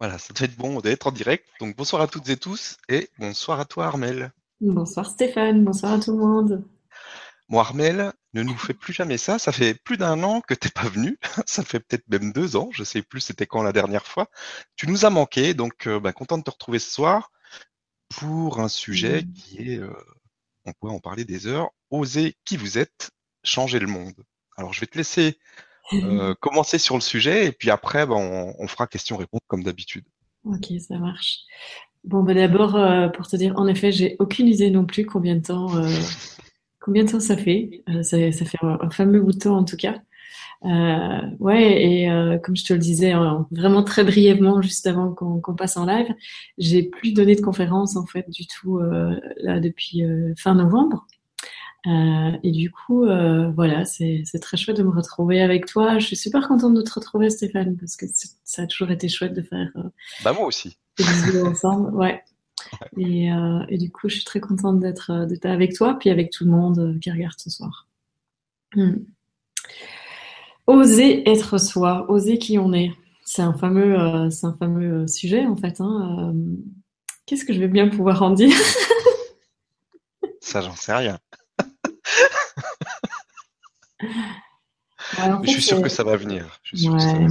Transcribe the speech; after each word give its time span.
Voilà, 0.00 0.18
ça 0.18 0.32
devait 0.34 0.46
être 0.46 0.56
bon 0.56 0.80
d'être 0.80 1.06
en 1.06 1.12
direct. 1.12 1.46
Donc 1.60 1.76
bonsoir 1.76 2.02
à 2.02 2.06
toutes 2.08 2.28
et 2.28 2.36
tous 2.36 2.76
et 2.88 3.08
bonsoir 3.18 3.60
à 3.60 3.64
toi 3.64 3.86
Armel. 3.86 4.32
Bonsoir 4.60 5.06
Stéphane, 5.06 5.64
bonsoir 5.64 5.92
à 5.92 5.98
tout 6.00 6.12
le 6.12 6.18
monde. 6.18 6.64
Bon 7.48 7.58
Armel, 7.58 8.12
ne 8.32 8.42
nous 8.42 8.56
fais 8.56 8.74
plus 8.74 8.92
jamais 8.92 9.18
ça. 9.18 9.38
Ça 9.38 9.52
fait 9.52 9.74
plus 9.74 9.96
d'un 9.96 10.22
an 10.22 10.40
que 10.40 10.54
t'es 10.54 10.70
pas 10.70 10.88
venu. 10.88 11.18
Ça 11.46 11.62
fait 11.62 11.80
peut-être 11.80 12.08
même 12.08 12.32
deux 12.32 12.56
ans. 12.56 12.70
Je 12.72 12.84
sais 12.84 13.02
plus 13.02 13.20
c'était 13.20 13.46
quand 13.46 13.62
la 13.62 13.72
dernière 13.72 14.06
fois. 14.06 14.28
Tu 14.76 14.86
nous 14.88 15.04
as 15.04 15.10
manqué, 15.10 15.54
donc 15.54 15.86
euh, 15.86 16.00
bah, 16.00 16.12
content 16.12 16.38
de 16.38 16.42
te 16.42 16.50
retrouver 16.50 16.78
ce 16.78 16.90
soir 16.90 17.30
pour 18.08 18.60
un 18.60 18.68
sujet 18.68 19.22
Mm. 19.22 19.32
qui 19.32 19.72
est, 19.72 19.78
euh, 19.78 19.92
on 20.64 20.72
pourrait 20.72 20.92
en 20.94 21.00
parler 21.00 21.24
des 21.24 21.46
heures, 21.46 21.70
oser 21.90 22.36
qui 22.44 22.56
vous 22.56 22.78
êtes, 22.78 23.10
changer 23.44 23.78
le 23.78 23.86
monde. 23.86 24.24
Alors 24.56 24.72
je 24.72 24.80
vais 24.80 24.86
te 24.86 24.96
laisser 24.98 25.38
euh, 25.92 26.34
commencer 26.40 26.78
sur 26.78 26.94
le 26.94 27.00
sujet 27.00 27.46
et 27.46 27.52
puis 27.52 27.70
après 27.70 28.06
bah, 28.06 28.14
on, 28.16 28.66
fera 28.66 28.86
question-réponse 28.86 29.40
comme 29.46 29.62
d'habitude. 29.62 30.04
Ok, 30.44 30.72
ça 30.80 30.98
marche. 30.98 31.40
Bon, 32.04 32.22
bah 32.22 32.34
d'abord, 32.34 32.76
euh, 32.76 33.08
pour 33.08 33.26
te 33.26 33.36
dire, 33.36 33.54
en 33.56 33.66
effet, 33.66 33.90
j'ai 33.92 34.16
aucune 34.18 34.46
idée 34.46 34.70
non 34.70 34.84
plus 34.84 35.06
combien 35.06 35.36
de 35.36 35.42
temps, 35.42 35.74
euh, 35.76 35.88
combien 36.80 37.04
de 37.04 37.10
temps 37.10 37.20
ça 37.20 37.36
fait. 37.36 37.82
Ça, 38.02 38.18
fait 38.18 38.58
un, 38.62 38.90
fameux 38.90 39.20
bout 39.20 39.32
de 39.32 39.38
temps 39.38 39.56
en 39.56 39.64
tout 39.64 39.76
cas. 39.76 40.00
Ouais, 40.62 41.82
et 41.82 42.40
comme 42.42 42.56
je 42.56 42.64
te 42.64 42.72
le 42.72 42.78
disais 42.78 43.12
hein, 43.12 43.46
vraiment 43.50 43.82
très 43.82 44.02
brièvement 44.02 44.62
juste 44.62 44.86
avant 44.86 45.12
qu'on 45.12 45.38
qu'on 45.38 45.54
passe 45.54 45.76
en 45.76 45.84
live, 45.84 46.08
j'ai 46.56 46.82
plus 46.82 47.12
donné 47.12 47.36
de 47.36 47.42
conférence 47.42 47.96
en 47.96 48.06
fait 48.06 48.28
du 48.30 48.46
tout 48.46 48.80
là 49.38 49.60
depuis 49.60 50.02
fin 50.38 50.54
novembre. 50.54 51.06
Euh, 51.86 52.30
et 52.42 52.50
du 52.50 52.70
coup, 52.70 53.04
euh, 53.04 53.50
voilà, 53.50 53.84
c'est 53.84 54.24
très 54.40 54.56
chouette 54.56 54.78
de 54.78 54.82
me 54.82 54.90
retrouver 54.90 55.42
avec 55.42 55.66
toi. 55.66 55.98
Je 55.98 56.06
suis 56.06 56.16
super 56.16 56.48
contente 56.48 56.74
de 56.74 56.82
te 56.82 56.92
retrouver, 56.92 57.28
Stéphane, 57.30 57.76
parce 57.76 57.96
que 57.96 58.06
ça 58.44 58.62
a 58.62 58.66
toujours 58.66 58.90
été 58.90 59.08
chouette 59.08 59.34
de 59.34 59.42
faire 59.42 59.70
euh, 59.76 59.82
Bah 60.24 60.32
moi 60.32 60.46
aussi. 60.46 60.78
des 60.98 61.04
vidéos 61.26 61.46
ensemble. 61.50 61.94
Ouais. 61.94 62.22
Et, 62.96 63.30
euh, 63.30 63.64
et 63.68 63.76
du 63.78 63.92
coup, 63.92 64.08
je 64.08 64.14
suis 64.16 64.24
très 64.24 64.40
contente 64.40 64.80
d'être 64.80 65.10
avec 65.44 65.74
toi, 65.74 65.96
puis 65.98 66.08
avec 66.10 66.30
tout 66.30 66.44
le 66.44 66.50
monde 66.50 66.98
qui 67.02 67.10
regarde 67.10 67.34
ce 67.38 67.50
soir. 67.50 67.86
Hmm. 68.74 68.94
Oser 70.66 71.28
être 71.28 71.58
soi, 71.58 72.06
oser 72.10 72.38
qui 72.38 72.58
on 72.58 72.72
est. 72.72 72.90
C'est 73.26 73.42
un 73.42 73.52
fameux, 73.52 74.30
c'est 74.30 74.46
un 74.46 74.54
fameux 74.54 75.06
sujet 75.06 75.44
en 75.46 75.56
fait. 75.56 75.80
hein. 75.80 76.34
Qu'est-ce 77.26 77.44
que 77.44 77.52
je 77.52 77.60
vais 77.60 77.68
bien 77.68 77.88
pouvoir 77.88 78.22
en 78.22 78.30
dire? 78.30 78.54
Ça 80.40 80.60
j'en 80.60 80.74
sais 80.74 80.94
rien. 80.94 81.18
En 85.18 85.40
fait, 85.40 85.46
je 85.46 85.50
suis 85.50 85.62
sûr 85.62 85.82
que 85.82 85.88
ça 85.88 86.04
va 86.04 86.16
venir. 86.16 86.60
Ouais. 86.72 87.26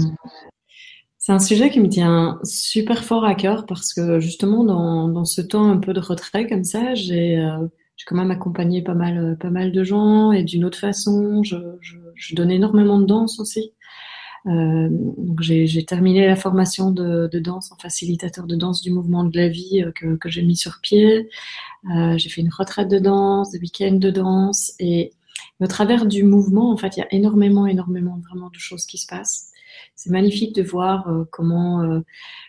C'est 1.17 1.31
un 1.31 1.39
sujet 1.39 1.69
qui 1.69 1.79
me 1.79 1.87
tient 1.87 2.39
super 2.43 3.03
fort 3.03 3.23
à 3.23 3.33
cœur 3.33 3.65
parce 3.65 3.93
que 3.93 4.19
justement 4.19 4.65
dans, 4.65 5.07
dans 5.07 5.23
ce 5.23 5.39
temps 5.41 5.69
un 5.69 5.77
peu 5.77 5.93
de 5.93 6.01
retrait 6.01 6.47
comme 6.47 6.65
ça, 6.65 6.95
j'ai 6.95 7.37
euh, 7.37 7.65
j'ai 7.95 8.03
quand 8.05 8.17
même 8.17 8.31
accompagné 8.31 8.81
pas 8.81 8.93
mal 8.93 9.17
euh, 9.17 9.35
pas 9.35 9.49
mal 9.49 9.71
de 9.71 9.83
gens 9.85 10.33
et 10.33 10.43
d'une 10.43 10.65
autre 10.65 10.77
façon. 10.77 11.41
Je, 11.41 11.55
je, 11.79 11.97
je 12.15 12.35
donne 12.35 12.51
énormément 12.51 12.99
de 12.99 13.05
danse 13.05 13.39
aussi. 13.39 13.71
Euh, 14.45 14.89
j'ai 15.39 15.67
j'ai 15.67 15.85
terminé 15.85 16.27
la 16.27 16.35
formation 16.35 16.91
de, 16.91 17.29
de 17.31 17.39
danse 17.39 17.71
en 17.71 17.77
facilitateur 17.77 18.45
de 18.45 18.57
danse 18.57 18.81
du 18.81 18.91
mouvement 18.91 19.23
de 19.23 19.37
la 19.37 19.47
vie 19.47 19.81
euh, 19.81 19.93
que, 19.93 20.17
que 20.17 20.27
j'ai 20.29 20.41
mis 20.41 20.57
sur 20.57 20.79
pied. 20.81 21.29
Euh, 21.95 22.17
j'ai 22.17 22.27
fait 22.27 22.41
une 22.41 22.51
retraite 22.51 22.89
de 22.89 22.99
danse, 22.99 23.51
des 23.51 23.59
week-ends 23.59 23.95
de 23.95 24.09
danse 24.09 24.73
et 24.79 25.13
au 25.63 25.67
travers 25.67 26.05
du 26.05 26.23
mouvement, 26.23 26.71
en 26.71 26.77
fait, 26.77 26.97
il 26.97 26.99
y 26.99 27.03
a 27.03 27.07
énormément, 27.11 27.65
énormément 27.65 28.19
vraiment 28.29 28.49
de 28.49 28.59
choses 28.59 28.85
qui 28.85 28.97
se 28.97 29.07
passent. 29.07 29.49
C'est 29.95 30.09
magnifique 30.09 30.53
de 30.53 30.61
voir 30.61 31.07
euh, 31.07 31.23
comment, 31.31 31.81
euh, 31.81 32.01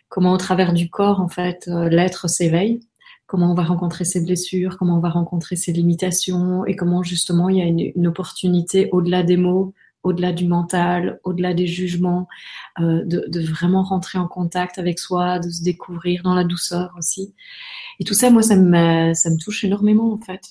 comment 0.08 0.32
au 0.32 0.36
travers 0.36 0.72
du 0.72 0.90
corps, 0.90 1.20
en 1.20 1.28
fait, 1.28 1.68
euh, 1.68 1.88
l'être 1.88 2.28
s'éveille, 2.28 2.80
comment 3.26 3.52
on 3.52 3.54
va 3.54 3.62
rencontrer 3.62 4.04
ses 4.04 4.20
blessures, 4.20 4.76
comment 4.78 4.96
on 4.96 5.00
va 5.00 5.10
rencontrer 5.10 5.56
ses 5.56 5.72
limitations 5.72 6.66
et 6.66 6.74
comment 6.74 7.02
justement 7.02 7.48
il 7.48 7.58
y 7.58 7.62
a 7.62 7.64
une, 7.64 8.06
opportunité 8.06 8.88
au-delà 8.92 9.22
des 9.22 9.36
mots, 9.36 9.74
au-delà 10.02 10.32
du 10.32 10.46
mental, 10.46 11.20
au-delà 11.24 11.54
des 11.54 11.66
jugements, 11.66 12.28
de, 12.78 13.04
de 13.04 13.40
vraiment 13.40 13.82
rentrer 13.82 14.18
en 14.18 14.28
contact 14.28 14.78
avec 14.78 14.98
soi, 14.98 15.38
de 15.38 15.48
se 15.48 15.62
découvrir 15.62 16.22
dans 16.22 16.34
la 16.34 16.44
douceur 16.44 16.92
aussi. 16.98 17.34
Et 18.00 18.04
tout 18.04 18.12
ça, 18.12 18.30
moi, 18.30 18.42
ça 18.42 18.56
me, 18.56 19.14
ça 19.14 19.30
me 19.30 19.38
touche 19.38 19.64
énormément, 19.64 20.12
en 20.12 20.18
fait. 20.18 20.42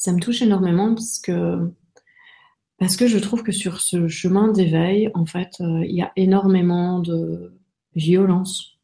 Ça 0.00 0.14
me 0.14 0.18
touche 0.18 0.40
énormément 0.40 0.94
parce 0.94 1.18
que 1.18 1.70
parce 2.78 2.96
que 2.96 3.06
je 3.06 3.18
trouve 3.18 3.42
que 3.42 3.52
sur 3.52 3.82
ce 3.82 4.08
chemin 4.08 4.50
d'éveil, 4.50 5.10
en 5.12 5.26
fait, 5.26 5.50
euh, 5.60 5.84
il 5.84 5.94
y 5.94 6.00
a 6.00 6.10
énormément 6.16 7.00
de 7.00 7.52
violence. 7.94 8.78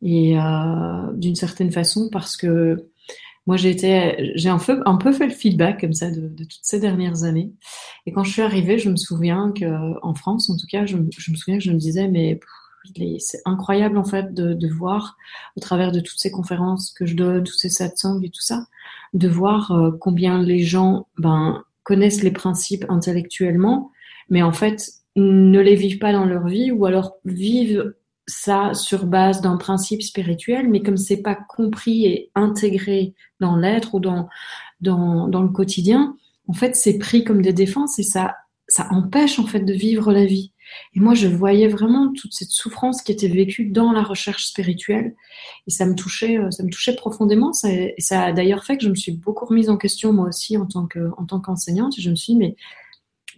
Et 0.00 0.38
euh, 0.40 1.12
d'une 1.12 1.34
certaine 1.34 1.70
façon, 1.70 2.08
parce 2.10 2.38
que 2.38 2.88
moi, 3.46 3.58
j'ai 3.58 4.48
un 4.48 4.58
peu, 4.58 4.80
un 4.86 4.96
peu 4.96 5.12
fait 5.12 5.26
le 5.26 5.34
feedback 5.34 5.82
comme 5.82 5.92
ça 5.92 6.10
de, 6.10 6.28
toutes 6.28 6.60
ces 6.62 6.80
dernières 6.80 7.24
années. 7.24 7.52
Et 8.06 8.12
quand 8.12 8.24
je 8.24 8.32
suis 8.32 8.40
arrivée, 8.42 8.78
je 8.78 8.88
me 8.88 8.96
souviens 8.96 9.52
que, 9.54 10.02
en 10.02 10.14
France, 10.14 10.48
en 10.48 10.56
tout 10.56 10.66
cas, 10.66 10.86
je, 10.86 10.96
me- 10.96 11.10
souviens 11.10 11.58
que 11.58 11.64
je 11.64 11.72
me 11.72 11.78
disais, 11.78 12.08
mais 12.08 12.40
c'est 13.18 13.40
incroyable 13.44 13.98
en 13.98 14.04
fait 14.04 14.34
de, 14.34 14.68
voir, 14.68 15.16
au 15.56 15.60
travers 15.60 15.92
de 15.92 16.00
toutes 16.00 16.18
ces 16.18 16.30
conférences 16.30 16.92
que 16.92 17.06
je 17.06 17.14
donne, 17.14 17.44
tous 17.44 17.56
ces 17.56 17.68
satsangs 17.68 18.20
et 18.22 18.30
tout 18.30 18.40
ça, 18.40 18.66
de 19.14 19.28
voir 19.28 19.72
euh, 19.72 19.90
combien 20.00 20.42
les 20.42 20.60
gens, 20.60 21.06
ben, 21.18 21.62
connaissent 21.82 22.22
les 22.22 22.30
principes 22.30 22.84
intellectuellement, 22.88 23.90
mais 24.28 24.42
en 24.42 24.52
fait 24.52 24.92
ne 25.16 25.60
les 25.60 25.74
vivent 25.74 25.98
pas 25.98 26.12
dans 26.12 26.24
leur 26.24 26.46
vie, 26.46 26.70
ou 26.70 26.86
alors 26.86 27.16
vivent 27.24 27.94
ça 28.26 28.72
sur 28.72 29.04
base 29.06 29.40
d'un 29.40 29.56
principe 29.56 30.02
spirituel, 30.02 30.68
mais 30.70 30.80
comme 30.80 30.96
c'est 30.96 31.22
pas 31.22 31.34
compris 31.34 32.06
et 32.06 32.30
intégré 32.34 33.14
dans 33.40 33.56
l'être 33.56 33.94
ou 33.94 34.00
dans 34.00 34.28
le 34.80 35.48
quotidien, 35.48 36.16
en 36.48 36.52
fait, 36.52 36.76
c'est 36.76 36.98
pris 36.98 37.24
comme 37.24 37.42
des 37.42 37.52
défenses 37.52 37.98
et 37.98 38.02
ça, 38.02 38.36
ça 38.68 38.88
empêche 38.90 39.38
en 39.38 39.46
fait 39.46 39.60
de 39.60 39.72
vivre 39.72 40.12
la 40.12 40.24
vie. 40.24 40.52
Et 40.94 41.00
moi, 41.00 41.14
je 41.14 41.26
voyais 41.26 41.68
vraiment 41.68 42.12
toute 42.12 42.32
cette 42.34 42.50
souffrance 42.50 43.02
qui 43.02 43.12
était 43.12 43.28
vécue 43.28 43.66
dans 43.66 43.92
la 43.92 44.02
recherche 44.02 44.46
spirituelle 44.46 45.14
et 45.66 45.70
ça 45.70 45.86
me 45.86 45.94
touchait, 45.94 46.38
euh, 46.38 46.50
ça 46.50 46.62
me 46.62 46.70
touchait 46.70 46.94
profondément. 46.94 47.52
Ça, 47.52 47.70
et 47.70 47.94
ça 47.98 48.24
a 48.24 48.32
d'ailleurs 48.32 48.64
fait 48.64 48.76
que 48.76 48.84
je 48.84 48.90
me 48.90 48.94
suis 48.94 49.12
beaucoup 49.12 49.46
remise 49.46 49.70
en 49.70 49.76
question 49.76 50.12
moi 50.12 50.28
aussi 50.28 50.56
en 50.56 50.66
tant 50.66 50.86
que, 50.86 51.10
en 51.16 51.24
tant 51.24 51.40
qu'enseignante. 51.40 51.94
Je 51.98 52.10
me 52.10 52.14
suis 52.14 52.34
dit, 52.34 52.38
mais, 52.38 52.56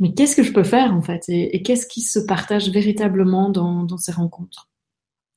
mais 0.01 0.13
qu'est-ce 0.15 0.37
que 0.37 0.43
je 0.43 0.53
peux 0.53 0.65
faire 0.65 0.93
en 0.95 1.03
fait? 1.03 1.25
Et, 1.29 1.63
qu'est-ce 1.63 1.87
qui 1.87 2.01
se 2.01 2.19
partage 2.19 2.71
véritablement 2.71 3.51
dans, 3.51 3.99
ces 3.99 4.13
rencontres? 4.13 4.69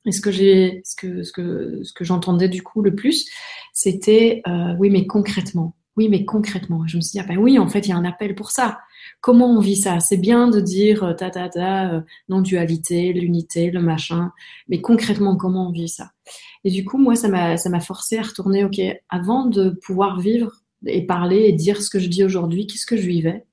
Et 0.06 0.12
ce 0.12 0.20
que 0.20 0.30
j'ai, 0.30 0.80
ce 0.84 0.94
que 0.96 2.04
j'entendais 2.04 2.48
du 2.48 2.62
coup 2.62 2.82
le 2.82 2.94
plus, 2.94 3.28
c'était 3.72 4.42
euh, 4.48 4.74
oui, 4.78 4.90
mais 4.90 5.06
concrètement, 5.06 5.74
oui, 5.98 6.08
mais 6.08 6.24
concrètement. 6.24 6.86
Je 6.86 6.96
me 6.96 7.02
suis 7.02 7.12
dit 7.12 7.20
ah 7.20 7.26
ben 7.26 7.38
oui, 7.38 7.58
en 7.58 7.66
fait, 7.66 7.80
il 7.80 7.88
y 7.88 7.92
a 7.92 7.96
un 7.96 8.04
appel 8.04 8.36
pour 8.36 8.52
ça. 8.52 8.78
Comment 9.20 9.50
on 9.50 9.58
vit 9.58 9.74
ça? 9.74 9.98
C'est 9.98 10.16
bien 10.16 10.48
de 10.48 10.60
dire 10.60 11.02
euh, 11.02 11.12
ta 11.12 11.28
ta 11.28 11.48
ta, 11.48 11.92
euh, 11.92 12.00
non-dualité, 12.28 13.12
l'unité, 13.12 13.72
le 13.72 13.80
machin, 13.80 14.30
mais 14.68 14.80
concrètement, 14.80 15.36
comment 15.36 15.68
on 15.68 15.72
vit 15.72 15.88
ça? 15.88 16.12
Et 16.62 16.70
du 16.70 16.84
coup, 16.84 16.98
moi, 16.98 17.16
ça 17.16 17.28
m'a, 17.28 17.80
forcé 17.80 18.16
à 18.16 18.22
retourner. 18.22 18.64
Ok, 18.64 18.80
avant 19.08 19.46
de 19.46 19.70
pouvoir 19.70 20.20
vivre 20.20 20.52
et 20.86 21.04
parler 21.04 21.46
et 21.46 21.52
dire 21.52 21.82
ce 21.82 21.90
que 21.90 21.98
je 21.98 22.08
dis 22.08 22.22
aujourd'hui, 22.22 22.68
qu'est-ce 22.68 22.86
que 22.86 22.96
je 22.96 23.06
vivais 23.06 23.44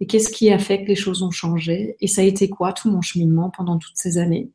et 0.00 0.06
qu'est-ce 0.06 0.30
qui 0.30 0.50
a 0.50 0.58
fait 0.58 0.82
que 0.82 0.88
les 0.88 0.94
choses 0.96 1.22
ont 1.22 1.30
changé 1.30 1.96
Et 2.00 2.08
ça 2.08 2.20
a 2.20 2.24
été 2.24 2.50
quoi 2.50 2.74
tout 2.74 2.90
mon 2.90 3.00
cheminement 3.00 3.50
pendant 3.50 3.78
toutes 3.78 3.96
ces 3.96 4.18
années? 4.18 4.50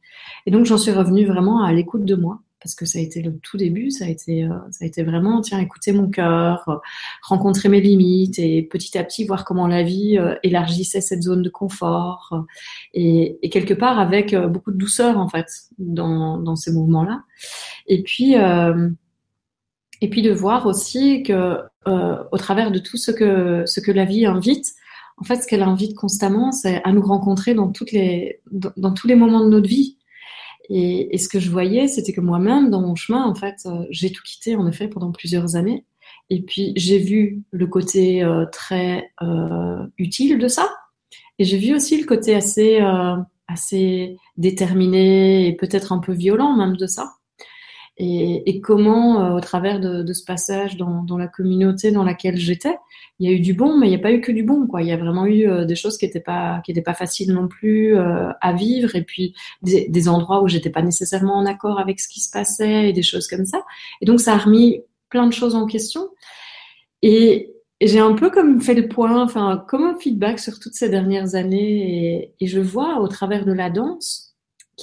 Et 0.46 0.52
donc 0.52 0.66
j'en 0.66 0.78
suis 0.78 0.92
revenue 0.92 1.26
vraiment 1.26 1.64
à 1.64 1.74
l'écoute 1.74 2.06
de 2.06 2.16
moi 2.16 2.40
parce 2.62 2.76
que 2.76 2.86
ça 2.86 3.00
a 3.00 3.02
été 3.02 3.22
le 3.22 3.38
tout 3.40 3.58
début, 3.58 3.90
ça 3.90 4.06
a 4.06 4.08
été, 4.08 4.44
euh, 4.44 4.54
ça 4.70 4.86
a 4.86 4.88
été 4.88 5.04
vraiment 5.04 5.42
tiens 5.42 5.60
écouter 5.60 5.92
mon 5.92 6.10
cœur, 6.10 6.64
euh, 6.68 6.76
rencontrer 7.24 7.70
mes 7.70 7.82
limites 7.82 8.38
et 8.40 8.62
petit 8.62 8.98
à 8.98 9.04
petit 9.04 9.26
voir 9.26 9.46
comment 9.46 9.68
la 9.68 9.84
vie 9.84 10.18
euh, 10.18 10.36
élargissait 10.44 11.02
cette 11.02 11.24
zone 11.24 11.42
de 11.42 11.50
confort 11.50 12.46
et, 12.94 13.40
quelque 13.50 13.74
part 13.74 14.00
avec 14.00 14.34
beaucoup 14.36 14.72
de 14.72 14.78
douceur 14.78 15.18
en 15.18 15.28
fait 15.28 15.48
dans, 15.78 16.56
ces 16.56 16.72
mouvements-là. 16.72 17.24
Et 17.88 18.02
puis 18.04 18.36
et 18.36 20.10
puis 20.10 20.22
de 20.22 20.32
voir 20.32 20.68
aussi 20.68 21.24
que 21.24 21.58
au 21.86 22.38
travers 22.38 22.72
de 22.72 22.80
tout 22.80 22.96
ce 22.96 23.12
que 23.12 23.64
ce 23.66 23.82
que 23.82 23.92
la 23.92 24.06
vie 24.06 24.26
invite, 24.26 24.74
en 25.18 25.24
fait, 25.24 25.36
ce 25.36 25.48
qu'elle 25.48 25.64
invite 25.64 25.96
constamment, 25.96 26.52
c'est 26.52 26.82
à 26.84 26.94
nous 26.94 27.02
rencontrer 27.02 27.54
dans 27.54 27.72
toutes 27.72 27.92
les 27.92 28.40
dans 28.52 28.94
tous 28.94 29.08
les 29.08 29.16
moments 29.16 29.44
de 29.44 29.50
notre 29.50 29.68
vie. 29.68 29.98
Et, 30.74 31.18
ce 31.18 31.28
que 31.28 31.40
je 31.40 31.52
voyais, 31.52 31.90
c'était 31.90 32.14
que 32.14 32.22
moi-même, 32.22 32.70
dans 32.70 32.80
mon 32.80 32.96
chemin, 32.96 33.26
en 33.26 33.36
fait, 33.36 33.58
euh, 33.66 33.86
j'ai 33.90 34.10
tout 34.10 34.24
quitté 34.24 34.56
en 34.56 34.66
effet 34.68 34.88
pendant 34.88 35.12
plusieurs 35.12 35.58
années. 35.58 35.86
Et 36.30 36.42
puis 36.42 36.72
j'ai 36.78 36.98
vu 36.98 37.44
le 37.52 37.68
côté 37.68 38.24
euh, 38.24 38.46
très 38.46 39.12
euh, 39.22 39.86
utile 39.98 40.40
de 40.40 40.48
ça, 40.48 40.70
et 41.40 41.44
j'ai 41.44 41.58
vu 41.58 41.76
aussi 41.76 42.00
le 42.00 42.06
côté 42.06 42.36
assez 42.36 42.80
assez 43.48 44.16
déterminé 44.38 45.48
et 45.48 45.54
peut-être 45.58 45.92
un 45.92 46.00
peu 46.00 46.14
violent 46.14 46.56
même 46.56 46.78
de 46.78 46.88
ça. 46.88 47.16
Et, 47.98 48.62
comment, 48.62 49.24
euh, 49.24 49.38
au 49.38 49.42
travers 49.42 49.80
de, 49.80 50.14
ce 50.14 50.24
passage 50.24 50.78
dans, 50.78 51.18
la 51.18 51.28
communauté 51.28 51.92
dans 51.92 52.04
laquelle 52.04 52.38
j'étais, 52.38 52.76
il 53.20 53.30
y 53.30 53.32
a 53.32 53.36
eu 53.36 53.40
du 53.40 53.54
bon, 53.54 53.78
mais 53.78 53.88
il 53.88 53.90
n'y 53.90 53.96
a 53.96 54.00
pas 54.00 54.12
eu 54.12 54.22
que 54.22 54.32
du 54.32 54.44
bon. 54.44 54.66
Quoi. 54.66 54.82
Il 54.82 54.88
y 54.88 54.92
a 54.92 54.98
vraiment 54.98 55.26
eu 55.26 55.48
euh, 55.48 55.66
des 55.66 55.76
choses 55.76 55.98
qui 55.98 56.06
n'étaient 56.06 56.20
pas, 56.20 56.64
pas 56.84 56.94
faciles 56.94 57.32
non 57.34 57.48
plus 57.48 57.96
euh, 57.96 58.32
à 58.42 58.54
vivre, 58.54 58.96
et 58.96 59.04
puis 59.04 59.36
des, 59.62 60.10
endroits 60.10 60.42
où 60.42 60.48
j'étais 60.48 60.72
pas 60.72 60.82
nécessairement 60.82 61.36
en 61.36 61.46
accord 61.46 61.80
avec 61.80 62.00
ce 62.00 62.08
qui 62.08 62.22
se 62.22 62.32
passait, 62.32 62.90
et 62.90 62.94
des 62.94 63.04
choses 63.04 63.28
comme 63.28 63.46
ça. 63.46 63.62
Et 64.02 64.06
donc 64.06 64.20
ça 64.20 64.34
a 64.34 64.38
remis 64.38 64.82
plein 65.10 65.28
de 65.28 65.34
choses 65.34 65.56
en 65.56 65.68
question. 65.68 66.10
Et, 67.02 67.54
j'ai 67.84 68.00
un 68.00 68.14
peu 68.14 68.30
comme 68.30 68.62
fait 68.62 68.76
le 68.76 68.88
point, 68.88 69.24
enfin 69.24 69.66
comme 69.68 69.84
un 69.84 69.98
feedback 69.98 70.38
sur 70.40 70.60
toutes 70.60 70.76
ces 70.76 70.88
dernières 70.88 71.34
années, 71.34 72.32
et 72.40 72.48
je 72.48 72.60
vois 72.60 73.00
au 73.00 73.08
travers 73.08 73.44
de 73.44 73.54
la 73.54 73.72
danse 73.72 74.31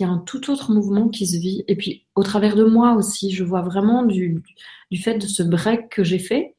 y 0.07 0.09
a 0.09 0.13
un 0.13 0.19
tout 0.19 0.51
autre 0.51 0.73
mouvement 0.73 1.09
qui 1.09 1.27
se 1.27 1.37
vit. 1.37 1.65
Et 1.69 1.77
puis, 1.77 2.07
au 2.15 2.23
travers 2.23 2.57
de 2.57 2.65
moi 2.65 2.95
aussi, 2.95 3.31
je 3.31 3.45
vois 3.45 3.63
vraiment 3.63 4.05
du, 4.05 4.43
du 4.91 4.99
fait 4.99 5.19
de 5.19 5.27
ce 5.27 5.43
break 5.43 5.89
que 5.91 6.05
j'ai 6.05 6.19
fait, 6.19 6.57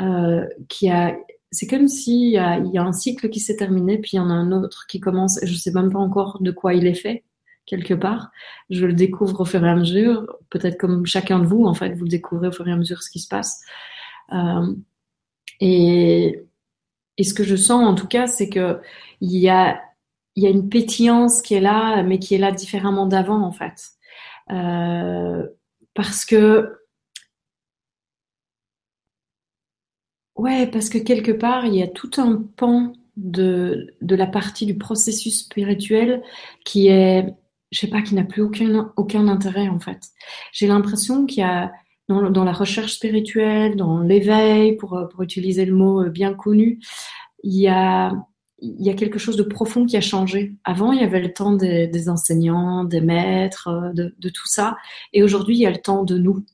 euh, 0.00 0.46
qui 0.68 0.90
a, 0.90 1.16
c'est 1.50 1.66
comme 1.66 1.88
s'il 1.88 2.30
y 2.30 2.38
a, 2.38 2.58
y 2.58 2.78
a 2.78 2.82
un 2.82 2.92
cycle 2.92 3.28
qui 3.30 3.40
s'est 3.40 3.56
terminé, 3.56 3.98
puis 3.98 4.12
il 4.14 4.16
y 4.16 4.20
en 4.20 4.30
a 4.30 4.34
un 4.34 4.52
autre 4.52 4.86
qui 4.88 5.00
commence. 5.00 5.38
Je 5.42 5.54
sais 5.54 5.72
même 5.72 5.90
pas 5.90 5.98
encore 5.98 6.38
de 6.40 6.50
quoi 6.50 6.74
il 6.74 6.86
est 6.86 6.94
fait, 6.94 7.24
quelque 7.66 7.94
part. 7.94 8.30
Je 8.70 8.84
le 8.86 8.92
découvre 8.92 9.40
au 9.40 9.44
fur 9.44 9.64
et 9.64 9.68
à 9.68 9.76
mesure, 9.76 10.26
peut-être 10.50 10.78
comme 10.78 11.06
chacun 11.06 11.38
de 11.38 11.46
vous, 11.46 11.64
en 11.64 11.74
fait, 11.74 11.94
vous 11.94 12.08
découvrez 12.08 12.48
au 12.48 12.52
fur 12.52 12.66
et 12.68 12.72
à 12.72 12.76
mesure 12.76 13.02
ce 13.02 13.10
qui 13.10 13.20
se 13.20 13.28
passe. 13.28 13.62
Euh, 14.32 14.74
et, 15.60 16.42
et 17.16 17.24
ce 17.24 17.34
que 17.34 17.44
je 17.44 17.56
sens, 17.56 17.86
en 17.86 17.94
tout 17.94 18.08
cas, 18.08 18.26
c'est 18.26 18.48
que 18.48 18.80
il 19.20 19.36
y 19.38 19.48
a 19.48 19.80
il 20.36 20.42
y 20.42 20.46
a 20.46 20.50
une 20.50 20.68
pétillance 20.68 21.42
qui 21.42 21.54
est 21.54 21.60
là, 21.60 22.02
mais 22.02 22.18
qui 22.18 22.34
est 22.34 22.38
là 22.38 22.52
différemment 22.52 23.06
d'avant, 23.06 23.42
en 23.42 23.52
fait. 23.52 23.90
Euh, 24.50 25.46
parce 25.94 26.24
que, 26.26 26.76
ouais, 30.36 30.66
parce 30.66 30.90
que 30.90 30.98
quelque 30.98 31.32
part, 31.32 31.64
il 31.66 31.74
y 31.74 31.82
a 31.82 31.88
tout 31.88 32.10
un 32.18 32.42
pan 32.56 32.92
de, 33.16 33.94
de 34.02 34.14
la 34.14 34.26
partie 34.26 34.66
du 34.66 34.76
processus 34.76 35.44
spirituel 35.44 36.22
qui 36.64 36.88
est, 36.88 37.34
je 37.72 37.80
sais 37.80 37.88
pas, 37.88 38.02
qui 38.02 38.14
n'a 38.14 38.24
plus 38.24 38.42
aucun, 38.42 38.92
aucun 38.96 39.28
intérêt, 39.28 39.68
en 39.68 39.80
fait. 39.80 40.00
J'ai 40.52 40.66
l'impression 40.66 41.24
qu'il 41.24 41.40
y 41.40 41.44
a, 41.44 41.72
dans, 42.08 42.30
dans, 42.30 42.44
la 42.44 42.52
recherche 42.52 42.94
spirituelle, 42.94 43.76
dans 43.76 44.00
l'éveil, 44.00 44.76
pour, 44.76 45.08
pour 45.10 45.22
utiliser 45.22 45.64
le 45.64 45.74
mot 45.74 46.08
bien 46.10 46.34
connu, 46.34 46.78
il 47.42 47.56
y 47.58 47.68
a, 47.68 48.12
il 48.58 48.82
y 48.82 48.90
a 48.90 48.94
quelque 48.94 49.18
chose 49.18 49.36
de 49.36 49.42
profond 49.42 49.84
qui 49.84 49.96
a 49.96 50.00
changé. 50.00 50.54
Avant, 50.64 50.92
il 50.92 51.00
y 51.00 51.04
avait 51.04 51.20
le 51.20 51.32
temps 51.32 51.52
des, 51.52 52.08
enseignants, 52.08 52.84
des 52.84 53.00
maîtres, 53.00 53.68
euh, 53.68 53.92
de, 53.92 54.14
de, 54.18 54.28
tout 54.28 54.46
ça. 54.46 54.76
Et 55.12 55.22
aujourd'hui, 55.22 55.56
il 55.56 55.60
y 55.60 55.66
a 55.66 55.70
le 55.70 55.80
temps 55.80 56.04
de 56.04 56.16
nous. 56.16 56.44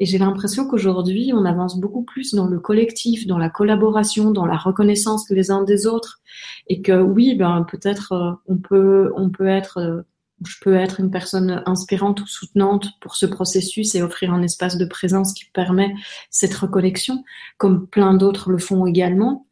Et 0.00 0.06
j'ai 0.06 0.18
l'impression 0.18 0.66
qu'aujourd'hui, 0.68 1.32
on 1.34 1.44
avance 1.44 1.78
beaucoup 1.78 2.02
plus 2.02 2.34
dans 2.34 2.46
le 2.46 2.58
collectif, 2.58 3.26
dans 3.26 3.38
la 3.38 3.50
collaboration, 3.50 4.30
dans 4.30 4.46
la 4.46 4.56
reconnaissance 4.56 5.28
les 5.30 5.50
uns 5.50 5.64
des 5.64 5.86
autres. 5.86 6.20
Et 6.68 6.82
que 6.82 7.00
oui, 7.00 7.34
ben, 7.34 7.66
peut-être 7.70 8.12
euh, 8.12 8.32
on 8.46 8.56
peut, 8.56 9.12
on 9.16 9.30
peut 9.30 9.48
être, 9.48 9.78
euh, 9.78 10.02
je 10.46 10.56
peux 10.60 10.74
être 10.74 11.00
une 11.00 11.10
personne 11.10 11.62
inspirante 11.66 12.20
ou 12.20 12.26
soutenante 12.26 12.90
pour 13.00 13.16
ce 13.16 13.26
processus 13.26 13.94
et 13.94 14.02
offrir 14.02 14.32
un 14.32 14.42
espace 14.42 14.78
de 14.78 14.86
présence 14.86 15.32
qui 15.32 15.46
permet 15.46 15.92
cette 16.30 16.54
reconnexion, 16.54 17.24
comme 17.56 17.88
plein 17.88 18.14
d'autres 18.14 18.50
le 18.50 18.58
font 18.58 18.86
également. 18.86 19.47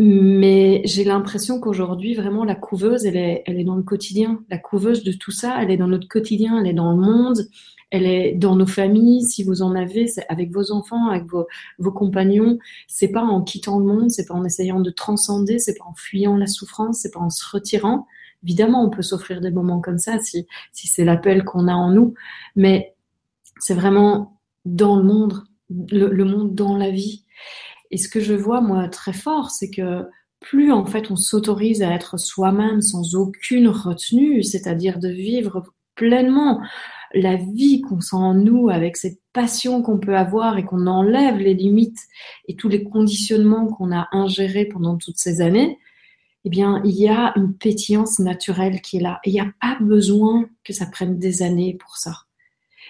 Mais 0.00 0.82
j'ai 0.84 1.04
l'impression 1.04 1.60
qu'aujourd'hui, 1.60 2.14
vraiment, 2.14 2.44
la 2.44 2.56
couveuse, 2.56 3.06
elle 3.06 3.16
est, 3.16 3.44
elle 3.46 3.60
est 3.60 3.64
dans 3.64 3.76
le 3.76 3.84
quotidien. 3.84 4.42
La 4.50 4.58
couveuse 4.58 5.04
de 5.04 5.12
tout 5.12 5.30
ça, 5.30 5.62
elle 5.62 5.70
est 5.70 5.76
dans 5.76 5.86
notre 5.86 6.08
quotidien, 6.08 6.58
elle 6.58 6.66
est 6.66 6.72
dans 6.74 6.90
le 6.90 7.00
monde, 7.00 7.46
elle 7.92 8.06
est 8.06 8.34
dans 8.34 8.56
nos 8.56 8.66
familles. 8.66 9.22
Si 9.22 9.44
vous 9.44 9.62
en 9.62 9.76
avez, 9.76 10.06
avec 10.28 10.52
vos 10.52 10.72
enfants, 10.72 11.08
avec 11.08 11.26
vos, 11.26 11.46
vos 11.78 11.92
compagnons. 11.92 12.58
C'est 12.88 13.12
pas 13.12 13.22
en 13.22 13.42
quittant 13.42 13.78
le 13.78 13.84
monde, 13.84 14.10
c'est 14.10 14.26
pas 14.26 14.34
en 14.34 14.44
essayant 14.44 14.80
de 14.80 14.90
transcender, 14.90 15.60
c'est 15.60 15.78
pas 15.78 15.84
en 15.84 15.94
fuyant 15.94 16.36
la 16.36 16.48
souffrance, 16.48 16.98
c'est 16.98 17.12
pas 17.12 17.20
en 17.20 17.30
se 17.30 17.44
retirant. 17.48 18.08
Évidemment, 18.42 18.84
on 18.84 18.90
peut 18.90 19.02
s'offrir 19.02 19.40
des 19.40 19.52
moments 19.52 19.80
comme 19.80 19.98
ça 19.98 20.18
si, 20.18 20.46
si 20.72 20.88
c'est 20.88 21.04
l'appel 21.04 21.44
qu'on 21.44 21.68
a 21.68 21.72
en 21.72 21.90
nous, 21.92 22.14
mais 22.56 22.94
c'est 23.60 23.74
vraiment 23.74 24.40
dans 24.64 24.96
le 24.96 25.04
monde, 25.04 25.44
le, 25.70 26.08
le 26.08 26.24
monde 26.24 26.54
dans 26.54 26.76
la 26.76 26.90
vie. 26.90 27.24
Et 27.90 27.96
ce 27.96 28.08
que 28.08 28.20
je 28.20 28.34
vois, 28.34 28.60
moi, 28.60 28.88
très 28.88 29.12
fort, 29.12 29.50
c'est 29.50 29.70
que 29.70 30.04
plus 30.40 30.72
en 30.72 30.84
fait 30.84 31.10
on 31.10 31.16
s'autorise 31.16 31.82
à 31.82 31.90
être 31.94 32.18
soi-même 32.18 32.82
sans 32.82 33.14
aucune 33.14 33.68
retenue, 33.68 34.42
c'est-à-dire 34.42 34.98
de 34.98 35.08
vivre 35.08 35.64
pleinement 35.94 36.60
la 37.14 37.36
vie 37.36 37.80
qu'on 37.80 38.00
sent 38.00 38.16
en 38.16 38.34
nous 38.34 38.68
avec 38.68 38.96
cette 38.96 39.20
passion 39.32 39.82
qu'on 39.82 39.98
peut 39.98 40.16
avoir 40.16 40.58
et 40.58 40.64
qu'on 40.64 40.86
enlève 40.86 41.38
les 41.38 41.54
limites 41.54 42.00
et 42.48 42.56
tous 42.56 42.68
les 42.68 42.84
conditionnements 42.84 43.66
qu'on 43.66 43.92
a 43.92 44.08
ingérés 44.12 44.66
pendant 44.66 44.96
toutes 44.96 45.18
ces 45.18 45.40
années, 45.40 45.78
eh 46.44 46.50
bien, 46.50 46.82
il 46.84 46.94
y 46.94 47.08
a 47.08 47.32
une 47.36 47.54
pétillance 47.56 48.18
naturelle 48.18 48.80
qui 48.80 48.98
est 48.98 49.00
là. 49.00 49.20
Et 49.24 49.30
il 49.30 49.32
n'y 49.32 49.40
a 49.40 49.52
pas 49.60 49.78
besoin 49.80 50.46
que 50.64 50.72
ça 50.72 50.86
prenne 50.86 51.18
des 51.18 51.42
années 51.42 51.76
pour 51.78 51.96
ça. 51.96 52.24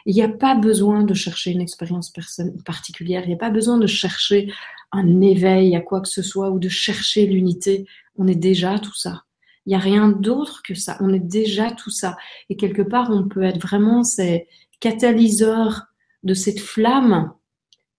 Il 0.07 0.15
n'y 0.15 0.23
a 0.23 0.29
pas 0.29 0.55
besoin 0.55 1.03
de 1.03 1.15
chercher 1.15 1.51
une 1.51 1.61
expérience 1.61 2.13
particulière, 2.65 3.23
il 3.25 3.29
n'y 3.29 3.35
a 3.35 3.39
pas 3.39 3.51
besoin 3.51 3.79
de 3.79 3.87
chercher 3.87 4.53
un 4.93 5.21
éveil 5.21 5.75
à 5.77 5.81
quoi 5.81 6.01
que 6.01 6.09
ce 6.09 6.23
soit 6.23 6.51
ou 6.51 6.59
de 6.59 6.69
chercher 6.69 7.27
l'unité. 7.27 7.87
On 8.17 8.29
est 8.29 8.35
déjà 8.35 8.79
tout 8.79 8.95
ça. 8.95 9.25
Il 9.67 9.71
n'y 9.71 9.77
a 9.77 9.79
rien 9.79 10.09
d'autre 10.09 10.63
que 10.63 10.75
ça. 10.75 10.99
On 11.01 11.13
est 11.13 11.19
déjà 11.19 11.71
tout 11.71 11.91
ça. 11.91 12.17
Et 12.51 12.57
quelque 12.57 12.83
part, 12.83 13.11
on 13.11 13.27
peut 13.27 13.43
être 13.43 13.61
vraiment 13.61 14.05
ces 14.05 14.47
catalyseurs 14.81 15.87
de 16.23 16.35
cette 16.35 16.61
flamme 16.61 17.33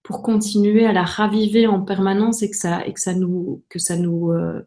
pour 0.02 0.22
continuer 0.22 0.86
à 0.86 0.92
la 0.92 1.02
raviver 1.02 1.66
en 1.66 1.80
permanence 1.80 2.42
et 2.42 2.50
que 2.50 2.56
ça 2.56 2.86
et 2.86 2.92
que 2.92 3.00
ça 3.00 3.12
nous 3.12 3.64
que 3.68 3.80
ça 3.80 3.96
nous 3.96 4.30
euh, 4.30 4.64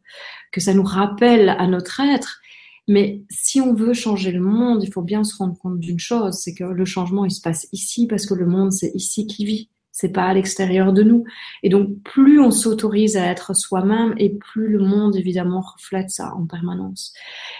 que 0.51 0.59
ça 0.59 0.73
nous 0.73 0.83
rappelle 0.83 1.47
à 1.47 1.65
notre 1.65 2.01
être 2.01 2.41
mais 2.89 3.21
si 3.29 3.61
on 3.61 3.75
veut 3.75 3.93
changer 3.93 4.31
le 4.31 4.41
monde, 4.41 4.83
il 4.83 4.91
faut 4.91 5.03
bien 5.03 5.23
se 5.23 5.37
rendre 5.37 5.55
compte 5.59 5.79
d'une 5.79 5.99
chose, 5.99 6.33
c'est 6.33 6.55
que 6.55 6.63
le 6.63 6.85
changement, 6.85 7.23
il 7.23 7.29
se 7.29 7.39
passe 7.39 7.67
ici 7.71 8.07
parce 8.07 8.25
que 8.25 8.33
le 8.33 8.47
monde, 8.47 8.71
c'est 8.71 8.91
ici 8.95 9.27
qui 9.27 9.45
vit. 9.45 9.69
C'est 9.91 10.09
pas 10.09 10.23
à 10.23 10.33
l'extérieur 10.33 10.91
de 10.91 11.03
nous. 11.03 11.23
Et 11.61 11.69
donc, 11.69 12.01
plus 12.01 12.39
on 12.39 12.49
s'autorise 12.49 13.15
à 13.15 13.27
être 13.27 13.55
soi-même 13.55 14.15
et 14.17 14.31
plus 14.31 14.69
le 14.69 14.79
monde, 14.79 15.15
évidemment, 15.15 15.61
reflète 15.61 16.09
ça 16.09 16.33
en 16.33 16.47
permanence. 16.47 17.13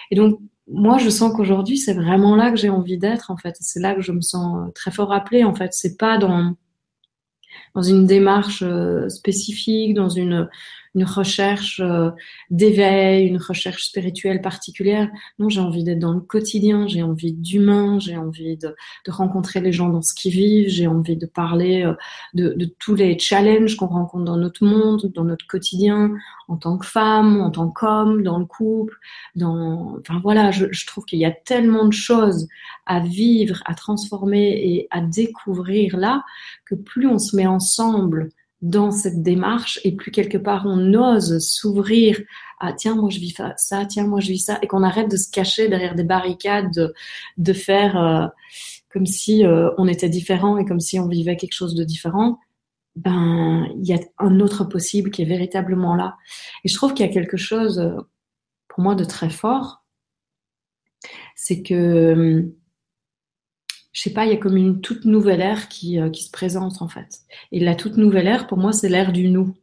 Et 0.10 0.16
donc, 0.16 0.40
moi, 0.68 0.98
je 0.98 1.10
sens 1.10 1.32
qu'aujourd'hui, 1.36 1.78
c'est 1.78 1.94
vraiment 1.94 2.36
là 2.36 2.50
que 2.50 2.58
j'ai 2.58 2.70
envie 2.70 2.98
d'être, 2.98 3.30
en 3.30 3.38
fait. 3.38 3.56
C'est 3.60 3.80
là 3.80 3.94
que 3.94 4.02
je 4.02 4.12
me 4.12 4.22
sens 4.22 4.72
très 4.74 4.90
fort 4.90 5.14
appelée, 5.14 5.44
en 5.44 5.54
fait. 5.54 5.74
C'est 5.74 5.96
pas 5.96 6.18
dans, 6.18 6.56
dans 7.76 7.84
une 7.84 8.08
démarche 8.08 8.64
euh, 8.64 9.10
spécifique, 9.10 9.94
dans 9.94 10.10
une, 10.10 10.50
une 10.96 11.04
recherche 11.04 11.80
euh, 11.80 12.12
d'éveil, 12.50 13.28
une 13.28 13.38
recherche 13.38 13.86
spirituelle 13.86 14.42
particulière. 14.42 15.10
Non, 15.38 15.50
j'ai 15.50 15.62
envie 15.62 15.84
d'être 15.84 16.00
dans 16.00 16.14
le 16.14 16.22
quotidien, 16.22 16.88
j'ai 16.88 17.04
envie 17.04 17.34
d'humain, 17.34 18.00
j'ai 18.00 18.18
envie 18.18 18.58
de, 18.58 18.76
de, 19.06 19.12
rencontrer 19.12 19.60
les 19.62 19.72
gens 19.72 19.90
dans 19.90 20.02
ce 20.02 20.14
qu'ils 20.14 20.32
vivent, 20.32 20.70
j'ai 20.70 20.88
envie 20.88 21.18
de 21.18 21.26
parler 21.26 21.84
euh, 21.84 21.94
de, 22.34 22.54
de, 22.54 22.66
tous 22.80 22.96
les 22.96 23.18
challenges 23.20 23.76
qu'on 23.76 23.88
rencontre 23.88 24.26
dans 24.26 24.38
notre 24.38 24.66
monde, 24.66 25.12
dans 25.14 25.24
notre 25.24 25.46
quotidien, 25.48 26.14
en 26.48 26.58
tant 26.58 26.78
que 26.78 26.86
femme, 26.86 27.42
en 27.42 27.52
tant 27.52 27.70
qu'homme, 27.70 28.24
dans 28.24 28.40
le 28.40 28.46
couple, 28.46 28.98
dans, 29.36 29.98
enfin 30.00 30.20
voilà, 30.24 30.52
je, 30.52 30.66
je 30.72 30.86
trouve 30.88 31.06
qu'il 31.06 31.20
y 31.20 31.26
a 31.26 31.32
tellement 31.32 31.86
de 31.86 31.94
choses 31.94 32.48
à 32.86 33.00
vivre, 33.00 33.62
à 33.66 33.76
transformer 33.76 34.50
et 34.50 34.88
à 34.90 35.02
découvrir 35.02 35.98
là 35.98 36.24
que 36.66 36.76
plus 36.76 37.08
on 37.08 37.20
se 37.20 37.36
met 37.36 37.48
ensemble 37.48 38.30
dans 38.62 38.92
cette 38.92 39.24
démarche 39.24 39.80
et 39.84 39.96
plus 39.96 40.12
quelque 40.12 40.38
part 40.38 40.64
on 40.66 40.94
ose 40.94 41.40
s'ouvrir 41.40 42.20
à 42.60 42.74
tiens 42.74 42.96
moi 42.96 43.10
je 43.10 43.20
vis 43.20 43.34
ça 43.56 43.86
tiens 43.86 44.06
moi 44.06 44.20
je 44.20 44.32
vis 44.32 44.40
ça 44.40 44.60
et 44.62 44.68
qu'on 44.68 44.84
arrête 44.84 45.10
de 45.10 45.16
se 45.16 45.32
cacher 45.32 45.70
derrière 45.70 45.96
des 45.96 46.04
barricades 46.04 46.94
de, 47.38 47.54
faire 47.54 47.98
euh, 47.98 48.28
comme 48.92 49.06
si 49.06 49.46
euh, 49.46 49.70
on 49.78 49.88
était 49.88 50.10
différent 50.10 50.58
et 50.58 50.66
comme 50.66 50.82
si 50.82 51.00
on 51.00 51.08
vivait 51.08 51.38
quelque 51.38 51.54
chose 51.54 51.74
de 51.74 51.86
différent 51.86 52.38
ben 52.96 53.66
il 53.78 53.88
y 53.88 53.94
a 53.94 54.00
un 54.18 54.40
autre 54.40 54.66
possible 54.66 55.12
qui 55.12 55.22
est 55.22 55.26
véritablement 55.26 55.96
là. 55.96 56.18
Et 56.64 56.70
je 56.70 56.76
trouve 56.76 56.94
qu'il 56.94 57.06
y 57.06 57.10
a 57.10 57.14
quelque 57.14 57.38
chose 57.38 57.80
euh, 57.80 57.96
pour 58.68 58.84
moi 58.84 58.96
de 58.96 59.04
très 59.04 59.30
fort. 59.30 59.84
C'est 61.36 61.62
que 61.62 62.52
je 63.92 64.02
sais 64.02 64.14
pas, 64.14 64.26
il 64.26 64.32
y 64.32 64.36
a 64.36 64.38
comme 64.38 64.58
une 64.58 64.82
toute 64.82 65.06
nouvelle 65.06 65.42
ère 65.42 65.68
qui, 65.68 66.00
euh, 66.00 66.10
qui 66.10 66.24
se 66.24 66.32
présente 66.32 66.82
en 66.82 66.88
fait. 66.88 67.22
Et 67.52 67.60
la 67.60 67.76
toute 67.76 67.98
nouvelle 67.98 68.28
ère, 68.28 68.48
pour 68.48 68.58
moi, 68.58 68.72
c'est 68.72 68.90
l'ère 68.90 69.12
du 69.12 69.30
nous. 69.30 69.56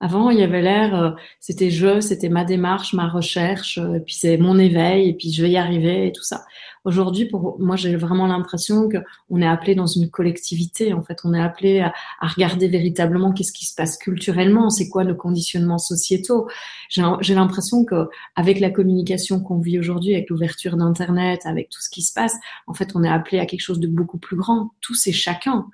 Avant, 0.00 0.28
il 0.30 0.38
y 0.38 0.42
avait 0.42 0.60
l'air, 0.60 0.94
euh, 0.94 1.10
c'était 1.40 1.70
je, 1.70 2.00
c'était 2.00 2.28
ma 2.28 2.44
démarche, 2.44 2.92
ma 2.94 3.08
recherche, 3.08 3.78
euh, 3.78 3.94
et 3.94 4.00
puis 4.00 4.14
c'est 4.14 4.36
mon 4.36 4.58
éveil, 4.58 5.08
et 5.08 5.14
puis 5.14 5.32
je 5.32 5.40
vais 5.40 5.50
y 5.50 5.56
arriver 5.56 6.08
et 6.08 6.12
tout 6.12 6.22
ça. 6.22 6.44
Aujourd'hui, 6.84 7.24
pour 7.26 7.58
moi, 7.58 7.76
j'ai 7.76 7.96
vraiment 7.96 8.26
l'impression 8.26 8.88
que 8.88 8.98
on 9.30 9.40
est 9.40 9.46
appelé 9.46 9.74
dans 9.74 9.86
une 9.86 10.10
collectivité. 10.10 10.92
En 10.92 11.00
fait, 11.00 11.20
on 11.24 11.32
est 11.32 11.40
appelé 11.40 11.80
à, 11.80 11.94
à 12.20 12.26
regarder 12.26 12.68
véritablement 12.68 13.32
qu'est-ce 13.32 13.52
qui 13.52 13.64
se 13.64 13.74
passe 13.74 13.96
culturellement, 13.96 14.68
c'est 14.68 14.90
quoi 14.90 15.04
nos 15.04 15.14
conditionnements 15.14 15.78
sociétaux. 15.78 16.48
J'ai 16.90 17.34
l'impression 17.34 17.86
que 17.86 18.08
avec 18.36 18.60
la 18.60 18.70
communication 18.70 19.40
qu'on 19.40 19.58
vit 19.60 19.78
aujourd'hui, 19.78 20.14
avec 20.14 20.28
l'ouverture 20.28 20.76
d'Internet, 20.76 21.40
avec 21.46 21.70
tout 21.70 21.80
ce 21.80 21.88
qui 21.88 22.02
se 22.02 22.12
passe, 22.12 22.34
en 22.66 22.74
fait, 22.74 22.90
on 22.94 23.02
est 23.02 23.08
appelé 23.08 23.38
à 23.38 23.46
quelque 23.46 23.62
chose 23.62 23.80
de 23.80 23.88
beaucoup 23.88 24.18
plus 24.18 24.36
grand. 24.36 24.72
Tous 24.82 25.06
et 25.06 25.12
chacun. 25.12 25.66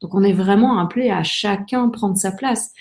Donc, 0.00 0.14
on 0.14 0.22
est 0.22 0.32
vraiment 0.32 0.78
appelé 0.78 1.10
à 1.10 1.22
chacun 1.22 1.90
prendre 1.90 2.16
sa 2.16 2.32
place. 2.32 2.72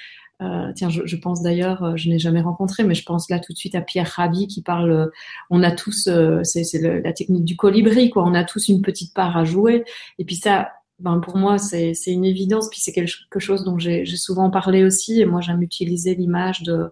Euh, 0.42 0.72
tiens, 0.76 0.90
je, 0.90 1.06
je 1.06 1.16
pense 1.16 1.42
d'ailleurs, 1.42 1.84
euh, 1.84 1.96
je 1.96 2.10
n'ai 2.10 2.20
jamais 2.20 2.42
rencontré, 2.42 2.84
mais 2.84 2.96
je 2.96 3.06
pense 3.06 3.30
là 3.30 3.40
tout 3.40 3.54
de 3.54 3.58
suite 3.58 3.76
à 3.76 3.82
Pierre 3.82 4.08
Rabhi 4.08 4.48
qui 4.48 4.62
parle. 4.62 4.92
Euh, 4.92 5.08
on 5.50 5.64
a 5.64 5.72
tous, 5.72 6.10
c'est 6.44 6.82
la 6.82 7.14
technique 7.14 7.46
du 7.46 7.56
colibri, 7.56 8.10
quoi. 8.10 8.24
On 8.26 8.34
a 8.34 8.44
tous 8.44 8.68
une 8.68 8.82
petite 8.82 9.14
part 9.14 9.38
à 9.38 9.46
jouer. 9.46 9.86
Et 10.18 10.26
puis 10.26 10.36
ça, 10.36 10.72
ben 11.00 11.20
pour 11.20 11.38
moi, 11.38 11.58
c'est 11.58 11.94
une 12.08 12.26
évidence. 12.26 12.70
Puis 12.70 12.82
c'est 12.82 12.92
quelque 12.92 13.40
chose 13.40 13.64
dont 13.64 13.78
j'ai 13.78 14.06
souvent 14.06 14.50
parlé 14.50 14.84
aussi. 14.84 15.22
Et 15.22 15.26
moi, 15.26 15.42
j'aime 15.42 15.62
utiliser 15.62 16.16
l'image 16.16 16.64
de 16.64 16.92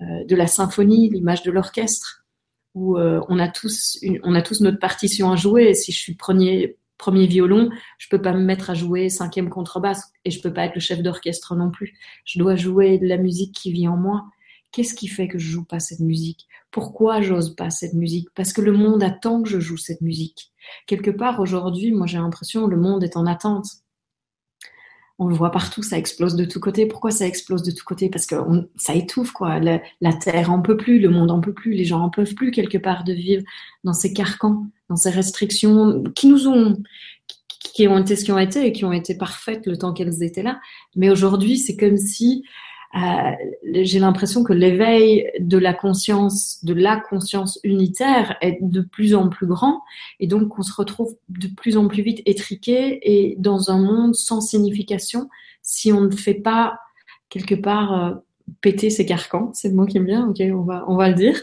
de 0.00 0.36
la 0.36 0.48
symphonie, 0.48 1.08
l'image 1.08 1.44
de 1.44 1.52
l'orchestre, 1.52 2.26
où 2.74 2.98
on 2.98 3.38
a 3.38 3.48
tous, 3.48 3.98
une, 4.02 4.18
on 4.24 4.34
a 4.34 4.42
tous 4.42 4.60
notre 4.60 4.78
partition 4.78 5.30
à 5.30 5.36
jouer. 5.36 5.68
Et 5.70 5.74
si 5.74 5.92
je 5.92 5.98
suis 5.98 6.14
premier 6.14 6.76
premier 6.98 7.26
violon, 7.26 7.70
je 7.98 8.08
peux 8.08 8.22
pas 8.22 8.32
me 8.32 8.42
mettre 8.42 8.70
à 8.70 8.74
jouer 8.74 9.08
cinquième 9.08 9.50
contrebasse 9.50 10.12
et 10.24 10.30
je 10.30 10.40
peux 10.40 10.52
pas 10.52 10.64
être 10.64 10.74
le 10.74 10.80
chef 10.80 11.02
d'orchestre 11.02 11.54
non 11.54 11.70
plus. 11.70 11.94
Je 12.24 12.38
dois 12.38 12.56
jouer 12.56 12.98
de 12.98 13.06
la 13.06 13.16
musique 13.16 13.54
qui 13.54 13.72
vit 13.72 13.88
en 13.88 13.96
moi. 13.96 14.24
Qu'est-ce 14.72 14.94
qui 14.94 15.06
fait 15.06 15.28
que 15.28 15.38
je 15.38 15.50
joue 15.50 15.64
pas 15.64 15.80
cette 15.80 16.00
musique? 16.00 16.46
Pourquoi 16.70 17.20
j'ose 17.20 17.54
pas 17.54 17.70
cette 17.70 17.94
musique? 17.94 18.28
Parce 18.34 18.52
que 18.52 18.60
le 18.60 18.72
monde 18.72 19.02
attend 19.02 19.42
que 19.42 19.48
je 19.48 19.60
joue 19.60 19.76
cette 19.76 20.00
musique. 20.00 20.50
Quelque 20.86 21.10
part 21.10 21.38
aujourd'hui, 21.40 21.92
moi 21.92 22.06
j'ai 22.06 22.18
l'impression 22.18 22.66
le 22.66 22.76
monde 22.76 23.04
est 23.04 23.16
en 23.16 23.26
attente. 23.26 23.66
On 25.18 25.28
le 25.28 25.34
voit 25.34 25.52
partout, 25.52 25.82
ça 25.82 25.96
explose 25.96 26.34
de 26.34 26.44
tous 26.44 26.58
côtés. 26.58 26.86
Pourquoi 26.86 27.12
ça 27.12 27.26
explose 27.26 27.62
de 27.62 27.70
tous 27.70 27.84
côtés? 27.84 28.08
Parce 28.08 28.26
que 28.26 28.34
ça 28.76 28.94
étouffe, 28.94 29.30
quoi. 29.32 29.60
La, 29.60 30.12
terre 30.12 30.50
en 30.50 30.60
peut 30.60 30.76
plus, 30.76 30.98
le 30.98 31.08
monde 31.08 31.30
en 31.30 31.40
peut 31.40 31.52
plus, 31.52 31.72
les 31.74 31.84
gens 31.84 32.00
en 32.00 32.10
peuvent 32.10 32.34
plus 32.34 32.50
quelque 32.50 32.78
part 32.78 33.04
de 33.04 33.12
vivre 33.12 33.44
dans 33.84 33.92
ces 33.92 34.12
carcans 34.12 34.66
dans 34.88 34.96
ces 34.96 35.10
restrictions 35.10 36.02
qui 36.14 36.26
nous 36.26 36.46
ont, 36.48 36.76
qui 37.58 37.88
ont 37.88 37.98
été 37.98 38.16
ce 38.16 38.24
qui 38.24 38.32
ont 38.32 38.38
été 38.38 38.66
et 38.66 38.72
qui 38.72 38.84
ont 38.84 38.92
été 38.92 39.16
parfaites 39.16 39.66
le 39.66 39.76
temps 39.76 39.92
qu'elles 39.92 40.22
étaient 40.22 40.42
là. 40.42 40.60
Mais 40.94 41.10
aujourd'hui, 41.10 41.58
c'est 41.58 41.76
comme 41.76 41.96
si 41.96 42.44
j'ai 42.94 43.98
l'impression 43.98 44.44
que 44.44 44.52
l'éveil 44.52 45.28
de 45.40 45.58
la 45.58 45.74
conscience, 45.74 46.64
de 46.64 46.74
la 46.74 46.96
conscience 46.96 47.58
unitaire 47.64 48.36
est 48.40 48.58
de 48.60 48.82
plus 48.82 49.14
en 49.14 49.28
plus 49.28 49.46
grand 49.46 49.82
et 50.20 50.26
donc 50.28 50.58
on 50.58 50.62
se 50.62 50.72
retrouve 50.72 51.16
de 51.28 51.48
plus 51.48 51.76
en 51.76 51.88
plus 51.88 52.02
vite 52.02 52.22
étriqué 52.24 53.00
et 53.02 53.34
dans 53.38 53.70
un 53.70 53.78
monde 53.78 54.14
sans 54.14 54.40
signification 54.40 55.28
si 55.62 55.92
on 55.92 56.02
ne 56.02 56.10
fait 56.10 56.34
pas 56.34 56.78
quelque 57.28 57.56
part 57.56 57.92
euh, 57.92 58.14
péter 58.60 58.90
ses 58.90 59.06
carcans, 59.06 59.50
c'est 59.54 59.70
le 59.70 59.74
mot 59.74 59.86
qui 59.86 59.98
me 59.98 60.06
vient, 60.06 60.28
ok, 60.28 60.40
on 60.52 60.62
va, 60.62 60.84
on 60.86 60.96
va 60.96 61.08
le 61.08 61.14
dire, 61.14 61.40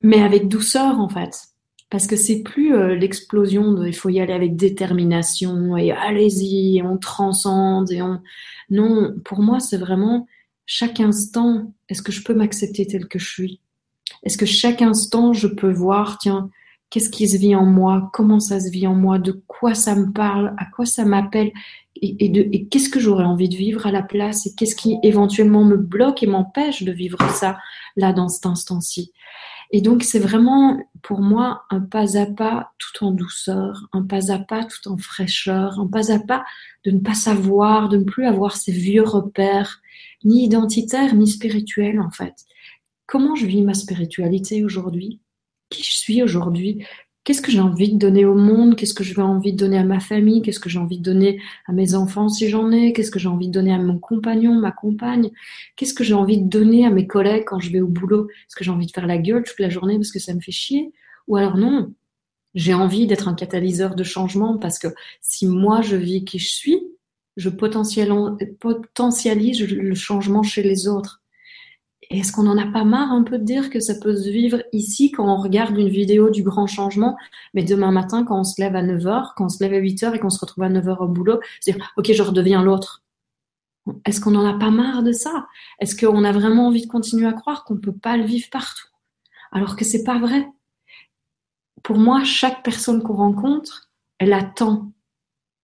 mais 0.00 0.22
avec 0.22 0.48
douceur 0.48 0.98
en 0.98 1.08
fait 1.08 1.51
parce 1.92 2.06
que 2.06 2.16
c'est 2.16 2.42
plus 2.42 2.74
euh, 2.74 2.94
l'explosion 2.94 3.74
de 3.74 3.86
il 3.86 3.94
faut 3.94 4.08
y 4.08 4.18
aller 4.18 4.32
avec 4.32 4.56
détermination 4.56 5.76
et 5.76 5.92
allez-y 5.92 6.80
on 6.82 6.96
transcende 6.96 7.92
et 7.92 8.00
on 8.00 8.22
non 8.70 9.14
pour 9.26 9.42
moi 9.42 9.60
c'est 9.60 9.76
vraiment 9.76 10.26
chaque 10.64 11.00
instant 11.00 11.74
est-ce 11.90 12.00
que 12.00 12.10
je 12.10 12.24
peux 12.24 12.32
m'accepter 12.32 12.86
tel 12.86 13.06
que 13.08 13.18
je 13.18 13.28
suis? 13.28 13.60
Est-ce 14.22 14.38
que 14.38 14.46
chaque 14.46 14.80
instant 14.80 15.34
je 15.34 15.46
peux 15.46 15.70
voir 15.70 16.16
tiens 16.16 16.48
qu'est-ce 16.88 17.10
qui 17.10 17.28
se 17.28 17.36
vit 17.36 17.54
en 17.54 17.66
moi? 17.66 18.10
Comment 18.14 18.40
ça 18.40 18.58
se 18.58 18.70
vit 18.70 18.86
en 18.86 18.94
moi? 18.94 19.18
De 19.18 19.42
quoi 19.46 19.74
ça 19.74 19.94
me 19.94 20.10
parle? 20.12 20.54
À 20.56 20.64
quoi 20.64 20.86
ça 20.86 21.04
m'appelle? 21.04 21.52
Et 21.96 22.66
qu'est-ce 22.68 22.88
que 22.88 23.00
j'aurais 23.00 23.24
envie 23.24 23.50
de 23.50 23.56
vivre 23.56 23.86
à 23.86 23.92
la 23.92 24.02
place? 24.02 24.46
Et 24.46 24.54
qu'est-ce 24.54 24.76
qui 24.76 24.98
éventuellement 25.02 25.64
me 25.64 25.76
bloque 25.76 26.22
et 26.22 26.26
m'empêche 26.26 26.84
de 26.84 26.92
vivre 26.92 27.18
ça 27.34 27.58
là 27.96 28.14
dans 28.14 28.28
cet 28.28 28.46
instant-ci? 28.46 29.12
Et 29.72 29.80
donc, 29.80 30.04
c'est 30.04 30.18
vraiment 30.18 30.78
pour 31.00 31.20
moi 31.22 31.64
un 31.70 31.80
pas 31.80 32.18
à 32.18 32.26
pas 32.26 32.72
tout 32.78 33.04
en 33.04 33.10
douceur, 33.10 33.88
un 33.92 34.02
pas 34.02 34.30
à 34.30 34.38
pas 34.38 34.64
tout 34.64 34.88
en 34.88 34.98
fraîcheur, 34.98 35.80
un 35.80 35.86
pas 35.86 36.12
à 36.12 36.18
pas 36.18 36.44
de 36.84 36.90
ne 36.90 37.00
pas 37.00 37.14
savoir, 37.14 37.88
de 37.88 37.96
ne 37.96 38.04
plus 38.04 38.26
avoir 38.26 38.54
ces 38.56 38.70
vieux 38.70 39.02
repères, 39.02 39.80
ni 40.24 40.44
identitaires, 40.44 41.14
ni 41.14 41.26
spirituels 41.26 42.00
en 42.00 42.10
fait. 42.10 42.34
Comment 43.06 43.34
je 43.34 43.46
vis 43.46 43.62
ma 43.62 43.74
spiritualité 43.74 44.62
aujourd'hui? 44.62 45.20
Qui 45.70 45.82
je 45.82 45.96
suis 45.96 46.22
aujourd'hui? 46.22 46.86
Qu'est-ce 47.24 47.42
que 47.42 47.50
j'ai 47.50 47.60
envie 47.60 47.92
de 47.92 47.98
donner 47.98 48.24
au 48.24 48.34
monde, 48.34 48.76
qu'est-ce 48.76 48.94
que 48.94 49.04
j'ai 49.04 49.20
envie 49.20 49.52
de 49.52 49.58
donner 49.58 49.78
à 49.78 49.84
ma 49.84 50.00
famille, 50.00 50.42
qu'est-ce 50.42 50.60
que 50.60 50.68
j'ai 50.68 50.78
envie 50.78 50.98
de 50.98 51.04
donner 51.04 51.40
à 51.66 51.72
mes 51.72 51.94
enfants 51.94 52.28
si 52.28 52.48
j'en 52.48 52.70
ai, 52.72 52.92
qu'est-ce 52.92 53.10
que 53.10 53.18
j'ai 53.18 53.28
envie 53.28 53.48
de 53.48 53.52
donner 53.52 53.72
à 53.72 53.78
mon 53.78 53.98
compagnon, 53.98 54.54
ma 54.54 54.72
compagne, 54.72 55.30
qu'est-ce 55.76 55.94
que 55.94 56.04
j'ai 56.04 56.14
envie 56.14 56.38
de 56.38 56.48
donner 56.48 56.84
à 56.84 56.90
mes 56.90 57.06
collègues 57.06 57.44
quand 57.46 57.60
je 57.60 57.70
vais 57.70 57.80
au 57.80 57.88
boulot, 57.88 58.28
est-ce 58.28 58.56
que 58.56 58.64
j'ai 58.64 58.70
envie 58.70 58.86
de 58.86 58.92
faire 58.92 59.06
la 59.06 59.18
gueule 59.18 59.44
toute 59.44 59.60
la 59.60 59.70
journée 59.70 59.96
parce 59.96 60.10
que 60.10 60.18
ça 60.18 60.34
me 60.34 60.40
fait 60.40 60.52
chier, 60.52 60.92
ou 61.28 61.36
alors 61.36 61.56
non, 61.56 61.92
j'ai 62.54 62.74
envie 62.74 63.06
d'être 63.06 63.28
un 63.28 63.34
catalyseur 63.34 63.94
de 63.94 64.04
changement 64.04 64.58
parce 64.58 64.78
que 64.78 64.88
si 65.20 65.46
moi 65.46 65.80
je 65.80 65.96
vis 65.96 66.24
qui 66.24 66.38
je 66.38 66.50
suis, 66.50 66.82
je 67.36 67.48
potentialise 67.48 69.62
le 69.62 69.94
changement 69.94 70.42
chez 70.42 70.62
les 70.62 70.86
autres 70.86 71.21
est-ce 72.18 72.32
qu'on 72.32 72.42
n'en 72.42 72.58
a 72.58 72.66
pas 72.66 72.84
marre 72.84 73.10
un 73.12 73.22
peu 73.22 73.38
de 73.38 73.44
dire 73.44 73.70
que 73.70 73.80
ça 73.80 73.94
peut 73.94 74.14
se 74.14 74.28
vivre 74.28 74.62
ici 74.72 75.10
quand 75.10 75.26
on 75.26 75.40
regarde 75.40 75.78
une 75.78 75.88
vidéo 75.88 76.30
du 76.30 76.42
grand 76.42 76.66
changement, 76.66 77.16
mais 77.54 77.62
demain 77.62 77.90
matin 77.90 78.24
quand 78.24 78.38
on 78.38 78.44
se 78.44 78.60
lève 78.60 78.76
à 78.76 78.82
9h, 78.82 79.32
quand 79.36 79.46
on 79.46 79.48
se 79.48 79.62
lève 79.64 79.72
à 79.72 79.80
8h 79.80 80.14
et 80.14 80.18
qu'on 80.18 80.30
se 80.30 80.40
retrouve 80.40 80.64
à 80.64 80.68
9h 80.68 80.98
au 80.98 81.08
boulot, 81.08 81.40
c'est 81.60 81.72
dire 81.72 81.92
ok 81.96 82.12
je 82.12 82.22
redeviens 82.22 82.62
l'autre. 82.62 83.02
Est-ce 84.04 84.20
qu'on 84.20 84.32
n'en 84.32 84.46
a 84.46 84.58
pas 84.58 84.70
marre 84.70 85.02
de 85.02 85.12
ça? 85.12 85.46
Est-ce 85.80 85.96
qu'on 85.96 86.22
a 86.22 86.32
vraiment 86.32 86.68
envie 86.68 86.82
de 86.82 86.90
continuer 86.90 87.26
à 87.26 87.32
croire 87.32 87.64
qu'on 87.64 87.74
ne 87.74 87.80
peut 87.80 87.96
pas 87.96 88.16
le 88.16 88.24
vivre 88.24 88.48
partout? 88.50 88.86
Alors 89.50 89.74
que 89.76 89.84
c'est 89.84 90.04
pas 90.04 90.18
vrai. 90.18 90.46
Pour 91.82 91.98
moi, 91.98 92.22
chaque 92.24 92.62
personne 92.62 93.02
qu'on 93.02 93.14
rencontre, 93.14 93.90
elle 94.18 94.32
attend. 94.32 94.92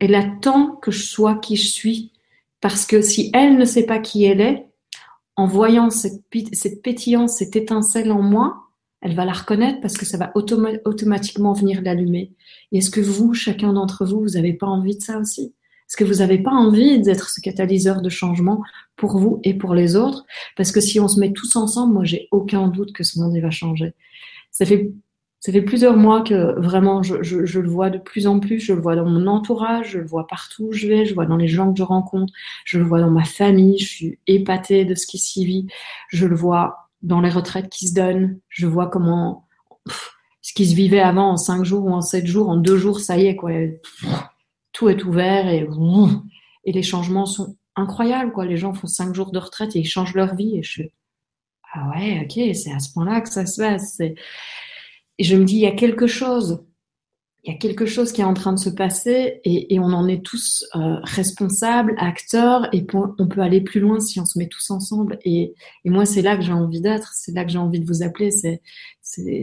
Elle 0.01 0.15
attend 0.15 0.77
que 0.77 0.91
je 0.91 1.05
sois 1.05 1.37
qui 1.37 1.57
je 1.57 1.69
suis. 1.69 2.13
Parce 2.61 2.87
que 2.87 3.03
si 3.03 3.31
elle 3.35 3.57
ne 3.57 3.65
sait 3.65 3.87
pas 3.87 4.01
qui 4.01 4.25
elle 4.25 4.41
est, 4.41 4.68
en 5.39 5.47
voyant 5.47 5.89
cette, 5.89 6.25
pétillance, 6.83 7.37
cette 7.37 7.55
étincelle 7.55 8.11
en 8.11 8.23
moi, 8.23 8.65
elle 9.01 9.15
va 9.15 9.25
la 9.25 9.33
reconnaître 9.33 9.81
parce 9.81 9.97
que 9.97 10.05
ça 10.05 10.19
va 10.19 10.33
automatiquement 10.35 11.53
venir 11.53 11.81
l'allumer. 11.81 12.35
Et 12.73 12.79
est-ce 12.79 12.91
que 12.91 13.01
vous, 13.01 13.35
chacun 13.35 13.73
d'entre 13.73 14.05
vous, 14.05 14.21
vous 14.21 14.31
n'avez 14.31 14.53
pas 14.53 14.67
envie 14.67 14.97
de 14.97 15.01
ça 15.01 15.17
aussi? 15.21 15.55
Est-ce 15.89 15.97
que 15.97 16.03
vous 16.03 16.17
n'avez 16.17 16.39
pas 16.39 16.51
envie 16.51 17.01
d'être 17.01 17.31
ce 17.31 17.41
catalyseur 17.41 18.03
de 18.03 18.09
changement 18.09 18.65
pour 18.97 19.17
vous 19.17 19.41
et 19.45 19.55
pour 19.55 19.75
les 19.75 19.95
autres? 19.95 20.27
Parce 20.57 20.73
que 20.73 20.81
si 20.81 20.99
on 20.99 21.07
se 21.07 21.21
met 21.21 21.33
tous 21.33 21.55
ensemble, 21.55 21.93
moi, 21.93 22.05
j'ai 22.05 22.27
aucun 22.33 22.67
doute 22.67 22.93
que 22.93 23.05
ce 23.05 23.21
monde 23.21 23.39
va 23.39 23.51
changer. 23.53 23.95
Ça 24.51 24.67
fait 24.67 24.91
ça 25.41 25.53
fait 25.53 25.63
plusieurs 25.63 25.97
mois 25.97 26.23
que 26.23 26.59
vraiment 26.61 27.03
je, 27.03 27.15
le 27.17 27.69
vois 27.69 27.91
de 27.91 27.99
plus 27.99 28.27
en 28.27 28.41
plus, 28.41 28.59
je 28.59 28.73
le 28.73 28.81
vois 28.81 28.97
dans 28.97 29.05
mon 29.05 29.27
entourage, 29.27 29.91
je 29.91 29.99
le 29.99 30.07
vois 30.07 30.27
partout 30.27 30.65
où 30.65 30.73
je 30.73 30.89
vais, 30.89 31.05
je 31.05 31.11
le 31.11 31.15
vois 31.15 31.27
dans 31.27 31.37
les 31.37 31.49
gens 31.49 31.73
que 31.73 31.79
je 31.79 31.85
rencontre, 31.85 32.33
je 32.65 32.79
le 32.79 32.85
vois 32.85 33.01
dans 33.01 33.11
ma 33.11 33.25
famille, 33.25 33.79
je 33.79 33.87
suis 33.87 34.19
épatée 34.27 34.85
de 34.85 34.95
ce 34.95 35.07
qui 35.07 35.19
s'y 35.19 35.45
vit, 35.45 35.67
je 36.09 36.27
le 36.27 36.35
vois 36.35 36.89
dans 37.03 37.21
les 37.21 37.31
retraites 37.31 37.69
qui 37.69 37.89
se 37.89 37.95
donnent, 37.95 38.41
je 38.49 38.67
vois 38.67 38.89
comment 38.89 39.47
ce 40.43 40.53
qui 40.53 40.67
se 40.67 40.75
vivait 40.75 41.01
avant 41.01 41.31
en 41.31 41.37
cinq 41.37 41.65
jours 41.65 41.85
ou 41.85 41.91
en 41.91 42.01
sept 42.01 42.27
jours, 42.27 42.49
en 42.49 42.57
deux 42.57 42.77
jours, 42.79 43.01
ça 43.01 43.17
y 43.17 43.27
est 43.27 43.37
quoi, 43.37 43.53
tout 44.73 44.89
est 44.89 45.05
ouvert 45.05 45.49
et 45.49 45.69
et 46.65 46.73
les 46.73 46.83
changements 46.83 47.27
sont 47.27 47.57
incroyables 47.77 48.33
quoi. 48.33 48.45
Les 48.45 48.57
gens 48.57 48.75
font 48.75 48.89
cinq 48.89 49.15
jours 49.15 49.31
de 49.31 49.39
retraite 49.39 49.77
et 49.77 49.81
ils 49.81 49.89
changent 49.89 50.15
leur 50.15 50.35
vie 50.35 50.59
et 50.59 50.63
je 50.63 50.71
suis 50.71 50.93
ah 51.75 51.91
ouais 51.91 52.23
ok 52.25 52.55
c'est 52.55 52.73
à 52.73 52.81
ce 52.81 52.93
point-là 52.93 53.21
que 53.21 53.29
ça 53.29 53.47
se 53.47 53.61
passe. 53.61 54.01
Et 55.19 55.25
je 55.25 55.37
me 55.37 55.45
dis, 55.45 55.55
il 55.55 55.61
y 55.61 55.67
a 55.67 55.73
quelque 55.73 56.07
chose, 56.07 56.65
il 57.45 57.53
y 57.53 57.55
a 57.55 57.59
quelque 57.59 57.87
chose 57.87 58.13
qui 58.13 58.21
est 58.21 58.25
en 58.25 58.35
train 58.35 58.53
de 58.53 58.59
se 58.59 58.69
passer 58.69 59.41
et, 59.45 59.75
et 59.75 59.81
on 59.81 59.85
en 59.87 60.07
est 60.07 60.25
tous 60.25 60.65
euh, 60.75 60.97
responsables, 61.03 61.95
acteurs, 61.99 62.69
et 62.73 62.87
on 62.95 63.29
peut 63.29 63.41
aller 63.41 63.61
plus 63.61 63.81
loin 63.81 64.01
si 64.01 64.21
on 64.21 64.27
se 64.27 64.39
met 64.39 64.49
tous 64.49 64.71
ensemble. 64.71 65.19
Et, 65.25 65.55
et 65.85 65.91
moi, 65.91 66.05
c'est 66.05 66.23
là 66.23 66.37
que 66.37 66.43
j'ai 66.43 66.53
envie 66.53 66.81
d'être, 66.81 67.13
c'est 67.15 67.33
là 67.33 67.45
que 67.45 67.51
j'ai 67.51 67.59
envie 67.59 67.81
de 67.81 67.87
vous 67.87 68.03
appeler, 68.03 68.31
c'est 68.31 68.61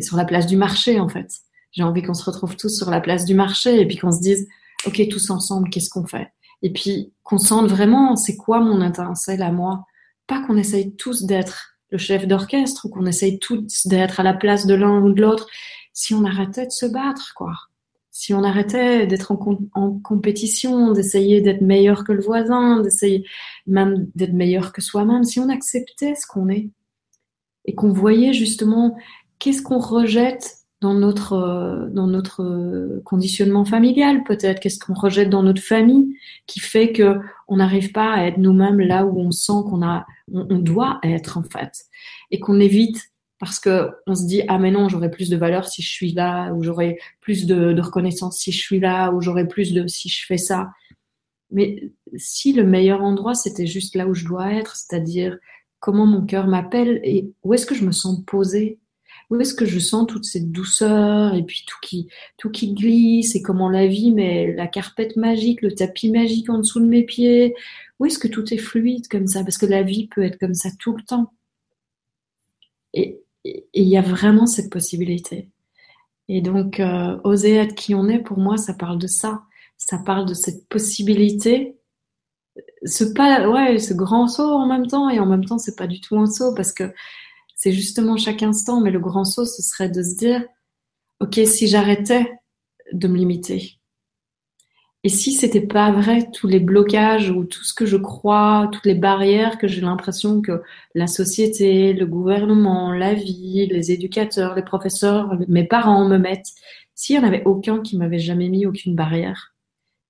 sur 0.01 0.17
la 0.17 0.25
place 0.25 0.45
du 0.45 0.57
marché 0.57 0.99
en 0.99 1.09
fait. 1.09 1.29
J'ai 1.71 1.83
envie 1.83 2.03
qu'on 2.03 2.13
se 2.13 2.23
retrouve 2.23 2.55
tous 2.55 2.69
sur 2.69 2.89
la 2.89 3.01
place 3.01 3.25
du 3.25 3.33
marché 3.33 3.81
et 3.81 3.87
puis 3.87 3.97
qu'on 3.97 4.11
se 4.11 4.21
dise, 4.21 4.47
ok, 4.85 5.07
tous 5.09 5.29
ensemble, 5.29 5.69
qu'est-ce 5.69 5.89
qu'on 5.89 6.05
fait? 6.05 6.29
Et 6.61 6.71
puis 6.71 7.13
qu'on 7.23 7.37
sente 7.37 7.67
vraiment, 7.67 8.15
c'est 8.15 8.37
quoi 8.37 8.59
mon 8.59 8.85
étincelle 8.85 9.41
à 9.41 9.51
moi 9.51 9.85
Pas 10.27 10.41
qu'on 10.45 10.57
essaye 10.57 10.95
tous 10.95 11.23
d'être 11.23 11.74
le 11.95 11.99
chef 11.99 12.27
d'orchestre 12.27 12.85
ou 12.85 12.89
qu'on 12.89 13.05
essaye 13.05 13.39
tous 13.39 13.87
d'être 13.87 14.19
à 14.19 14.23
la 14.23 14.33
place 14.33 14.65
de 14.65 14.75
l'un 14.75 15.01
ou 15.01 15.13
de 15.13 15.21
l'autre, 15.21 15.47
si 15.93 16.13
on 16.13 16.25
arrêtait 16.25 16.65
de 16.65 16.71
se 16.71 16.85
battre, 16.85 17.33
quoi. 17.35 17.53
si 18.11 18.33
on 18.33 18.43
arrêtait 18.43 19.07
d'être 19.07 19.31
en, 19.31 19.99
compétition, 20.03 20.91
d'essayer 20.91 21.39
d'être 21.39 21.61
meilleur 21.61 22.03
que 22.03 22.11
le 22.11 22.21
voisin, 22.21 22.81
d'essayer 22.81 23.25
même 23.65 24.09
d'être 24.15 24.33
meilleur 24.33 24.73
que 24.73 24.81
soi-même, 24.81 25.23
si 25.23 25.39
on 25.39 25.47
acceptait 25.47 26.15
ce 26.15 26.27
qu'on 26.27 26.49
est 26.49 26.69
et 27.63 27.75
qu'on 27.75 27.93
voyait 27.93 28.33
justement 28.33 28.97
qu'est-ce 29.39 29.61
qu'on 29.61 29.79
rejette 29.79 30.64
dans 30.85 30.93
notre 30.93 31.89
dans 31.91 32.05
notre 32.05 33.01
conditionnement 33.05 33.65
familial 33.65 34.23
peut-être? 34.23 34.59
Qu'est-ce 34.59 34.77
qu'on 34.77 34.93
rejette 34.93 35.31
dans 35.31 35.41
notre 35.41 35.63
famille 35.63 36.15
qui 36.45 36.59
fait 36.59 36.91
que 36.91 37.17
on 37.47 37.57
n'arrive 37.57 37.91
pas 37.91 38.13
à 38.13 38.25
être 38.25 38.37
nous-mêmes 38.37 38.79
là 38.79 39.03
où 39.05 39.19
on 39.19 39.31
sent 39.31 39.63
qu'on 39.67 39.81
a 39.81 40.05
on 40.31 40.59
doit 40.59 40.99
être 41.01 41.39
en 41.39 41.43
fait? 41.43 41.85
Et 42.29 42.39
qu'on 42.39 42.59
évite 42.59 43.01
parce 43.39 43.59
que 43.59 43.89
on 44.05 44.13
se 44.13 44.27
dit 44.27 44.43
ah 44.47 44.59
mais 44.59 44.69
non 44.69 44.87
j'aurai 44.87 45.09
plus 45.09 45.31
de 45.31 45.37
valeur 45.37 45.67
si 45.67 45.81
je 45.81 45.89
suis 45.89 46.11
là 46.11 46.53
ou 46.53 46.61
j'aurai 46.61 46.99
plus 47.19 47.47
de, 47.47 47.81
reconnaissance 47.81 48.37
si 48.37 48.51
je 48.51 48.61
suis 48.61 48.79
là 48.79 49.11
ou 49.11 49.21
j'aurai 49.21 49.47
plus 49.47 49.73
de 49.73 49.87
si 49.87 50.07
je 50.07 50.23
fais 50.27 50.37
ça. 50.37 50.69
Mais 51.49 51.91
si 52.15 52.53
le 52.53 52.63
meilleur 52.63 53.01
endroit 53.01 53.33
c'était 53.33 53.65
juste 53.65 53.95
là 53.95 54.05
où 54.05 54.13
je 54.13 54.25
dois 54.25 54.53
être 54.53 54.75
c'est-à-dire 54.75 55.39
comment 55.79 56.05
mon 56.05 56.23
cœur 56.27 56.45
m'appelle 56.45 56.99
et 57.03 57.31
où 57.41 57.55
est-ce 57.55 57.65
que 57.65 57.73
je 57.73 57.85
me 57.85 57.91
sens 57.91 58.23
posée 58.27 58.77
où 59.29 59.39
est-ce 59.39 59.53
que 59.53 59.65
je 59.65 59.79
sens 59.79 60.07
toute 60.07 60.25
cette 60.25 60.51
douceur 60.51 61.33
et 61.35 61.43
puis 61.43 61.63
tout 61.67 61.77
qui 61.81 62.07
tout 62.37 62.49
qui 62.49 62.73
glisse 62.73 63.35
et 63.35 63.41
comment 63.41 63.69
la 63.69 63.87
vie 63.87 64.11
met 64.11 64.53
la 64.53 64.67
carpette 64.67 65.15
magique 65.15 65.61
le 65.61 65.73
tapis 65.73 66.11
magique 66.11 66.49
en 66.49 66.59
dessous 66.59 66.79
de 66.79 66.85
mes 66.85 67.03
pieds? 67.03 67.55
Où 67.99 68.05
est-ce 68.05 68.19
que 68.19 68.27
tout 68.27 68.53
est 68.53 68.57
fluide 68.57 69.07
comme 69.07 69.27
ça? 69.27 69.43
Parce 69.43 69.57
que 69.57 69.65
la 69.65 69.83
vie 69.83 70.07
peut 70.07 70.23
être 70.23 70.37
comme 70.37 70.53
ça 70.53 70.69
tout 70.79 70.95
le 70.95 71.03
temps 71.03 71.31
et 72.95 73.21
il 73.45 73.87
y 73.87 73.97
a 73.97 74.01
vraiment 74.01 74.47
cette 74.47 74.71
possibilité. 74.71 75.49
Et 76.27 76.41
donc, 76.41 76.79
euh, 76.79 77.19
oser 77.23 77.55
être 77.55 77.75
qui 77.75 77.93
on 77.93 78.07
est, 78.07 78.19
pour 78.19 78.39
moi, 78.39 78.57
ça 78.57 78.73
parle 78.73 78.97
de 78.97 79.07
ça. 79.07 79.43
Ça 79.77 79.99
parle 79.99 80.25
de 80.25 80.33
cette 80.33 80.67
possibilité. 80.69 81.77
Ce 82.85 83.03
pas, 83.03 83.47
ouais, 83.47 83.77
ce 83.79 83.93
grand 83.93 84.27
saut 84.27 84.43
en 84.43 84.67
même 84.67 84.87
temps, 84.87 85.09
et 85.09 85.19
en 85.19 85.25
même 85.25 85.45
temps, 85.45 85.57
c'est 85.57 85.75
pas 85.77 85.87
du 85.87 86.01
tout 86.01 86.17
un 86.17 86.25
saut 86.25 86.53
parce 86.55 86.71
que 86.71 86.91
justement 87.71 88.17
chaque 88.17 88.43
instant. 88.43 88.81
Mais 88.81 88.91
le 88.91 88.99
grand 88.99 89.25
saut, 89.25 89.45
ce 89.45 89.61
serait 89.61 89.89
de 89.89 90.03
se 90.03 90.15
dire, 90.15 90.43
ok, 91.19 91.39
si 91.45 91.67
j'arrêtais 91.67 92.31
de 92.93 93.07
me 93.07 93.17
limiter, 93.17 93.79
et 95.05 95.09
si 95.09 95.33
c'était 95.33 95.61
pas 95.61 95.91
vrai, 95.91 96.31
tous 96.33 96.47
les 96.47 96.59
blocages 96.59 97.29
ou 97.29 97.43
tout 97.43 97.63
ce 97.63 97.75
que 97.75 97.85
je 97.85 97.95
crois, 97.95 98.67
toutes 98.71 98.87
les 98.87 98.95
barrières 98.95 99.59
que 99.59 99.67
j'ai 99.67 99.81
l'impression 99.81 100.41
que 100.41 100.63
la 100.95 101.05
société, 101.05 101.93
le 101.93 102.07
gouvernement, 102.07 102.91
la 102.91 103.13
vie, 103.13 103.67
les 103.67 103.91
éducateurs, 103.91 104.55
les 104.55 104.63
professeurs, 104.63 105.37
mes 105.47 105.63
parents 105.63 106.07
me 106.07 106.17
mettent, 106.17 106.53
s'il 106.95 107.17
y 107.17 107.19
en 107.19 107.23
avait 107.23 107.43
aucun 107.45 107.83
qui 107.83 107.97
m'avait 107.97 108.17
jamais 108.17 108.49
mis 108.49 108.65
aucune 108.65 108.95
barrière, 108.95 109.53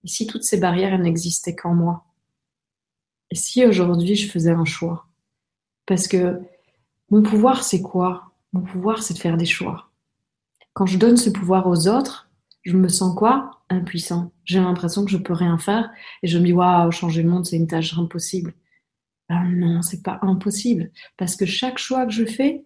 et 0.06 0.08
si 0.08 0.28
toutes 0.28 0.44
ces 0.44 0.62
barrières 0.62 0.98
n'existaient 0.98 1.58
qu'en 1.58 1.74
moi, 1.74 2.06
et 3.32 3.36
si 3.36 3.66
aujourd'hui 3.66 4.16
je 4.16 4.32
faisais 4.32 4.52
un 4.52 4.64
choix, 4.64 5.08
parce 5.86 6.08
que 6.08 6.40
mon 7.10 7.22
pouvoir 7.22 7.64
c'est 7.64 7.82
quoi? 7.82 8.32
Mon 8.54 8.62
pouvoir 8.62 9.04
c'est 9.04 9.14
de 9.14 9.20
faire 9.20 9.38
des 9.38 9.46
choix. 9.46 9.92
Quand 10.74 10.86
je 10.86 10.98
donne 10.98 11.18
ce 11.18 11.30
pouvoir 11.30 11.68
aux 11.68 11.88
autres, 11.88 12.30
je 12.64 12.76
me 12.76 12.88
sens 12.88 13.16
quoi? 13.16 13.52
Impuissant. 13.70 14.32
J'ai 14.44 14.60
l'impression 14.60 15.06
que 15.06 15.12
je 15.12 15.18
peux 15.18 15.34
rien 15.34 15.58
faire 15.58 15.90
et 16.24 16.28
je 16.28 16.38
me 16.38 16.46
dis 16.46 16.54
waouh, 16.54 16.92
changer 16.92 17.24
le 17.24 17.30
monde 17.30 17.46
c'est 17.46 17.58
une 17.58 17.68
tâche 17.68 17.98
impossible. 17.98 18.54
Ben 19.30 19.44
non, 19.46 19.82
c'est 19.82 20.04
pas 20.04 20.20
impossible 20.22 20.92
parce 21.18 21.36
que 21.36 21.46
chaque 21.46 21.78
choix 21.78 22.06
que 22.06 22.12
je 22.12 22.26
fais, 22.26 22.66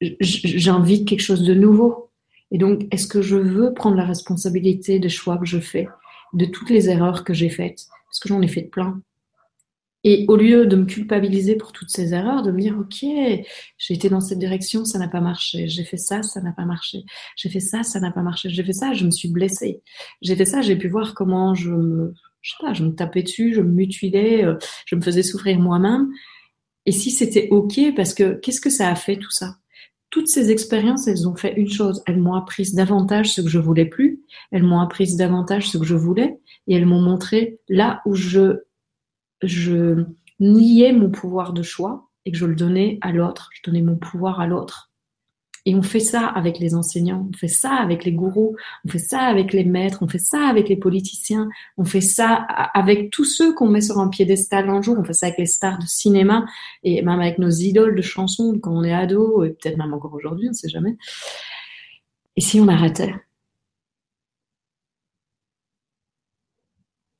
j'invite 0.00 1.06
quelque 1.08 1.20
chose 1.20 1.44
de 1.44 1.54
nouveau. 1.54 2.10
Et 2.50 2.58
donc, 2.58 2.86
est-ce 2.92 3.06
que 3.06 3.22
je 3.22 3.36
veux 3.36 3.74
prendre 3.74 3.96
la 3.96 4.04
responsabilité 4.04 4.98
des 4.98 5.08
choix 5.08 5.38
que 5.38 5.46
je 5.46 5.58
fais, 5.58 5.88
de 6.34 6.44
toutes 6.44 6.70
les 6.70 6.88
erreurs 6.88 7.24
que 7.24 7.34
j'ai 7.34 7.48
faites? 7.48 7.86
Parce 8.06 8.20
que 8.20 8.28
j'en 8.28 8.42
ai 8.42 8.48
fait 8.48 8.62
plein. 8.62 9.00
Et 10.04 10.26
au 10.28 10.36
lieu 10.36 10.66
de 10.66 10.76
me 10.76 10.84
culpabiliser 10.84 11.56
pour 11.56 11.72
toutes 11.72 11.88
ces 11.88 12.12
erreurs, 12.12 12.42
de 12.42 12.52
me 12.52 12.60
dire, 12.60 12.78
OK, 12.78 13.02
j'ai 13.02 13.94
été 13.94 14.10
dans 14.10 14.20
cette 14.20 14.38
direction, 14.38 14.84
ça 14.84 14.98
n'a 14.98 15.08
pas 15.08 15.22
marché. 15.22 15.66
J'ai 15.66 15.84
fait 15.84 15.96
ça, 15.96 16.22
ça 16.22 16.42
n'a 16.42 16.52
pas 16.52 16.66
marché. 16.66 17.04
J'ai 17.36 17.48
fait 17.48 17.60
ça, 17.60 17.82
ça 17.82 18.00
n'a 18.00 18.10
pas 18.10 18.22
marché. 18.22 18.50
J'ai 18.50 18.62
fait 18.62 18.74
ça, 18.74 18.92
je 18.92 19.06
me 19.06 19.10
suis 19.10 19.28
blessée. 19.28 19.80
J'ai 20.20 20.36
fait 20.36 20.44
ça, 20.44 20.60
j'ai 20.60 20.76
pu 20.76 20.88
voir 20.88 21.14
comment 21.14 21.54
je 21.54 21.70
me, 21.70 22.12
je 22.42 22.50
sais 22.50 22.56
pas, 22.60 22.74
je 22.74 22.84
me 22.84 22.94
tapais 22.94 23.22
dessus, 23.22 23.54
je 23.54 23.62
me 23.62 23.70
mutilais, 23.70 24.44
euh, 24.44 24.56
je 24.84 24.94
me 24.94 25.00
faisais 25.00 25.22
souffrir 25.22 25.58
moi-même. 25.58 26.08
Et 26.84 26.92
si 26.92 27.10
c'était 27.10 27.48
OK, 27.50 27.80
parce 27.96 28.12
que 28.12 28.34
qu'est-ce 28.34 28.60
que 28.60 28.70
ça 28.70 28.90
a 28.90 28.94
fait 28.94 29.16
tout 29.16 29.30
ça? 29.30 29.56
Toutes 30.10 30.28
ces 30.28 30.50
expériences, 30.50 31.08
elles 31.08 31.26
ont 31.26 31.34
fait 31.34 31.54
une 31.56 31.70
chose. 31.70 32.02
Elles 32.06 32.20
m'ont 32.20 32.34
appris 32.34 32.70
davantage 32.74 33.32
ce 33.32 33.40
que 33.40 33.48
je 33.48 33.58
voulais 33.58 33.86
plus. 33.86 34.20
Elles 34.52 34.62
m'ont 34.62 34.80
appris 34.80 35.16
davantage 35.16 35.70
ce 35.70 35.78
que 35.78 35.84
je 35.84 35.96
voulais. 35.96 36.38
Et 36.68 36.74
elles 36.74 36.86
m'ont 36.86 37.00
montré 37.00 37.58
là 37.68 38.02
où 38.04 38.14
je 38.14 38.58
je 39.42 40.04
niais 40.40 40.92
mon 40.92 41.10
pouvoir 41.10 41.52
de 41.52 41.62
choix 41.62 42.10
et 42.24 42.32
que 42.32 42.38
je 42.38 42.46
le 42.46 42.54
donnais 42.54 42.98
à 43.00 43.12
l'autre. 43.12 43.50
Je 43.52 43.62
donnais 43.62 43.82
mon 43.82 43.96
pouvoir 43.96 44.40
à 44.40 44.46
l'autre. 44.46 44.90
Et 45.66 45.74
on 45.74 45.82
fait 45.82 46.00
ça 46.00 46.26
avec 46.26 46.58
les 46.58 46.74
enseignants, 46.74 47.26
on 47.32 47.36
fait 47.36 47.48
ça 47.48 47.72
avec 47.72 48.04
les 48.04 48.12
gourous, 48.12 48.54
on 48.84 48.88
fait 48.90 48.98
ça 48.98 49.20
avec 49.20 49.54
les 49.54 49.64
maîtres, 49.64 50.02
on 50.02 50.08
fait 50.08 50.18
ça 50.18 50.46
avec 50.46 50.68
les 50.68 50.76
politiciens, 50.76 51.48
on 51.78 51.84
fait 51.84 52.02
ça 52.02 52.34
avec 52.34 53.10
tous 53.10 53.24
ceux 53.24 53.54
qu'on 53.54 53.68
met 53.68 53.80
sur 53.80 53.98
un 53.98 54.08
piédestal 54.08 54.68
un 54.68 54.82
jour, 54.82 54.98
on 54.98 55.04
fait 55.04 55.14
ça 55.14 55.26
avec 55.26 55.38
les 55.38 55.46
stars 55.46 55.78
de 55.78 55.86
cinéma 55.86 56.44
et 56.82 57.00
même 57.00 57.18
avec 57.18 57.38
nos 57.38 57.48
idoles 57.48 57.94
de 57.96 58.02
chansons 58.02 58.58
quand 58.60 58.76
on 58.76 58.84
est 58.84 58.92
ado 58.92 59.42
et 59.42 59.50
peut-être 59.50 59.78
même 59.78 59.94
encore 59.94 60.12
aujourd'hui, 60.12 60.48
on 60.48 60.50
ne 60.50 60.54
sait 60.54 60.68
jamais. 60.68 60.98
Et 62.36 62.42
si 62.42 62.60
on 62.60 62.68
arrêtait? 62.68 63.14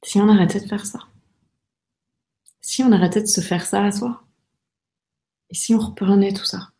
Si 0.04 0.20
on 0.20 0.28
arrêtait 0.28 0.60
de 0.60 0.66
faire 0.66 0.84
ça? 0.86 1.00
Si 2.64 2.82
on 2.82 2.92
arrêtait 2.92 3.20
de 3.20 3.26
se 3.26 3.42
faire 3.42 3.66
ça 3.66 3.84
à 3.84 3.92
soi 3.92 4.24
Et 5.50 5.54
si 5.54 5.74
on 5.74 5.78
reprenait 5.78 6.32
tout 6.32 6.46
ça 6.46 6.70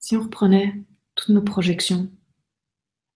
Si 0.00 0.16
on 0.16 0.22
reprenait 0.22 0.74
toutes 1.14 1.28
nos 1.28 1.42
projections 1.42 2.08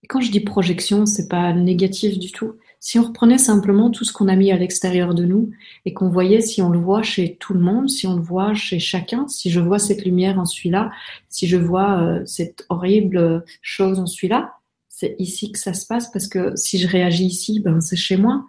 Et 0.03 0.07
quand 0.09 0.21
je 0.21 0.31
dis 0.31 0.41
projection, 0.41 1.07
c'est 1.07 1.27
pas 1.27 1.55
négatif 1.55 2.19
du 2.19 2.31
tout. 2.31 2.57
Si 2.81 2.99
on 2.99 3.05
reprenait 3.05 3.39
simplement 3.39 3.91
tout 3.91 4.05
ce 4.05 4.13
qu'on 4.13 4.29
a 4.29 4.37
mis 4.37 4.53
à 4.53 4.59
l'extérieur 4.59 5.15
de 5.15 5.25
nous 5.25 5.53
et 5.87 5.95
qu'on 5.95 6.11
voyait 6.11 6.43
si 6.43 6.61
on 6.61 6.69
le 6.69 6.79
voit 6.79 7.03
chez 7.03 7.37
tout 7.37 7.55
le 7.55 7.61
monde, 7.61 7.89
si 7.89 8.07
on 8.07 8.17
le 8.17 8.23
voit 8.23 8.53
chez 8.53 8.79
chacun, 8.79 9.27
si 9.27 9.51
je 9.51 9.61
vois 9.61 9.79
cette 9.79 10.05
lumière 10.05 10.39
en 10.39 10.45
celui-là, 10.45 10.91
si 11.31 11.47
je 11.47 11.57
vois 11.57 11.99
euh, 11.99 12.27
cette 12.27 12.67
horrible 12.69 13.43
chose 13.63 13.99
en 13.99 14.07
celui-là, 14.07 14.59
c'est 14.91 15.17
ici 15.19 15.51
que 15.51 15.59
ça 15.59 15.73
se 15.73 15.87
passe 15.87 16.13
parce 16.13 16.29
que 16.29 16.55
si 16.57 16.77
je 16.77 16.89
réagis 16.89 17.25
ici, 17.25 17.61
ben 17.61 17.81
c'est 17.81 17.97
chez 17.97 18.19
moi. 18.19 18.45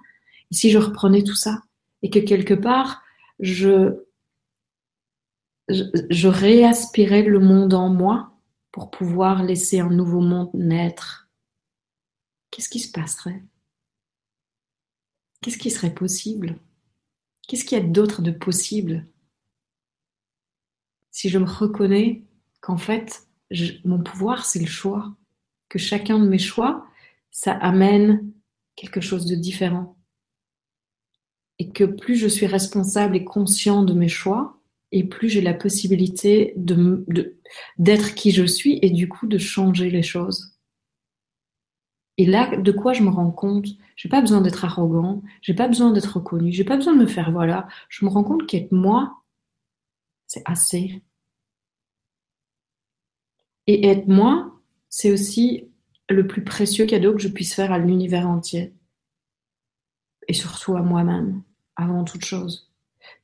Et 0.52 0.56
si 0.56 0.70
je 0.70 0.80
reprenais 0.80 1.24
tout 1.24 1.36
ça 1.36 1.62
et 2.02 2.10
que 2.10 2.20
quelque 2.20 2.56
part 2.56 3.03
je, 3.40 3.98
réaspirais 6.28 7.24
le 7.24 7.40
monde 7.40 7.74
en 7.74 7.90
moi 7.90 8.38
pour 8.72 8.92
pouvoir 8.92 9.44
laisser 9.44 9.80
un 9.80 9.90
nouveau 9.90 10.20
monde 10.20 10.52
naître, 10.54 11.30
qu'est-ce 12.52 12.70
qui 12.70 12.80
se 12.80 12.92
passerait? 12.92 13.44
Qu'est-ce 15.42 15.58
qui 15.58 15.72
serait 15.72 15.94
possible? 15.94 16.58
Qu'est-ce 17.48 17.66
qu'il 17.66 17.78
y 17.78 17.82
a 17.82 17.84
d'autre 17.84 18.22
de 18.22 18.32
possible? 18.32 19.08
Si 21.12 21.30
je 21.30 21.38
me 21.38 21.50
reconnais 21.50 22.24
qu'en 22.62 22.78
fait, 22.78 23.28
mon 23.84 24.02
pouvoir, 24.02 24.46
c'est 24.46 24.60
le 24.60 24.66
choix, 24.66 25.16
que 25.70 25.78
chacun 25.78 26.20
de 26.20 26.28
mes 26.28 26.40
choix, 26.40 26.88
ça 27.30 27.52
amène 27.52 28.32
quelque 28.76 29.02
chose 29.02 29.26
de 29.26 29.36
différent 29.36 29.98
et 31.64 31.70
que 31.70 31.86
plus 31.86 32.18
je 32.18 32.28
suis 32.28 32.46
responsable 32.46 33.16
et 33.16 33.24
conscient 33.24 33.84
de 33.84 33.94
mes 33.94 34.10
choix, 34.10 34.60
et 34.92 35.06
plus 35.06 35.30
j'ai 35.30 35.40
la 35.40 35.54
possibilité 35.54 36.54
de, 36.58 37.06
d'être 37.78 38.16
qui 38.16 38.32
je 38.32 38.44
suis 38.44 38.80
et 38.82 38.90
du 38.90 39.08
coup 39.08 39.28
de 39.28 39.38
changer 39.38 39.90
les 39.90 40.04
choses. 40.04 40.58
Et 42.18 42.26
là, 42.26 42.58
de 42.58 42.72
quoi 42.74 42.92
je 42.92 43.02
me 43.02 43.10
rends 43.10 43.32
compte? 43.32 43.68
J'ai 43.96 44.10
pas 44.10 44.20
besoin 44.20 44.42
d'être 44.42 44.66
arrogant, 44.66 45.24
j'ai 45.42 45.54
pas 45.54 45.70
besoin 45.70 45.94
d'être 45.94 46.18
reconnu, 46.18 46.52
j'ai 46.52 46.66
pas 46.66 46.76
besoin 46.76 46.96
de 46.96 47.00
me 47.00 47.08
faire 47.08 47.32
voilà. 47.32 47.70
Je 47.88 48.04
me 48.04 48.10
rends 48.10 48.26
compte 48.26 48.46
qu'être 48.46 48.74
moi, 48.74 49.24
c'est 50.28 50.44
assez. 50.44 51.02
Et 53.68 53.88
être 53.88 54.10
moi, 54.10 54.60
c'est 54.90 55.14
aussi 55.14 55.70
le 56.10 56.28
plus 56.28 56.44
précieux 56.44 56.86
cadeau 56.86 57.14
que 57.14 57.22
je 57.22 57.30
puisse 57.30 57.56
faire 57.56 57.72
à 57.72 57.80
l'univers 57.80 58.28
entier. 58.28 58.74
Et 60.28 60.34
surtout 60.34 60.76
à 60.76 60.82
moi-même 60.82 61.42
avant 61.76 62.04
toute 62.04 62.26
chose. 62.26 62.72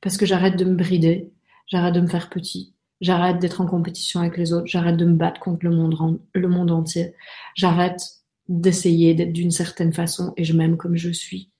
Parce 0.00 0.16
que 0.16 0.26
j'arrête 0.26 0.56
de 0.56 0.64
me 0.64 0.74
brider, 0.74 1.32
j'arrête 1.66 1.94
de 1.94 2.00
me 2.00 2.06
faire 2.06 2.30
petit, 2.30 2.74
j'arrête 3.00 3.38
d'être 3.38 3.60
en 3.60 3.66
compétition 3.66 4.20
avec 4.20 4.36
les 4.36 4.52
autres, 4.52 4.66
j'arrête 4.66 4.96
de 4.96 5.04
me 5.04 5.16
battre 5.16 5.40
contre 5.40 5.64
le 5.64 5.74
monde, 5.74 6.20
le 6.34 6.48
monde 6.48 6.70
entier, 6.70 7.14
j'arrête 7.56 8.00
d'essayer 8.48 9.14
d'être 9.14 9.32
d'une 9.32 9.50
certaine 9.50 9.92
façon 9.92 10.34
et 10.36 10.44
je 10.44 10.52
m'aime 10.52 10.76
comme 10.76 10.96
je 10.96 11.10
suis. 11.10 11.50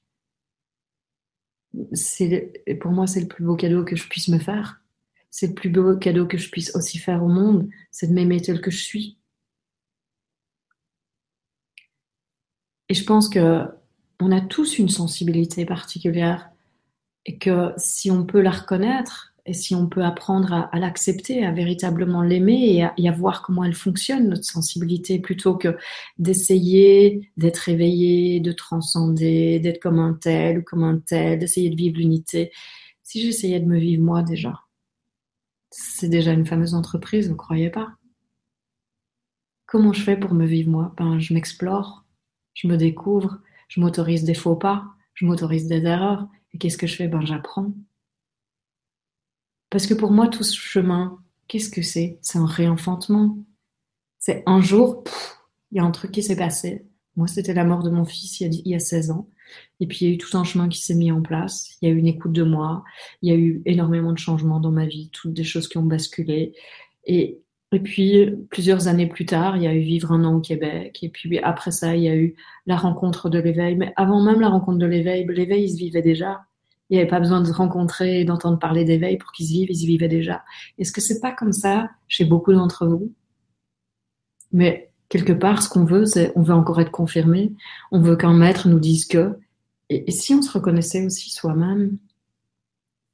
C'est, 1.92 2.52
pour 2.80 2.90
moi, 2.90 3.06
c'est 3.06 3.20
le 3.20 3.28
plus 3.28 3.44
beau 3.44 3.54
cadeau 3.56 3.84
que 3.84 3.94
je 3.94 4.08
puisse 4.08 4.28
me 4.28 4.38
faire. 4.38 4.82
C'est 5.30 5.48
le 5.48 5.54
plus 5.54 5.70
beau 5.70 5.96
cadeau 5.96 6.26
que 6.26 6.36
je 6.36 6.50
puisse 6.50 6.74
aussi 6.74 6.98
faire 6.98 7.22
au 7.22 7.28
monde, 7.28 7.68
c'est 7.92 8.08
de 8.08 8.12
m'aimer 8.12 8.40
tel 8.40 8.60
que 8.60 8.72
je 8.72 8.82
suis. 8.82 9.18
Et 12.88 12.94
je 12.94 13.04
pense 13.04 13.28
que 13.28 13.64
on 14.18 14.32
a 14.32 14.40
tous 14.40 14.78
une 14.78 14.88
sensibilité 14.88 15.64
particulière 15.64 16.49
et 17.26 17.38
que 17.38 17.72
si 17.76 18.10
on 18.10 18.24
peut 18.24 18.40
la 18.40 18.50
reconnaître 18.50 19.34
et 19.46 19.54
si 19.54 19.74
on 19.74 19.88
peut 19.88 20.04
apprendre 20.04 20.52
à, 20.52 20.78
l'accepter, 20.78 21.44
à 21.44 21.50
véritablement 21.50 22.22
l'aimer 22.22 22.92
et 22.96 23.08
à, 23.08 23.12
voir 23.12 23.42
comment 23.42 23.64
elle 23.64 23.74
fonctionne, 23.74 24.28
notre 24.28 24.44
sensibilité, 24.44 25.18
plutôt 25.18 25.56
que 25.56 25.76
d'essayer 26.18 27.30
d'être 27.36 27.68
éveillé, 27.68 28.40
de 28.40 28.52
transcender, 28.52 29.58
d'être 29.58 29.80
comme 29.80 29.98
un 29.98 30.14
tel 30.14 30.58
ou 30.58 30.62
comme 30.62 30.84
un 30.84 30.98
tel, 30.98 31.38
d'essayer 31.38 31.70
de 31.70 31.76
vivre 31.76 31.98
l'unité. 31.98 32.52
Si 33.02 33.22
j'essayais 33.22 33.60
de 33.60 33.66
me 33.66 33.78
vivre 33.78 34.04
moi 34.04 34.22
déjà, 34.22 34.60
c'est 35.70 36.08
déjà 36.08 36.32
une 36.32 36.46
fameuse 36.46 36.74
entreprise, 36.74 37.28
vous 37.28 37.36
croyez 37.36 37.70
pas? 37.70 37.94
Comment 39.66 39.92
je 39.92 40.02
fais 40.02 40.16
pour 40.16 40.34
me 40.34 40.46
vivre 40.46 40.70
moi? 40.70 40.94
Ben, 40.96 41.18
je 41.18 41.32
m'explore, 41.32 42.04
je 42.54 42.68
me 42.68 42.76
découvre, 42.76 43.38
je 43.68 43.80
m'autorise 43.80 44.24
des 44.24 44.34
faux 44.34 44.56
pas, 44.56 44.84
je 45.14 45.24
m'autorise 45.24 45.68
des 45.68 45.84
erreurs. 45.84 46.28
Et 46.52 46.58
qu'est-ce 46.58 46.78
que 46.78 46.86
je 46.86 46.96
fais? 46.96 47.08
Ben, 47.08 47.24
j'apprends. 47.24 47.72
Parce 49.70 49.86
que 49.86 49.94
pour 49.94 50.10
moi, 50.10 50.28
tout 50.28 50.42
ce 50.42 50.56
chemin, 50.56 51.18
qu'est-ce 51.48 51.70
que 51.70 51.82
c'est? 51.82 52.18
C'est 52.22 52.38
un 52.38 52.46
réenfantement. 52.46 53.38
C'est 54.18 54.42
un 54.46 54.60
jour, 54.60 55.04
il 55.70 55.78
y 55.78 55.80
a 55.80 55.84
un 55.84 55.90
truc 55.92 56.10
qui 56.10 56.22
s'est 56.22 56.36
passé. 56.36 56.86
Moi, 57.16 57.26
c'était 57.26 57.54
la 57.54 57.64
mort 57.64 57.82
de 57.82 57.90
mon 57.90 58.04
fils 58.04 58.40
il 58.40 58.66
y, 58.66 58.74
a, 58.74 58.78
16 58.78 59.10
ans. 59.10 59.28
Et 59.78 59.86
puis, 59.86 59.98
il 60.00 60.08
y 60.08 60.10
a 60.10 60.14
eu 60.14 60.18
tout 60.18 60.36
un 60.36 60.44
chemin 60.44 60.68
qui 60.68 60.80
s'est 60.80 60.94
mis 60.94 61.12
en 61.12 61.22
place. 61.22 61.76
Il 61.80 61.88
y 61.88 61.90
a 61.90 61.94
eu 61.94 61.98
une 61.98 62.06
écoute 62.06 62.32
de 62.32 62.42
moi. 62.42 62.84
Il 63.22 63.30
y 63.30 63.32
a 63.32 63.38
eu 63.38 63.62
énormément 63.64 64.12
de 64.12 64.18
changements 64.18 64.60
dans 64.60 64.70
ma 64.70 64.86
vie, 64.86 65.10
toutes 65.12 65.32
des 65.32 65.44
choses 65.44 65.68
qui 65.68 65.78
ont 65.78 65.82
basculé. 65.82 66.54
Et 67.04 67.42
et 67.72 67.80
puis, 67.80 68.26
plusieurs 68.50 68.88
années 68.88 69.06
plus 69.06 69.26
tard, 69.26 69.56
il 69.56 69.62
y 69.62 69.66
a 69.68 69.74
eu 69.74 69.80
vivre 69.80 70.10
un 70.10 70.24
an 70.24 70.34
au 70.34 70.40
Québec. 70.40 70.98
Et 71.02 71.08
puis, 71.08 71.38
après 71.38 71.70
ça, 71.70 71.94
il 71.94 72.02
y 72.02 72.08
a 72.08 72.16
eu 72.16 72.34
la 72.66 72.76
rencontre 72.76 73.30
de 73.30 73.38
l'éveil. 73.38 73.76
Mais 73.76 73.92
avant 73.96 74.20
même 74.20 74.40
la 74.40 74.48
rencontre 74.48 74.78
de 74.78 74.86
l'éveil, 74.86 75.24
l'éveil, 75.28 75.64
il 75.64 75.70
se 75.70 75.76
vivait 75.76 76.02
déjà. 76.02 76.40
Il 76.88 76.94
n'y 76.94 77.00
avait 77.00 77.08
pas 77.08 77.20
besoin 77.20 77.40
de 77.40 77.46
se 77.46 77.52
rencontrer 77.52 78.20
et 78.20 78.24
d'entendre 78.24 78.58
parler 78.58 78.84
d'éveil 78.84 79.18
pour 79.18 79.30
qu'ils 79.30 79.46
se 79.46 79.52
vivent, 79.52 79.70
ils 79.70 79.78
se 79.78 79.86
vivaient 79.86 80.08
déjà. 80.08 80.42
Est-ce 80.78 80.90
que 80.90 81.00
c'est 81.00 81.20
pas 81.20 81.30
comme 81.30 81.52
ça 81.52 81.88
chez 82.08 82.24
beaucoup 82.24 82.52
d'entre 82.52 82.88
vous? 82.88 83.12
Mais 84.50 84.90
quelque 85.08 85.32
part, 85.32 85.62
ce 85.62 85.68
qu'on 85.68 85.84
veut, 85.84 86.06
c'est, 86.06 86.32
on 86.34 86.42
veut 86.42 86.54
encore 86.54 86.80
être 86.80 86.90
confirmé. 86.90 87.52
On 87.92 88.00
veut 88.00 88.16
qu'un 88.16 88.34
maître 88.34 88.66
nous 88.66 88.80
dise 88.80 89.06
que. 89.06 89.38
Et, 89.90 90.08
et 90.08 90.10
si 90.10 90.34
on 90.34 90.42
se 90.42 90.50
reconnaissait 90.50 91.06
aussi 91.06 91.30
soi-même? 91.30 91.98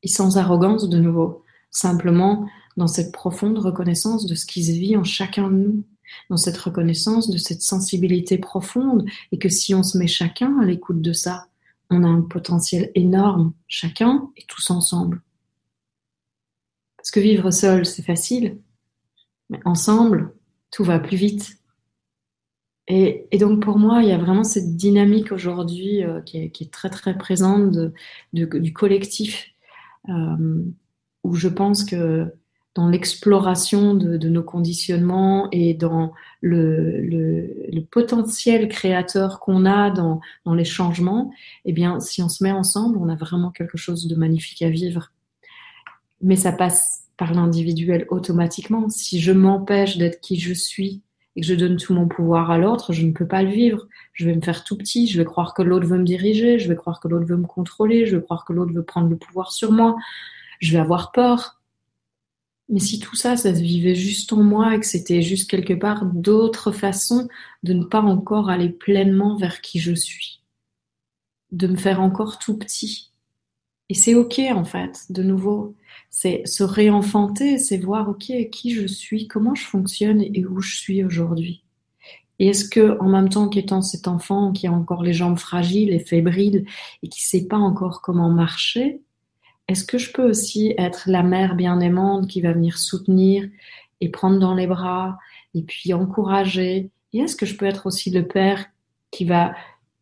Et 0.03 0.09
sans 0.09 0.39
arrogance 0.39 0.89
de 0.89 0.99
nouveau. 0.99 1.43
Simplement, 1.71 2.49
dans 2.77 2.87
cette 2.87 3.13
profonde 3.13 3.59
reconnaissance 3.59 4.27
de 4.27 4.35
ce 4.35 4.47
qui 4.47 4.65
se 4.65 4.73
vit 4.73 4.97
en 4.97 5.05
chacun 5.05 5.51
de 5.51 5.57
nous, 5.57 5.85
dans 6.31 6.37
cette 6.37 6.57
reconnaissance 6.57 7.31
de 7.31 7.39
cette 7.39 7.63
sensibilité 7.63 8.39
profonde, 8.39 9.07
et 9.33 9.39
que 9.39 9.49
si 9.49 9.75
on 9.75 9.83
se 9.83 9.99
met 9.99 10.07
chacun 10.07 10.59
à 10.61 10.65
l'écoute 10.65 11.01
de 11.01 11.13
ça, 11.13 11.49
on 11.91 12.05
a 12.05 12.09
un 12.09 12.23
potentiel 12.23 12.91
énorme, 12.95 13.53
chacun 13.69 14.31
et 14.37 14.45
tous 14.47 14.71
ensemble. 14.71 15.23
Parce 16.97 17.11
que 17.11 17.21
vivre 17.21 17.51
seul, 17.51 17.87
c'est 17.87 18.03
facile, 18.03 18.59
mais 19.49 19.61
ensemble, 19.65 20.35
tout 20.71 20.85
va 20.85 20.99
plus 20.99 21.17
vite. 21.17 21.59
Et, 22.89 23.27
donc 23.39 23.63
pour 23.63 23.79
moi, 23.79 24.03
il 24.03 24.09
y 24.09 24.13
a 24.13 24.19
vraiment 24.19 24.45
cette 24.45 24.77
dynamique 24.77 25.33
aujourd'hui 25.33 26.05
euh, 26.05 26.21
qui, 26.21 26.39
est 26.39 26.73
très 26.73 26.91
très 26.91 27.19
présente 27.19 27.77
du 28.33 28.73
collectif, 28.73 29.53
euh, 30.09 30.63
où 31.25 31.35
je 31.35 31.49
pense 31.49 31.85
que 31.85 32.33
dans 32.77 32.89
l'exploration 32.91 33.95
de, 33.95 34.29
nos 34.29 34.43
conditionnements 34.43 35.49
et 35.51 35.73
dans 35.73 36.13
le, 36.43 37.83
potentiel 37.91 38.69
créateur 38.69 39.41
qu'on 39.41 39.65
a 39.65 39.91
dans, 39.91 40.21
les 40.55 40.65
changements, 40.65 41.33
eh 41.65 41.73
bien, 41.73 42.01
si 42.01 42.23
on 42.23 42.29
se 42.29 42.45
met 42.45 42.53
ensemble, 42.53 42.99
on 42.99 43.09
a 43.09 43.17
vraiment 43.17 43.51
quelque 43.51 43.79
chose 43.79 44.07
de 44.07 44.15
magnifique 44.15 44.61
à 44.61 44.69
vivre. 44.69 45.11
Mais 46.21 46.37
ça 46.37 46.53
passe 46.53 47.05
par 47.17 47.33
l'individuel 47.33 48.07
automatiquement. 48.11 48.91
Si 48.91 49.21
je 49.21 49.33
m'empêche 49.33 49.97
d'être 49.97 50.21
qui 50.21 50.39
je 50.39 50.53
suis 50.53 51.01
et 51.35 51.41
que 51.41 51.47
je 51.47 51.55
donne 51.55 51.77
tout 51.77 51.95
mon 51.95 52.09
pouvoir 52.09 52.51
à 52.51 52.59
l'autre, 52.59 52.93
je 52.93 53.07
ne 53.07 53.13
peux 53.13 53.27
pas 53.27 53.43
le 53.43 53.51
vivre. 53.51 53.87
Je 54.13 54.27
vais 54.27 54.35
me 54.35 54.43
faire 54.43 54.65
tout 54.65 54.77
petit, 54.77 55.07
je 55.07 55.17
vais 55.17 55.25
croire 55.25 55.55
que 55.55 55.63
l'autre 55.63 55.87
veut 55.87 55.99
me 55.99 56.05
diriger, 56.05 56.59
je 56.59 56.69
vais 56.69 56.77
croire 56.77 57.01
que 57.01 57.09
l'autre 57.09 57.27
veut 57.27 57.39
me 57.39 57.47
contrôler, 57.47 58.05
je 58.05 58.17
vais 58.17 58.23
croire 58.23 58.45
que 58.45 58.53
l'autre 58.53 58.75
veut 58.75 58.85
prendre 58.85 59.09
le 59.09 59.17
pouvoir 59.17 59.51
sur 59.53 59.73
moi. 59.73 59.97
Je 60.61 60.73
vais 60.73 60.79
avoir 60.79 61.13
peur 61.13 61.56
mais 62.69 62.81
si 62.81 62.99
tout 62.99 63.15
ça, 63.15 63.37
ça 63.37 63.55
se 63.55 63.61
vivait 63.61 63.95
juste 63.95 64.33
en 64.33 64.43
moi 64.43 64.75
et 64.75 64.81
que 64.81 64.87
c'était 64.87 65.23
juste 65.23 65.49
quelque 65.49 65.75
part 65.75 66.07
d'autres 66.07 66.73
façons 66.73 67.29
de 67.63 67.73
ne 67.73 67.85
pas 67.85 68.01
encore 68.01 68.51
aller 68.51 68.71
pleinement 68.71 69.37
vers 69.37 69.61
qui 69.61 69.79
je 69.79 69.95
suis, 69.95 70.43
de 71.53 71.69
me 71.69 71.77
faire 71.77 72.01
encore 72.01 72.39
tout 72.39 72.59
petit. 72.59 73.13
Et 73.89 73.95
c'est 73.95 74.15
ok 74.15 74.41
en 74.53 74.65
fait, 74.65 75.07
de 75.11 75.23
nouveau, 75.23 75.77
c'est 76.11 76.43
se 76.45 76.65
réenfanter, 76.65 77.59
c'est 77.59 77.79
voir 77.79 78.09
ok 78.09 78.33
qui 78.51 78.75
je 78.75 78.87
suis, 78.87 79.29
comment 79.29 79.55
je 79.55 79.65
fonctionne 79.65 80.23
et 80.23 80.45
où 80.45 80.61
je 80.61 80.77
suis 80.77 81.05
aujourd'hui. 81.05 81.63
Et 82.39 82.49
est-ce 82.49 82.69
que, 82.69 82.99
en 83.01 83.09
même 83.09 83.29
temps 83.29 83.49
qu'étant 83.49 83.81
cet 83.81 84.09
enfant 84.09 84.53
qui 84.53 84.67
a 84.67 84.73
encore 84.73 85.03
les 85.03 85.13
jambes 85.13 85.39
fragiles 85.39 85.93
et 85.93 86.01
fébriles 86.01 86.67
et 87.03 87.09
qui 87.09 87.23
sait 87.23 87.47
pas 87.47 87.57
encore 87.57 88.03
comment 88.03 88.29
marcher, 88.29 89.01
est-ce 89.69 89.85
que 89.85 89.99
je 89.99 90.13
peux 90.13 90.29
aussi 90.29 90.75
être 90.79 91.05
la 91.07 91.23
mère 91.23 91.57
bien 91.57 91.81
aimante 91.81 92.29
qui 92.29 92.41
va 92.41 92.53
venir 92.53 92.79
soutenir 92.79 93.49
et 94.01 94.11
prendre 94.11 94.39
dans 94.39 94.55
les 94.55 94.67
bras 94.67 95.19
et 95.55 95.63
puis 95.63 95.93
encourager? 95.93 96.91
Et 97.13 97.19
est-ce 97.19 97.37
que 97.37 97.47
je 97.47 97.57
peux 97.57 97.67
être 97.67 97.87
aussi 97.87 98.11
le 98.11 98.27
père 98.27 98.67
qui 99.11 99.25
va 99.25 99.55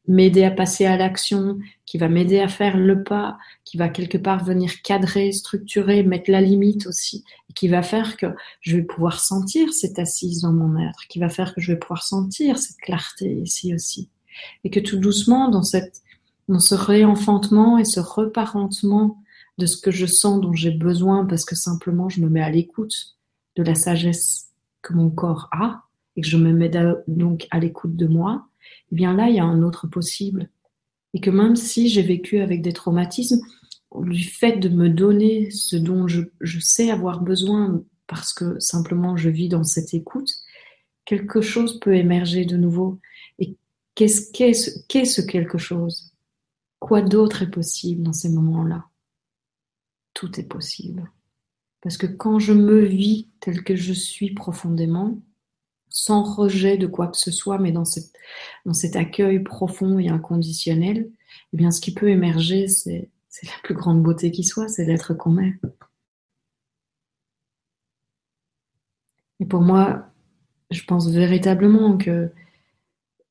m'aider 0.06 0.44
à 0.44 0.50
passer 0.50 0.84
à 0.84 0.98
l'action, 0.98 1.58
qui 1.86 1.96
va 1.96 2.08
m'aider 2.08 2.40
à 2.40 2.48
faire 2.48 2.76
le 2.76 3.02
pas, 3.02 3.38
qui 3.64 3.78
va 3.78 3.88
quelque 3.88 4.18
part 4.18 4.44
venir 4.44 4.82
cadrer, 4.82 5.32
structurer, 5.32 6.02
mettre 6.02 6.30
la 6.30 6.42
limite 6.42 6.86
aussi, 6.86 7.24
et 7.48 7.54
qui 7.54 7.68
va 7.68 7.82
faire 7.82 8.18
que 8.18 8.26
je 8.60 8.76
vais 8.76 8.82
pouvoir 8.82 9.18
sentir 9.18 9.72
cette 9.72 9.98
assise 9.98 10.42
dans 10.42 10.52
mon 10.52 10.78
être, 10.78 11.06
qui 11.08 11.20
va 11.20 11.30
faire 11.30 11.54
que 11.54 11.62
je 11.62 11.72
vais 11.72 11.78
pouvoir 11.78 12.02
sentir 12.02 12.58
cette 12.58 12.76
clarté 12.76 13.32
ici 13.32 13.74
aussi? 13.74 14.10
Et 14.64 14.70
que 14.70 14.80
tout 14.80 14.98
doucement, 14.98 15.48
dans 15.48 15.62
cette, 15.62 16.02
dans 16.48 16.58
ce 16.58 16.74
réenfantement 16.74 17.78
et 17.78 17.84
ce 17.84 18.00
reparentement 18.00 19.16
de 19.58 19.66
ce 19.66 19.76
que 19.76 19.90
je 19.90 20.06
sens 20.06 20.40
dont 20.40 20.52
j'ai 20.52 20.70
besoin 20.70 21.24
parce 21.24 21.44
que 21.44 21.54
simplement 21.54 22.08
je 22.08 22.20
me 22.20 22.28
mets 22.28 22.42
à 22.42 22.50
l'écoute 22.50 23.16
de 23.56 23.62
la 23.62 23.74
sagesse 23.74 24.50
que 24.82 24.92
mon 24.92 25.10
corps 25.10 25.48
a 25.52 25.82
et 26.16 26.20
que 26.20 26.28
je 26.28 26.36
me 26.36 26.52
mets 26.52 26.70
donc 27.08 27.46
à 27.50 27.58
l'écoute 27.58 27.96
de 27.96 28.06
moi, 28.06 28.46
eh 28.92 28.94
bien 28.94 29.14
là, 29.14 29.28
il 29.28 29.36
y 29.36 29.40
a 29.40 29.44
un 29.44 29.62
autre 29.62 29.86
possible. 29.86 30.48
Et 31.12 31.20
que 31.20 31.30
même 31.30 31.56
si 31.56 31.88
j'ai 31.88 32.02
vécu 32.02 32.40
avec 32.40 32.62
des 32.62 32.72
traumatismes, 32.72 33.40
du 34.02 34.24
fait 34.24 34.56
de 34.56 34.68
me 34.68 34.88
donner 34.88 35.50
ce 35.50 35.76
dont 35.76 36.08
je, 36.08 36.24
sais 36.60 36.90
avoir 36.90 37.20
besoin 37.20 37.82
parce 38.06 38.32
que 38.32 38.58
simplement 38.58 39.16
je 39.16 39.30
vis 39.30 39.48
dans 39.48 39.62
cette 39.62 39.94
écoute, 39.94 40.30
quelque 41.04 41.40
chose 41.40 41.78
peut 41.78 41.94
émerger 41.94 42.44
de 42.44 42.56
nouveau. 42.56 42.98
Et 43.38 43.56
qu'est-ce 43.94 44.32
qu'est 44.32 45.04
ce 45.04 45.20
quelque 45.20 45.58
chose? 45.58 46.12
Quoi 46.80 47.02
d'autre 47.02 47.42
est 47.42 47.50
possible 47.50 48.02
dans 48.02 48.12
ces 48.12 48.28
moments-là? 48.28 48.84
Tout 50.14 50.40
est 50.40 50.48
possible. 50.48 51.10
Parce 51.82 51.98
que 51.98 52.06
quand 52.06 52.38
je 52.38 52.54
me 52.54 52.80
vis 52.80 53.28
tel 53.40 53.62
que 53.62 53.76
je 53.76 53.92
suis 53.92 54.32
profondément, 54.32 55.20
sans 55.90 56.22
rejet 56.22 56.78
de 56.78 56.86
quoi 56.86 57.08
que 57.08 57.18
ce 57.18 57.30
soit, 57.30 57.58
mais 57.58 57.72
dans, 57.72 57.84
cet 57.84 58.96
accueil 58.96 59.40
profond 59.40 59.98
et 59.98 60.08
inconditionnel, 60.08 61.10
eh 61.52 61.56
bien, 61.56 61.70
ce 61.70 61.80
qui 61.80 61.92
peut 61.92 62.08
émerger, 62.08 62.68
c'est, 62.68 63.10
la 63.42 63.50
plus 63.62 63.74
grande 63.74 64.02
beauté 64.02 64.30
qui 64.30 64.44
soit, 64.44 64.68
c'est 64.68 64.86
l'être 64.86 65.12
qu'on 65.12 65.38
est. 65.38 65.60
Et 69.40 69.46
pour 69.46 69.60
moi, 69.60 70.08
je 70.70 70.84
pense 70.84 71.10
véritablement 71.10 71.98
que 71.98 72.30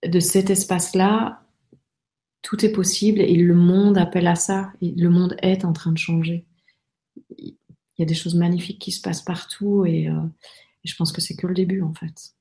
de 0.06 0.19
cet 0.19 0.50
espace-là, 0.50 1.41
tout 2.43 2.63
est 2.63 2.72
possible 2.72 3.19
et 3.19 3.36
le 3.36 3.56
monde 3.56 3.98
appelle 3.98 4.28
à 4.28 4.36
ça. 4.36 4.72
Le 4.82 5.10
monde 5.10 5.36
est 5.41 5.65
en 5.65 5.74
train 5.74 5.91
de 5.91 5.98
changer 5.98 6.46
il 7.38 8.02
y 8.02 8.04
a 8.04 8.06
des 8.06 8.13
choses 8.15 8.36
magnifiques 8.36 8.80
qui 8.80 8.91
se 8.91 9.02
passent 9.02 9.22
partout 9.22 9.86
et, 9.86 10.08
euh, 10.08 10.13
je 10.84 10.96
pense 10.96 11.12
que 11.12 11.22
c'est 11.22 11.36
que 11.36 11.48
le 11.48 11.54
début 11.54 11.82
en 11.82 11.93
fait. 11.93 12.34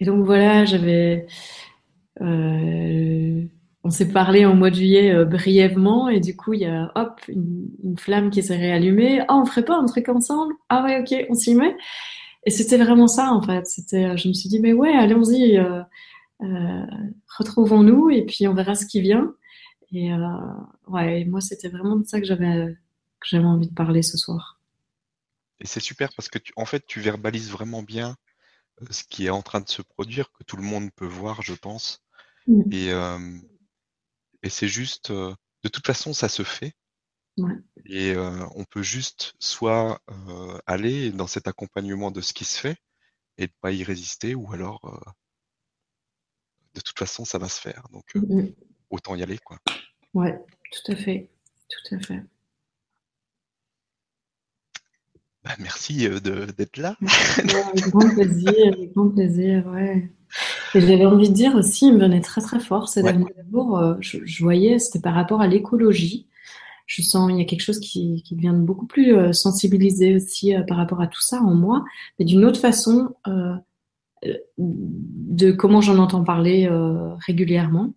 Et 0.00 0.04
donc 0.04 0.24
voilà, 0.24 0.64
j'avais. 0.64 1.26
Euh, 2.20 3.44
on 3.82 3.90
s'est 3.90 4.10
parlé 4.10 4.46
en 4.46 4.54
mois 4.54 4.70
de 4.70 4.76
juillet 4.76 5.12
euh, 5.12 5.24
brièvement 5.24 6.08
et 6.08 6.20
du 6.20 6.36
coup 6.36 6.54
il 6.54 6.60
y 6.60 6.64
a 6.64 6.90
hop 6.94 7.20
une, 7.28 7.98
flamme 7.98 8.30
qui 8.30 8.42
s'est 8.42 8.56
réallumée. 8.56 9.20
Ah 9.28 9.36
on 9.36 9.44
ferait 9.44 9.64
pas 9.64 9.76
un 9.76 9.84
truc 9.86 10.08
ensemble? 10.08 10.54
Ah 10.68 10.84
ouais 10.84 11.00
ok 11.00 11.26
on 11.30 11.34
s'y 11.34 11.54
met. 11.54 11.76
Et 12.46 12.50
c'était 12.50 12.78
vraiment 12.78 13.08
ça 13.08 13.32
en 13.32 13.42
fait. 13.42 13.66
C'était, 13.66 14.16
je 14.16 14.28
me 14.28 14.32
suis 14.32 14.48
dit 14.48 14.60
mais 14.60 14.72
ouais 14.72 14.92
allons-y, 14.92 15.58
retrouvons-nous 17.38 18.10
et 18.10 18.22
puis 18.24 18.48
on 18.48 18.54
verra 18.54 18.74
ce 18.74 18.86
qui 18.86 19.00
vient. 19.00 19.34
Et 19.94 20.12
euh, 20.12 20.18
ouais, 20.88 21.24
moi, 21.24 21.40
c'était 21.40 21.68
vraiment 21.68 21.96
de 21.96 22.04
ça 22.04 22.20
que 22.20 22.26
j'avais 22.26 22.76
j'avais 23.24 23.44
envie 23.44 23.68
de 23.68 23.74
parler 23.74 24.02
ce 24.02 24.18
soir. 24.18 24.60
Et 25.60 25.66
c'est 25.66 25.80
super 25.80 26.10
parce 26.14 26.28
que, 26.28 26.38
tu, 26.38 26.52
en 26.56 26.66
fait, 26.66 26.84
tu 26.86 27.00
verbalises 27.00 27.50
vraiment 27.50 27.82
bien 27.82 28.16
ce 28.90 29.04
qui 29.04 29.26
est 29.26 29.30
en 29.30 29.42
train 29.42 29.60
de 29.60 29.68
se 29.68 29.82
produire, 29.82 30.32
que 30.32 30.44
tout 30.44 30.56
le 30.56 30.62
monde 30.62 30.90
peut 30.94 31.06
voir, 31.06 31.42
je 31.42 31.54
pense. 31.54 32.02
Mm. 32.46 32.72
Et, 32.72 32.92
euh, 32.92 33.38
et 34.42 34.50
c'est 34.50 34.68
juste, 34.68 35.10
euh, 35.10 35.34
de 35.62 35.68
toute 35.68 35.86
façon, 35.86 36.12
ça 36.12 36.28
se 36.28 36.42
fait. 36.42 36.74
Ouais. 37.36 37.54
Et 37.86 38.12
euh, 38.12 38.46
on 38.54 38.64
peut 38.64 38.82
juste 38.82 39.34
soit 39.38 40.00
euh, 40.10 40.58
aller 40.66 41.10
dans 41.10 41.26
cet 41.26 41.48
accompagnement 41.48 42.10
de 42.10 42.20
ce 42.20 42.32
qui 42.32 42.44
se 42.44 42.58
fait 42.58 42.76
et 43.38 43.44
ne 43.44 43.52
pas 43.60 43.72
y 43.72 43.82
résister, 43.82 44.34
ou 44.34 44.52
alors 44.52 44.84
euh, 44.84 45.10
de 46.74 46.80
toute 46.80 46.98
façon, 46.98 47.24
ça 47.24 47.38
va 47.38 47.48
se 47.48 47.60
faire. 47.60 47.88
Donc 47.92 48.04
euh, 48.16 48.20
mm. 48.20 48.54
autant 48.90 49.16
y 49.16 49.22
aller, 49.22 49.38
quoi. 49.38 49.58
Ouais, 50.14 50.42
tout 50.72 50.92
à 50.92 50.96
fait. 50.96 51.28
Tout 51.68 51.94
à 51.94 51.98
fait. 51.98 52.22
Bah, 55.44 55.50
merci 55.58 56.06
euh, 56.08 56.20
de- 56.20 56.46
d'être 56.56 56.78
là. 56.78 56.96
Ouais, 57.02 57.62
avec 57.68 57.88
grand 57.90 58.08
plaisir, 58.08 58.52
avec 58.72 58.92
grand 58.94 59.08
plaisir, 59.10 59.66
ouais. 59.66 60.10
Et 60.74 60.80
j'avais 60.80 61.06
envie 61.06 61.28
de 61.28 61.34
dire 61.34 61.54
aussi, 61.56 61.88
il 61.88 61.94
me 61.94 62.00
venait 62.00 62.20
très 62.22 62.40
très 62.40 62.60
fort 62.60 62.88
ces 62.88 63.02
Ouais. 63.02 63.12
derniers 63.12 63.26
jours, 63.52 63.78
euh, 63.78 63.94
je, 64.00 64.18
je 64.24 64.42
voyais, 64.42 64.78
c'était 64.78 65.00
par 65.00 65.14
rapport 65.14 65.40
à 65.42 65.46
l'écologie. 65.48 66.26
Je 66.86 67.02
sens, 67.02 67.30
il 67.32 67.38
y 67.38 67.42
a 67.42 67.46
quelque 67.46 67.62
chose 67.62 67.80
qui, 67.80 68.22
qui 68.24 68.36
vient 68.36 68.54
de 68.54 68.60
beaucoup 68.60 68.86
plus 68.86 69.14
euh, 69.16 69.32
sensibiliser 69.32 70.16
aussi 70.16 70.54
euh, 70.54 70.62
par 70.62 70.78
rapport 70.78 71.00
à 71.02 71.06
tout 71.08 71.20
ça 71.22 71.40
en 71.42 71.54
moi, 71.54 71.84
mais 72.18 72.24
d'une 72.26 72.44
autre 72.44 72.60
façon 72.60 73.14
euh, 73.28 73.54
de 74.58 75.52
comment 75.52 75.80
j'en 75.80 75.98
entends 75.98 76.24
parler 76.24 76.68
régulièrement. 77.26 77.92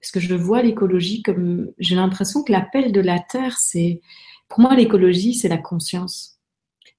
Parce 0.00 0.12
que 0.12 0.20
je 0.20 0.34
vois 0.34 0.62
l'écologie 0.62 1.22
comme, 1.22 1.70
j'ai 1.78 1.94
l'impression 1.94 2.42
que 2.42 2.52
l'appel 2.52 2.92
de 2.92 3.00
la 3.00 3.18
Terre, 3.18 3.58
c'est, 3.58 4.00
pour 4.48 4.60
moi, 4.60 4.74
l'écologie, 4.74 5.34
c'est 5.34 5.48
la 5.48 5.58
conscience 5.58 6.40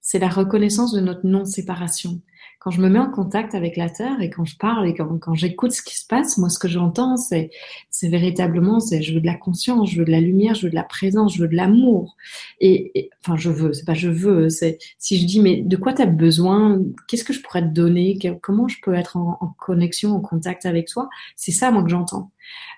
c'est 0.02 0.20
la 0.20 0.30
reconnaissance 0.30 0.92
de 0.92 1.00
notre 1.00 1.26
non-séparation. 1.26 2.20
Quand 2.63 2.69
je 2.69 2.80
me 2.80 2.89
mets 2.89 3.00
en 3.00 3.10
contact 3.10 3.56
avec 3.56 3.76
la 3.76 3.89
Terre 3.89 4.21
et 4.21 4.30
quand 4.30 4.45
je 4.45 4.56
parle 4.56 4.88
et 4.88 4.93
quand, 4.93 5.34
j'écoute 5.34 5.71
ce 5.71 5.82
qui 5.82 5.97
se 5.97 6.06
passe, 6.06 6.38
moi, 6.38 6.47
ce 6.47 6.60
que 6.60 6.67
j'entends, 6.67 7.17
c'est, 7.17 7.50
c'est 7.89 8.08
véritablement, 8.08 8.80
c'est 8.80 9.02
je 9.02 9.15
veux 9.15 9.19
de 9.19 9.26
la 9.26 9.34
conscience, 9.34 9.89
je 9.89 9.97
veux 9.97 10.06
de 10.06 10.12
la 10.12 10.19
lumière, 10.19 10.54
je 10.54 10.67
veux 10.67 10.69
de 10.69 10.76
la 10.76 10.84
présence, 10.84 11.34
je 11.34 11.41
veux 11.41 11.47
de 11.47 11.56
l'amour. 11.56 12.15
Et, 12.60 13.10
enfin, 13.26 13.36
je 13.36 13.50
veux, 13.50 13.74
c'est 13.74 13.84
pas 13.84 13.95
je 13.95 14.10
veux, 14.10 14.50
c'est 14.50 14.78
si 15.00 15.17
je 15.17 15.26
dis, 15.26 15.39
mais 15.39 15.63
de 15.63 15.76
quoi 15.76 15.93
tu 15.93 16.04
as 16.04 16.06
besoin? 16.06 16.80
Qu'est-ce 17.08 17.24
que 17.24 17.34
je 17.34 17.41
pourrais 17.41 17.63
te 17.63 17.74
donner? 17.74 18.19
Comment 18.43 18.67
je 18.67 18.78
peux 18.84 18.93
être 18.93 19.17
en, 19.17 19.56
connexion, 19.58 20.15
en 20.15 20.19
contact 20.19 20.67
avec 20.67 20.88
toi? 20.88 21.10
C'est 21.36 21.52
ça, 21.52 21.71
moi, 21.71 21.82
que 21.82 21.89
j'entends. 21.89 22.30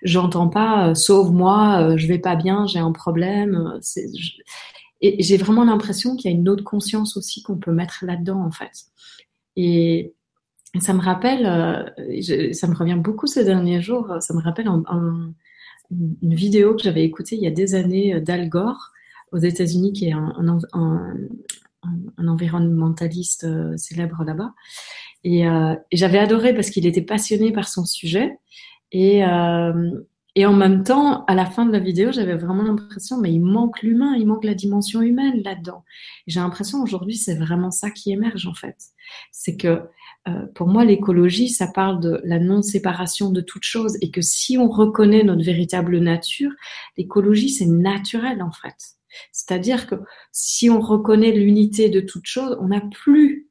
J'entends 0.03 0.47
pas, 0.47 0.91
euh, 0.91 0.95
sauve-moi, 0.95 1.81
euh, 1.81 1.97
je 1.97 2.07
vais 2.07 2.19
pas 2.19 2.37
bien, 2.37 2.67
j'ai 2.67 2.79
un 2.79 2.93
problème. 2.93 3.55
euh, 3.75 4.01
et 5.01 5.21
j'ai 5.21 5.35
vraiment 5.35 5.65
l'impression 5.65 6.15
qu'il 6.15 6.31
y 6.31 6.33
a 6.33 6.37
une 6.37 6.47
autre 6.47 6.63
conscience 6.63 7.17
aussi 7.17 7.43
qu'on 7.43 7.57
peut 7.57 7.73
mettre 7.73 8.05
là-dedans, 8.05 8.41
en 8.41 8.51
fait. 8.51 8.85
Et 9.55 10.13
ça 10.79 10.93
me 10.93 11.01
rappelle, 11.01 11.45
euh, 11.45 12.51
ça 12.53 12.67
me 12.67 12.75
revient 12.75 12.97
beaucoup 12.97 13.27
ces 13.27 13.43
derniers 13.45 13.81
jours, 13.81 14.15
ça 14.21 14.33
me 14.33 14.41
rappelle 14.41 14.67
un- 14.67 14.83
un- 14.87 15.33
une 15.91 16.33
vidéo 16.33 16.75
que 16.75 16.81
j'avais 16.81 17.03
écoutée 17.03 17.35
il 17.35 17.43
y 17.43 17.47
a 17.47 17.51
des 17.51 17.75
années 17.75 18.15
euh, 18.15 18.19
d'Al 18.19 18.49
Gore 18.49 18.91
aux 19.31 19.37
États-Unis, 19.37 19.93
qui 19.93 20.07
est 20.09 20.13
un, 20.13 20.33
environnementaliste 22.17 23.43
euh, 23.43 23.75
célèbre 23.77 24.23
là-bas. 24.23 24.53
Et, 25.23 25.43
et 25.45 25.97
j'avais 25.97 26.19
adoré 26.19 26.53
parce 26.53 26.69
qu'il 26.69 26.85
était 26.85 27.01
passionné 27.01 27.53
par 27.53 27.67
son 27.69 27.85
sujet. 27.85 28.37
Et, 28.91 29.23
et 30.35 30.45
en 30.47 30.53
même 30.53 30.83
temps, 30.83 31.25
à 31.25 31.35
la 31.35 31.45
fin 31.45 31.65
de 31.65 31.71
la 31.71 31.79
vidéo, 31.79 32.11
j'avais 32.11 32.35
vraiment 32.35 32.63
l'impression, 32.63 33.19
mais 33.19 33.31
il 33.31 33.41
manque 33.41 33.83
l'humain, 33.83 34.15
il 34.15 34.25
manque 34.25 34.43
la 34.43 34.55
dimension 34.55 35.01
humaine 35.01 35.41
là-dedans. 35.43 35.83
J'ai 36.25 36.39
l'impression 36.39 36.81
aujourd'hui, 36.81 37.15
c'est 37.15 37.35
vraiment 37.35 37.69
ça 37.69 37.91
qui 37.91 38.11
émerge 38.11 38.47
en 38.47 38.55
fait. 38.55 38.77
C'est 39.31 39.57
que 39.57 39.81
euh, 40.27 40.45
pour 40.55 40.67
moi, 40.67 40.85
l'écologie, 40.85 41.49
ça 41.49 41.67
parle 41.67 41.99
de 41.99 42.19
la 42.23 42.39
non-séparation 42.39 43.29
de 43.29 43.41
toute 43.41 43.63
chose 43.63 43.95
et 44.01 44.09
que 44.09 44.21
si 44.21 44.57
on 44.57 44.69
reconnaît 44.69 45.23
notre 45.23 45.43
véritable 45.43 45.99
nature, 45.99 46.51
l'écologie, 46.97 47.49
c'est 47.49 47.67
naturel 47.67 48.41
en 48.41 48.51
fait. 48.51 48.97
C'est-à-dire 49.31 49.85
que 49.85 49.95
si 50.31 50.69
on 50.71 50.81
reconnaît 50.81 51.31
l'unité 51.31 51.89
de 51.89 51.99
toute 51.99 52.25
chose, 52.25 52.57
on 52.59 52.69
n'a 52.69 52.81
plus 52.81 53.49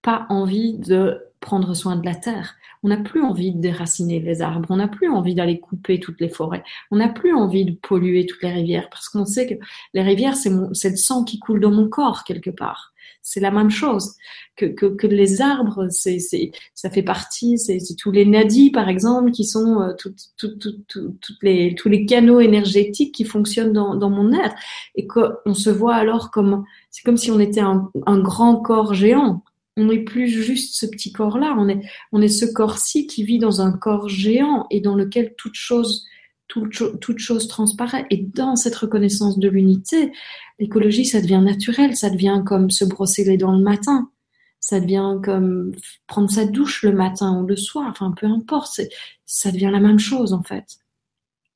pas 0.00 0.26
envie 0.30 0.78
de 0.78 1.20
prendre 1.40 1.74
soin 1.74 1.96
de 1.96 2.04
la 2.04 2.14
terre. 2.14 2.56
On 2.82 2.88
n'a 2.88 2.96
plus 2.96 3.22
envie 3.22 3.52
de 3.52 3.60
déraciner 3.60 4.20
les 4.20 4.42
arbres. 4.42 4.66
On 4.70 4.76
n'a 4.76 4.88
plus 4.88 5.08
envie 5.08 5.34
d'aller 5.34 5.58
couper 5.58 6.00
toutes 6.00 6.20
les 6.20 6.28
forêts. 6.28 6.62
On 6.90 6.96
n'a 6.96 7.08
plus 7.08 7.34
envie 7.34 7.64
de 7.64 7.72
polluer 7.72 8.26
toutes 8.26 8.42
les 8.42 8.52
rivières 8.52 8.88
parce 8.90 9.08
qu'on 9.08 9.24
sait 9.24 9.46
que 9.46 9.54
les 9.94 10.02
rivières, 10.02 10.36
c'est 10.36 10.50
mon, 10.50 10.72
c'est 10.74 10.90
le 10.90 10.96
sang 10.96 11.24
qui 11.24 11.38
coule 11.38 11.60
dans 11.60 11.70
mon 11.70 11.88
corps 11.88 12.24
quelque 12.24 12.50
part. 12.50 12.92
C'est 13.20 13.40
la 13.40 13.50
même 13.50 13.70
chose 13.70 14.14
que, 14.56 14.66
que, 14.66 14.86
que 14.86 15.06
les 15.06 15.42
arbres. 15.42 15.88
C'est, 15.90 16.18
c'est, 16.18 16.52
ça 16.74 16.88
fait 16.88 17.02
partie. 17.02 17.58
C'est, 17.58 17.78
c'est 17.78 17.94
tous 17.94 18.10
les 18.10 18.24
nadis, 18.24 18.70
par 18.70 18.88
exemple, 18.88 19.32
qui 19.32 19.44
sont 19.44 19.80
euh, 19.82 19.92
toutes, 19.96 21.42
les, 21.42 21.74
tous 21.74 21.88
les 21.88 22.06
canaux 22.06 22.40
énergétiques 22.40 23.14
qui 23.14 23.24
fonctionnent 23.24 23.72
dans, 23.72 23.96
dans 23.96 24.10
mon 24.10 24.32
être 24.32 24.54
et 24.94 25.06
qu'on 25.06 25.54
se 25.54 25.70
voit 25.70 25.96
alors 25.96 26.30
comme, 26.30 26.64
c'est 26.90 27.02
comme 27.02 27.16
si 27.16 27.30
on 27.30 27.40
était 27.40 27.60
un, 27.60 27.90
un 28.06 28.18
grand 28.18 28.56
corps 28.56 28.94
géant 28.94 29.42
on 29.78 29.84
n'est 29.84 30.00
plus 30.00 30.28
juste 30.28 30.74
ce 30.74 30.86
petit 30.86 31.12
corps-là, 31.12 31.54
on 31.56 31.68
est, 31.68 31.80
on 32.12 32.20
est 32.20 32.28
ce 32.28 32.44
corps-ci 32.44 33.06
qui 33.06 33.22
vit 33.22 33.38
dans 33.38 33.60
un 33.60 33.72
corps 33.72 34.08
géant 34.08 34.66
et 34.70 34.80
dans 34.80 34.96
lequel 34.96 35.34
toute 35.38 35.54
chose, 35.54 36.04
toute, 36.48 37.00
toute 37.00 37.18
chose 37.18 37.46
transparaît. 37.46 38.04
Et 38.10 38.16
dans 38.16 38.56
cette 38.56 38.74
reconnaissance 38.74 39.38
de 39.38 39.48
l'unité, 39.48 40.12
l'écologie, 40.58 41.04
ça 41.04 41.20
devient 41.20 41.42
naturel, 41.42 41.96
ça 41.96 42.10
devient 42.10 42.42
comme 42.44 42.70
se 42.70 42.84
brosser 42.84 43.24
les 43.24 43.36
dents 43.36 43.56
le 43.56 43.62
matin, 43.62 44.10
ça 44.58 44.80
devient 44.80 45.16
comme 45.22 45.72
prendre 46.08 46.30
sa 46.30 46.44
douche 46.44 46.82
le 46.82 46.92
matin 46.92 47.40
ou 47.40 47.46
le 47.46 47.56
soir, 47.56 47.86
enfin 47.88 48.12
peu 48.18 48.26
importe, 48.26 48.80
ça 49.26 49.52
devient 49.52 49.70
la 49.72 49.80
même 49.80 50.00
chose 50.00 50.32
en 50.32 50.42
fait. 50.42 50.78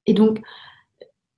Et 0.07 0.15
donc, 0.15 0.41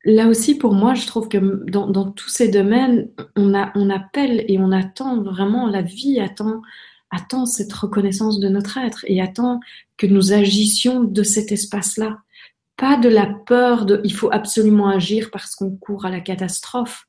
Là 0.04 0.28
aussi, 0.28 0.56
pour 0.56 0.74
moi, 0.74 0.94
je 0.94 1.06
trouve 1.06 1.28
que 1.28 1.38
dans, 1.70 1.88
dans 1.88 2.10
tous 2.10 2.28
ces 2.28 2.48
domaines, 2.48 3.08
on, 3.36 3.54
a, 3.54 3.72
on 3.74 3.88
appelle 3.88 4.44
et 4.48 4.58
on 4.58 4.70
attend 4.70 5.22
vraiment, 5.22 5.66
la 5.66 5.80
vie 5.82 6.20
attend, 6.20 6.60
attend 7.10 7.46
cette 7.46 7.72
reconnaissance 7.72 8.38
de 8.38 8.48
notre 8.48 8.76
être 8.76 9.04
et 9.08 9.20
attend 9.20 9.60
que 9.96 10.06
nous 10.06 10.32
agissions 10.32 11.02
de 11.04 11.22
cet 11.22 11.52
espace-là. 11.52 12.18
Pas 12.76 12.98
de 12.98 13.08
la 13.08 13.26
peur 13.26 13.86
de 13.86 14.00
il 14.04 14.12
faut 14.12 14.30
absolument 14.32 14.88
agir 14.88 15.30
parce 15.32 15.54
qu'on 15.54 15.76
court 15.76 16.04
à 16.04 16.10
la 16.10 16.20
catastrophe. 16.20 17.06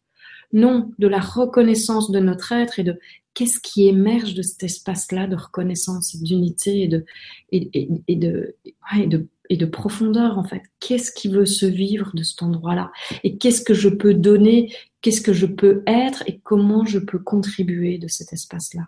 Non, 0.54 0.92
de 1.00 1.08
la 1.08 1.20
reconnaissance 1.20 2.12
de 2.12 2.20
notre 2.20 2.54
être 2.54 2.80
et 2.80 2.84
de 2.84 2.98
qu'est-ce 3.34 3.60
qui 3.60 3.88
émerge 3.88 4.36
de 4.36 4.42
cet 4.42 4.64
espace-là 4.64 5.28
de 5.28 5.36
reconnaissance 5.36 6.16
et 6.16 6.20
d'unité 6.20 6.84
et 6.84 6.88
de, 6.88 7.06
et, 7.52 8.16
de, 8.16 8.56
ouais, 8.94 9.04
et 9.04 9.08
de 9.08 9.28
et 9.50 9.58
de 9.58 9.66
profondeur 9.66 10.38
en 10.38 10.44
fait. 10.44 10.64
Qu'est-ce 10.80 11.12
qui 11.12 11.30
veut 11.30 11.46
se 11.46 11.66
vivre 11.66 12.12
de 12.16 12.24
cet 12.24 12.44
endroit-là? 12.44 12.92
Et 13.24 13.38
qu'est-ce 13.38 13.62
que 13.62 13.74
je 13.74 13.90
peux 13.90 14.14
donner? 14.14 14.74
Qu'est-ce 15.02 15.22
que 15.22 15.34
je 15.34 15.46
peux 15.46 15.84
être? 15.88 16.24
Et 16.28 16.40
comment 16.40 16.86
je 16.86 17.00
peux 17.00 17.20
contribuer 17.20 17.98
de 17.98 18.08
cet 18.08 18.34
espace-là? 18.34 18.88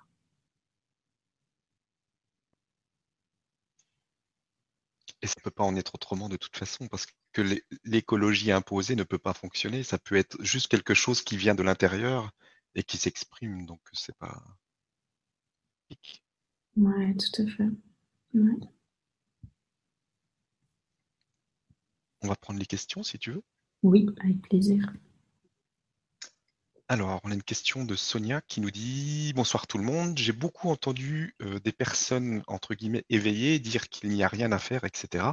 Et 5.22 5.28
ça 5.28 5.36
peut 5.44 5.52
pas 5.52 5.64
en 5.64 5.76
être 5.76 5.94
autrement 5.96 6.28
de 6.30 6.38
toute 6.38 6.58
façon, 6.58 6.88
parce 6.88 7.06
que 7.34 7.42
l'é- 7.42 7.64
l'écologie 7.84 8.52
imposée 8.52 8.96
ne 8.96 9.04
peut 9.04 9.18
pas 9.20 9.34
fonctionner. 9.34 9.84
Ça 9.84 9.98
peut 10.00 10.16
être 10.16 10.42
juste 10.44 10.68
quelque 10.70 10.94
chose 10.96 11.22
qui 11.22 11.38
vient 11.38 11.56
de 11.56 11.64
l'intérieur 11.64 12.32
et 12.76 12.84
qui 12.84 12.98
s'exprime, 12.98 13.66
donc 13.66 13.82
c'est 13.94 14.16
pas. 14.18 14.44
Ouais, 16.78 17.14
tout 17.16 17.42
à 17.42 17.46
fait. 17.48 17.70
Ouais. 18.34 18.56
On 22.22 22.28
va 22.28 22.36
prendre 22.36 22.60
les 22.60 22.66
questions 22.66 23.04
si 23.04 23.20
tu 23.20 23.32
veux. 23.32 23.44
Oui, 23.84 24.08
avec 24.20 24.42
plaisir. 24.42 24.92
Alors, 26.90 27.20
on 27.24 27.32
a 27.32 27.34
une 27.34 27.44
question 27.44 27.84
de 27.84 27.96
Sonia 27.96 28.42
qui 28.48 28.62
nous 28.62 28.72
dit 28.72 29.34
Bonsoir 29.36 29.68
tout 29.68 29.78
le 29.78 29.84
monde. 29.84 30.18
J'ai 30.18 30.32
beaucoup 30.32 30.70
entendu 30.70 31.36
euh, 31.42 31.60
des 31.60 31.74
personnes, 31.74 32.44
entre 32.48 32.76
guillemets, 32.76 33.04
éveillées 33.10 33.60
dire 33.60 33.90
qu'il 33.90 34.10
n'y 34.10 34.24
a 34.24 34.30
rien 34.30 34.54
à 34.54 34.60
faire, 34.60 34.86
etc. 34.86 35.26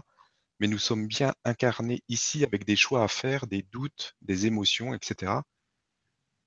Mais 0.59 0.67
nous 0.67 0.79
sommes 0.79 1.07
bien 1.07 1.33
incarnés 1.45 2.03
ici 2.09 2.45
avec 2.45 2.65
des 2.65 2.77
choix 2.77 3.05
à 3.05 3.09
faire, 3.09 3.47
des 3.47 3.63
doutes, 3.63 4.15
des 4.21 4.47
émotions, 4.47 4.95
etc. 4.95 5.33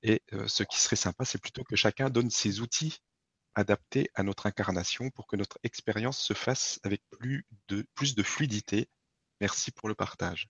Et 0.04 0.21
euh, 0.34 0.47
ce 0.47 0.63
qui 0.63 0.80
serait 0.80 0.95
sympa, 0.97 1.23
c'est 1.26 1.41
plutôt 1.41 1.63
que 1.63 1.76
chacun 1.76 2.10
donne 2.10 2.30
ses 2.30 2.60
outils 2.60 3.00
adaptés 3.56 4.10
à 4.13 4.23
notre 4.23 4.45
incarnation 4.45 5.10
pour 5.10 5.26
que 5.26 5.36
notre 5.36 5.58
expérience 5.63 6.19
se 6.19 6.34
fasse 6.34 6.80
avec 6.84 7.02
plus 7.10 7.47
de, 7.69 7.86
plus 7.95 8.13
de 8.13 8.23
fluidité. 8.23 8.88
Merci 9.41 9.71
pour 9.71 9.89
le 9.89 9.95
partage. 9.95 10.50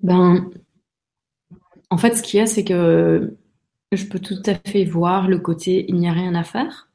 Ben, 0.00 0.50
en 1.90 1.98
fait, 1.98 2.16
ce 2.16 2.22
qu'il 2.22 2.38
y 2.38 2.42
a, 2.42 2.46
c'est 2.46 2.64
que 2.64 3.36
je 3.92 4.04
peux 4.06 4.18
tout 4.18 4.42
à 4.46 4.54
fait 4.68 4.84
voir 4.84 5.28
le 5.28 5.38
côté 5.38 5.86
il 5.88 5.96
n'y 5.96 6.08
a 6.08 6.12
rien 6.12 6.34
à 6.34 6.44
faire. 6.44 6.90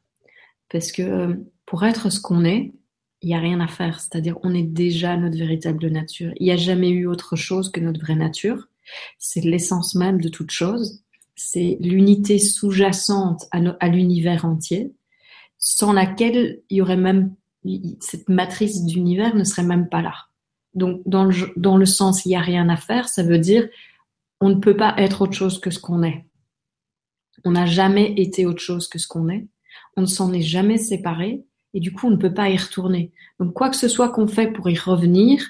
Parce 0.69 0.91
que 0.91 1.39
pour 1.65 1.83
être 1.83 2.11
ce 2.11 2.19
qu'on 2.19 2.45
est, 2.45 2.73
il 3.21 3.27
n'y 3.27 3.35
a 3.35 3.39
rien 3.39 3.59
à 3.59 3.67
faire. 3.67 3.99
C'est-à-dire, 3.99 4.37
on 4.43 4.53
est 4.53 4.63
déjà 4.63 5.17
notre 5.17 5.37
véritable 5.37 5.87
nature. 5.87 6.31
Il 6.37 6.45
n'y 6.45 6.51
a 6.51 6.57
jamais 6.57 6.89
eu 6.89 7.07
autre 7.07 7.35
chose 7.35 7.71
que 7.71 7.79
notre 7.79 7.99
vraie 7.99 8.15
nature. 8.15 8.67
C'est 9.17 9.41
l'essence 9.41 9.95
même 9.95 10.21
de 10.21 10.29
toute 10.29 10.51
chose. 10.51 11.03
c'est 11.35 11.77
l'unité 11.79 12.37
sous-jacente 12.37 13.45
à, 13.51 13.87
l'univers 13.87 14.43
entier, 14.43 14.93
sans 15.57 15.93
laquelle 15.93 16.61
il 16.69 16.77
y 16.77 16.81
aurait 16.81 16.97
même 16.97 17.33
cette 17.99 18.29
matrice 18.29 18.85
d'univers 18.85 19.35
ne 19.35 19.43
serait 19.43 19.63
même 19.63 19.89
pas 19.89 20.01
là. 20.01 20.13
Donc, 20.73 21.01
dans 21.05 21.25
le, 21.25 21.33
dans 21.57 21.77
le 21.77 21.85
sens 21.85 22.25
il 22.25 22.29
n'y 22.29 22.35
a 22.35 22.41
rien 22.41 22.69
à 22.69 22.77
faire, 22.77 23.09
ça 23.09 23.23
veut 23.23 23.39
dire 23.39 23.67
on 24.41 24.49
ne 24.49 24.55
peut 24.55 24.77
pas 24.77 24.93
être 24.97 25.21
autre 25.21 25.33
chose 25.33 25.59
que 25.59 25.71
ce 25.71 25.79
qu'on 25.79 26.03
est. 26.03 26.25
On 27.43 27.51
n'a 27.51 27.65
jamais 27.65 28.13
été 28.17 28.45
autre 28.45 28.61
chose 28.61 28.87
que 28.87 28.99
ce 28.99 29.07
qu'on 29.07 29.29
est. 29.29 29.47
On 29.95 30.01
ne 30.01 30.07
s'en 30.07 30.31
est 30.33 30.41
jamais 30.41 30.77
séparé 30.77 31.43
et 31.73 31.79
du 31.79 31.93
coup, 31.93 32.07
on 32.07 32.11
ne 32.11 32.15
peut 32.15 32.33
pas 32.33 32.49
y 32.49 32.57
retourner. 32.57 33.11
Donc, 33.39 33.53
quoi 33.53 33.69
que 33.69 33.75
ce 33.75 33.87
soit 33.87 34.09
qu'on 34.09 34.27
fait 34.27 34.51
pour 34.51 34.69
y 34.69 34.77
revenir 34.77 35.45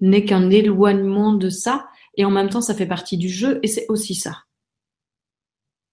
n'est 0.00 0.24
qu'un 0.24 0.50
éloignement 0.50 1.34
de 1.34 1.50
ça 1.50 1.88
et 2.16 2.24
en 2.24 2.30
même 2.30 2.48
temps, 2.48 2.60
ça 2.60 2.74
fait 2.74 2.86
partie 2.86 3.16
du 3.16 3.28
jeu 3.28 3.60
et 3.62 3.66
c'est 3.66 3.86
aussi 3.88 4.14
ça. 4.14 4.44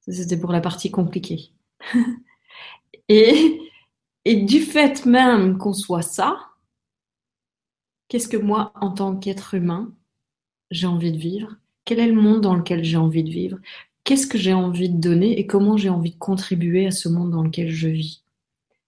C'était 0.08 0.39
pour 0.39 0.52
la 0.52 0.62
partie 0.62 0.89
compliquée. 0.89 1.52
et, 3.10 3.60
et 4.28 4.36
du 4.36 4.60
fait 4.60 5.06
même 5.06 5.58
qu'on 5.58 5.72
soit 5.72 6.02
ça, 6.02 6.50
qu'est-ce 8.10 8.28
que 8.28 8.36
moi, 8.36 8.74
en 8.76 8.92
tant 8.92 9.16
qu'être 9.16 9.54
humain, 9.54 9.96
j'ai 10.70 10.86
envie 10.86 11.13
de 11.13 11.18
vivre? 11.18 11.56
Quel 11.86 12.00
est 12.00 12.12
le 12.12 12.22
monde 12.22 12.42
dans 12.42 12.54
lequel 12.54 12.84
j'ai 12.84 12.98
envie 12.98 13.24
de 13.24 13.30
vivre? 13.30 13.58
Qu'est-ce 14.04 14.28
que 14.28 14.38
j'ai 14.38 14.52
envie 14.52 14.90
de 14.90 15.00
donner 15.00 15.40
et 15.40 15.48
comment 15.48 15.78
j'ai 15.78 15.88
envie 15.88 16.12
de 16.12 16.18
contribuer 16.18 16.88
à 16.88 16.92
ce 16.92 17.08
monde 17.08 17.32
dans 17.32 17.42
lequel 17.42 17.70
je 17.70 17.88
vis? 17.88 18.26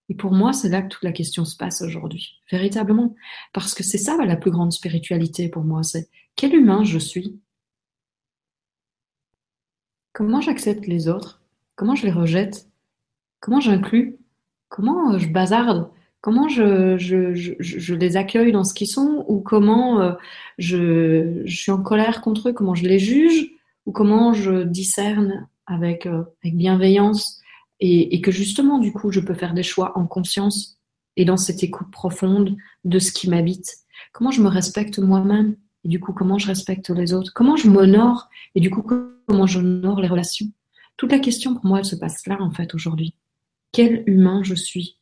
Et 0.10 0.14
pour 0.14 0.34
moi, 0.34 0.52
c'est 0.52 0.68
là 0.68 0.82
que 0.82 0.90
toute 0.90 1.04
la 1.04 1.14
question 1.14 1.46
se 1.46 1.56
passe 1.56 1.82
aujourd'hui, 1.82 2.42
véritablement. 2.52 3.16
Parce 3.54 3.74
que 3.74 3.84
c'est 3.84 3.98
ça 3.98 4.18
la 4.18 4.36
plus 4.36 4.52
grande 4.52 4.74
spiritualité 4.74 5.48
pour 5.48 5.64
moi, 5.64 5.84
c'est 5.84 6.10
quel 6.36 6.54
humain 6.54 6.84
je 6.84 7.00
suis? 7.00 7.40
Comment 10.12 10.42
j'accepte 10.42 10.86
les 10.86 11.08
autres? 11.08 11.42
Comment 11.78 11.96
je 11.96 12.06
les 12.06 12.12
rejette? 12.12 12.68
Comment 13.40 13.62
j'inclus 13.62 14.19
Comment 14.70 15.14
euh, 15.14 15.18
je 15.20 15.28
bazarde? 15.28 15.90
Comment 16.22 16.50
je, 16.50 16.98
je, 16.98 17.34
je, 17.60 17.96
les 17.96 18.18
accueille 18.18 18.52
dans 18.52 18.64
ce 18.64 18.74
qu'ils 18.74 18.88
sont? 18.88 19.26
Ou 19.28 19.40
comment 19.40 20.02
euh, 20.02 20.14
je, 20.58 21.42
je 21.46 21.56
suis 21.56 21.72
en 21.72 21.82
colère 21.82 22.22
contre 22.22 22.50
eux? 22.50 22.54
Comment 22.54 22.76
je 22.76 22.86
les 22.86 23.00
juge? 23.00 23.52
Ou 23.86 23.92
comment 23.92 24.34
je 24.34 24.64
discerne 24.64 25.48
avec, 25.66 26.06
euh, 26.06 26.24
avec 26.44 26.58
bienveillance? 26.58 27.42
Et, 27.80 28.16
et 28.16 28.22
que 28.22 28.32
justement, 28.32 28.80
du 28.80 28.92
coup, 28.92 29.12
je 29.12 29.22
peux 29.22 29.34
faire 29.34 29.54
des 29.54 29.64
choix 29.64 29.98
en 29.98 30.06
conscience 30.06 30.78
et 31.16 31.26
dans 31.26 31.38
cette 31.38 31.64
écoute 31.64 31.90
profonde 31.92 32.58
de 32.84 33.00
ce 33.00 33.12
qui 33.12 33.30
m'habite? 33.30 33.78
Comment 34.12 34.32
je 34.32 34.42
me 34.42 34.50
respecte 34.50 35.00
moi-même? 35.00 35.56
Et 35.86 35.88
du 35.88 36.00
coup, 36.00 36.12
comment 36.12 36.38
je 36.38 36.48
respecte 36.48 36.90
les 36.90 37.14
autres? 37.14 37.32
Comment 37.34 37.56
je 37.56 37.70
m'honore? 37.70 38.28
Et 38.56 38.60
du 38.60 38.70
coup, 38.70 38.82
comment 38.82 39.48
j'honore 39.48 40.02
les 40.02 40.10
relations? 40.10 40.48
Toute 40.98 41.12
la 41.12 41.20
question 41.20 41.56
pour 41.56 41.66
moi, 41.66 41.80
elle 41.80 41.86
se 41.86 41.96
passe 41.96 42.28
là, 42.28 42.38
en 42.42 42.52
fait, 42.52 42.76
aujourd'hui. 42.76 43.16
Quel 43.72 44.04
humain 44.08 44.44
je 44.44 44.56
suis 44.56 44.98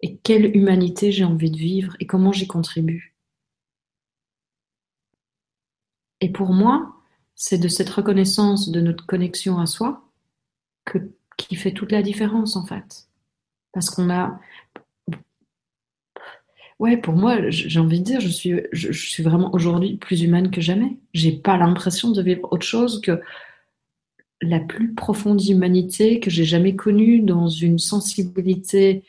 Et 0.00 0.16
quelle 0.18 0.56
humanité 0.56 1.12
j'ai 1.12 1.24
envie 1.24 1.50
de 1.50 1.56
vivre 1.56 1.96
Et 2.00 2.06
comment 2.06 2.32
j'y 2.32 2.46
contribue 2.46 3.14
Et 6.20 6.30
pour 6.30 6.52
moi, 6.52 6.96
c'est 7.34 7.58
de 7.58 7.68
cette 7.68 7.90
reconnaissance 7.90 8.70
de 8.70 8.80
notre 8.80 9.04
connexion 9.06 9.58
à 9.58 9.66
soi 9.66 10.08
que, 10.84 10.98
qui 11.36 11.56
fait 11.56 11.72
toute 11.72 11.92
la 11.92 12.02
différence, 12.02 12.56
en 12.56 12.64
fait. 12.64 13.08
Parce 13.72 13.90
qu'on 13.90 14.08
a, 14.10 14.40
Ouais, 16.80 16.96
pour 16.96 17.14
moi, 17.14 17.50
j'ai 17.50 17.78
envie 17.78 18.00
de 18.00 18.04
dire, 18.04 18.20
je 18.20 18.28
suis, 18.28 18.60
je, 18.72 18.92
suis 18.92 19.22
vraiment 19.22 19.54
aujourd'hui 19.54 19.96
plus 19.96 20.22
humaine 20.22 20.50
que 20.50 20.60
jamais. 20.60 20.98
J'ai 21.12 21.32
pas 21.32 21.56
l'impression 21.56 22.10
de 22.10 22.20
vivre 22.20 22.48
autre 22.52 22.66
chose 22.66 23.00
que 23.00 23.20
la 24.48 24.60
plus 24.60 24.94
profonde 24.94 25.44
humanité 25.44 26.20
que 26.20 26.30
j'ai 26.30 26.44
jamais 26.44 26.76
connue, 26.76 27.20
dans 27.20 27.48
une 27.48 27.78
sensibilité 27.78 29.02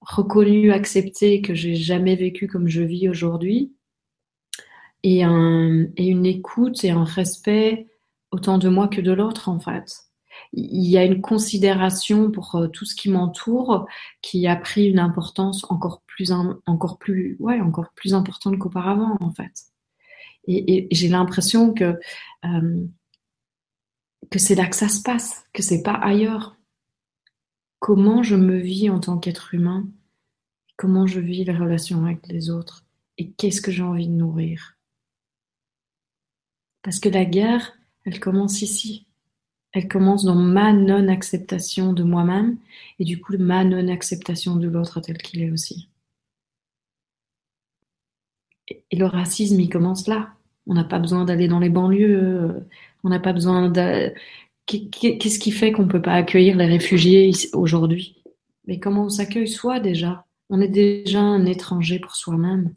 reconnue, 0.00 0.72
acceptée, 0.72 1.42
que 1.42 1.54
j'ai 1.54 1.74
jamais 1.74 2.16
vécue 2.16 2.46
comme 2.46 2.68
je 2.68 2.82
vis 2.82 3.08
aujourd'hui, 3.08 3.72
et, 5.02 5.24
un, 5.24 5.86
et 5.96 6.06
une 6.06 6.26
écoute 6.26 6.84
et 6.84 6.90
un 6.90 7.04
respect 7.04 7.86
autant 8.30 8.58
de 8.58 8.68
moi 8.68 8.88
que 8.88 9.00
de 9.00 9.12
l'autre, 9.12 9.48
en 9.48 9.60
fait 9.60 10.10
il 10.52 10.88
y 10.88 10.98
a 10.98 11.04
une 11.04 11.20
considération 11.20 12.30
pour 12.30 12.54
euh, 12.56 12.68
tout 12.68 12.84
ce 12.84 12.94
qui 12.94 13.10
m'entoure 13.10 13.86
qui 14.22 14.46
a 14.46 14.56
pris 14.56 14.86
une 14.86 14.98
importance 14.98 15.64
encore 15.70 16.02
plus, 16.06 16.32
encore 16.32 16.98
plus, 16.98 17.36
ouais, 17.38 17.60
encore 17.60 17.90
plus 17.94 18.14
importante 18.14 18.58
qu'auparavant, 18.58 19.16
en 19.20 19.30
fait. 19.32 19.52
Et, 20.46 20.88
j'ai 20.90 21.08
l'impression 21.08 21.72
que, 21.72 21.98
euh, 22.44 22.86
que 24.30 24.38
c'est 24.38 24.54
là 24.54 24.66
que 24.66 24.76
ça 24.76 24.88
se 24.88 25.02
passe, 25.02 25.44
que 25.52 25.62
c'est 25.62 25.82
pas 25.82 25.94
ailleurs. 25.94 26.56
Comment 27.80 28.22
je 28.22 28.36
me 28.36 28.56
vis 28.56 28.90
en 28.90 29.00
tant 29.00 29.18
qu'être 29.18 29.54
humain, 29.54 29.86
comment 30.76 31.06
je 31.06 31.20
vis 31.20 31.44
les 31.44 31.56
relations 31.56 32.04
avec 32.04 32.26
les 32.28 32.50
autres, 32.50 32.84
et 33.18 33.30
qu'est-ce 33.32 33.60
que 33.60 33.72
j'ai 33.72 33.82
envie 33.82 34.08
de 34.08 34.12
nourrir? 34.12 34.76
Parce 36.82 37.00
que 37.00 37.08
la 37.08 37.24
guerre, 37.24 37.76
elle 38.04 38.20
commence 38.20 38.62
ici. 38.62 39.06
Elle 39.72 39.88
commence 39.88 40.24
dans 40.24 40.34
ma 40.34 40.72
non-acceptation 40.72 41.92
de 41.92 42.02
moi-même 42.02 42.56
et 42.98 43.04
du 43.04 43.20
coup 43.20 43.36
ma 43.38 43.62
non-acceptation 43.62 44.56
de 44.56 44.68
l'autre 44.68 45.00
tel 45.00 45.18
qu'il 45.18 45.42
est 45.42 45.50
aussi. 45.50 45.88
Et 48.68 48.96
le 48.96 49.06
racisme, 49.06 49.60
il 49.60 49.68
commence 49.68 50.08
là. 50.08 50.34
On 50.66 50.74
n'a 50.74 50.84
pas 50.84 50.98
besoin 50.98 51.24
d'aller 51.24 51.48
dans 51.48 51.58
les 51.58 51.70
banlieues. 51.70 52.64
On 53.04 53.08
n'a 53.08 53.20
pas 53.20 53.32
besoin 53.32 53.68
de... 53.68 54.12
Qu'est-ce 54.66 55.38
qui 55.38 55.50
fait 55.50 55.72
qu'on 55.72 55.82
ne 55.82 55.90
peut 55.90 56.02
pas 56.02 56.14
accueillir 56.14 56.56
les 56.56 56.66
réfugiés 56.66 57.32
aujourd'hui? 57.54 58.22
Mais 58.66 58.78
comment 58.78 59.04
on 59.04 59.08
s'accueille 59.08 59.48
soi 59.48 59.80
déjà? 59.80 60.26
On 60.48 60.60
est 60.60 60.68
déjà 60.68 61.20
un 61.20 61.44
étranger 61.46 61.98
pour 61.98 62.14
soi-même. 62.14 62.74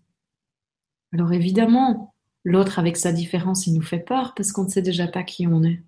Alors 1.13 1.33
évidemment, 1.33 2.15
l'autre 2.43 2.79
avec 2.79 2.97
sa 2.97 3.11
différence, 3.11 3.67
il 3.67 3.73
nous 3.75 3.81
fait 3.81 3.99
peur 3.99 4.33
parce 4.35 4.51
qu'on 4.51 4.63
ne 4.63 4.69
sait 4.69 4.81
déjà 4.81 5.07
pas 5.07 5.23
qui 5.23 5.45
on 5.45 5.63
est. 5.63 5.83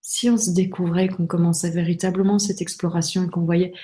Si 0.00 0.30
on 0.30 0.36
se 0.36 0.50
découvrait, 0.50 1.08
qu'on 1.08 1.26
commençait 1.26 1.70
véritablement 1.70 2.38
cette 2.38 2.62
exploration 2.62 3.24
et 3.24 3.28
qu'on 3.28 3.44
voyait 3.44 3.74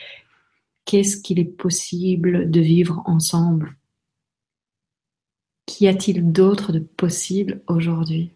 qu'est-ce 0.85 1.21
qu'il 1.21 1.41
est 1.41 1.45
possible 1.45 2.51
de 2.51 2.61
vivre 2.61 3.03
ensemble, 3.07 3.77
qu'y 5.67 5.89
a-t-il 5.89 6.31
d'autre 6.31 6.73
de 6.73 6.79
possible 6.79 7.63
aujourd'hui? 7.67 8.31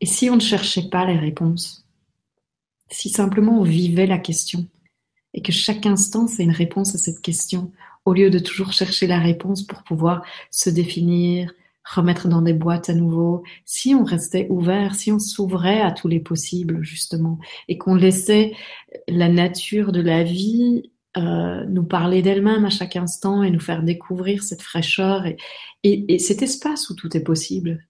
Et 0.00 0.06
si 0.06 0.30
on 0.30 0.36
ne 0.36 0.40
cherchait 0.40 0.88
pas 0.88 1.06
les 1.06 1.18
réponses, 1.18 1.86
si 2.90 3.08
simplement 3.08 3.60
on 3.60 3.64
vivait 3.64 4.06
la 4.06 4.18
question 4.18 4.66
et 5.34 5.42
que 5.42 5.52
chaque 5.52 5.86
instant 5.86 6.26
c'est 6.26 6.44
une 6.44 6.50
réponse 6.50 6.94
à 6.94 6.98
cette 6.98 7.20
question, 7.20 7.72
au 8.04 8.14
lieu 8.14 8.30
de 8.30 8.38
toujours 8.38 8.72
chercher 8.72 9.06
la 9.06 9.18
réponse 9.18 9.62
pour 9.62 9.82
pouvoir 9.82 10.24
se 10.50 10.70
définir, 10.70 11.52
remettre 11.84 12.28
dans 12.28 12.42
des 12.42 12.52
boîtes 12.52 12.88
à 12.88 12.94
nouveau, 12.94 13.42
si 13.64 13.94
on 13.94 14.04
restait 14.04 14.46
ouvert, 14.50 14.94
si 14.94 15.12
on 15.12 15.18
s'ouvrait 15.18 15.80
à 15.80 15.92
tous 15.92 16.08
les 16.08 16.20
possibles 16.20 16.82
justement, 16.82 17.38
et 17.68 17.78
qu'on 17.78 17.94
laissait 17.94 18.52
la 19.08 19.28
nature 19.28 19.92
de 19.92 20.00
la 20.00 20.22
vie 20.22 20.90
euh, 21.16 21.64
nous 21.66 21.84
parler 21.84 22.22
d'elle-même 22.22 22.64
à 22.64 22.70
chaque 22.70 22.96
instant 22.96 23.42
et 23.42 23.50
nous 23.50 23.60
faire 23.60 23.82
découvrir 23.82 24.42
cette 24.42 24.62
fraîcheur 24.62 25.24
et 25.82 26.18
cet 26.18 26.42
espace 26.42 26.90
où 26.90 26.94
tout 26.94 27.16
est 27.16 27.22
possible. 27.22 27.85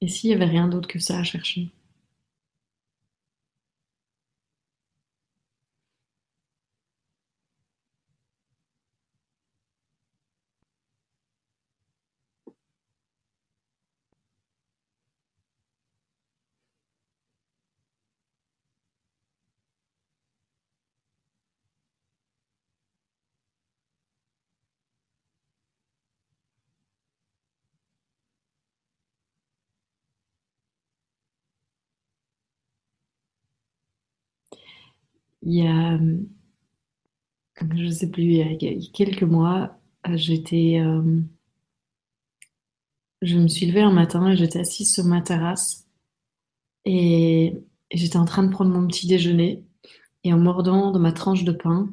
Et 0.00 0.08
s'il 0.08 0.30
y 0.30 0.32
avait 0.34 0.44
rien 0.44 0.66
d'autre 0.66 0.88
que 0.88 0.98
ça 0.98 1.18
à 1.20 1.22
chercher? 1.22 1.70
Il 35.42 35.54
y 35.54 35.66
a, 35.66 35.98
je 37.60 37.84
ne 37.84 37.90
sais 37.90 38.10
plus, 38.10 38.22
il 38.24 38.32
y 38.34 38.42
a 38.42 38.56
quelques 38.92 39.22
mois, 39.22 39.78
j'étais, 40.14 40.80
euh, 40.80 41.20
je 43.22 43.36
me 43.36 43.48
suis 43.48 43.66
levée 43.66 43.80
un 43.82 43.92
matin 43.92 44.28
et 44.30 44.36
j'étais 44.36 44.60
assise 44.60 44.92
sur 44.92 45.04
ma 45.04 45.20
terrasse 45.22 45.86
et 46.84 47.54
Et 47.90 47.96
j'étais 47.96 48.18
en 48.18 48.24
train 48.26 48.42
de 48.44 48.50
prendre 48.50 48.70
mon 48.72 48.86
petit 48.86 49.06
déjeuner. 49.06 49.64
Et 50.24 50.32
en 50.32 50.38
mordant 50.38 50.90
dans 50.90 50.98
ma 51.00 51.12
tranche 51.12 51.44
de 51.44 51.52
pain, 51.52 51.88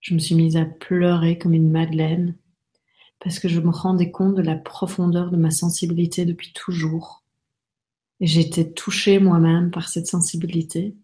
je 0.00 0.14
me 0.14 0.18
suis 0.18 0.34
mise 0.34 0.56
à 0.56 0.64
pleurer 0.64 1.38
comme 1.38 1.54
une 1.54 1.70
madeleine 1.70 2.36
parce 3.20 3.38
que 3.38 3.48
je 3.48 3.60
me 3.60 3.70
rendais 3.70 4.10
compte 4.10 4.34
de 4.34 4.42
la 4.42 4.56
profondeur 4.56 5.30
de 5.30 5.36
ma 5.36 5.50
sensibilité 5.50 6.24
depuis 6.24 6.52
toujours. 6.54 7.24
Et 8.20 8.26
j'étais 8.26 8.70
touchée 8.72 9.18
moi-même 9.18 9.70
par 9.70 9.88
cette 9.88 10.06
sensibilité. 10.06 10.94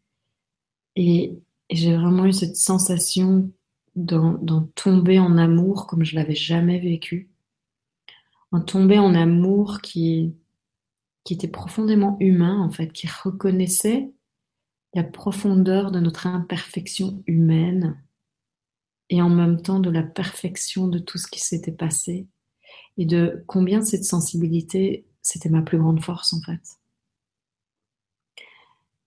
Et, 0.96 1.38
j'ai 1.68 1.96
vraiment 1.96 2.26
eu 2.26 2.32
cette 2.32 2.56
sensation 2.56 3.50
d'en 3.96 4.70
tomber 4.76 5.18
en 5.18 5.36
amour 5.36 5.88
comme 5.88 6.04
je 6.04 6.14
l'avais 6.14 6.36
jamais 6.36 6.78
vécu. 6.78 7.28
En 8.52 8.60
tomber 8.60 8.98
en 8.98 9.16
amour 9.16 9.80
qui, 9.80 10.36
qui 11.24 11.34
était 11.34 11.48
profondément 11.48 12.16
humain, 12.20 12.60
en 12.60 12.70
fait, 12.70 12.92
qui 12.92 13.08
reconnaissait 13.08 14.12
la 14.94 15.02
profondeur 15.02 15.90
de 15.90 15.98
notre 15.98 16.28
imperfection 16.28 17.22
humaine 17.26 18.00
et 19.10 19.20
en 19.20 19.28
même 19.28 19.60
temps 19.60 19.80
de 19.80 19.90
la 19.90 20.02
perfection 20.02 20.86
de 20.88 20.98
tout 20.98 21.18
ce 21.18 21.26
qui 21.26 21.40
s'était 21.40 21.72
passé 21.72 22.28
et 22.96 23.06
de 23.06 23.44
combien 23.46 23.82
cette 23.82 24.04
sensibilité, 24.04 25.04
c'était 25.22 25.48
ma 25.48 25.62
plus 25.62 25.78
grande 25.78 26.02
force 26.02 26.32
en 26.32 26.40
fait. 26.40 26.60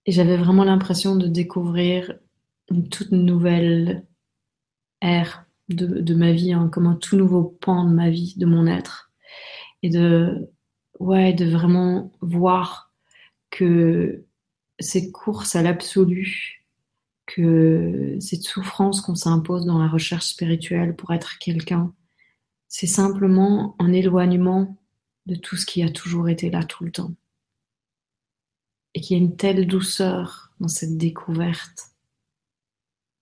Et 0.06 0.12
j'avais 0.12 0.36
vraiment 0.36 0.64
l'impression 0.64 1.16
de 1.16 1.26
découvrir 1.26 2.14
une 2.70 2.88
toute 2.88 3.12
nouvelle 3.12 4.06
ère 5.00 5.46
de, 5.68 6.14
ma 6.14 6.32
vie, 6.32 6.52
hein, 6.52 6.68
comme 6.68 6.86
un 6.86 6.96
tout 6.96 7.16
nouveau 7.16 7.44
pan 7.44 7.84
de 7.84 7.94
ma 7.94 8.10
vie, 8.10 8.34
de 8.36 8.46
mon 8.46 8.66
être. 8.66 9.12
Et 9.82 9.90
de, 9.90 10.50
ouais, 10.98 11.32
de 11.32 11.44
vraiment 11.44 12.12
voir 12.20 12.92
que 13.50 14.24
ces 14.78 15.12
courses 15.12 15.54
à 15.54 15.62
l'absolu, 15.62 16.64
que 17.26 18.16
cette 18.20 18.42
souffrance 18.42 19.00
qu'on 19.00 19.14
s'impose 19.14 19.64
dans 19.64 19.78
la 19.78 19.88
recherche 19.88 20.26
spirituelle 20.26 20.96
pour 20.96 21.12
être 21.12 21.38
quelqu'un, 21.38 21.92
c'est 22.68 22.86
simplement 22.86 23.76
un 23.78 23.92
éloignement 23.92 24.76
de 25.26 25.34
tout 25.34 25.56
ce 25.56 25.66
qui 25.66 25.82
a 25.82 25.90
toujours 25.90 26.28
été 26.28 26.50
là 26.50 26.64
tout 26.64 26.84
le 26.84 26.90
temps. 26.90 27.12
Et 28.94 29.00
qu'il 29.00 29.16
y 29.16 29.20
a 29.20 29.22
une 29.22 29.36
telle 29.36 29.66
douceur 29.66 30.52
dans 30.58 30.68
cette 30.68 30.96
découverte 30.96 31.90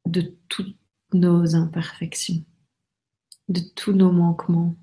de 0.06 0.34
toutes 0.48 0.76
nos 1.12 1.54
imperfections, 1.54 2.44
de 3.48 3.60
tous 3.60 3.92
nos 3.92 4.12
manquements, 4.12 4.76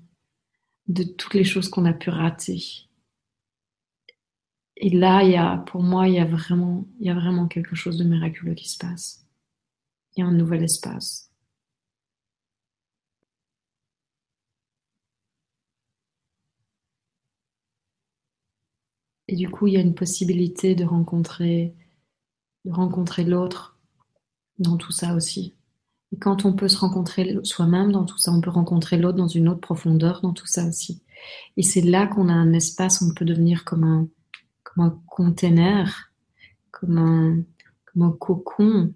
de 0.86 1.02
toutes 1.02 1.34
les 1.34 1.44
choses 1.44 1.68
qu'on 1.68 1.84
a 1.84 1.92
pu 1.92 2.10
rater. 2.10 2.62
Et 4.76 4.90
là, 4.90 5.22
il 5.22 5.30
y 5.30 5.36
a, 5.36 5.56
pour 5.56 5.82
moi, 5.82 6.08
il 6.08 6.14
y 6.14 6.18
a 6.18 6.24
vraiment, 6.24 6.86
il 7.00 7.06
y 7.06 7.10
a 7.10 7.14
vraiment 7.14 7.48
quelque 7.48 7.74
chose 7.74 7.96
de 7.96 8.04
miraculeux 8.04 8.54
qui 8.54 8.68
se 8.68 8.78
passe. 8.78 9.26
Il 10.14 10.20
y 10.20 10.22
a 10.22 10.26
un 10.26 10.32
nouvel 10.32 10.62
espace. 10.62 11.25
Et 19.28 19.36
du 19.36 19.48
coup, 19.48 19.66
il 19.66 19.74
y 19.74 19.76
a 19.76 19.80
une 19.80 19.94
possibilité 19.94 20.74
de 20.74 20.84
rencontrer, 20.84 21.74
de 22.64 22.72
rencontrer 22.72 23.24
l'autre 23.24 23.78
dans 24.58 24.76
tout 24.76 24.92
ça 24.92 25.14
aussi. 25.14 25.54
Et 26.12 26.18
quand 26.18 26.44
on 26.44 26.52
peut 26.52 26.68
se 26.68 26.78
rencontrer 26.78 27.36
soi-même 27.42 27.92
dans 27.92 28.04
tout 28.04 28.18
ça, 28.18 28.32
on 28.32 28.40
peut 28.40 28.50
rencontrer 28.50 28.96
l'autre 28.96 29.18
dans 29.18 29.26
une 29.26 29.48
autre 29.48 29.60
profondeur 29.60 30.20
dans 30.20 30.32
tout 30.32 30.46
ça 30.46 30.66
aussi. 30.66 31.02
Et 31.56 31.62
c'est 31.62 31.80
là 31.80 32.06
qu'on 32.06 32.28
a 32.28 32.32
un 32.32 32.52
espace 32.52 33.02
on 33.02 33.12
peut 33.12 33.24
devenir 33.24 33.64
comme 33.64 33.84
un, 33.84 34.08
comme 34.62 34.84
un 34.84 35.02
container, 35.08 36.12
comme 36.70 36.98
un, 36.98 37.42
comme 37.86 38.02
un 38.02 38.12
cocon 38.12 38.94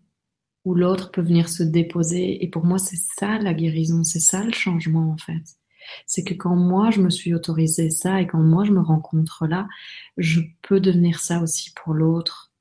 où 0.65 0.75
l'autre 0.75 1.11
peut 1.11 1.23
venir 1.23 1.49
se 1.49 1.63
déposer. 1.63 2.45
Et 2.45 2.49
pour 2.49 2.65
moi, 2.65 2.79
c'est 2.79 3.01
ça 3.19 3.39
la 3.39 3.55
guérison, 3.55 4.05
c'est 4.05 4.21
ça 4.21 4.45
le 4.45 4.53
changement 4.53 5.11
en 5.11 5.17
fait. 5.17 5.60
C'est 6.07 6.25
que 6.25 6.35
quand 6.35 6.57
moi 6.57 6.91
je 6.91 7.01
me 7.01 7.11
suis 7.11 7.35
autorisé 7.35 7.91
ça 7.91 8.21
et 8.21 8.27
quand 8.27 8.43
moi 8.43 8.65
je 8.65 8.73
me 8.73 8.81
rencontre 8.81 9.47
là, 9.47 9.69
je 10.17 10.41
peux 10.63 10.81
devenir 10.81 11.21
ça 11.21 11.41
aussi 11.43 11.73
pour 11.75 11.95
l'autre. 11.95 12.53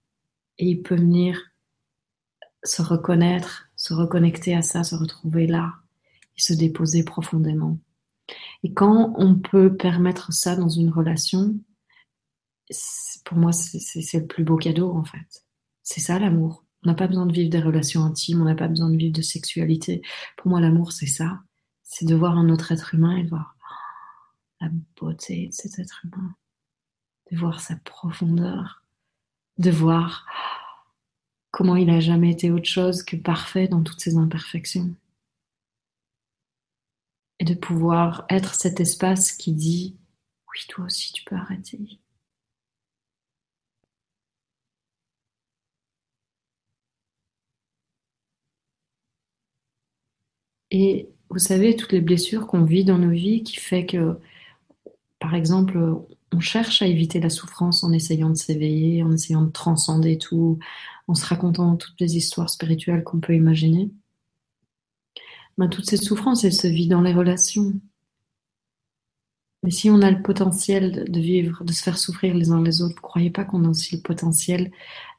Et 0.57 0.67
il 0.67 0.81
peut 0.81 0.95
venir 0.95 1.39
se 2.63 2.81
reconnaître, 2.81 3.69
se 3.75 3.93
reconnecter 3.93 4.55
à 4.55 4.61
ça, 4.61 4.83
se 4.83 4.95
retrouver 4.95 5.47
là 5.47 5.73
et 6.37 6.41
se 6.41 6.53
déposer 6.53 7.03
profondément. 7.03 7.79
Et 8.63 8.73
quand 8.73 9.13
on 9.17 9.35
peut 9.35 9.75
permettre 9.75 10.33
ça 10.33 10.55
dans 10.55 10.69
une 10.69 10.89
relation, 10.89 11.55
pour 13.25 13.37
moi, 13.37 13.51
c'est 13.51 14.19
le 14.19 14.27
plus 14.27 14.43
beau 14.43 14.57
cadeau 14.57 14.91
en 14.91 15.03
fait. 15.03 15.45
C'est 15.83 16.01
ça 16.01 16.19
l'amour. 16.19 16.65
On 16.83 16.89
n'a 16.89 16.95
pas 16.95 17.07
besoin 17.07 17.25
de 17.25 17.33
vivre 17.33 17.49
des 17.49 17.59
relations 17.59 18.03
intimes, 18.03 18.41
on 18.41 18.45
n'a 18.45 18.55
pas 18.55 18.67
besoin 18.67 18.89
de 18.89 18.95
vivre 18.95 19.15
de 19.15 19.21
sexualité. 19.21 20.01
Pour 20.37 20.49
moi, 20.49 20.61
l'amour, 20.61 20.91
c'est 20.91 21.07
ça. 21.07 21.39
C'est 21.91 22.05
de 22.05 22.13
voir 22.13 22.37
un 22.37 22.49
autre 22.49 22.71
être 22.71 22.93
humain 22.93 23.17
et 23.17 23.23
de 23.23 23.29
voir 23.29 23.57
la 24.61 24.69
beauté 24.95 25.47
de 25.47 25.53
cet 25.53 25.79
être 25.79 26.05
humain, 26.05 26.35
de 27.31 27.37
voir 27.37 27.61
sa 27.61 27.77
profondeur, 27.77 28.83
de 29.57 29.71
voir 29.71 30.27
comment 31.49 31.75
il 31.75 31.87
n'a 31.87 31.99
jamais 31.99 32.31
été 32.31 32.51
autre 32.51 32.67
chose 32.67 33.01
que 33.01 33.15
parfait 33.15 33.67
dans 33.67 33.81
toutes 33.81 34.01
ses 34.01 34.17
imperfections. 34.17 34.95
Et 37.39 37.45
de 37.45 37.55
pouvoir 37.55 38.25
être 38.29 38.53
cet 38.53 38.79
espace 38.79 39.31
qui 39.31 39.53
dit 39.53 39.97
oui, 40.47 40.59
toi 40.69 40.85
aussi 40.85 41.11
tu 41.11 41.23
peux 41.23 41.35
arrêter. 41.35 41.99
Et 50.71 51.09
vous 51.29 51.39
savez, 51.39 51.75
toutes 51.75 51.91
les 51.91 52.01
blessures 52.01 52.47
qu'on 52.47 52.63
vit 52.63 52.83
dans 52.83 52.97
nos 52.97 53.11
vies 53.11 53.43
qui 53.43 53.57
fait 53.57 53.85
que, 53.85 54.17
par 55.19 55.35
exemple, 55.35 55.77
on 56.31 56.39
cherche 56.39 56.81
à 56.81 56.87
éviter 56.87 57.19
la 57.19 57.29
souffrance 57.29 57.83
en 57.83 57.91
essayant 57.91 58.29
de 58.29 58.35
s'éveiller, 58.35 59.03
en 59.03 59.11
essayant 59.11 59.43
de 59.43 59.51
transcender 59.51 60.17
tout, 60.17 60.59
en 61.07 61.15
se 61.15 61.25
racontant 61.25 61.75
toutes 61.75 61.99
les 61.99 62.17
histoires 62.17 62.49
spirituelles 62.49 63.03
qu'on 63.03 63.19
peut 63.19 63.35
imaginer. 63.35 63.91
Ben, 65.57 65.67
toutes 65.67 65.89
ces 65.89 65.97
souffrances, 65.97 66.43
elles 66.43 66.53
se 66.53 66.67
vivent 66.67 66.89
dans 66.89 67.01
les 67.01 67.13
relations. 67.13 67.73
Mais 69.61 69.71
si 69.71 69.89
on 69.89 70.01
a 70.01 70.09
le 70.09 70.21
potentiel 70.21 71.11
de 71.11 71.19
vivre, 71.19 71.63
de 71.65 71.73
se 71.73 71.83
faire 71.83 71.97
souffrir 71.97 72.33
les 72.33 72.51
uns 72.51 72.63
les 72.63 72.81
autres, 72.81 72.95
vous 72.95 73.01
croyez 73.01 73.29
pas 73.29 73.43
qu'on 73.43 73.65
a 73.65 73.69
aussi 73.69 73.97
le 73.97 74.01
potentiel 74.01 74.71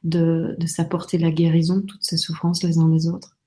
de, 0.03 0.55
de 0.57 0.67
s'apporter 0.67 1.19
la 1.19 1.31
guérison, 1.31 1.81
toutes 1.81 2.03
ces 2.03 2.17
souffrances 2.17 2.63
les 2.63 2.79
uns 2.79 2.89
les 2.89 3.07
autres 3.07 3.37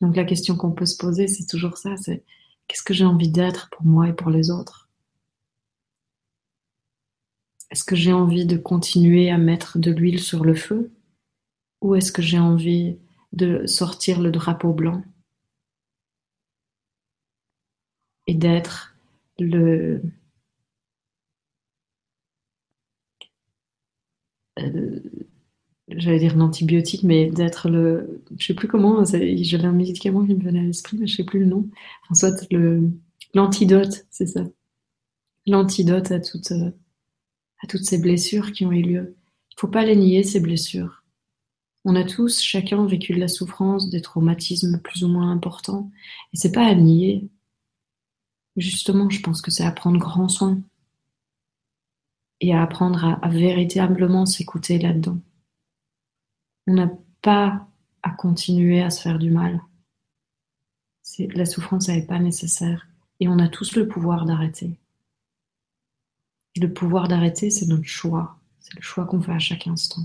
Donc 0.00 0.16
la 0.16 0.24
question 0.24 0.56
qu'on 0.56 0.72
peut 0.72 0.86
se 0.86 0.96
poser, 0.96 1.26
c'est 1.26 1.46
toujours 1.46 1.78
ça, 1.78 1.96
c'est 1.96 2.24
qu'est-ce 2.68 2.82
que 2.82 2.94
j'ai 2.94 3.04
envie 3.04 3.30
d'être 3.30 3.70
pour 3.70 3.84
moi 3.84 4.08
et 4.08 4.12
pour 4.12 4.30
les 4.30 4.50
autres? 4.50 4.88
Est-ce 7.70 7.82
que 7.84 7.96
j'ai 7.96 8.12
envie 8.12 8.46
de 8.46 8.56
continuer 8.56 9.30
à 9.30 9.38
mettre 9.38 9.78
de 9.80 9.90
l'huile 9.90 10.20
sur 10.20 10.44
le 10.44 10.54
feu? 10.54 10.92
Ou 11.82 11.94
est-ce 11.96 12.12
que 12.12 12.22
j'ai 12.22 12.38
envie 12.38 12.98
de 13.32 13.66
sortir 13.66 14.20
le 14.20 14.30
drapeau 14.30 14.72
blanc? 14.72 15.02
Et 18.26 18.34
d'être 18.34 18.94
le 19.38 20.00
euh, 24.58 25.29
j'allais 25.96 26.18
dire 26.18 26.36
l'antibiotique, 26.36 27.02
mais 27.02 27.30
d'être 27.30 27.68
le, 27.68 28.22
je 28.38 28.46
sais 28.46 28.54
plus 28.54 28.68
comment, 28.68 29.04
j'avais 29.04 29.64
un 29.64 29.72
médicament 29.72 30.24
qui 30.24 30.34
me 30.34 30.42
venait 30.42 30.60
à 30.60 30.62
l'esprit, 30.62 30.96
mais 30.98 31.06
je 31.06 31.16
sais 31.16 31.24
plus 31.24 31.40
le 31.40 31.46
nom. 31.46 31.68
Enfin, 32.04 32.14
soit 32.14 32.52
le, 32.52 32.90
l'antidote, 33.34 34.06
c'est 34.10 34.26
ça. 34.26 34.44
L'antidote 35.46 36.10
à 36.10 36.20
toutes, 36.20 36.52
à 36.52 37.66
toutes 37.68 37.84
ces 37.84 37.98
blessures 37.98 38.52
qui 38.52 38.64
ont 38.66 38.72
eu 38.72 38.82
lieu. 38.82 39.16
Il 39.52 39.60
faut 39.60 39.68
pas 39.68 39.84
les 39.84 39.96
nier, 39.96 40.22
ces 40.22 40.40
blessures. 40.40 41.02
On 41.84 41.96
a 41.96 42.04
tous, 42.04 42.40
chacun, 42.40 42.86
vécu 42.86 43.14
de 43.14 43.20
la 43.20 43.28
souffrance, 43.28 43.88
des 43.88 44.02
traumatismes 44.02 44.80
plus 44.80 45.02
ou 45.02 45.08
moins 45.08 45.30
importants, 45.30 45.90
et 46.32 46.36
c'est 46.36 46.52
pas 46.52 46.66
à 46.66 46.74
nier. 46.74 47.28
Justement, 48.56 49.08
je 49.08 49.20
pense 49.20 49.40
que 49.40 49.50
c'est 49.50 49.64
à 49.64 49.72
prendre 49.72 49.98
grand 49.98 50.28
soin 50.28 50.60
et 52.40 52.54
à 52.54 52.62
apprendre 52.62 53.18
à, 53.22 53.28
véritablement 53.28 54.26
s'écouter 54.26 54.78
là-dedans. 54.78 55.18
On 56.70 56.74
n'a 56.74 56.88
pas 57.20 57.66
à 58.04 58.10
continuer 58.10 58.80
à 58.80 58.90
se 58.90 59.02
faire 59.02 59.18
du 59.18 59.28
mal. 59.28 59.60
La 61.18 61.44
souffrance 61.44 61.88
n'est 61.88 62.06
pas 62.06 62.20
nécessaire 62.20 62.86
et 63.18 63.26
on 63.26 63.40
a 63.40 63.48
tous 63.48 63.74
le 63.74 63.88
pouvoir 63.88 64.24
d'arrêter. 64.24 64.78
Le 66.54 66.72
pouvoir 66.72 67.08
d'arrêter, 67.08 67.50
c'est 67.50 67.66
notre 67.66 67.88
choix. 67.88 68.38
C'est 68.60 68.76
le 68.76 68.82
choix 68.82 69.04
qu'on 69.04 69.20
fait 69.20 69.32
à 69.32 69.40
chaque 69.40 69.66
instant. 69.66 70.02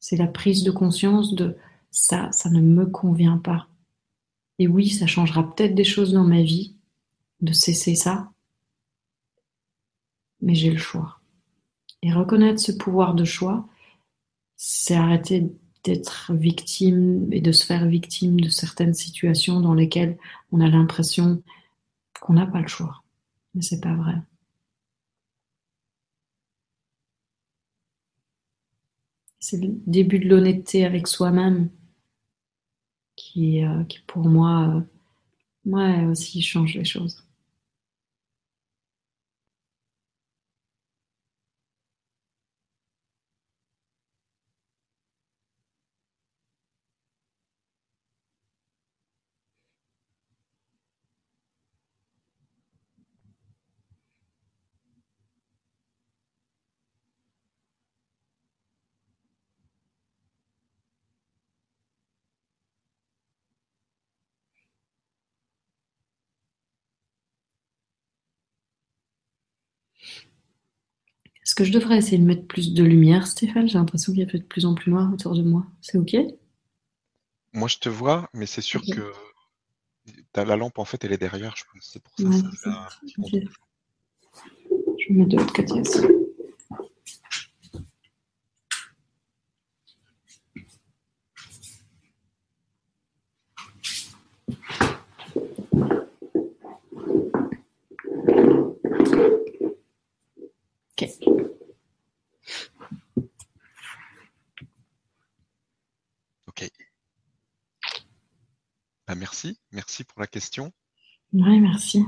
C'est 0.00 0.16
la 0.16 0.26
prise 0.26 0.64
de 0.64 0.72
conscience 0.72 1.32
de 1.36 1.56
ça, 1.92 2.32
ça 2.32 2.50
ne 2.50 2.60
me 2.60 2.84
convient 2.84 3.38
pas. 3.38 3.68
Et 4.58 4.66
oui, 4.66 4.90
ça 4.90 5.06
changera 5.06 5.48
peut-être 5.48 5.76
des 5.76 5.84
choses 5.84 6.12
dans 6.12 6.24
ma 6.24 6.42
vie, 6.42 6.74
de 7.40 7.52
cesser 7.52 7.94
ça, 7.94 8.32
mais 10.40 10.56
j'ai 10.56 10.72
le 10.72 10.78
choix. 10.78 11.20
Et 12.02 12.12
reconnaître 12.12 12.58
ce 12.58 12.72
pouvoir 12.72 13.14
de 13.14 13.24
choix, 13.24 13.68
c'est 14.64 14.94
arrêter 14.94 15.50
d'être 15.82 16.32
victime 16.34 17.32
et 17.32 17.40
de 17.40 17.50
se 17.50 17.66
faire 17.66 17.86
victime 17.88 18.40
de 18.40 18.48
certaines 18.48 18.94
situations 18.94 19.60
dans 19.60 19.74
lesquelles 19.74 20.18
on 20.52 20.60
a 20.60 20.68
l'impression 20.68 21.42
qu'on 22.20 22.34
n'a 22.34 22.46
pas 22.46 22.60
le 22.60 22.68
choix. 22.68 23.02
Mais 23.54 23.62
c'est 23.62 23.80
pas 23.80 23.94
vrai. 23.94 24.14
C'est 29.40 29.60
le 29.60 29.68
début 29.86 30.20
de 30.20 30.28
l'honnêteté 30.28 30.84
avec 30.84 31.08
soi-même 31.08 31.68
qui, 33.16 33.64
euh, 33.64 33.82
qui, 33.84 33.98
pour 34.06 34.28
moi, 34.28 34.84
euh, 35.66 36.10
aussi 36.10 36.40
change 36.40 36.74
les 36.76 36.84
choses. 36.84 37.24
Est-ce 71.52 71.56
que 71.56 71.64
je 71.64 71.72
devrais 71.72 71.98
essayer 71.98 72.16
de 72.16 72.24
mettre 72.24 72.46
plus 72.46 72.72
de 72.72 72.82
lumière, 72.82 73.26
Stéphane 73.26 73.68
J'ai 73.68 73.76
l'impression 73.76 74.10
qu'il 74.14 74.22
y 74.22 74.24
a 74.24 74.26
de 74.26 74.42
plus 74.42 74.64
en 74.64 74.74
plus 74.74 74.90
noir 74.90 75.12
autour 75.12 75.34
de 75.34 75.42
moi. 75.42 75.66
C'est 75.82 75.98
OK? 75.98 76.16
Moi, 77.52 77.68
je 77.68 77.76
te 77.76 77.90
vois, 77.90 78.30
mais 78.32 78.46
c'est 78.46 78.62
sûr 78.62 78.80
que 78.80 79.12
la 80.34 80.56
lampe, 80.56 80.78
en 80.78 80.86
fait, 80.86 81.04
elle 81.04 81.12
est 81.12 81.18
derrière, 81.18 81.54
je 81.54 81.64
pense. 81.70 81.90
C'est 81.92 82.02
pour 82.02 82.14
ça. 82.16 82.24
ça, 82.64 82.88
Je 83.04 83.20
vais 85.10 85.14
mettre 85.14 85.28
de 85.28 85.36
l'autre 85.36 85.52
côté 85.52 85.74
aussi. 85.78 86.00
Merci. 109.16 109.58
Merci 109.72 110.04
pour 110.04 110.20
la 110.20 110.26
question. 110.26 110.72
Oui, 111.32 111.60
merci. 111.60 112.04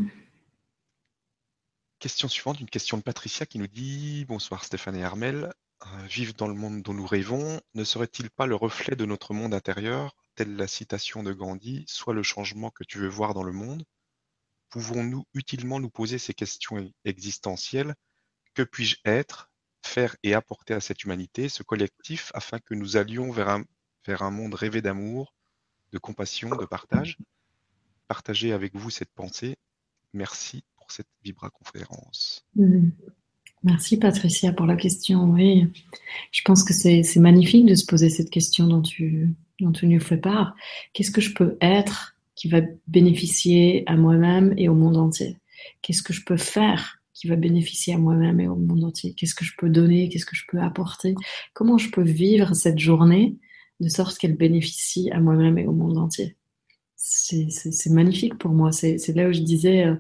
Question 1.99 2.29
suivante, 2.29 2.61
une 2.61 2.69
question 2.69 2.99
de 2.99 3.03
Patricia 3.03 3.47
qui 3.47 3.59
nous 3.59 3.67
dit 3.67 4.25
Bonsoir 4.27 4.65
Stéphane 4.65 4.97
et 4.97 5.05
Armel. 5.05 5.53
Euh, 5.87 6.07
vivre 6.07 6.35
dans 6.35 6.49
le 6.49 6.55
monde 6.55 6.83
dont 6.83 6.95
nous 6.95 7.07
rêvons, 7.07 7.61
ne 7.75 7.85
serait-il 7.85 8.31
pas 8.31 8.47
le 8.47 8.55
reflet 8.55 8.97
de 8.97 9.05
notre 9.05 9.35
monde 9.35 9.55
intérieur, 9.55 10.15
telle 10.35 10.57
la 10.57 10.67
citation 10.67 11.23
de 11.23 11.33
Gandhi, 11.33 11.85
soit 11.87 12.15
le 12.15 12.23
changement 12.23 12.71
que 12.71 12.85
tu 12.85 12.99
veux 12.99 13.09
voir 13.09 13.35
dans 13.35 13.43
le 13.43 13.53
monde 13.53 13.85
Pouvons-nous 14.71 15.25
utilement 15.35 15.81
nous 15.81 15.91
poser 15.91 16.19
ces 16.19 16.35
questions 16.35 16.91
existentielles 17.05 17.95
Que 18.55 18.63
puis-je 18.63 18.97
être, 19.05 19.51
faire 19.83 20.17
et 20.23 20.35
apporter 20.35 20.75
à 20.75 20.81
cette 20.81 21.05
humanité, 21.05 21.49
ce 21.49 21.63
collectif, 21.63 22.31
afin 22.35 22.59
que 22.59 22.75
nous 22.75 22.97
allions 22.97 23.31
vers 23.31 23.49
un, 23.49 24.31
monde 24.31 24.55
rêvé 24.55 24.81
d'amour, 24.81 25.35
de 25.93 25.99
compassion, 25.99 26.51
de 26.51 26.65
partage. 26.65 27.19
Partager 28.09 28.53
avec 28.53 28.75
vous 28.75 28.91
cette 28.91 29.13
pensée. 29.13 29.57
Merci 30.13 30.63
pour 30.77 30.93
cette 30.93 31.09
Vibra 31.23 31.51
conférence. 31.51 32.45
Mm. 32.55 32.91
Merci 33.65 33.97
Patricia 33.97 34.53
pour 34.53 34.67
la 34.67 34.77
question. 34.77 35.25
Oui, 35.25 35.67
je 36.33 36.43
pense 36.45 36.65
que 36.65 36.75
c'est 36.75 37.17
magnifique 37.17 37.65
de 37.65 37.75
se 37.75 37.87
poser 37.87 38.11
cette 38.11 38.29
question 38.29 38.67
dont 38.67 38.83
tu 38.83 39.35
nous 39.59 40.01
fais 40.01 40.19
part. 40.19 40.55
Qu'est-ce 40.93 41.11
que 41.11 41.23
je 41.23 41.33
peux 41.33 41.57
être 41.63 42.15
qui 42.35 42.49
va 42.49 42.61
bénéficier 42.89 43.83
à 43.87 43.97
moi-même 43.97 44.53
et 44.59 44.69
au 44.69 44.75
monde 44.75 44.99
entier? 44.99 45.39
Qu'est-ce 45.81 46.03
que 46.03 46.13
je 46.13 46.25
peux 46.25 46.37
faire? 46.37 47.01
Qui 47.15 47.29
va 47.29 47.37
bénéficier 47.37 47.95
à 47.95 47.99
moi-même 47.99 48.41
et 48.41 48.49
au 48.49 48.57
monde 48.57 48.85
entier 48.85 49.15
Qu'est-ce 49.15 49.35
que 49.35 49.45
je 49.45 49.53
peux 49.57 49.71
donner? 49.71 50.09
Qu'est-ce 50.09 50.27
que 50.27 50.37
je 50.37 50.45
peux 50.49 50.61
apporter? 50.61 51.15
Comment 51.55 51.79
je 51.79 51.91
peux 51.91 52.03
vivre 52.03 52.55
cette 52.55 52.79
journée 52.79 53.37
de 53.81 53.89
sorte 53.89 54.19
qu'elle 54.19 54.37
bénéficie 54.37 55.11
à 55.11 55.21
moi-même 55.21 55.59
et 55.59 55.67
au 55.67 55.73
monde 55.73 55.99
entier? 55.99 56.37
C'est 56.97 57.91
magnifique 57.91 58.39
pour 58.39 58.53
moi. 58.53 58.73
C'est 58.73 59.15
là 59.15 59.29
où 59.29 59.33
je 59.33 59.41
disais, 59.41 59.85
euh, 59.85 59.97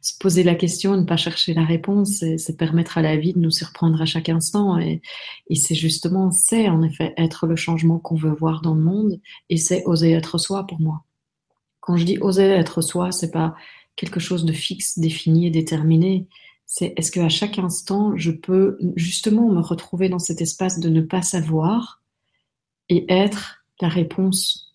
se 0.00 0.16
poser 0.18 0.42
la 0.42 0.54
question, 0.54 0.96
ne 0.96 1.04
pas 1.04 1.18
chercher 1.18 1.52
la 1.52 1.64
réponse, 1.64 2.24
c'est 2.38 2.56
permettre 2.56 2.96
à 2.96 3.02
la 3.02 3.16
vie 3.16 3.34
de 3.34 3.38
nous 3.38 3.50
surprendre 3.50 4.00
à 4.00 4.06
chaque 4.06 4.30
instant. 4.30 4.78
Et, 4.78 5.02
et 5.50 5.54
c'est 5.54 5.74
justement, 5.74 6.30
c'est 6.30 6.68
en 6.70 6.82
effet 6.82 7.12
être 7.18 7.46
le 7.46 7.56
changement 7.56 7.98
qu'on 7.98 8.14
veut 8.14 8.32
voir 8.32 8.62
dans 8.62 8.74
le 8.74 8.80
monde, 8.80 9.20
et 9.50 9.58
c'est 9.58 9.84
oser 9.84 10.12
être 10.12 10.38
soi 10.38 10.66
pour 10.66 10.80
moi. 10.80 11.04
Quand 11.80 11.96
je 11.96 12.04
dis 12.04 12.18
oser 12.20 12.44
être 12.44 12.80
soi, 12.80 13.12
c'est 13.12 13.30
pas 13.30 13.54
quelque 13.96 14.20
chose 14.20 14.44
de 14.44 14.52
fixe, 14.52 14.98
défini 14.98 15.46
et 15.46 15.50
déterminé. 15.50 16.26
C'est 16.66 16.92
est-ce 16.96 17.12
qu'à 17.12 17.28
chaque 17.28 17.58
instant, 17.58 18.16
je 18.16 18.32
peux 18.32 18.76
justement 18.96 19.48
me 19.48 19.60
retrouver 19.60 20.08
dans 20.08 20.18
cet 20.18 20.40
espace 20.40 20.80
de 20.80 20.88
ne 20.88 21.00
pas 21.00 21.22
savoir, 21.22 22.02
et 22.88 23.04
être 23.12 23.64
la 23.80 23.88
réponse 23.88 24.74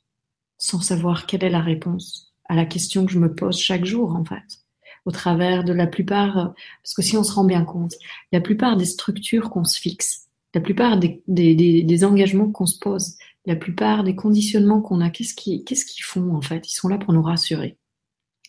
sans 0.58 0.82
savoir 0.82 1.26
quelle 1.26 1.44
est 1.44 1.50
la 1.50 1.62
réponse 1.62 2.34
à 2.46 2.56
la 2.56 2.66
question 2.66 3.06
que 3.06 3.12
je 3.12 3.20
me 3.20 3.34
pose 3.34 3.58
chaque 3.58 3.86
jour 3.86 4.16
en 4.16 4.26
fait 4.26 4.64
au 5.06 5.12
travers 5.12 5.64
de 5.64 5.74
la 5.74 5.88
plupart 5.88 6.54
parce 6.84 6.94
que 6.94 7.02
si 7.02 7.18
on 7.18 7.24
se 7.24 7.34
rend 7.34 7.44
bien 7.44 7.64
compte 7.64 7.96
la 8.32 8.42
plupart 8.42 8.78
des 8.78 8.86
structures 8.86 9.50
qu'on 9.50 9.64
se 9.64 9.80
fixe 9.80 10.28
la 10.54 10.62
plupart 10.62 10.98
des, 10.98 11.24
des, 11.28 12.04
engagements 12.04 12.52
qu'on 12.52 12.66
se 12.66 12.78
pose 12.78 13.16
la 13.46 13.56
plupart 13.56 14.04
des 14.04 14.16
conditionnements 14.16 14.82
qu'on 14.82 15.02
a 15.02 15.10
qu'est-ce 15.10 15.34
qu'ils 15.34 15.64
qu'est-ce 15.64 15.86
qu'ils 15.86 16.04
font 16.04 16.36
en 16.36 16.42
fait? 16.42 16.68
Ils 16.68 16.76
sont 16.76 16.90
là 16.90 16.98
pour 16.98 17.14
nous 17.14 17.24
rassurer 17.24 17.78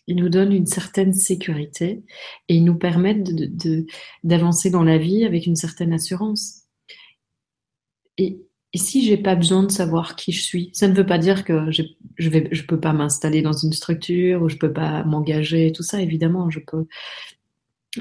ils 0.07 0.15
nous 0.15 0.29
donnent 0.29 0.51
une 0.51 0.65
certaine 0.65 1.13
sécurité 1.13 2.03
et 2.49 2.55
ils 2.55 2.63
nous 2.63 2.77
permettent 2.77 3.23
de, 3.23 3.85
d'avancer 4.23 4.69
dans 4.69 4.83
la 4.83 4.97
vie 4.97 5.25
avec 5.25 5.45
une 5.45 5.55
certaine 5.55 5.93
assurance 5.93 6.63
et 8.17 8.39
et 8.75 8.79
si 8.79 9.05
j'ai 9.05 9.17
pas 9.17 9.35
besoin 9.35 9.61
de 9.61 9.71
savoir 9.71 10.15
qui 10.15 10.31
je 10.31 10.41
suis, 10.41 10.71
ça 10.73 10.87
ne 10.87 10.95
veut 10.95 11.05
pas 11.05 11.19
dire 11.19 11.45
que 11.45 11.69
je 11.69 11.83
je 12.17 12.29
vais 12.29 12.49
je 12.51 12.63
peux 12.63 12.79
pas 12.79 12.91
m'installer 12.91 13.43
dans 13.43 13.53
une 13.53 13.71
structure 13.71 14.41
ou 14.41 14.49
je 14.49 14.55
peux 14.55 14.73
pas 14.73 15.03
m'engager, 15.03 15.71
tout 15.71 15.83
ça 15.83 16.01
évidemment 16.01 16.49
je 16.49 16.59
peux. 16.59 16.87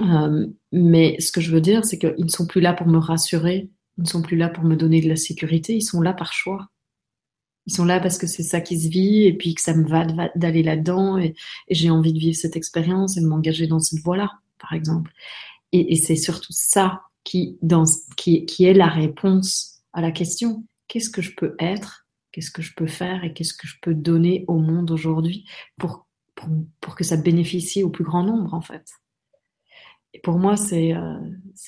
Euh, 0.00 0.46
mais 0.72 1.20
ce 1.20 1.30
que 1.32 1.40
je 1.40 1.50
veux 1.50 1.60
dire, 1.60 1.84
c'est 1.84 1.98
qu'ils 1.98 2.24
ne 2.24 2.30
sont 2.30 2.46
plus 2.46 2.60
là 2.60 2.72
pour 2.72 2.86
me 2.86 2.98
rassurer, 2.98 3.70
ils 3.98 4.04
ne 4.04 4.08
sont 4.08 4.22
plus 4.22 4.36
là 4.36 4.48
pour 4.48 4.64
me 4.64 4.76
donner 4.76 5.02
de 5.02 5.08
la 5.08 5.16
sécurité, 5.16 5.74
ils 5.74 5.82
sont 5.82 6.00
là 6.00 6.14
par 6.14 6.32
choix. 6.32 6.68
Ils 7.66 7.72
sont 7.72 7.84
là 7.84 8.00
parce 8.00 8.18
que 8.18 8.26
c'est 8.26 8.42
ça 8.42 8.60
qui 8.60 8.80
se 8.80 8.88
vit 8.88 9.24
et 9.24 9.32
puis 9.32 9.54
que 9.54 9.60
ça 9.60 9.74
me 9.74 9.86
va 9.86 10.04
d'aller 10.34 10.62
là-dedans 10.62 11.18
et, 11.18 11.34
j'ai 11.70 11.90
envie 11.90 12.12
de 12.12 12.18
vivre 12.18 12.36
cette 12.36 12.56
expérience 12.56 13.16
et 13.16 13.20
de 13.20 13.26
m'engager 13.26 13.66
dans 13.66 13.78
cette 13.78 14.00
voie-là, 14.00 14.30
par 14.58 14.72
exemple. 14.72 15.12
Et, 15.72 15.96
c'est 15.96 16.16
surtout 16.16 16.52
ça 16.52 17.02
qui, 17.24 17.58
est 17.62 18.74
la 18.74 18.88
réponse 18.88 19.82
à 19.92 20.00
la 20.00 20.10
question 20.10 20.64
qu'est-ce 20.88 21.08
que 21.08 21.22
je 21.22 21.34
peux 21.34 21.54
être, 21.58 22.06
qu'est-ce 22.32 22.50
que 22.50 22.62
je 22.62 22.74
peux 22.74 22.86
faire 22.86 23.24
et 23.24 23.32
qu'est-ce 23.32 23.54
que 23.54 23.66
je 23.66 23.76
peux 23.80 23.94
donner 23.94 24.44
au 24.48 24.58
monde 24.58 24.90
aujourd'hui 24.90 25.46
pour, 25.78 26.06
pour, 26.80 26.96
que 26.96 27.04
ça 27.04 27.16
bénéficie 27.16 27.82
au 27.82 27.90
plus 27.90 28.04
grand 28.04 28.24
nombre 28.24 28.52
en 28.54 28.60
fait. 28.60 28.84
Et 30.14 30.18
pour 30.18 30.38
moi, 30.38 30.56
c'est 30.56 30.94
euh, 30.94 31.18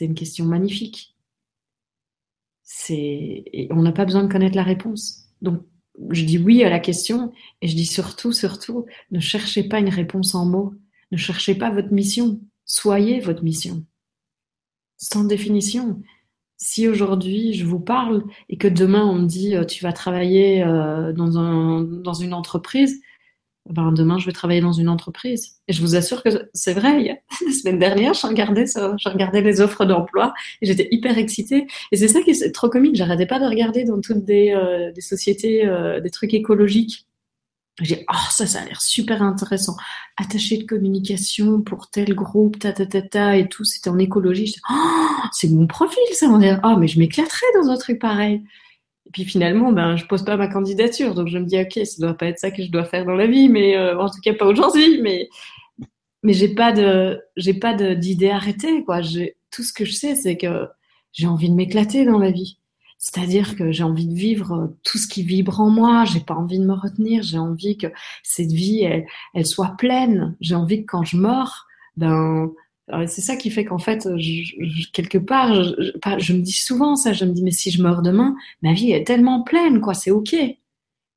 une 0.00 0.14
question 0.14 0.44
magnifique. 0.44 1.16
Et 2.90 3.68
on 3.70 3.82
n'a 3.82 3.92
pas 3.92 4.04
besoin 4.04 4.24
de 4.24 4.32
connaître 4.32 4.56
la 4.56 4.62
réponse. 4.62 5.30
Donc, 5.40 5.62
je 6.10 6.24
dis 6.24 6.38
oui 6.38 6.64
à 6.64 6.70
la 6.70 6.80
question 6.80 7.32
et 7.62 7.68
je 7.68 7.76
dis 7.76 7.86
surtout, 7.86 8.32
surtout, 8.32 8.86
ne 9.10 9.20
cherchez 9.20 9.64
pas 9.64 9.78
une 9.78 9.88
réponse 9.88 10.34
en 10.34 10.44
mots. 10.44 10.74
Ne 11.12 11.16
cherchez 11.16 11.54
pas 11.54 11.70
votre 11.70 11.92
mission. 11.92 12.40
Soyez 12.64 13.20
votre 13.20 13.44
mission. 13.44 13.84
Sans 14.96 15.24
définition 15.24 16.02
si 16.56 16.88
aujourd'hui 16.88 17.52
je 17.52 17.64
vous 17.64 17.80
parle 17.80 18.24
et 18.48 18.56
que 18.56 18.68
demain 18.68 19.04
on 19.04 19.16
me 19.16 19.26
dit 19.26 19.56
euh, 19.56 19.64
tu 19.64 19.82
vas 19.82 19.92
travailler 19.92 20.62
euh, 20.62 21.12
dans, 21.12 21.38
un, 21.38 21.82
dans 21.82 22.14
une 22.14 22.32
entreprise, 22.32 23.00
ben 23.68 23.92
demain 23.92 24.18
je 24.18 24.26
vais 24.26 24.32
travailler 24.32 24.60
dans 24.60 24.72
une 24.72 24.88
entreprise. 24.88 25.56
Et 25.68 25.72
je 25.72 25.80
vous 25.80 25.96
assure 25.96 26.22
que 26.22 26.48
c'est 26.52 26.74
vrai. 26.74 27.22
La 27.46 27.52
semaine 27.52 27.78
dernière, 27.78 28.14
je 28.14 28.26
regardais, 28.26 28.66
ça, 28.66 28.94
je 28.98 29.08
regardais 29.08 29.40
les 29.40 29.60
offres 29.60 29.84
d'emploi 29.84 30.34
et 30.60 30.66
j'étais 30.66 30.88
hyper 30.90 31.16
excitée. 31.18 31.66
Et 31.92 31.96
c'est 31.96 32.08
ça 32.08 32.20
qui 32.20 32.30
est 32.30 32.52
trop 32.52 32.68
comique. 32.68 32.96
J'arrêtais 32.96 33.26
pas 33.26 33.40
de 33.40 33.46
regarder 33.46 33.84
dans 33.84 34.00
toutes 34.00 34.24
des, 34.24 34.50
euh, 34.50 34.92
des 34.92 35.00
sociétés 35.00 35.68
des 36.02 36.10
trucs 36.10 36.34
écologiques. 36.34 37.06
J'ai 37.80 38.04
oh 38.08 38.16
ça 38.30 38.46
ça 38.46 38.60
a 38.60 38.64
l'air 38.64 38.80
super 38.80 39.20
intéressant. 39.22 39.74
Attaché 40.16 40.58
de 40.58 40.64
communication 40.64 41.60
pour 41.60 41.90
tel 41.90 42.14
groupe, 42.14 42.58
ta 42.60 42.72
ta 42.72 42.86
ta 42.86 43.02
ta 43.02 43.36
et 43.36 43.48
tout, 43.48 43.64
c'était 43.64 43.90
en 43.90 43.98
écologie. 43.98 44.54
Oh, 44.70 44.74
c'est 45.32 45.48
mon 45.48 45.66
profil 45.66 46.02
ça. 46.12 46.26
On 46.26 46.40
oh 46.40 46.76
mais 46.78 46.86
je 46.86 47.00
m'éclaterais 47.00 47.46
dans 47.54 47.70
un 47.70 47.76
truc 47.76 47.98
pareil. 47.98 48.42
Puis 49.12 49.24
finalement, 49.24 49.72
ben, 49.72 49.96
je 49.96 50.06
pose 50.06 50.24
pas 50.24 50.36
ma 50.36 50.48
candidature. 50.48 51.14
Donc 51.14 51.28
je 51.28 51.38
me 51.38 51.44
dis, 51.44 51.60
ok, 51.60 51.84
ça 51.84 52.06
doit 52.06 52.14
pas 52.14 52.26
être 52.26 52.38
ça 52.38 52.50
que 52.50 52.62
je 52.62 52.70
dois 52.70 52.84
faire 52.84 53.04
dans 53.04 53.14
la 53.14 53.26
vie, 53.26 53.48
mais 53.48 53.76
euh, 53.76 53.98
en 53.98 54.08
tout 54.08 54.20
cas 54.22 54.34
pas 54.34 54.46
aujourd'hui. 54.46 55.00
Mais 55.02 55.28
mais 56.22 56.32
j'ai 56.32 56.54
pas 56.54 56.72
de 56.72 57.20
j'ai 57.36 57.54
pas 57.54 57.74
d'idée 57.74 58.30
arrêtée 58.30 58.82
quoi. 58.84 59.02
J'ai 59.02 59.36
tout 59.50 59.62
ce 59.62 59.72
que 59.72 59.84
je 59.84 59.92
sais, 59.92 60.14
c'est 60.14 60.36
que 60.36 60.66
j'ai 61.12 61.26
envie 61.26 61.50
de 61.50 61.54
m'éclater 61.54 62.04
dans 62.04 62.18
la 62.18 62.30
vie. 62.30 62.58
C'est-à-dire 62.98 63.56
que 63.56 63.70
j'ai 63.70 63.84
envie 63.84 64.06
de 64.06 64.14
vivre 64.14 64.52
euh, 64.52 64.66
tout 64.82 64.98
ce 64.98 65.06
qui 65.06 65.22
vibre 65.22 65.60
en 65.60 65.68
moi. 65.68 66.04
J'ai 66.06 66.20
pas 66.20 66.34
envie 66.34 66.58
de 66.58 66.64
me 66.64 66.72
retenir. 66.72 67.22
J'ai 67.22 67.38
envie 67.38 67.76
que 67.76 67.88
cette 68.22 68.52
vie, 68.52 68.82
elle, 68.82 69.04
elle 69.34 69.46
soit 69.46 69.76
pleine. 69.76 70.36
J'ai 70.40 70.54
envie 70.54 70.80
que 70.80 70.86
quand 70.86 71.04
je 71.04 71.18
mors, 71.18 71.66
ben 71.96 72.50
c'est 73.06 73.20
ça 73.22 73.36
qui 73.36 73.50
fait 73.50 73.64
qu'en 73.64 73.78
fait, 73.78 74.08
je, 74.18 74.90
quelque 74.92 75.18
part, 75.18 75.54
je, 75.54 76.32
me 76.32 76.40
dis 76.40 76.52
souvent 76.52 76.96
ça. 76.96 77.12
Je 77.12 77.24
me 77.24 77.32
dis 77.32 77.42
mais 77.42 77.50
si 77.50 77.70
je 77.70 77.82
meurs 77.82 78.02
demain, 78.02 78.36
ma 78.62 78.72
vie 78.72 78.92
est 78.92 79.06
tellement 79.06 79.42
pleine, 79.42 79.80
quoi. 79.80 79.94
C'est 79.94 80.10
ok. 80.10 80.36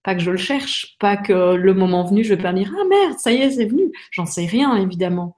Pas 0.03 0.15
que 0.15 0.22
je 0.22 0.32
le 0.32 0.38
cherche, 0.38 0.95
pas 0.99 1.18
que 1.18 1.55
le 1.55 1.74
moment 1.74 2.05
venu, 2.05 2.24
je 2.24 2.34
vais 2.34 2.41
pas 2.41 2.53
dire 2.53 2.72
ah 2.74 2.86
merde, 2.89 3.20
ça 3.20 3.32
y 3.34 3.38
est, 3.38 3.51
c'est 3.51 3.65
venu. 3.65 3.91
J'en 4.11 4.26
sais 4.26 4.45
rien 4.45 4.76
évidemment. 4.78 5.36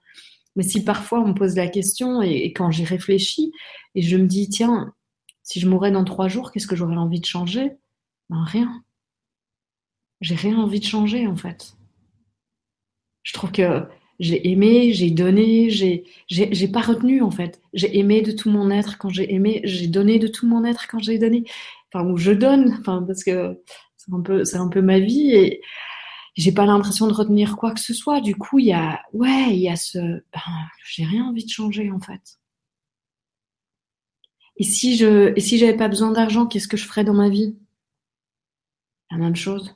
Mais 0.55 0.63
si 0.63 0.83
parfois 0.83 1.21
on 1.21 1.29
me 1.29 1.33
pose 1.33 1.55
la 1.55 1.67
question 1.67 2.21
et, 2.21 2.53
quand 2.53 2.69
j'y 2.69 2.85
réfléchis 2.85 3.51
et 3.95 4.01
je 4.03 4.17
me 4.17 4.27
dis 4.27 4.49
tiens, 4.49 4.93
si 5.41 5.59
je 5.59 5.67
mourais 5.67 5.91
dans 5.91 6.03
trois 6.03 6.27
jours, 6.27 6.51
qu'est-ce 6.51 6.67
que 6.67 6.75
j'aurais 6.75 6.97
envie 6.97 7.19
de 7.19 7.25
changer? 7.25 7.71
Ben 8.29 8.43
rien. 8.43 8.83
J'ai 10.21 10.35
rien 10.35 10.57
envie 10.59 10.79
de 10.79 10.85
changer 10.85 11.25
en 11.25 11.35
fait. 11.35 11.73
Je 13.23 13.33
trouve 13.33 13.51
que 13.51 13.87
j'ai 14.19 14.49
aimé, 14.49 14.93
j'ai 14.93 15.11
donné, 15.11 15.69
j'ai 15.69 16.03
j'ai 16.29 16.67
pas 16.67 16.81
retenu 16.81 17.21
en 17.21 17.31
fait. 17.31 17.61
J'ai 17.73 17.97
aimé 17.97 18.21
de 18.21 18.31
tout 18.31 18.49
mon 18.49 18.69
être 18.71 18.97
quand 18.97 19.09
j'ai 19.09 19.33
aimé, 19.33 19.61
j'ai 19.63 19.87
donné 19.87 20.19
de 20.19 20.27
tout 20.27 20.47
mon 20.47 20.63
être 20.65 20.87
quand 20.87 20.99
j'ai 20.99 21.17
donné. 21.19 21.45
Enfin 21.93 22.05
où 22.09 22.17
je 22.17 22.31
donne, 22.31 22.75
enfin 22.79 23.03
parce 23.07 23.23
que 23.23 23.61
c'est 23.97 24.13
un 24.13 24.21
peu, 24.21 24.45
c'est 24.45 24.57
un 24.57 24.67
peu 24.69 24.81
ma 24.81 24.99
vie 24.99 25.31
et 25.35 25.61
j'ai 26.35 26.51
pas 26.53 26.65
l'impression 26.65 27.07
de 27.07 27.13
retenir 27.13 27.57
quoi 27.57 27.73
que 27.73 27.79
ce 27.81 27.93
soit. 27.93 28.21
Du 28.21 28.35
coup, 28.35 28.59
il 28.59 28.67
y 28.67 28.73
a, 28.73 29.01
ouais, 29.13 29.49
il 29.51 29.59
y 29.59 29.69
a 29.69 29.75
ce, 29.75 29.99
ben, 29.99 30.41
j'ai 30.85 31.05
rien 31.05 31.25
envie 31.25 31.45
de 31.45 31.49
changer 31.49 31.91
en 31.91 31.99
fait. 31.99 32.39
Et 34.57 34.63
si 34.63 34.95
je, 34.97 35.33
et 35.35 35.39
si 35.39 35.57
j'avais 35.57 35.75
pas 35.77 35.87
besoin 35.87 36.11
d'argent, 36.11 36.45
qu'est-ce 36.45 36.67
que 36.67 36.77
je 36.77 36.85
ferais 36.85 37.03
dans 37.03 37.13
ma 37.15 37.29
vie? 37.29 37.55
La 39.11 39.17
même 39.17 39.35
chose. 39.35 39.75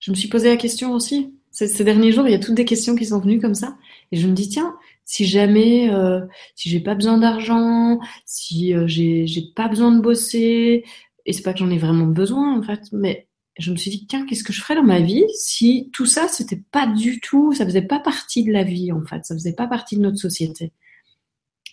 Je 0.00 0.10
me 0.10 0.16
suis 0.16 0.28
posé 0.28 0.48
la 0.48 0.56
question 0.56 0.92
aussi. 0.92 1.34
Ces, 1.54 1.84
derniers 1.84 2.10
jours, 2.10 2.26
il 2.26 2.32
y 2.32 2.34
a 2.34 2.40
toutes 2.40 2.56
des 2.56 2.64
questions 2.64 2.96
qui 2.96 3.06
sont 3.06 3.20
venues 3.20 3.40
comme 3.40 3.54
ça, 3.54 3.76
et 4.10 4.16
je 4.16 4.26
me 4.26 4.32
dis 4.32 4.48
tiens, 4.48 4.76
si 5.04 5.24
jamais, 5.24 5.88
euh, 5.94 6.20
si 6.56 6.68
j'ai 6.68 6.80
pas 6.80 6.96
besoin 6.96 7.16
d'argent, 7.16 8.00
si 8.24 8.74
euh, 8.74 8.88
j'ai, 8.88 9.26
pas 9.54 9.68
besoin 9.68 9.92
de 9.92 10.00
bosser, 10.00 10.84
et 11.26 11.32
c'est 11.32 11.42
pas 11.42 11.52
que 11.52 11.60
j'en 11.60 11.70
ai 11.70 11.78
vraiment 11.78 12.06
besoin 12.06 12.58
en 12.58 12.62
fait, 12.62 12.80
mais 12.90 13.28
je 13.56 13.70
me 13.70 13.76
suis 13.76 13.92
dit, 13.92 14.04
tiens, 14.08 14.26
qu'est-ce 14.26 14.42
que 14.42 14.52
je 14.52 14.60
ferais 14.60 14.74
dans 14.74 14.82
ma 14.82 14.98
vie 14.98 15.24
si 15.32 15.90
tout 15.92 16.06
ça, 16.06 16.26
c'était 16.26 16.60
pas 16.72 16.88
du 16.88 17.20
tout, 17.20 17.52
ça 17.52 17.64
faisait 17.64 17.82
pas 17.82 18.00
partie 18.00 18.42
de 18.42 18.52
la 18.52 18.64
vie, 18.64 18.90
en 18.90 19.04
fait, 19.04 19.24
ça 19.24 19.34
faisait 19.36 19.54
pas 19.54 19.68
partie 19.68 19.96
de 19.96 20.02
notre 20.02 20.18
société. 20.18 20.72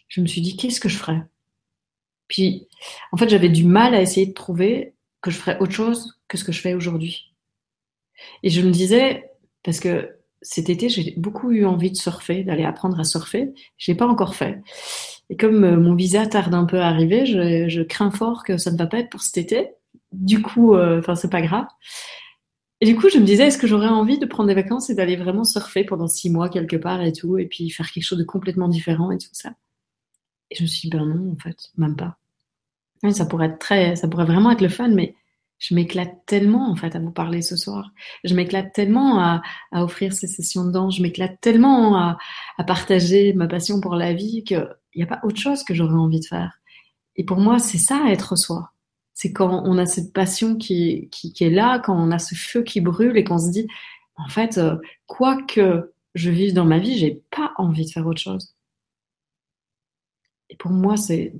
Je 0.09 0.21
me 0.21 0.27
suis 0.27 0.41
dit, 0.41 0.57
qu'est-ce 0.57 0.79
que 0.79 0.89
je 0.89 0.97
ferais? 0.97 1.23
Puis, 2.27 2.67
en 3.11 3.17
fait, 3.17 3.29
j'avais 3.29 3.49
du 3.49 3.63
mal 3.63 3.95
à 3.95 4.01
essayer 4.01 4.27
de 4.27 4.33
trouver 4.33 4.93
que 5.21 5.31
je 5.31 5.37
ferais 5.37 5.57
autre 5.59 5.73
chose 5.73 6.19
que 6.27 6.37
ce 6.37 6.43
que 6.43 6.51
je 6.51 6.61
fais 6.61 6.75
aujourd'hui. 6.75 7.33
Et 8.43 8.51
je 8.51 8.61
me 8.61 8.69
disais, 8.69 9.30
parce 9.63 9.79
que 9.79 10.09
cet 10.41 10.69
été, 10.69 10.89
j'ai 10.89 11.13
beaucoup 11.17 11.51
eu 11.51 11.65
envie 11.65 11.91
de 11.91 11.95
surfer, 11.95 12.43
d'aller 12.43 12.63
apprendre 12.63 12.99
à 12.99 13.03
surfer. 13.03 13.53
Je 13.77 13.91
l'ai 13.91 13.97
pas 13.97 14.07
encore 14.07 14.35
fait. 14.35 14.61
Et 15.29 15.37
comme 15.37 15.63
euh, 15.63 15.77
mon 15.77 15.95
visa 15.95 16.25
tarde 16.25 16.53
un 16.53 16.65
peu 16.65 16.79
à 16.79 16.87
arriver, 16.87 17.25
je, 17.25 17.83
crains 17.83 18.11
fort 18.11 18.43
que 18.43 18.57
ça 18.57 18.71
ne 18.71 18.77
va 18.77 18.87
pas 18.87 18.99
être 18.99 19.09
pour 19.09 19.21
cet 19.21 19.37
été 19.37 19.69
du 20.11 20.41
coup, 20.41 20.75
euh, 20.75 20.99
enfin, 20.99 21.15
c'est 21.15 21.29
pas 21.29 21.41
grave. 21.41 21.67
Et 22.81 22.85
du 22.85 22.95
coup, 22.95 23.09
je 23.09 23.19
me 23.19 23.25
disais, 23.25 23.47
est-ce 23.47 23.57
que 23.57 23.67
j'aurais 23.67 23.87
envie 23.87 24.17
de 24.17 24.25
prendre 24.25 24.47
des 24.47 24.55
vacances 24.55 24.89
et 24.89 24.95
d'aller 24.95 25.15
vraiment 25.15 25.43
surfer 25.43 25.83
pendant 25.83 26.07
six 26.07 26.29
mois 26.29 26.49
quelque 26.49 26.75
part 26.75 27.01
et 27.01 27.13
tout, 27.13 27.37
et 27.37 27.45
puis 27.45 27.69
faire 27.69 27.91
quelque 27.91 28.03
chose 28.03 28.17
de 28.17 28.23
complètement 28.23 28.67
différent 28.67 29.11
et 29.11 29.17
tout 29.17 29.29
ça? 29.31 29.53
Et 30.49 30.55
je 30.55 30.63
me 30.63 30.67
suis 30.67 30.89
dit, 30.89 30.97
ben 30.97 31.05
non, 31.05 31.31
en 31.31 31.37
fait, 31.37 31.69
même 31.77 31.95
pas. 31.95 32.17
ça 33.11 33.25
pourrait 33.25 33.47
être 33.47 33.59
très, 33.59 33.95
ça 33.95 34.07
pourrait 34.07 34.25
vraiment 34.25 34.51
être 34.51 34.61
le 34.61 34.69
fun, 34.69 34.89
mais 34.89 35.15
je 35.61 35.75
m'éclate 35.75 36.25
tellement 36.25 36.69
en 36.69 36.75
fait 36.75 36.95
à 36.95 36.99
vous 36.99 37.11
parler 37.11 37.41
ce 37.41 37.55
soir. 37.55 37.91
Je 38.23 38.33
m'éclate 38.33 38.73
tellement 38.73 39.19
à, 39.19 39.41
offrir 39.71 40.11
ces 40.11 40.27
sessions 40.27 40.65
de 40.65 40.71
danse. 40.71 40.97
Je 40.97 41.03
m'éclate 41.03 41.39
tellement 41.39 41.95
à, 41.95 42.17
à, 42.57 42.63
partager 42.63 43.33
ma 43.33 43.47
passion 43.47 43.79
pour 43.79 43.95
la 43.95 44.13
vie 44.13 44.43
qu'il 44.43 44.67
n'y 44.95 45.03
a 45.03 45.07
pas 45.07 45.21
autre 45.23 45.39
chose 45.39 45.63
que 45.63 45.73
j'aurais 45.73 45.93
envie 45.93 46.19
de 46.19 46.25
faire. 46.25 46.59
Et 47.15 47.23
pour 47.23 47.39
moi, 47.39 47.59
c'est 47.59 47.77
ça 47.77 48.05
être 48.09 48.35
soi 48.35 48.71
c'est 49.13 49.33
quand 49.33 49.61
on 49.65 49.77
a 49.77 49.85
cette 49.85 50.13
passion 50.13 50.55
qui, 50.55 51.07
qui, 51.11 51.35
est 51.43 51.51
là, 51.51 51.77
quand 51.77 51.95
on 51.95 52.09
a 52.09 52.17
ce 52.17 52.33
feu 52.33 52.63
qui 52.63 52.81
brûle 52.81 53.17
et 53.17 53.23
qu'on 53.23 53.37
se 53.37 53.51
dit, 53.51 53.67
en 54.15 54.27
fait, 54.27 54.57
euh, 54.57 54.77
quoi 55.05 55.37
que 55.43 55.93
je 56.15 56.31
vive 56.31 56.55
dans 56.55 56.65
ma 56.65 56.79
vie, 56.79 56.97
j'ai 56.97 57.21
pas 57.29 57.51
envie 57.57 57.85
de 57.85 57.91
faire 57.91 58.07
autre 58.07 58.19
chose. 58.19 58.55
Et 60.51 60.55
pour 60.57 60.71
moi, 60.71 60.95
c'est 60.97 61.33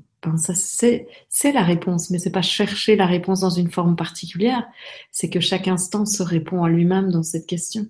la 1.43 1.63
réponse, 1.63 2.09
mais 2.09 2.17
c'est 2.17 2.31
pas 2.31 2.41
chercher 2.41 2.95
la 2.95 3.05
réponse 3.05 3.41
dans 3.41 3.49
une 3.49 3.69
forme 3.69 3.95
particulière, 3.95 4.65
c'est 5.11 5.29
que 5.29 5.39
chaque 5.39 5.67
instant 5.67 6.05
se 6.05 6.23
répond 6.23 6.63
à 6.63 6.69
lui-même 6.69 7.11
dans 7.11 7.21
cette 7.21 7.45
question. 7.45 7.85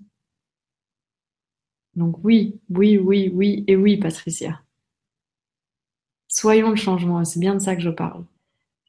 Donc 1.95 2.23
oui, 2.23 2.59
oui, 2.69 2.97
oui, 2.97 3.31
oui 3.33 3.63
et 3.67 3.75
oui, 3.75 3.97
Patricia. 3.97 4.61
Soyons 6.27 6.71
le 6.71 6.75
changement, 6.75 7.23
c'est 7.23 7.39
bien 7.39 7.55
de 7.55 7.59
ça 7.59 7.75
que 7.75 7.81
je 7.81 7.89
parle. 7.89 8.25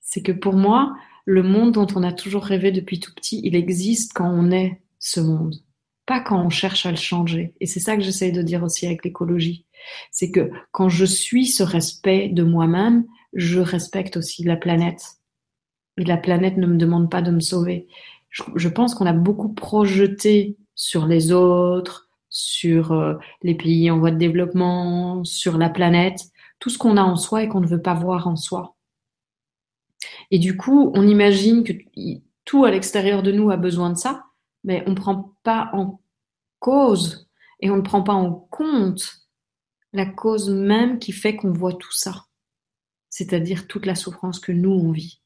C'est 0.00 0.22
que 0.22 0.32
pour 0.32 0.54
moi, 0.54 0.96
le 1.24 1.42
monde 1.42 1.72
dont 1.72 1.86
on 1.94 2.02
a 2.02 2.12
toujours 2.12 2.44
rêvé 2.44 2.72
depuis 2.72 2.98
tout 2.98 3.12
petit, 3.14 3.40
il 3.44 3.56
existe 3.56 4.12
quand 4.14 4.30
on 4.30 4.50
est 4.50 4.80
ce 4.98 5.20
monde, 5.20 5.56
pas 6.06 6.20
quand 6.20 6.44
on 6.44 6.50
cherche 6.50 6.86
à 6.86 6.90
le 6.90 6.96
changer. 6.96 7.54
Et 7.60 7.66
c'est 7.66 7.80
ça 7.80 7.96
que 7.96 8.02
j'essaye 8.02 8.32
de 8.32 8.42
dire 8.42 8.62
aussi 8.62 8.86
avec 8.86 9.04
l'écologie. 9.04 9.66
C'est 10.10 10.30
que 10.30 10.50
quand 10.70 10.88
je 10.88 11.04
suis 11.04 11.46
ce 11.46 11.62
respect 11.62 12.28
de 12.28 12.42
moi-même, 12.42 13.04
je 13.32 13.60
respecte 13.60 14.16
aussi 14.16 14.44
la 14.44 14.56
planète. 14.56 15.02
Et 15.98 16.04
la 16.04 16.16
planète 16.16 16.56
ne 16.56 16.66
me 16.66 16.76
demande 16.76 17.10
pas 17.10 17.22
de 17.22 17.30
me 17.30 17.40
sauver. 17.40 17.86
Je, 18.30 18.68
pense 18.68 18.94
qu'on 18.94 19.06
a 19.06 19.12
beaucoup 19.12 19.52
projeté 19.52 20.56
sur 20.74 21.06
les 21.06 21.32
autres, 21.32 22.08
sur 22.30 22.92
euh, 22.92 23.14
les 23.42 23.54
pays 23.54 23.90
en 23.90 23.98
voie 23.98 24.10
de 24.10 24.16
développement, 24.16 25.22
sur 25.22 25.58
la 25.58 25.68
planète, 25.68 26.18
tout 26.58 26.70
ce 26.70 26.78
qu'on 26.78 26.96
a 26.96 27.02
en 27.02 27.16
soi 27.16 27.42
et 27.42 27.48
qu'on 27.48 27.60
ne 27.60 27.66
veut 27.66 27.82
pas 27.82 27.92
voir 27.92 28.26
en 28.26 28.36
soi. 28.36 28.74
Et 30.30 30.38
du 30.38 30.56
coup, 30.56 30.90
on 30.94 31.06
imagine 31.06 31.62
que 31.62 31.74
tout 32.46 32.64
à 32.64 32.70
l'extérieur 32.70 33.22
de 33.22 33.32
nous 33.32 33.50
a 33.50 33.58
besoin 33.58 33.90
de 33.90 33.98
ça, 33.98 34.24
mais 34.64 34.82
on 34.86 34.90
ne 34.90 34.96
prend 34.96 35.34
pas 35.42 35.70
en 35.72 36.00
cause 36.58 37.28
et 37.60 37.70
on 37.70 37.76
ne 37.76 37.82
prend 37.82 38.02
pas 38.02 38.12
en 38.12 38.32
compte 38.32 39.20
la 39.92 40.06
cause 40.06 40.48
même 40.50 40.98
qui 40.98 41.12
fait 41.12 41.36
qu'on 41.36 41.52
voit 41.52 41.74
tout 41.74 41.92
ça, 41.92 42.26
c'est-à-dire 43.10 43.66
toute 43.66 43.86
la 43.86 43.94
souffrance 43.94 44.40
que 44.40 44.52
nous, 44.52 44.70
on 44.70 44.90
vit. 44.90 45.20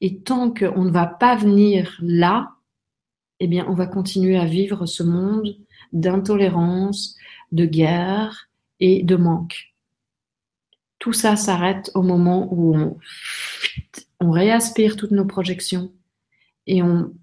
Et 0.00 0.22
tant 0.22 0.52
qu'on 0.52 0.84
ne 0.84 0.90
va 0.90 1.06
pas 1.06 1.36
venir 1.36 1.96
là, 2.00 2.50
eh 3.40 3.46
bien, 3.46 3.66
on 3.68 3.74
va 3.74 3.86
continuer 3.86 4.36
à 4.36 4.44
vivre 4.44 4.86
ce 4.86 5.02
monde 5.02 5.56
d'intolérance, 5.92 7.16
de 7.52 7.64
guerre 7.64 8.48
et 8.80 9.02
de 9.02 9.16
manque. 9.16 9.74
Tout 10.98 11.12
ça 11.12 11.36
s'arrête 11.36 11.92
au 11.94 12.02
moment 12.02 12.48
où 12.52 12.74
on 12.74 12.98
on 14.20 14.30
réaspire 14.30 14.96
toutes 14.96 15.12
nos 15.12 15.24
projections 15.24 15.92
et 16.66 16.82
on 16.82 17.14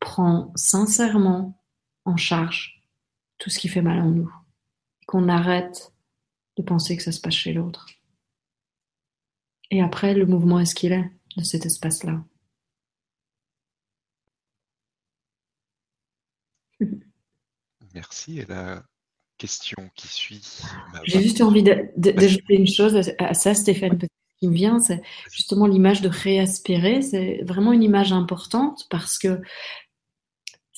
prend 0.00 0.52
sincèrement 0.56 1.60
en 2.04 2.16
charge 2.16 2.82
tout 3.38 3.50
ce 3.50 3.58
qui 3.58 3.68
fait 3.68 3.82
mal 3.82 4.00
en 4.00 4.10
nous. 4.10 4.32
Qu'on 5.06 5.28
arrête 5.28 5.92
de 6.56 6.62
penser 6.62 6.96
que 6.96 7.02
ça 7.02 7.12
se 7.12 7.20
passe 7.20 7.34
chez 7.34 7.52
l'autre. 7.52 7.86
Et 9.70 9.82
après, 9.82 10.14
le 10.14 10.26
mouvement 10.26 10.60
est 10.60 10.66
ce 10.66 10.74
qu'il 10.74 10.92
est 10.92 11.10
de 11.36 11.44
cet 11.44 11.66
espace-là? 11.66 12.24
Merci. 17.94 18.38
Et 18.40 18.46
la 18.46 18.84
question 19.38 19.90
qui 19.94 20.08
suit. 20.08 20.62
J'ai 21.04 21.22
juste 21.22 21.40
envie 21.40 21.62
d'ajouter 21.62 22.54
une 22.54 22.66
chose 22.66 23.12
à 23.18 23.34
ça, 23.34 23.54
Stéphane, 23.54 23.98
qui 24.38 24.48
me 24.48 24.54
vient, 24.54 24.78
c'est 24.78 25.02
justement 25.32 25.66
l'image 25.66 26.00
de 26.00 26.08
réaspirer. 26.08 27.02
C'est 27.02 27.42
vraiment 27.44 27.72
une 27.72 27.82
image 27.82 28.12
importante 28.12 28.86
parce 28.90 29.18
que 29.18 29.40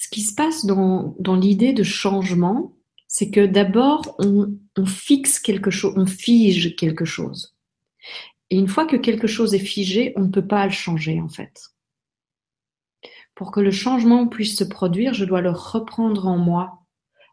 ce 0.01 0.09
qui 0.09 0.23
se 0.23 0.35
passe 0.35 0.65
dans, 0.65 1.15
l'idée 1.37 1.75
de 1.75 1.83
changement, 1.83 2.75
c'est 3.07 3.31
que 3.31 3.45
d'abord, 3.45 4.17
on, 4.19 4.57
on 4.79 4.87
fixe 4.87 5.39
quelque 5.39 5.71
chose, 5.71 5.93
on 5.95 6.07
fige 6.07 6.75
quelque 6.75 7.05
chose. 7.05 7.55
Et 8.49 8.57
une 8.57 8.67
fois 8.67 8.87
que 8.87 8.97
quelque 8.97 9.27
chose 9.27 9.55
est 9.55 9.59
figé, 9.59 10.15
on 10.17 10.23
ne 10.23 10.31
peut 10.31 10.47
pas 10.47 10.65
le 10.65 10.73
changer 10.73 11.21
en 11.21 11.29
fait. 11.29 11.69
Pour 13.35 13.53
que 13.53 13.61
le 13.61 13.71
changement 13.71 14.27
puisse 14.27 14.57
se 14.57 14.65
produire, 14.65 15.13
je 15.13 15.27
dois 15.27 15.43
le 15.43 15.51
reprendre 15.51 16.27
en 16.29 16.39
moi, 16.39 16.79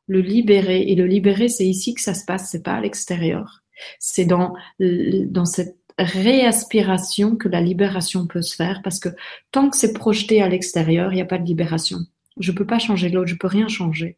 le 0.07 0.19
libérer. 0.19 0.81
Et 0.81 0.95
le 0.95 1.05
libérer, 1.05 1.47
c'est 1.47 1.65
ici 1.65 1.93
que 1.93 2.01
ça 2.01 2.13
se 2.13 2.25
passe, 2.25 2.49
c'est 2.51 2.63
pas 2.63 2.73
à 2.73 2.81
l'extérieur. 2.81 3.63
C'est 3.97 4.25
dans, 4.25 4.55
dans 4.79 5.45
cette 5.45 5.77
réaspiration 5.97 7.37
que 7.37 7.47
la 7.47 7.61
libération 7.61 8.27
peut 8.27 8.41
se 8.41 8.57
faire 8.57 8.81
parce 8.83 8.99
que 8.99 9.09
tant 9.51 9.69
que 9.69 9.77
c'est 9.77 9.93
projeté 9.93 10.41
à 10.41 10.49
l'extérieur, 10.49 11.13
il 11.13 11.15
n'y 11.15 11.21
a 11.21 11.25
pas 11.25 11.37
de 11.37 11.45
libération. 11.45 11.99
Je 12.39 12.51
peux 12.51 12.65
pas 12.65 12.79
changer 12.79 13.09
l'autre, 13.09 13.27
je 13.27 13.35
peux 13.35 13.47
rien 13.47 13.67
changer. 13.67 14.17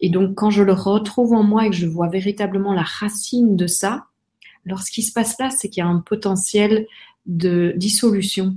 Et 0.00 0.10
donc, 0.10 0.34
quand 0.34 0.50
je 0.50 0.62
le 0.62 0.72
retrouve 0.72 1.32
en 1.32 1.42
moi 1.42 1.66
et 1.66 1.70
que 1.70 1.76
je 1.76 1.86
vois 1.86 2.08
véritablement 2.08 2.74
la 2.74 2.82
racine 2.82 3.56
de 3.56 3.66
ça, 3.66 4.06
alors 4.66 4.82
ce 4.82 4.90
qui 4.90 5.02
se 5.02 5.12
passe 5.12 5.38
là, 5.38 5.50
c'est 5.50 5.68
qu'il 5.68 5.80
y 5.80 5.86
a 5.86 5.88
un 5.88 6.00
potentiel 6.00 6.86
de 7.26 7.72
dissolution. 7.76 8.56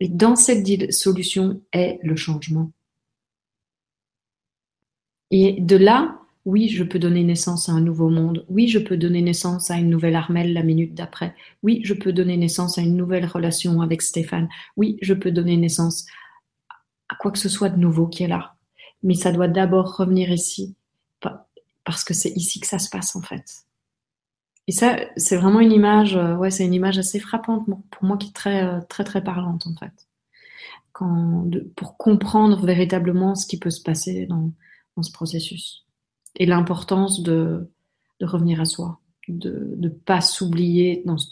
Et 0.00 0.08
dans 0.08 0.36
cette 0.36 0.62
dissolution 0.62 1.60
est 1.72 1.98
le 2.02 2.16
changement. 2.16 2.70
Et 5.30 5.60
de 5.60 5.76
là, 5.76 6.20
oui, 6.44 6.68
je 6.68 6.84
peux 6.84 7.00
donner 7.00 7.24
naissance 7.24 7.68
à 7.68 7.72
un 7.72 7.80
nouveau 7.80 8.08
monde. 8.08 8.44
Oui, 8.48 8.68
je 8.68 8.78
peux 8.78 8.96
donner 8.96 9.20
naissance 9.20 9.70
à 9.70 9.78
une 9.78 9.90
nouvelle 9.90 10.14
Armelle 10.14 10.52
la 10.52 10.62
minute 10.62 10.94
d'après. 10.94 11.34
Oui, 11.64 11.80
je 11.82 11.92
peux 11.92 12.12
donner 12.12 12.36
naissance 12.36 12.78
à 12.78 12.82
une 12.82 12.96
nouvelle 12.96 13.26
relation 13.26 13.80
avec 13.80 14.00
Stéphane. 14.00 14.48
Oui, 14.76 14.96
je 15.02 15.12
peux 15.12 15.32
donner 15.32 15.56
naissance 15.56 16.06
à 17.08 17.14
quoi 17.16 17.30
que 17.30 17.38
ce 17.38 17.48
soit 17.48 17.68
de 17.68 17.78
nouveau 17.78 18.06
qui 18.06 18.24
est 18.24 18.28
là. 18.28 18.54
Mais 19.02 19.14
ça 19.14 19.32
doit 19.32 19.48
d'abord 19.48 19.96
revenir 19.96 20.30
ici, 20.30 20.74
parce 21.84 22.02
que 22.04 22.14
c'est 22.14 22.30
ici 22.30 22.60
que 22.60 22.66
ça 22.66 22.78
se 22.78 22.90
passe 22.90 23.14
en 23.16 23.22
fait. 23.22 23.66
Et 24.68 24.72
ça, 24.72 24.98
c'est 25.16 25.36
vraiment 25.36 25.60
une 25.60 25.72
image, 25.72 26.16
euh, 26.16 26.34
ouais, 26.34 26.50
c'est 26.50 26.64
une 26.64 26.74
image 26.74 26.98
assez 26.98 27.20
frappante 27.20 27.66
pour 27.90 28.04
moi 28.04 28.16
qui 28.16 28.28
est 28.28 28.32
très, 28.32 28.64
euh, 28.64 28.80
très, 28.88 29.04
très 29.04 29.22
parlante 29.22 29.66
en 29.66 29.74
fait. 29.76 30.08
Quand, 30.92 31.48
pour 31.76 31.96
comprendre 31.96 32.64
véritablement 32.64 33.34
ce 33.34 33.46
qui 33.46 33.58
peut 33.58 33.70
se 33.70 33.82
passer 33.82 34.26
dans, 34.26 34.52
ce 35.02 35.12
processus 35.12 35.86
et 36.36 36.46
l'importance 36.46 37.22
de, 37.22 37.70
revenir 38.22 38.60
à 38.60 38.64
soi, 38.64 38.98
de 39.28 39.76
ne 39.78 39.88
pas 39.90 40.22
s'oublier 40.22 41.02
dans, 41.04 41.18
ce, 41.18 41.28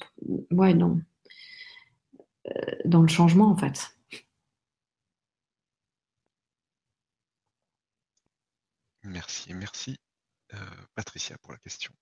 ouais, 0.51 0.77
euh, 0.77 2.51
dans 2.85 3.03
le 3.03 3.09
changement 3.09 3.49
en 3.49 3.57
fait. 3.57 3.94
Merci, 9.05 9.53
merci 9.53 9.99
euh, 10.55 10.59
Patricia 10.95 11.37
pour 11.39 11.53
la 11.53 11.59
question. 11.59 11.93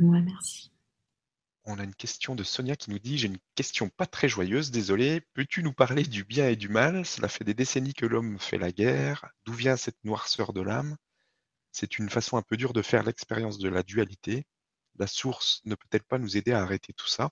Ouais, 0.00 0.20
merci. 0.20 0.70
On 1.64 1.78
a 1.78 1.84
une 1.84 1.94
question 1.94 2.34
de 2.34 2.42
Sonia 2.42 2.76
qui 2.76 2.90
nous 2.90 2.98
dit 2.98 3.16
J'ai 3.16 3.28
une 3.28 3.38
question 3.54 3.88
pas 3.88 4.06
très 4.06 4.28
joyeuse, 4.28 4.70
désolé. 4.70 5.22
Peux-tu 5.32 5.62
nous 5.62 5.72
parler 5.72 6.02
du 6.02 6.22
bien 6.24 6.48
et 6.48 6.56
du 6.56 6.68
mal? 6.68 7.06
Cela 7.06 7.28
fait 7.28 7.44
des 7.44 7.54
décennies 7.54 7.94
que 7.94 8.04
l'homme 8.04 8.38
fait 8.38 8.58
la 8.58 8.70
guerre. 8.70 9.30
D'où 9.46 9.54
vient 9.54 9.76
cette 9.76 10.02
noirceur 10.04 10.52
de 10.52 10.60
l'âme? 10.60 10.96
C'est 11.72 11.98
une 11.98 12.10
façon 12.10 12.36
un 12.36 12.42
peu 12.42 12.58
dure 12.58 12.74
de 12.74 12.82
faire 12.82 13.02
l'expérience 13.02 13.58
de 13.58 13.70
la 13.70 13.82
dualité. 13.82 14.46
La 14.96 15.06
source 15.06 15.62
ne 15.64 15.74
peut-elle 15.74 16.04
pas 16.04 16.18
nous 16.18 16.36
aider 16.36 16.52
à 16.52 16.60
arrêter 16.60 16.92
tout 16.92 17.08
ça? 17.08 17.30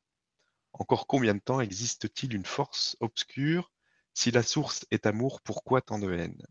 Encore 0.73 1.07
combien 1.07 1.35
de 1.35 1.41
temps 1.41 1.61
existe-t-il 1.61 2.35
une 2.35 2.47
force 2.47 2.97
obscure? 3.01 3.71
Si 4.15 4.31
la 4.31 4.43
source 4.43 4.87
est 4.91 5.05
amour, 5.05 5.43
pourquoi 5.43 5.83
tant 5.83 5.99
de 5.99 6.11
haine? 6.11 6.43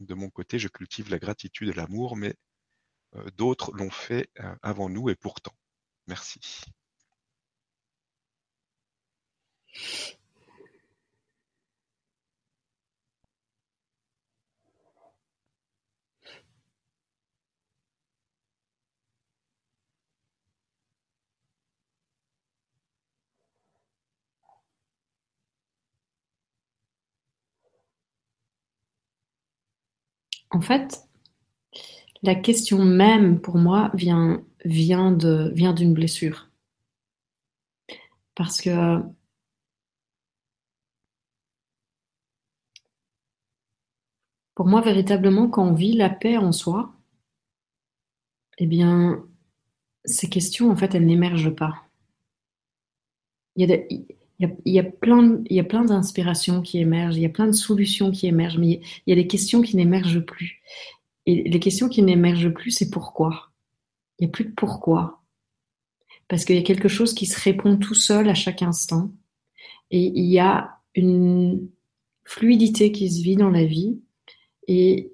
De 0.00 0.14
mon 0.14 0.30
côté, 0.30 0.58
je 0.58 0.68
cultive 0.68 1.10
la 1.10 1.18
gratitude 1.18 1.68
et 1.68 1.72
l'amour, 1.72 2.16
mais 2.16 2.34
euh, 3.16 3.30
d'autres 3.36 3.72
l'ont 3.72 3.90
fait 3.90 4.30
euh, 4.40 4.54
avant 4.62 4.88
nous 4.88 5.10
et 5.10 5.16
pourtant. 5.16 5.54
Merci. 6.06 6.40
En 30.50 30.60
fait, 30.60 31.08
la 32.22 32.34
question 32.34 32.84
même 32.84 33.40
pour 33.40 33.56
moi 33.56 33.90
vient, 33.94 34.44
d'une 34.64 35.94
blessure. 35.94 36.48
Parce 38.34 38.60
que 38.60 39.00
pour 44.54 44.66
moi, 44.66 44.80
véritablement, 44.80 45.48
quand 45.48 45.64
on 45.66 45.74
vit 45.74 45.94
la 45.94 46.10
paix 46.10 46.36
en 46.36 46.52
soi, 46.52 46.92
eh 48.58 48.66
bien, 48.66 49.24
ces 50.04 50.28
questions, 50.28 50.70
en 50.70 50.76
fait, 50.76 50.94
elles 50.94 51.06
n'émergent 51.06 51.54
pas. 51.54 51.84
Il 54.40 54.72
y 54.72 54.78
a, 54.78 54.84
plein, 54.84 55.42
il 55.50 55.56
y 55.56 55.60
a 55.60 55.64
plein 55.64 55.84
d'inspirations 55.84 56.62
qui 56.62 56.78
émergent, 56.78 57.16
il 57.16 57.22
y 57.22 57.26
a 57.26 57.30
plein 57.30 57.46
de 57.46 57.52
solutions 57.52 58.10
qui 58.10 58.26
émergent, 58.26 58.58
mais 58.58 58.80
il 59.06 59.10
y 59.10 59.12
a 59.12 59.16
des 59.16 59.26
questions 59.26 59.60
qui 59.60 59.76
n'émergent 59.76 60.20
plus. 60.20 60.62
Et 61.26 61.48
les 61.48 61.60
questions 61.60 61.88
qui 61.88 62.02
n'émergent 62.02 62.48
plus, 62.48 62.70
c'est 62.70 62.90
pourquoi? 62.90 63.50
Il 64.18 64.24
n'y 64.24 64.28
a 64.28 64.32
plus 64.32 64.46
de 64.46 64.52
pourquoi. 64.52 65.22
Parce 66.28 66.44
qu'il 66.44 66.56
y 66.56 66.60
a 66.60 66.62
quelque 66.62 66.88
chose 66.88 67.12
qui 67.12 67.26
se 67.26 67.38
répond 67.38 67.76
tout 67.76 67.94
seul 67.94 68.30
à 68.30 68.34
chaque 68.34 68.62
instant. 68.62 69.10
Et 69.90 70.06
il 70.06 70.26
y 70.26 70.38
a 70.38 70.78
une 70.94 71.68
fluidité 72.24 72.92
qui 72.92 73.10
se 73.10 73.22
vit 73.22 73.36
dans 73.36 73.50
la 73.50 73.64
vie. 73.64 74.00
Et, 74.68 75.12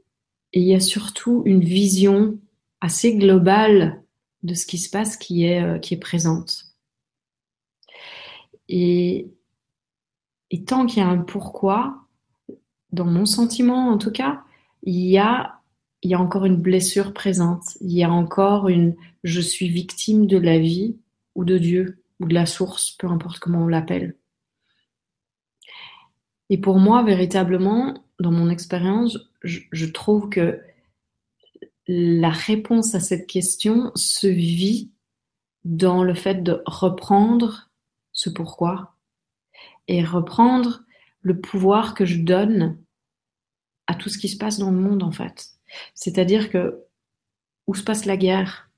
il 0.52 0.62
y 0.62 0.74
a 0.74 0.80
surtout 0.80 1.42
une 1.44 1.62
vision 1.62 2.38
assez 2.80 3.14
globale 3.14 4.02
de 4.42 4.54
ce 4.54 4.64
qui 4.64 4.78
se 4.78 4.88
passe 4.88 5.18
qui 5.18 5.44
est, 5.44 5.62
euh, 5.62 5.78
qui 5.78 5.92
est 5.92 5.98
présente. 5.98 6.65
Et, 8.68 9.30
tant 10.66 10.86
qu'il 10.86 10.98
y 10.98 11.02
a 11.02 11.08
un 11.08 11.18
pourquoi, 11.18 12.06
dans 12.92 13.04
mon 13.04 13.26
sentiment 13.26 13.90
en 13.90 13.98
tout 13.98 14.10
cas, 14.10 14.42
il 14.82 15.06
y 15.06 15.18
a 15.18 15.52
il 16.02 16.10
y 16.10 16.14
a 16.14 16.20
encore 16.20 16.44
une 16.44 16.56
blessure 16.60 17.12
présente, 17.12 17.76
il 17.80 17.92
y 17.92 18.04
a 18.04 18.12
encore 18.12 18.68
une 18.68 18.94
je 19.24 19.40
suis 19.40 19.68
victime 19.68 20.26
de 20.26 20.38
la 20.38 20.58
vie 20.58 20.96
ou 21.34 21.44
de 21.44 21.58
Dieu 21.58 22.02
ou 22.20 22.26
de 22.26 22.34
la 22.34 22.46
source, 22.46 22.92
peu 22.92 23.08
importe 23.08 23.38
comment 23.38 23.64
on 23.64 23.68
l'appelle. 23.68 24.16
Et 26.48 26.58
pour 26.58 26.78
moi, 26.78 27.02
véritablement, 27.02 28.04
dans 28.20 28.30
mon 28.30 28.50
expérience, 28.50 29.18
je, 29.42 29.86
trouve 29.86 30.28
que 30.28 30.60
la 31.86 32.30
réponse 32.30 32.94
à 32.94 33.00
cette 33.00 33.26
question 33.26 33.90
se 33.94 34.26
vit 34.26 34.90
dans 35.64 36.02
le 36.02 36.14
fait 36.14 36.42
de 36.42 36.62
reprendre 36.66 37.70
ce 38.16 38.30
pourquoi 38.30 38.96
et 39.88 40.02
reprendre 40.02 40.82
le 41.20 41.38
pouvoir 41.38 41.94
que 41.94 42.06
je 42.06 42.16
donne 42.16 42.82
à 43.86 43.94
tout 43.94 44.08
ce 44.08 44.18
qui 44.18 44.28
se 44.28 44.38
passe 44.38 44.58
dans 44.58 44.70
le 44.70 44.80
monde 44.80 45.02
en 45.02 45.12
fait. 45.12 45.50
C'est-à-dire 45.94 46.50
que 46.50 46.82
où 47.66 47.74
se 47.74 47.84
passe 47.84 48.06
la 48.06 48.16
guerre, 48.16 48.70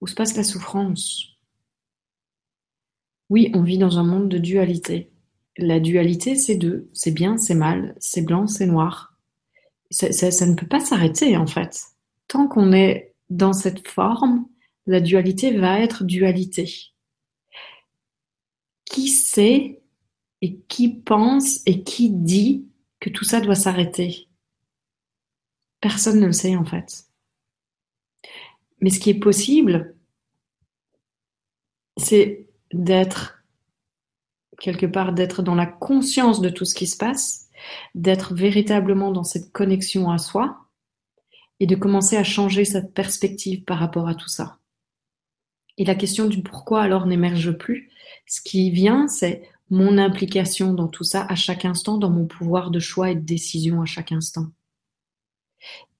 où 0.00 0.06
se 0.06 0.14
passe 0.14 0.36
la 0.36 0.42
souffrance? 0.42 1.36
Oui, 3.30 3.52
on 3.54 3.62
vit 3.62 3.78
dans 3.78 3.98
un 3.98 4.04
monde 4.04 4.28
de 4.28 4.38
dualité. 4.38 5.12
La 5.56 5.80
dualité, 5.80 6.34
c'est 6.34 6.56
deux, 6.56 6.88
c'est 6.94 7.12
bien, 7.12 7.36
c'est 7.38 7.54
mal, 7.54 7.94
c'est 8.00 8.22
blanc, 8.22 8.46
c'est 8.46 8.66
noir. 8.66 9.16
Ça, 9.90 10.12
ça, 10.12 10.46
ne 10.46 10.54
peut 10.54 10.66
pas 10.66 10.80
s'arrêter 10.80 11.36
en 11.36 11.46
fait. 11.46 11.80
Tant 12.26 12.48
qu'on 12.48 12.72
est 12.72 13.14
dans 13.30 13.52
cette 13.52 13.86
forme, 13.86 14.46
la 14.88 15.00
dualité 15.00 15.56
va 15.56 15.80
être 15.80 16.02
dualité. 16.02 16.94
Qui 18.86 19.08
sait 19.08 19.82
et 20.40 20.58
qui 20.62 20.88
pense 20.88 21.60
et 21.66 21.82
qui 21.84 22.10
dit 22.10 22.66
que 22.98 23.10
tout 23.10 23.24
ça 23.24 23.42
doit 23.42 23.54
s'arrêter? 23.54 24.28
Personne 25.80 26.20
ne 26.20 26.26
le 26.26 26.32
sait 26.32 26.56
en 26.56 26.64
fait. 26.64 27.04
Mais 28.80 28.88
ce 28.88 28.98
qui 28.98 29.10
est 29.10 29.18
possible, 29.18 29.94
c'est 31.98 32.48
d'être 32.72 33.44
quelque 34.58 34.86
part, 34.86 35.12
d'être 35.12 35.42
dans 35.42 35.54
la 35.54 35.66
conscience 35.66 36.40
de 36.40 36.48
tout 36.48 36.64
ce 36.64 36.74
qui 36.74 36.86
se 36.86 36.96
passe, 36.96 37.50
d'être 37.94 38.34
véritablement 38.34 39.12
dans 39.12 39.22
cette 39.22 39.52
connexion 39.52 40.10
à 40.10 40.16
soi 40.16 40.58
et 41.60 41.66
de 41.66 41.76
commencer 41.76 42.16
à 42.16 42.24
changer 42.24 42.64
cette 42.64 42.94
perspective 42.94 43.64
par 43.64 43.78
rapport 43.78 44.08
à 44.08 44.14
tout 44.14 44.28
ça. 44.28 44.57
Et 45.78 45.84
la 45.84 45.94
question 45.94 46.26
du 46.26 46.42
pourquoi 46.42 46.82
alors 46.82 47.06
n'émerge 47.06 47.52
plus. 47.52 47.90
Ce 48.26 48.40
qui 48.42 48.70
vient, 48.70 49.08
c'est 49.08 49.48
mon 49.70 49.96
implication 49.96 50.74
dans 50.74 50.88
tout 50.88 51.04
ça 51.04 51.24
à 51.28 51.34
chaque 51.34 51.64
instant, 51.64 51.96
dans 51.98 52.10
mon 52.10 52.26
pouvoir 52.26 52.70
de 52.70 52.80
choix 52.80 53.10
et 53.10 53.14
de 53.14 53.24
décision 53.24 53.80
à 53.80 53.86
chaque 53.86 54.12
instant. 54.12 54.48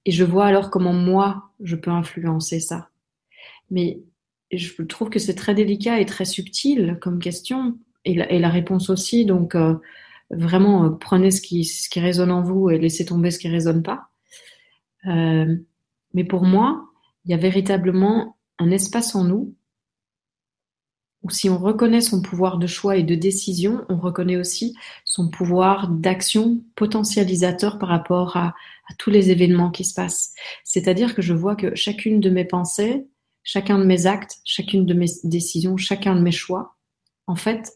Et 0.05 0.11
je 0.11 0.25
vois 0.25 0.47
alors 0.47 0.71
comment 0.71 0.93
moi, 0.93 1.51
je 1.61 1.77
peux 1.77 1.91
influencer 1.91 2.61
ça. 2.61 2.89
Mais 3.71 4.01
je 4.51 4.83
trouve 4.83 5.11
que 5.11 5.19
c'est 5.19 5.35
très 5.35 5.55
délicat 5.55 6.01
et 6.01 6.07
très 6.07 6.25
subtil 6.25 6.99
comme 7.01 7.19
question, 7.19 7.79
et 8.05 8.15
la, 8.15 8.49
réponse 8.49 8.89
aussi. 8.91 9.27
Donc, 9.27 9.55
euh, 9.55 9.75
vraiment, 10.31 10.87
euh, 10.87 10.91
prenez 10.91 11.31
ce 11.31 11.41
qui, 11.41 11.65
ce 11.65 11.89
qui 11.89 12.01
résonne 12.01 12.31
en 12.31 12.43
vous 12.43 12.71
et 12.71 12.79
laissez 12.79 13.05
tomber 13.05 13.31
ce 13.31 13.39
qui 13.39 13.49
ne 13.49 13.53
résonne 13.53 13.83
pas. 13.83 14.09
Euh, 15.07 15.57
mais 16.15 16.25
pour 16.25 16.45
moi, 16.45 16.87
il 17.25 17.31
y 17.31 17.35
a 17.35 17.39
véritablement 17.39 18.39
un 18.59 18.71
espace 18.71 19.15
en 19.15 19.25
nous 19.25 19.37
ou 19.37 19.58
si 21.31 21.51
on 21.51 21.59
reconnaît 21.59 22.01
son 22.01 22.23
pouvoir 22.23 22.59
de 22.59 22.67
choix 22.67 22.97
et 22.97 23.03
de 23.03 23.15
décision, 23.15 23.85
on 23.89 23.97
reconnaît 23.97 24.37
aussi 24.37 24.75
son 25.05 25.29
pouvoir 25.29 25.89
d'action 25.89 26.63
potentialisateur 26.77 27.79
par 27.79 27.89
rapport 27.89 28.37
à, 28.37 28.55
à, 28.89 28.95
tous 28.99 29.11
les 29.11 29.31
événements 29.31 29.71
qui 29.71 29.85
se 29.85 29.95
passent. 29.95 30.33
C'est-à-dire 30.65 31.15
que 31.15 31.23
je 31.23 31.35
vois 31.35 31.57
que 31.57 31.75
chacune 31.75 32.21
de 32.21 32.31
mes 32.31 32.45
pensées, 32.45 33.07
chacun 33.43 33.79
de 33.79 33.85
mes 33.85 34.07
actes, 34.07 34.39
chacune 34.45 34.87
de 34.87 34.95
mes 34.95 35.09
décisions, 35.25 35.77
chacun 35.77 36.15
de 36.15 36.21
mes 36.21 36.33
choix, 36.33 36.77
en 37.27 37.35
fait, 37.35 37.73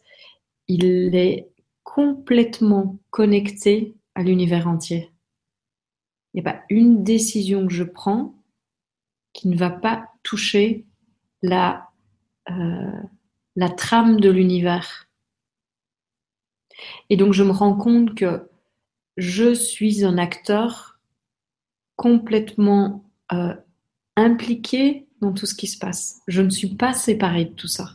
il 0.69 1.15
est 1.15 1.51
complètement 1.83 2.99
connecté 3.11 3.95
à 4.15 4.23
l'univers 4.23 4.69
entier. 4.69 5.11
Il 6.33 6.43
n'y 6.43 6.49
a 6.49 6.53
pas 6.53 6.63
une 6.71 7.03
décision 7.03 7.67
que 7.67 7.73
je 7.73 7.85
prends 7.85 8.35
qui 9.33 9.49
ne 9.49 9.57
va 9.57 9.71
pas 9.71 10.09
toucher 10.23 10.87
la, 11.43 11.89
euh, 12.51 13.03
la 13.57 13.69
trame 13.69 14.21
de 14.21 14.31
l'univers. 14.31 15.09
Et 17.11 17.17
donc 17.17 17.33
je 17.33 17.43
me 17.43 17.53
rends 17.53 17.77
compte 17.77 18.15
que 18.15 18.49
je 19.17 19.55
suis 19.55 20.05
un 20.05 20.19
acteur 20.19 20.99
complètement 21.97 23.05
euh, 23.33 23.55
impliqué 24.17 25.07
dans 25.21 25.33
tout 25.33 25.47
ce 25.47 25.55
qui 25.55 25.67
se 25.67 25.79
passe. 25.79 26.21
Je 26.27 26.43
ne 26.43 26.51
suis 26.51 26.75
pas 26.75 26.93
séparée 26.93 27.45
de 27.45 27.53
tout 27.53 27.69
ça. 27.69 27.91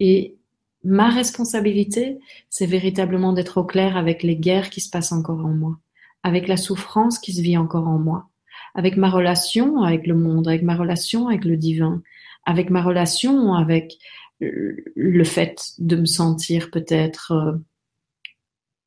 Et 0.00 0.36
ma 0.84 1.08
responsabilité, 1.08 2.18
c'est 2.48 2.66
véritablement 2.66 3.32
d'être 3.32 3.58
au 3.58 3.64
clair 3.64 3.96
avec 3.96 4.22
les 4.22 4.36
guerres 4.36 4.70
qui 4.70 4.80
se 4.80 4.90
passent 4.90 5.12
encore 5.12 5.44
en 5.44 5.54
moi, 5.54 5.78
avec 6.22 6.48
la 6.48 6.56
souffrance 6.56 7.18
qui 7.18 7.32
se 7.32 7.40
vit 7.40 7.56
encore 7.56 7.88
en 7.88 7.98
moi, 7.98 8.28
avec 8.74 8.96
ma 8.96 9.10
relation 9.10 9.82
avec 9.82 10.06
le 10.06 10.14
monde, 10.14 10.48
avec 10.48 10.62
ma 10.62 10.76
relation 10.76 11.28
avec 11.28 11.44
le 11.44 11.56
divin, 11.56 12.02
avec 12.44 12.70
ma 12.70 12.82
relation 12.82 13.54
avec 13.54 13.98
le 14.40 15.24
fait 15.24 15.72
de 15.78 15.96
me 15.96 16.06
sentir 16.06 16.70
peut-être 16.70 17.32
euh, 17.32 17.52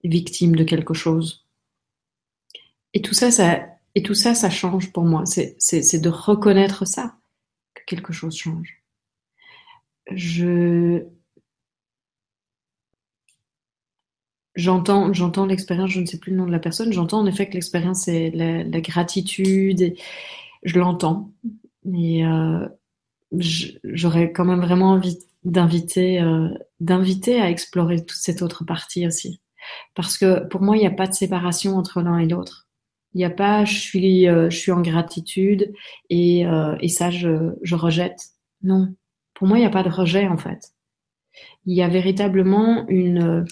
victime 0.04 0.56
de 0.56 0.64
quelque 0.64 0.94
chose. 0.94 1.46
Et 2.94 3.02
tout 3.02 3.14
ça, 3.14 3.32
ça, 3.32 3.66
et 3.96 4.04
tout 4.04 4.14
ça, 4.14 4.36
ça 4.36 4.50
change 4.50 4.92
pour 4.92 5.04
moi. 5.04 5.24
C'est, 5.26 6.00
de 6.00 6.10
reconnaître 6.10 6.86
ça, 6.86 7.16
que 7.74 7.82
quelque 7.86 8.14
chose 8.14 8.36
change. 8.36 8.84
Je, 10.12 11.06
j'entends, 14.56 15.14
j'entends 15.14 15.46
l'expérience, 15.46 15.92
je 15.92 16.02
ne 16.02 16.06
sais 16.06 16.20
plus 16.20 16.32
le 16.32 16.38
nom 16.38 16.46
de 16.46 16.52
la 16.52 16.60
personne, 16.60 16.92
j'entends 16.92 17.20
en 17.20 17.26
effet 17.26 17.48
que 17.48 17.54
l'expérience 17.54 18.02
c'est 18.02 18.32
la, 18.32 18.64
la, 18.64 18.82
gratitude, 18.82 19.82
et 19.82 19.96
je 20.64 20.78
l'entends. 20.78 21.32
Et 21.94 22.26
euh, 22.26 22.68
j'aurais 23.32 24.32
quand 24.32 24.46
même 24.46 24.62
vraiment 24.62 24.92
envie 24.92 25.18
d'inviter 25.46 26.22
euh, 26.22 26.50
d'inviter 26.80 27.42
à 27.42 27.50
explorer 27.50 28.06
toute 28.06 28.18
cette 28.18 28.42
autre 28.42 28.64
partie 28.66 29.06
aussi. 29.08 29.42
Parce 29.96 30.18
que 30.18 30.46
pour 30.48 30.62
moi 30.62 30.78
il 30.78 30.82
n'y 30.82 30.88
a 30.88 30.92
pas 30.92 31.08
de 31.08 31.14
séparation 31.14 31.78
entre 31.78 32.02
l'un 32.02 32.20
et 32.20 32.28
l'autre. 32.28 32.68
Il 33.14 33.20
n'y 33.20 33.26
a 33.26 33.30
pas 33.30 33.66
je 33.66 33.78
suis 33.78 34.28
euh, 34.28 34.50
je 34.50 34.58
suis 34.58 34.72
en 34.72 34.82
gratitude 34.82 35.74
et 36.10 36.46
euh, 36.48 36.76
et 36.82 36.90
ça 36.90 37.12
je 37.12 37.54
je 37.62 37.76
rejette. 37.76 38.30
Non. 38.62 38.94
Pour 39.34 39.48
moi 39.48 39.58
il 39.58 39.62
n'y 39.62 39.68
a 39.68 39.72
pas 39.72 39.84
de 39.84 39.90
rejet 39.90 40.28
en 40.28 40.38
fait. 40.38 40.72
Il 41.66 41.76
y 41.76 41.82
a 41.82 41.88
véritablement 41.88 42.86
une 42.88 43.46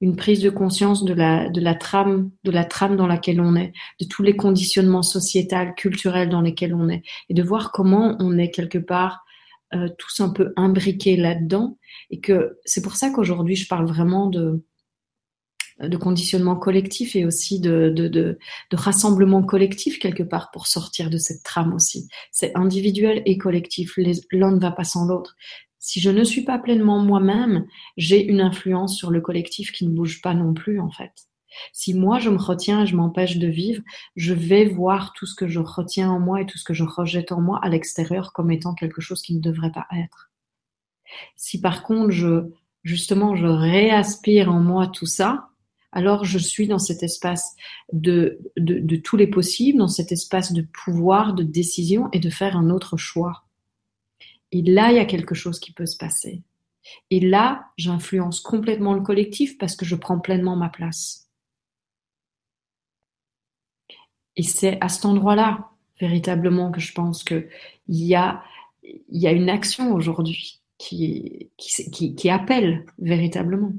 une 0.00 0.16
prise 0.16 0.42
de 0.42 0.50
conscience 0.50 1.04
de 1.04 1.14
la 1.14 1.48
de 1.48 1.60
la 1.60 1.74
trame 1.74 2.30
de 2.44 2.50
la 2.50 2.64
trame 2.64 2.96
dans 2.96 3.06
laquelle 3.06 3.40
on 3.40 3.56
est 3.56 3.72
de 4.00 4.06
tous 4.06 4.22
les 4.22 4.36
conditionnements 4.36 5.02
sociétals 5.02 5.74
culturels 5.74 6.28
dans 6.28 6.40
lesquels 6.40 6.74
on 6.74 6.88
est 6.88 7.02
et 7.28 7.34
de 7.34 7.42
voir 7.42 7.72
comment 7.72 8.16
on 8.20 8.38
est 8.38 8.50
quelque 8.50 8.78
part 8.78 9.24
euh, 9.74 9.88
tous 9.98 10.20
un 10.20 10.30
peu 10.30 10.52
imbriqués 10.56 11.16
là-dedans 11.16 11.78
et 12.10 12.20
que 12.20 12.58
c'est 12.64 12.82
pour 12.82 12.96
ça 12.96 13.10
qu'aujourd'hui 13.10 13.56
je 13.56 13.68
parle 13.68 13.86
vraiment 13.86 14.26
de 14.26 14.64
de 15.80 15.96
conditionnement 15.96 16.56
collectif 16.56 17.14
et 17.14 17.24
aussi 17.24 17.60
de, 17.60 17.92
de, 17.94 18.08
de, 18.08 18.38
de, 18.70 18.76
rassemblement 18.76 19.44
collectif 19.44 20.00
quelque 20.00 20.24
part 20.24 20.50
pour 20.50 20.66
sortir 20.66 21.08
de 21.08 21.18
cette 21.18 21.44
trame 21.44 21.72
aussi. 21.72 22.08
C'est 22.32 22.52
individuel 22.56 23.22
et 23.26 23.38
collectif. 23.38 23.96
L'un 24.32 24.50
ne 24.50 24.60
va 24.60 24.72
pas 24.72 24.82
sans 24.82 25.06
l'autre. 25.06 25.36
Si 25.78 26.00
je 26.00 26.10
ne 26.10 26.24
suis 26.24 26.42
pas 26.42 26.58
pleinement 26.58 26.98
moi-même, 26.98 27.66
j'ai 27.96 28.24
une 28.24 28.40
influence 28.40 28.96
sur 28.96 29.10
le 29.10 29.20
collectif 29.20 29.70
qui 29.70 29.86
ne 29.86 29.94
bouge 29.94 30.20
pas 30.20 30.34
non 30.34 30.52
plus 30.52 30.80
en 30.80 30.90
fait. 30.90 31.12
Si 31.72 31.94
moi 31.94 32.18
je 32.18 32.30
me 32.30 32.38
retiens 32.38 32.82
et 32.82 32.86
je 32.86 32.96
m'empêche 32.96 33.38
de 33.38 33.46
vivre, 33.46 33.82
je 34.16 34.34
vais 34.34 34.66
voir 34.66 35.12
tout 35.12 35.26
ce 35.26 35.34
que 35.34 35.48
je 35.48 35.60
retiens 35.60 36.10
en 36.10 36.20
moi 36.20 36.42
et 36.42 36.46
tout 36.46 36.58
ce 36.58 36.64
que 36.64 36.74
je 36.74 36.84
rejette 36.84 37.32
en 37.32 37.40
moi 37.40 37.58
à 37.62 37.68
l'extérieur 37.68 38.32
comme 38.32 38.50
étant 38.50 38.74
quelque 38.74 39.00
chose 39.00 39.22
qui 39.22 39.34
ne 39.34 39.40
devrait 39.40 39.72
pas 39.72 39.86
être. 39.96 40.30
Si 41.36 41.60
par 41.60 41.82
contre 41.82 42.10
je, 42.10 42.50
justement, 42.82 43.36
je 43.36 43.46
réaspire 43.46 44.52
en 44.52 44.60
moi 44.60 44.86
tout 44.86 45.06
ça, 45.06 45.48
alors 45.92 46.24
je 46.24 46.38
suis 46.38 46.66
dans 46.66 46.78
cet 46.78 47.02
espace 47.02 47.54
de, 47.92 48.38
tous 49.04 49.16
les 49.16 49.26
possibles, 49.26 49.78
dans 49.78 49.88
cet 49.88 50.12
espace 50.12 50.52
de 50.52 50.62
pouvoir, 50.62 51.34
de 51.34 51.42
décision 51.42 52.08
et 52.12 52.18
de 52.18 52.30
faire 52.30 52.56
un 52.56 52.70
autre 52.70 52.96
choix. 52.96 53.44
Et 54.52 54.62
là, 54.62 54.90
il 54.90 54.96
y 54.96 55.00
a 55.00 55.04
quelque 55.04 55.34
chose 55.34 55.60
qui 55.60 55.72
peut 55.72 55.86
se 55.86 55.96
passer. 55.96 56.42
Et 57.10 57.20
là, 57.20 57.66
j'influence 57.76 58.40
complètement 58.40 58.94
le 58.94 59.02
collectif 59.02 59.58
parce 59.58 59.76
que 59.76 59.84
je 59.84 59.94
prends 59.94 60.18
pleinement 60.18 60.56
ma 60.56 60.68
place. 60.68 61.27
Et 64.38 64.42
c'est 64.42 64.78
à 64.80 64.88
cet 64.88 65.04
endroit-là, 65.04 65.68
véritablement, 66.00 66.70
que 66.70 66.80
je 66.80 66.94
pense 66.94 67.24
qu'il 67.24 67.48
y 67.88 68.14
a, 68.14 68.42
y 69.10 69.26
a 69.26 69.32
une 69.32 69.50
action 69.50 69.92
aujourd'hui 69.92 70.60
qui, 70.78 71.50
qui, 71.58 71.90
qui, 71.90 72.14
qui 72.14 72.30
appelle 72.30 72.86
véritablement. 72.98 73.72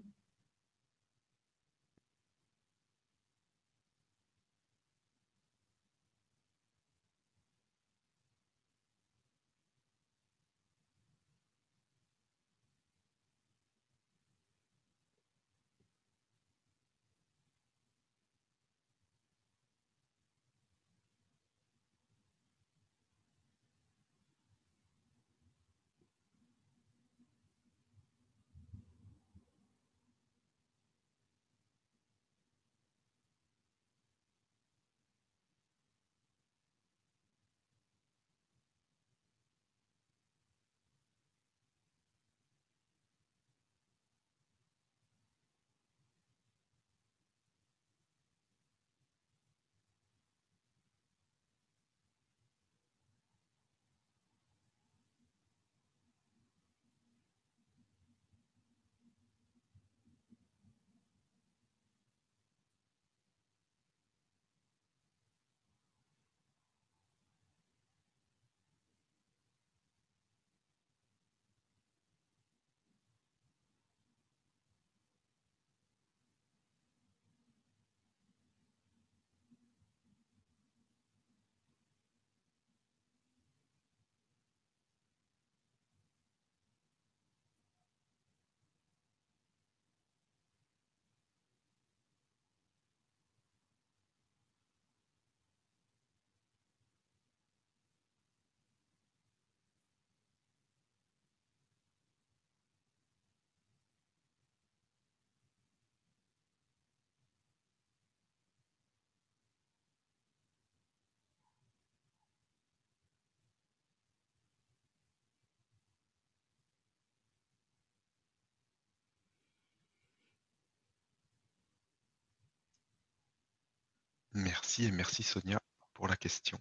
Merci 124.40 124.86
et 124.86 124.92
merci 124.92 125.24
Sonia 125.24 125.62
pour 125.94 126.08
la 126.08 126.16
question. 126.16 126.60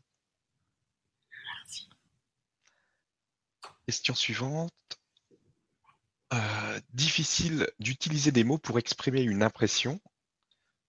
Merci. 1.31 1.89
Question 3.87 4.14
suivante. 4.14 4.72
Euh, 6.35 6.81
difficile 6.91 7.70
d'utiliser 7.79 8.33
des 8.33 8.45
mots 8.45 8.59
pour 8.59 8.79
exprimer 8.79 9.22
une 9.22 9.43
impression. 9.43 10.01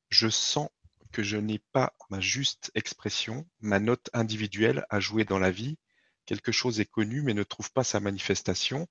Je 0.10 0.28
sens 0.28 0.70
que 1.12 1.22
je 1.22 1.38
n'ai 1.38 1.60
pas 1.72 1.96
ma 2.10 2.20
juste 2.20 2.72
expression, 2.74 3.48
ma 3.60 3.80
note 3.80 4.10
individuelle 4.14 4.86
à 4.90 5.00
jouer 5.00 5.26
dans 5.26 5.40
la 5.40 5.52
vie. 5.52 5.78
Quelque 6.26 6.52
chose 6.52 6.80
est 6.80 6.86
connu 6.86 7.22
mais 7.22 7.36
ne 7.36 7.44
trouve 7.44 7.72
pas 7.72 7.84
sa 7.84 8.00
manifestation. 8.00 8.88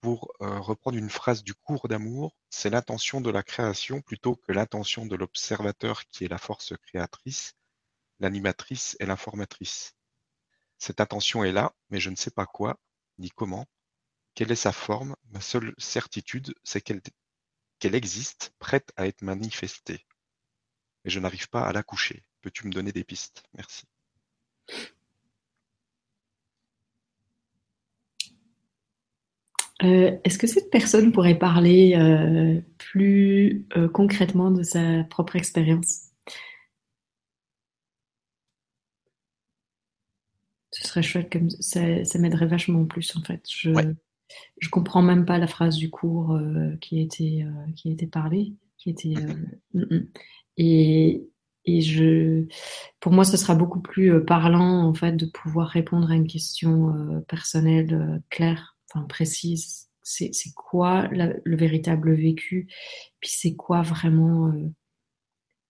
Pour 0.00 0.32
euh, 0.40 0.58
reprendre 0.60 0.96
une 0.98 1.10
phrase 1.10 1.42
du 1.42 1.54
cours 1.54 1.88
d'amour, 1.88 2.36
c'est 2.50 2.70
l'intention 2.70 3.20
de 3.20 3.30
la 3.30 3.42
création 3.42 4.00
plutôt 4.00 4.36
que 4.36 4.52
l'intention 4.52 5.06
de 5.06 5.16
l'observateur 5.16 6.06
qui 6.06 6.24
est 6.24 6.28
la 6.28 6.38
force 6.38 6.74
créatrice, 6.86 7.54
l'animatrice 8.20 8.96
et 9.00 9.06
l'informatrice. 9.06 9.94
Cette 10.78 11.00
intention 11.00 11.44
est 11.44 11.52
là, 11.52 11.74
mais 11.90 12.00
je 12.00 12.10
ne 12.10 12.16
sais 12.16 12.30
pas 12.30 12.46
quoi, 12.46 12.78
ni 13.18 13.30
comment. 13.30 13.66
Quelle 14.34 14.52
est 14.52 14.56
sa 14.56 14.72
forme? 14.72 15.16
Ma 15.30 15.40
seule 15.40 15.74
certitude, 15.78 16.54
c'est 16.62 16.80
qu'elle 16.80 17.02
existe, 17.94 18.52
prête 18.58 18.92
à 18.96 19.06
être 19.06 19.22
manifestée 19.22 20.06
mais 21.06 21.10
je 21.10 21.20
n'arrive 21.20 21.48
pas 21.48 21.64
à 21.64 21.72
la 21.72 21.84
coucher. 21.84 22.24
Peux-tu 22.42 22.66
me 22.66 22.72
donner 22.72 22.90
des 22.90 23.04
pistes? 23.04 23.44
Merci. 23.54 23.86
Euh, 29.82 30.16
est-ce 30.24 30.38
que 30.38 30.46
cette 30.46 30.70
personne 30.70 31.12
pourrait 31.12 31.38
parler 31.38 31.94
euh, 31.96 32.60
plus 32.78 33.66
euh, 33.76 33.88
concrètement 33.88 34.50
de 34.50 34.62
sa 34.62 35.04
propre 35.04 35.36
expérience? 35.36 36.12
Ce 40.70 40.86
serait 40.88 41.02
chouette, 41.02 41.30
comme 41.30 41.50
ça, 41.50 42.04
ça 42.04 42.18
m'aiderait 42.18 42.46
vachement 42.46 42.84
plus 42.86 43.16
en 43.16 43.22
fait. 43.22 43.42
Je, 43.50 43.70
je 44.60 44.68
comprends 44.68 45.02
même 45.02 45.24
pas 45.24 45.38
la 45.38 45.46
phrase 45.46 45.76
du 45.76 45.90
cours 45.90 46.38
qui 46.80 46.98
a 46.98 47.02
été 47.02 47.46
qui 47.76 47.88
a 47.88 47.92
été 47.92 48.06
parlée, 48.06 48.52
qui 48.76 48.90
était. 48.90 49.14
Et, 50.58 51.26
et 51.64 51.80
je, 51.80 52.44
pour 53.00 53.12
moi, 53.12 53.24
ce 53.24 53.38
sera 53.38 53.54
beaucoup 53.54 53.80
plus 53.80 54.22
parlant 54.22 54.86
en 54.86 54.92
fait 54.92 55.12
de 55.12 55.24
pouvoir 55.24 55.68
répondre 55.68 56.10
à 56.10 56.14
une 56.14 56.26
question 56.26 57.24
personnelle 57.26 58.22
claire, 58.28 58.75
enfin 58.96 59.06
précise. 59.06 59.88
C'est, 60.02 60.30
quoi 60.54 61.08
le 61.10 61.56
véritable 61.56 62.14
vécu, 62.14 62.68
puis 63.18 63.28
c'est 63.28 63.56
quoi 63.56 63.82
vraiment 63.82 64.54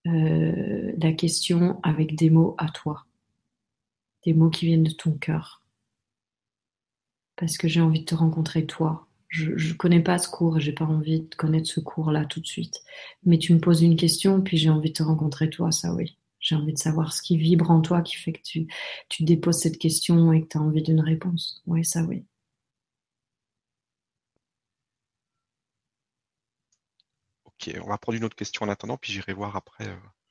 euh, 0.05 0.91
la 1.01 1.11
question 1.11 1.79
avec 1.81 2.15
des 2.15 2.29
mots 2.29 2.55
à 2.59 2.69
toi, 2.69 3.05
des 4.25 4.33
mots 4.33 4.51
qui 4.51 4.67
viennent 4.67 4.83
de 4.83 4.91
ton 4.91 5.13
cœur, 5.13 5.63
parce 7.35 7.57
que 7.57 7.67
j'ai 7.67 7.81
envie 7.81 8.01
de 8.01 8.05
te 8.05 8.15
rencontrer 8.15 8.67
toi, 8.67 9.07
je, 9.27 9.51
ne 9.51 9.73
connais 9.73 10.01
pas 10.01 10.17
ce 10.19 10.29
cours 10.29 10.57
et 10.57 10.61
j'ai 10.61 10.71
pas 10.71 10.85
envie 10.85 11.21
de 11.21 11.35
connaître 11.35 11.67
ce 11.67 11.79
cours-là 11.79 12.25
tout 12.25 12.39
de 12.39 12.47
suite. 12.47 12.83
Mais 13.25 13.37
tu 13.37 13.53
me 13.53 13.59
poses 13.59 13.81
une 13.81 13.97
question, 13.97 14.41
puis 14.41 14.57
j'ai 14.57 14.69
envie 14.69 14.89
de 14.89 14.97
te 14.97 15.03
rencontrer 15.03 15.49
toi, 15.49 15.71
ça 15.71 15.93
oui. 15.93 16.17
J'ai 16.39 16.55
envie 16.55 16.73
de 16.73 16.77
savoir 16.77 17.11
ce 17.11 17.21
qui 17.21 17.37
vibre 17.37 17.71
en 17.71 17.81
toi 17.81 18.01
qui 18.01 18.15
fait 18.15 18.33
que 18.33 18.41
tu, 18.43 18.67
tu 19.09 19.23
déposes 19.23 19.59
cette 19.59 19.79
question 19.79 20.31
et 20.31 20.43
que 20.43 20.47
tu 20.49 20.57
as 20.57 20.61
envie 20.61 20.83
d'une 20.83 21.01
réponse. 21.01 21.63
Oui, 21.65 21.83
ça 21.83 22.03
oui. 22.03 22.23
Ok, 27.67 27.81
on 27.83 27.89
va 27.89 27.97
prendre 27.97 28.17
une 28.17 28.23
autre 28.23 28.35
question 28.35 28.65
en 28.65 28.69
attendant, 28.69 28.97
puis 28.97 29.11
j'irai 29.11 29.33
voir 29.33 29.55
après 29.55 29.87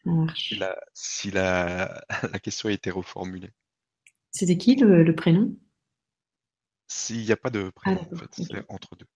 euh, 0.07 0.27
si, 0.35 0.57
la, 1.31 2.05
la, 2.33 2.39
question 2.39 2.69
a 2.69 2.73
été 2.73 2.91
reformulée. 2.91 3.53
C'était 4.31 4.57
qui 4.57 4.77
le 4.77 5.15
prénom? 5.15 5.57
S'il 6.87 7.25
n'y 7.25 7.33
a 7.33 7.37
pas 7.37 7.51
de 7.51 7.71
prénom, 7.71 8.01
ah, 8.01 8.15
en 8.15 8.19
fait, 8.19 8.31
c'est 8.33 8.65
entre 8.69 8.97
deux. 8.97 9.07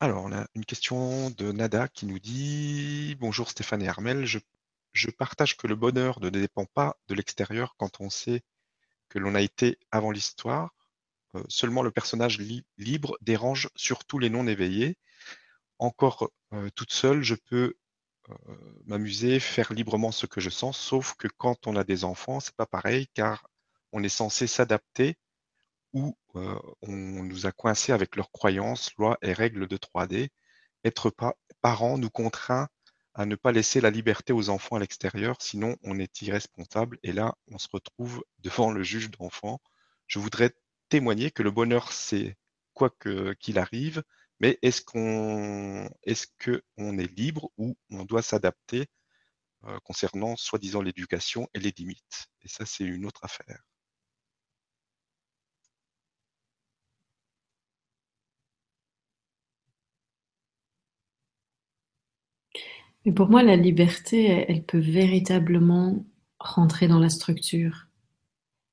Alors, 0.00 0.24
on 0.24 0.32
a 0.32 0.46
une 0.54 0.66
question 0.66 1.30
de 1.30 1.52
Nada 1.52 1.88
qui 1.88 2.04
nous 2.04 2.18
dit 2.18 3.16
Bonjour 3.18 3.48
Stéphane 3.48 3.82
et 3.82 3.88
Armel, 3.88 4.26
je, 4.26 5.10
partage 5.10 5.56
que 5.56 5.66
le 5.66 5.76
bonheur 5.76 6.20
ne 6.20 6.28
dépend 6.28 6.66
pas 6.66 6.96
de 7.08 7.14
l'extérieur 7.14 7.74
quand 7.78 8.00
on 8.00 8.10
sait 8.10 8.42
que 9.08 9.18
l'on 9.18 9.34
a 9.34 9.40
été 9.40 9.78
avant 9.90 10.10
l'histoire. 10.10 10.74
Euh, 11.34 11.42
seulement 11.48 11.82
le 11.82 11.90
personnage 11.90 12.38
libre 12.76 13.16
dérange 13.22 13.70
surtout 13.74 14.18
les 14.18 14.28
non-éveillés. 14.28 14.98
Encore 15.78 16.30
euh, 16.52 16.70
toute 16.74 16.92
seule, 16.92 17.22
je 17.22 17.34
peux 17.34 17.74
euh, 18.30 18.34
m'amuser, 18.86 19.40
faire 19.40 19.72
librement 19.72 20.12
ce 20.12 20.26
que 20.26 20.40
je 20.40 20.50
sens, 20.50 20.78
sauf 20.78 21.14
que 21.14 21.28
quand 21.28 21.66
on 21.66 21.76
a 21.76 21.84
des 21.84 22.04
enfants, 22.04 22.40
c'est 22.40 22.56
pas 22.56 22.66
pareil 22.66 23.08
car 23.14 23.46
on 23.92 24.02
est 24.02 24.08
censé 24.08 24.46
s'adapter 24.46 25.16
où 25.92 26.16
on 26.82 26.92
nous 26.92 27.46
a 27.46 27.52
coincés 27.52 27.92
avec 27.92 28.16
leurs 28.16 28.30
croyances, 28.30 28.94
lois 28.98 29.16
et 29.22 29.32
règles 29.32 29.66
de 29.66 29.76
3D. 29.78 30.28
Être 30.84 31.14
parent 31.62 31.96
nous 31.96 32.10
contraint 32.10 32.68
à 33.14 33.24
ne 33.24 33.34
pas 33.34 33.50
laisser 33.50 33.80
la 33.80 33.90
liberté 33.90 34.34
aux 34.34 34.50
enfants 34.50 34.76
à 34.76 34.78
l'extérieur, 34.80 35.36
sinon 35.40 35.76
on 35.82 35.98
est 35.98 36.20
irresponsable 36.20 36.98
et 37.02 37.12
là 37.12 37.34
on 37.50 37.58
se 37.58 37.68
retrouve 37.72 38.22
devant 38.40 38.70
le 38.70 38.82
juge 38.82 39.10
d'enfant. 39.10 39.60
Je 40.06 40.18
voudrais 40.18 40.54
témoigner 40.90 41.30
que 41.30 41.42
le 41.42 41.50
bonheur 41.50 41.92
c'est 41.92 42.36
quoi 42.74 42.90
qu'il 43.40 43.58
arrive, 43.58 44.02
mais 44.40 44.58
est-ce 44.62 44.82
qu'on 44.82 45.88
est 46.98 47.16
libre 47.18 47.50
ou 47.58 47.76
on 47.90 48.04
doit 48.04 48.22
s'adapter 48.22 48.86
concernant 49.84 50.36
soi-disant 50.36 50.82
l'éducation 50.82 51.48
et 51.54 51.60
les 51.60 51.72
limites? 51.76 52.28
Et 52.42 52.48
ça 52.48 52.66
c'est 52.66 52.84
une 52.84 53.06
autre 53.06 53.24
affaire. 53.24 53.62
Mais 63.04 63.12
pour 63.12 63.28
moi, 63.28 63.42
la 63.42 63.56
liberté, 63.56 64.44
elle 64.48 64.64
peut 64.64 64.80
véritablement 64.80 66.04
rentrer 66.40 66.88
dans 66.88 66.98
la 66.98 67.08
structure. 67.08 67.86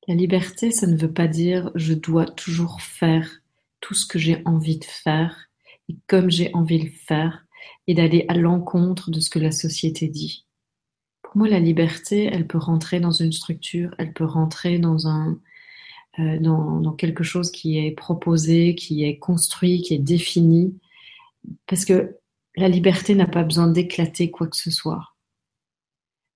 La 0.08 0.16
liberté, 0.16 0.72
ça 0.72 0.88
ne 0.88 0.98
veut 0.98 1.14
pas 1.14 1.28
dire 1.28 1.72
je 1.76 1.94
dois 1.94 2.26
toujours 2.26 2.82
faire 2.82 3.30
tout 3.80 3.94
ce 3.94 4.06
que 4.08 4.20
j'ai 4.20 4.42
envie 4.46 4.80
de 4.80 4.86
faire 4.86 5.50
et 5.90 5.98
comme 6.08 6.30
j'ai 6.30 6.54
envie 6.54 6.80
de 6.80 6.86
le 6.86 6.92
faire 6.92 7.46
et 7.88 7.94
d'aller 7.94 8.26
à 8.28 8.36
l'encontre 8.36 9.12
de 9.12 9.20
ce 9.20 9.30
que 9.30 9.40
la 9.40 9.52
société 9.52 10.08
dit. 10.08 10.46
Pour 11.22 11.38
moi, 11.38 11.48
la 11.48 11.60
liberté, 11.60 12.30
elle 12.32 12.48
peut 12.48 12.58
rentrer 12.58 13.00
dans 13.00 13.12
une 13.12 13.32
structure, 13.32 13.94
elle 13.98 14.14
peut 14.14 14.26
rentrer 14.26 14.80
dans 14.80 15.08
un, 15.08 15.40
euh, 16.20 16.40
dans, 16.40 16.80
dans, 16.80 16.94
quelque 16.94 17.24
chose 17.24 17.52
qui 17.52 17.80
est 17.80 17.92
proposé, 17.92 18.76
qui 18.76 19.04
est 19.04 19.18
construit, 19.18 19.82
qui 19.82 19.96
est 19.96 20.00
défini. 20.00 20.78
Parce 21.68 21.86
que 21.86 22.18
la 22.56 22.70
liberté 22.70 23.16
n'a 23.16 23.28
pas 23.28 23.44
besoin 23.44 23.68
d'éclater 23.68 24.30
quoi 24.30 24.48
que 24.48 24.58
ce 24.58 24.72
soit. 24.72 25.14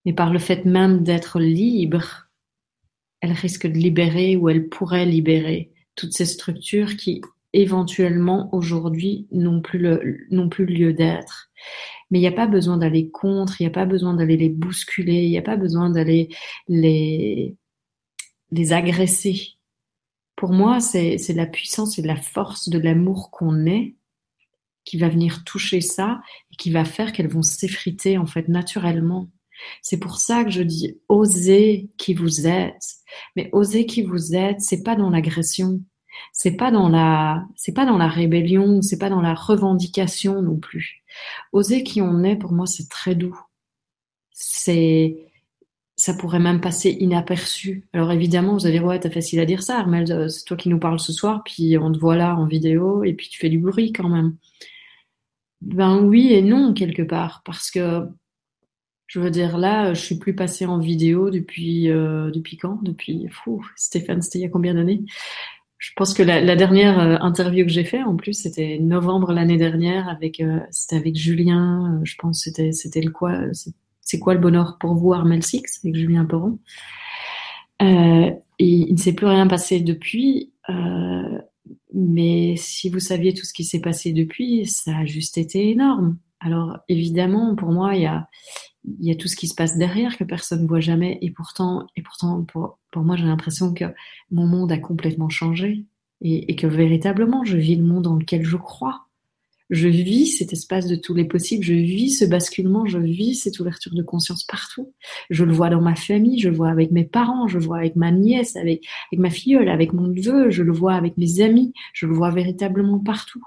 Mais 0.06 0.14
par 0.14 0.32
le 0.32 0.40
fait 0.40 0.66
même 0.66 1.04
d'être 1.04 1.40
libre, 1.40 2.28
elle 3.22 3.34
risque 3.34 3.68
de 3.68 3.78
libérer 3.78 4.36
ou 4.36 4.50
elle 4.50 4.70
pourrait 4.70 5.06
libérer 5.06 5.72
toutes 5.96 6.14
ces 6.14 6.26
structures 6.26 6.96
qui 6.98 7.22
éventuellement 7.54 8.54
aujourd'hui 8.54 9.28
n'ont 9.32 9.62
plus, 9.62 9.80
le, 9.80 10.28
plus 10.50 10.66
lieu 10.66 10.94
d'être. 10.94 11.50
Mais 12.10 12.20
il 12.20 12.22
n'y 12.22 12.28
a 12.28 12.32
pas 12.32 12.48
besoin 12.48 12.78
d'aller 12.78 13.10
contre, 13.10 13.60
il 13.60 13.64
n'y 13.64 13.68
a 13.68 13.72
pas 13.72 13.86
besoin 13.86 14.14
d'aller 14.14 14.38
les 14.38 14.50
bousculer, 14.50 15.24
il 15.24 15.30
n'y 15.30 15.38
a 15.38 15.44
pas 15.44 15.58
besoin 15.58 15.90
d'aller 15.90 16.30
les, 16.68 17.56
les 18.52 18.74
agresser. 18.74 19.58
Pour 20.36 20.52
moi, 20.52 20.80
c'est, 20.80 21.18
c'est 21.18 21.34
la 21.34 21.48
puissance 21.48 21.98
et 21.98 22.04
la 22.04 22.16
force 22.16 22.70
de 22.70 22.80
l'amour 22.80 23.32
qu'on 23.32 23.66
est 23.66 23.96
qui 24.86 24.98
va 24.98 25.10
venir 25.10 25.44
toucher 25.44 25.82
ça 25.82 26.22
et 26.52 26.56
qui 26.56 26.72
va 26.72 26.86
faire 26.86 27.12
qu'elles 27.12 27.28
vont 27.28 27.42
s'effriter 27.42 28.18
en 28.18 28.26
fait 28.26 28.48
naturellement. 28.48 29.30
C'est 29.82 29.98
pour 29.98 30.18
ça 30.18 30.44
que 30.46 30.50
je 30.50 30.62
dis 30.62 30.98
osez 31.10 31.90
qui 31.98 32.14
vous 32.14 32.48
êtes. 32.48 32.96
Mais 33.36 33.50
osez 33.52 33.86
qui 33.86 34.02
vous 34.02 34.36
êtes, 34.36 34.62
c'est 34.62 34.84
pas 34.84 34.96
dans 34.96 35.10
l'agression, 35.10 35.82
c'est 36.32 36.56
pas 36.56 36.72
dans 36.72 36.90
la, 36.90 37.46
c'est 37.56 37.74
pas 37.74 37.86
dans 37.86 37.98
la 37.98 38.08
rébellion, 38.08 38.82
c'est 38.82 39.00
pas 39.00 39.10
dans 39.10 39.22
la 39.22 39.34
revendication 39.34 40.42
non 40.42 40.58
plus. 40.58 41.04
Oser 41.54 41.84
qui 41.84 42.02
on 42.02 42.24
est, 42.24 42.36
pour 42.36 42.52
moi, 42.52 42.66
c'est 42.66 42.90
très 42.90 43.16
doux. 43.16 43.40
C'est, 44.32 45.18
ça 45.96 46.14
pourrait 46.14 46.40
même 46.40 46.62
passer 46.62 46.92
inaperçu. 47.00 47.88
Alors 47.94 48.12
évidemment, 48.12 48.54
vous 48.54 48.66
allez 48.66 48.80
dire, 48.80 48.86
ouais, 48.86 49.00
t'as 49.00 49.10
facile 49.10 49.40
à 49.40 49.46
dire 49.46 49.64
ça, 49.64 49.80
Armel, 49.80 50.12
euh, 50.12 50.28
c'est 50.28 50.46
toi 50.46 50.58
qui 50.58 50.70
nous 50.70 50.80
parles 50.80 51.00
ce 51.00 51.12
soir, 51.14 51.44
puis 51.44 51.78
on 51.78 51.92
te 51.92 51.98
voit 51.98 52.16
là 52.16 52.36
en 52.36 52.46
vidéo, 52.46 53.04
et 53.04 53.14
puis 53.14 53.30
tu 53.30 53.40
fais 53.40 53.50
du 53.50 53.60
bruit 53.60 53.92
quand 53.94 54.10
même. 54.10 54.36
Ben 55.62 56.00
oui 56.04 56.34
et 56.34 56.42
non 56.44 56.74
quelque 56.74 57.02
part 57.02 57.42
parce 57.44 57.72
que 57.72 58.08
je 59.08 59.20
veux 59.20 59.32
dire 59.32 59.58
là, 59.58 59.94
je 59.94 60.02
suis 60.02 60.20
plus 60.20 60.36
passée 60.36 60.66
en 60.66 60.80
vidéo 60.80 61.30
depuis 61.30 61.90
euh, 61.90 62.30
depuis 62.30 62.58
quand? 62.58 62.80
Depuis 62.84 63.28
fou, 63.30 63.66
Stéphane, 63.76 64.22
c'était 64.22 64.40
il 64.40 64.42
y 64.44 64.46
a 64.46 64.50
combien 64.50 64.76
d'années? 64.76 65.02
Je 65.78 65.92
pense 65.96 66.14
que 66.14 66.24
la, 66.24 66.42
la 66.42 66.56
dernière 66.56 67.00
euh, 67.00 67.18
interview 67.22 67.66
que 67.66 67.72
j'ai 67.72 67.84
fait 67.84 68.02
en 68.02 68.16
plus 68.16 68.34
c'était 68.34 68.80
novembre 68.80 69.32
l'année 69.32 69.58
dernière 69.58 70.10
avec 70.10 70.40
euh, 70.40 70.60
c'était 70.72 70.96
avec 70.96 71.16
Julien, 71.16 72.02
je 72.04 72.16
pense 72.18 72.44
c'était 72.44 72.72
c'était 72.72 73.02
le 73.02 73.12
quoi 73.12 73.40
C'est 74.02 74.20
quoi 74.20 74.34
le 74.34 74.40
bonheur 74.40 74.78
pour 74.80 74.96
vous, 74.96 75.14
Armel 75.14 75.44
Six, 75.44 75.82
avec 75.84 75.96
Julien 75.96 76.26
Perron 76.26 76.60
euh, 77.82 78.32
il 78.60 78.92
ne 78.92 78.98
s'est 78.98 79.14
plus 79.14 79.28
rien 79.28 79.48
passé 79.48 79.80
depuis. 79.80 80.52
Euh, 80.70 81.40
mais 81.94 82.56
si 82.58 82.90
vous 82.90 83.00
saviez 83.00 83.34
tout 83.34 83.46
ce 83.46 83.54
qui 83.54 83.64
s'est 83.64 83.82
passé 83.82 84.14
depuis, 84.14 84.66
ça 84.66 84.98
a 84.98 85.06
juste 85.06 85.38
été 85.38 85.70
énorme. 85.70 86.18
Alors 86.40 86.80
évidemment, 86.88 87.56
pour 87.56 87.72
moi, 87.72 87.96
il 87.96 88.04
y 88.04 88.06
a, 88.06 88.28
il 88.86 89.06
y 89.06 89.12
a 89.12 89.16
tout 89.16 89.28
ce 89.28 89.36
qui 89.36 89.48
se 89.48 89.56
passe 89.56 89.78
derrière 89.78 90.18
que 90.18 90.24
personne 90.24 90.64
ne 90.64 90.68
voit 90.68 90.80
jamais. 90.80 91.18
Et 91.22 91.32
pourtant, 91.32 91.88
et 91.96 92.02
pourtant 92.02 92.44
pour, 92.44 92.80
pour 92.92 93.04
moi, 93.04 93.16
j'ai 93.16 93.26
l'impression 93.26 93.74
que 93.74 93.86
mon 94.32 94.46
monde 94.46 94.72
a 94.72 94.78
complètement 94.78 95.30
changé 95.30 95.86
et, 96.22 96.56
que 96.56 96.68
véritablement, 96.68 97.44
je 97.44 97.58
vis 97.58 97.76
le 97.76 97.84
monde 97.84 98.04
dans 98.04 98.16
lequel 98.16 98.44
je 98.44 98.58
crois. 98.58 99.04
Je 99.70 99.90
vis 99.90 100.28
cet 100.28 100.54
espace 100.54 100.88
de 100.88 100.96
tous 100.96 101.14
les 101.14 101.26
possibles, 101.26 101.64
je 101.64 101.74
vis 101.74 102.12
ce 102.12 102.26
basculement, 102.26 102.86
je 102.86 103.00
vis 103.00 103.36
cette 103.36 103.60
ouverture 103.60 103.94
de 103.94 104.02
conscience 104.02 104.46
partout. 104.46 104.94
Je 105.30 105.44
le 105.44 105.52
vois 105.52 105.70
dans 105.70 105.82
ma 105.82 105.96
famille, 105.96 106.40
je 106.40 106.48
le 106.48 106.56
vois 106.56 106.70
avec 106.70 106.92
mes 106.92 107.04
parents, 107.04 107.48
je 107.48 107.58
le 107.58 107.66
vois 107.66 107.80
avec 107.80 107.98
ma 107.98 108.12
nièce, 108.12 108.56
avec, 108.56 108.88
avec 109.12 109.20
ma 109.20 109.30
filleule, 109.30 109.68
avec 109.68 109.92
mon 109.92 110.08
neveu, 110.08 110.50
je 110.52 110.64
le 110.64 110.72
vois 110.72 110.94
avec 110.94 111.18
mes 111.18 111.42
amis, 111.42 111.74
je 111.94 112.06
le 112.06 112.14
vois 112.14 112.32
véritablement 112.32 113.00
partout. 113.00 113.44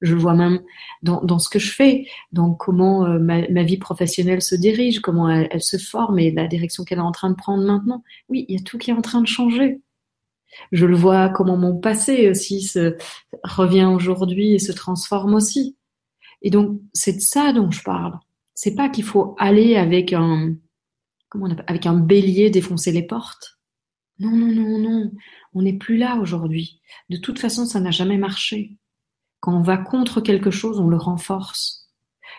Je 0.00 0.14
le 0.14 0.20
vois 0.20 0.34
même 0.34 0.62
dans, 1.02 1.22
dans 1.22 1.38
ce 1.38 1.48
que 1.48 1.58
je 1.58 1.72
fais, 1.72 2.06
dans 2.32 2.54
comment 2.54 3.04
euh, 3.04 3.18
ma, 3.18 3.46
ma, 3.48 3.62
vie 3.62 3.76
professionnelle 3.76 4.40
se 4.40 4.54
dirige, 4.54 5.00
comment 5.00 5.28
elle, 5.28 5.48
elle 5.50 5.62
se 5.62 5.76
forme 5.76 6.18
et 6.18 6.30
la 6.30 6.46
direction 6.46 6.84
qu'elle 6.84 6.98
est 6.98 7.02
en 7.02 7.12
train 7.12 7.30
de 7.30 7.34
prendre 7.34 7.64
maintenant. 7.64 8.02
Oui, 8.28 8.46
il 8.48 8.56
y 8.56 8.58
a 8.58 8.62
tout 8.62 8.78
qui 8.78 8.90
est 8.90 8.94
en 8.94 9.02
train 9.02 9.20
de 9.20 9.26
changer. 9.26 9.80
Je 10.72 10.86
le 10.86 10.96
vois 10.96 11.28
comment 11.28 11.56
mon 11.56 11.78
passé 11.78 12.28
aussi 12.28 12.62
se 12.62 12.96
revient 13.44 13.84
aujourd'hui 13.84 14.54
et 14.54 14.58
se 14.58 14.72
transforme 14.72 15.34
aussi. 15.34 15.76
Et 16.42 16.50
donc, 16.50 16.80
c'est 16.92 17.14
de 17.14 17.20
ça 17.20 17.52
dont 17.52 17.70
je 17.70 17.82
parle. 17.82 18.18
C'est 18.54 18.74
pas 18.74 18.88
qu'il 18.88 19.04
faut 19.04 19.34
aller 19.38 19.76
avec 19.76 20.12
un, 20.12 20.54
comment 21.28 21.46
on 21.46 21.50
appelle, 21.50 21.64
avec 21.68 21.86
un 21.86 21.94
bélier 21.94 22.50
défoncer 22.50 22.92
les 22.92 23.06
portes. 23.06 23.58
Non, 24.18 24.30
non, 24.30 24.48
non, 24.48 24.78
non. 24.78 25.12
On 25.54 25.62
n'est 25.62 25.78
plus 25.78 25.96
là 25.96 26.16
aujourd'hui. 26.16 26.80
De 27.08 27.16
toute 27.16 27.38
façon, 27.38 27.64
ça 27.64 27.80
n'a 27.80 27.90
jamais 27.90 28.18
marché. 28.18 28.76
Quand 29.40 29.56
on 29.56 29.62
va 29.62 29.78
contre 29.78 30.20
quelque 30.20 30.50
chose, 30.50 30.78
on 30.78 30.88
le 30.88 30.96
renforce. 30.96 31.80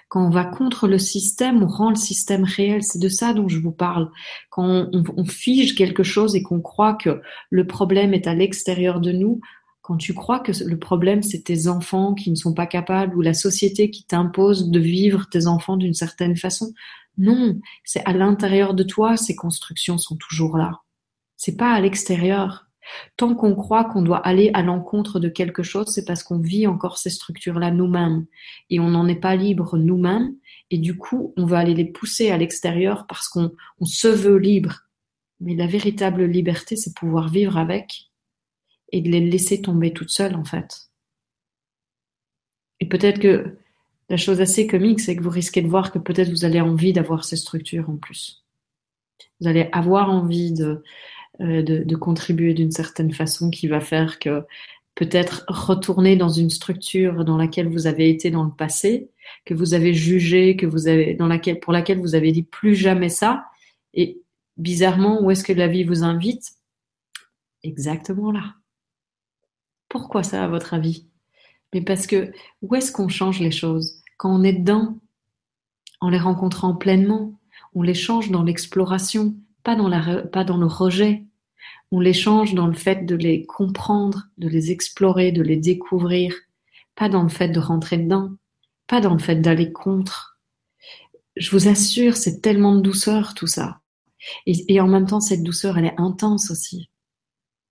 Quand 0.07 0.25
on 0.25 0.29
va 0.29 0.43
contre 0.43 0.87
le 0.87 0.99
système, 0.99 1.63
on 1.63 1.67
rend 1.67 1.89
le 1.89 1.95
système 1.95 2.43
réel. 2.43 2.83
C'est 2.83 2.99
de 2.99 3.09
ça 3.09 3.33
dont 3.33 3.47
je 3.47 3.59
vous 3.59 3.71
parle. 3.71 4.11
Quand 4.49 4.89
on, 4.91 5.25
fige 5.25 5.75
quelque 5.75 6.03
chose 6.03 6.35
et 6.35 6.43
qu'on 6.43 6.61
croit 6.61 6.95
que 6.95 7.21
le 7.49 7.65
problème 7.65 8.13
est 8.13 8.27
à 8.27 8.35
l'extérieur 8.35 8.99
de 8.99 9.11
nous, 9.11 9.39
quand 9.81 9.97
tu 9.97 10.13
crois 10.13 10.39
que 10.39 10.51
le 10.63 10.77
problème 10.77 11.23
c'est 11.23 11.43
tes 11.43 11.67
enfants 11.67 12.13
qui 12.13 12.29
ne 12.29 12.35
sont 12.35 12.53
pas 12.53 12.67
capables 12.67 13.15
ou 13.15 13.21
la 13.21 13.33
société 13.33 13.89
qui 13.89 14.03
t'impose 14.05 14.69
de 14.69 14.79
vivre 14.79 15.27
tes 15.29 15.47
enfants 15.47 15.77
d'une 15.77 15.93
certaine 15.93 16.35
façon, 16.35 16.73
non, 17.17 17.59
c'est 17.83 18.05
à 18.05 18.13
l'intérieur 18.13 18.73
de 18.73 18.83
toi, 18.83 19.17
ces 19.17 19.35
constructions 19.35 19.97
sont 19.97 20.17
toujours 20.17 20.57
là. 20.57 20.81
C'est 21.37 21.55
pas 21.55 21.71
à 21.71 21.81
l'extérieur. 21.81 22.67
Tant 23.17 23.35
qu'on 23.35 23.55
croit 23.55 23.85
qu'on 23.85 24.01
doit 24.01 24.17
aller 24.17 24.51
à 24.53 24.61
l'encontre 24.61 25.19
de 25.19 25.29
quelque 25.29 25.63
chose, 25.63 25.87
c'est 25.87 26.05
parce 26.05 26.23
qu'on 26.23 26.39
vit 26.39 26.67
encore 26.67 26.97
ces 26.97 27.09
structures-là 27.09 27.71
nous-mêmes 27.71 28.25
et 28.69 28.79
on 28.79 28.89
n'en 28.89 29.07
est 29.07 29.19
pas 29.19 29.35
libre 29.35 29.77
nous-mêmes 29.77 30.35
et 30.71 30.77
du 30.77 30.97
coup, 30.97 31.33
on 31.37 31.45
va 31.45 31.59
aller 31.59 31.73
les 31.73 31.85
pousser 31.85 32.31
à 32.31 32.37
l'extérieur 32.37 33.05
parce 33.07 33.27
qu'on 33.27 33.51
on 33.79 33.85
se 33.85 34.07
veut 34.07 34.37
libre. 34.37 34.81
Mais 35.39 35.55
la 35.55 35.67
véritable 35.67 36.23
liberté, 36.25 36.75
c'est 36.75 36.95
pouvoir 36.95 37.29
vivre 37.29 37.57
avec 37.57 38.11
et 38.91 39.01
de 39.01 39.09
les 39.09 39.21
laisser 39.21 39.61
tomber 39.61 39.93
toutes 39.93 40.09
seules 40.09 40.35
en 40.35 40.45
fait. 40.45 40.91
Et 42.79 42.87
peut-être 42.87 43.19
que 43.19 43.57
la 44.09 44.17
chose 44.17 44.41
assez 44.41 44.67
comique, 44.67 44.99
c'est 44.99 45.15
que 45.15 45.23
vous 45.23 45.29
risquez 45.29 45.61
de 45.61 45.67
voir 45.67 45.91
que 45.91 45.99
peut-être 45.99 46.29
vous 46.29 46.45
allez 46.45 46.61
envie 46.61 46.93
d'avoir 46.93 47.23
ces 47.23 47.37
structures 47.37 47.89
en 47.89 47.97
plus. 47.97 48.43
Vous 49.39 49.47
allez 49.47 49.69
avoir 49.71 50.09
envie 50.09 50.51
de, 50.51 50.83
de, 51.39 51.61
de, 51.61 51.95
contribuer 51.95 52.53
d'une 52.53 52.71
certaine 52.71 53.11
façon 53.13 53.49
qui 53.49 53.67
va 53.67 53.79
faire 53.79 54.19
que 54.19 54.43
peut-être 54.95 55.45
retourner 55.47 56.15
dans 56.15 56.29
une 56.29 56.49
structure 56.49 57.23
dans 57.25 57.37
laquelle 57.37 57.69
vous 57.69 57.87
avez 57.87 58.09
été 58.09 58.29
dans 58.29 58.43
le 58.43 58.51
passé, 58.51 59.09
que 59.45 59.53
vous 59.53 59.73
avez 59.73 59.93
jugé, 59.93 60.55
que 60.55 60.65
vous 60.65 60.87
avez 60.87 61.13
dans 61.13 61.27
laquelle 61.27 61.59
pour 61.59 61.73
laquelle 61.73 61.99
vous 61.99 62.15
avez 62.15 62.31
dit 62.31 62.43
plus 62.43 62.75
jamais 62.75 63.09
ça, 63.09 63.45
et 63.93 64.21
bizarrement 64.57 65.21
où 65.21 65.31
est-ce 65.31 65.43
que 65.43 65.53
la 65.53 65.67
vie 65.67 65.83
vous 65.83 66.03
invite? 66.03 66.51
Exactement 67.63 68.31
là. 68.31 68.55
Pourquoi 69.89 70.23
ça 70.23 70.43
à 70.43 70.47
votre 70.47 70.73
avis? 70.73 71.07
Mais 71.73 71.81
parce 71.81 72.07
que 72.07 72.31
où 72.61 72.75
est-ce 72.75 72.91
qu'on 72.91 73.09
change 73.09 73.39
les 73.39 73.51
choses? 73.51 74.01
Quand 74.17 74.33
on 74.33 74.43
est 74.43 74.53
dedans, 74.53 74.99
en 75.99 76.09
les 76.09 76.19
rencontrant 76.19 76.75
pleinement, 76.75 77.39
on 77.73 77.81
les 77.81 77.93
change 77.93 78.31
dans 78.31 78.43
l'exploration, 78.43 79.35
pas 79.63 79.75
dans, 79.75 79.89
pas 80.31 80.43
dans 80.43 80.57
le 80.57 80.65
rejet, 80.65 81.25
on 81.91 81.99
les 81.99 82.13
change 82.13 82.53
dans 82.53 82.67
le 82.67 82.73
fait 82.73 83.05
de 83.05 83.15
les 83.15 83.45
comprendre, 83.45 84.27
de 84.37 84.47
les 84.47 84.71
explorer, 84.71 85.31
de 85.31 85.41
les 85.41 85.57
découvrir, 85.57 86.33
pas 86.95 87.09
dans 87.09 87.23
le 87.23 87.29
fait 87.29 87.49
de 87.49 87.59
rentrer 87.59 87.97
dedans, 87.97 88.31
pas 88.87 89.01
dans 89.01 89.13
le 89.13 89.19
fait 89.19 89.37
d'aller 89.37 89.71
contre. 89.71 90.39
Je 91.35 91.51
vous 91.51 91.67
assure, 91.67 92.15
c'est 92.15 92.41
tellement 92.41 92.75
de 92.75 92.81
douceur 92.81 93.33
tout 93.33 93.47
ça. 93.47 93.79
Et, 94.45 94.73
et, 94.73 94.79
en 94.79 94.87
même 94.87 95.07
temps, 95.07 95.19
cette 95.19 95.43
douceur, 95.43 95.77
elle 95.77 95.85
est 95.85 95.99
intense 95.99 96.51
aussi. 96.51 96.89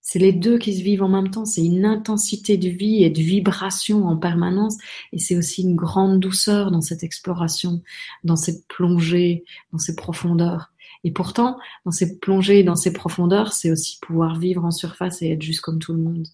C'est 0.00 0.18
les 0.18 0.32
deux 0.32 0.58
qui 0.58 0.76
se 0.76 0.82
vivent 0.82 1.04
en 1.04 1.08
même 1.08 1.30
temps. 1.30 1.44
C'est 1.44 1.64
une 1.64 1.84
intensité 1.84 2.56
de 2.56 2.68
vie 2.68 3.04
et 3.04 3.10
de 3.10 3.20
vibration 3.20 4.08
en 4.08 4.16
permanence. 4.16 4.76
Et 5.12 5.18
c'est 5.18 5.36
aussi 5.36 5.62
une 5.62 5.76
grande 5.76 6.18
douceur 6.18 6.72
dans 6.72 6.80
cette 6.80 7.04
exploration, 7.04 7.82
dans 8.24 8.36
cette 8.36 8.66
plongée, 8.66 9.44
dans 9.72 9.78
ces 9.78 9.94
profondeurs. 9.94 10.72
Et 11.04 11.12
pourtant, 11.12 11.58
dans 11.84 11.90
ces 11.90 12.18
plongées, 12.18 12.62
dans 12.62 12.76
ces 12.76 12.92
profondeurs, 12.92 13.52
c'est 13.52 13.70
aussi 13.70 13.98
pouvoir 14.00 14.38
vivre 14.38 14.64
en 14.64 14.70
surface 14.70 15.22
et 15.22 15.30
être 15.30 15.42
juste 15.42 15.62
comme 15.62 15.78
tout 15.78 15.92
le 15.92 16.02
monde 16.02 16.26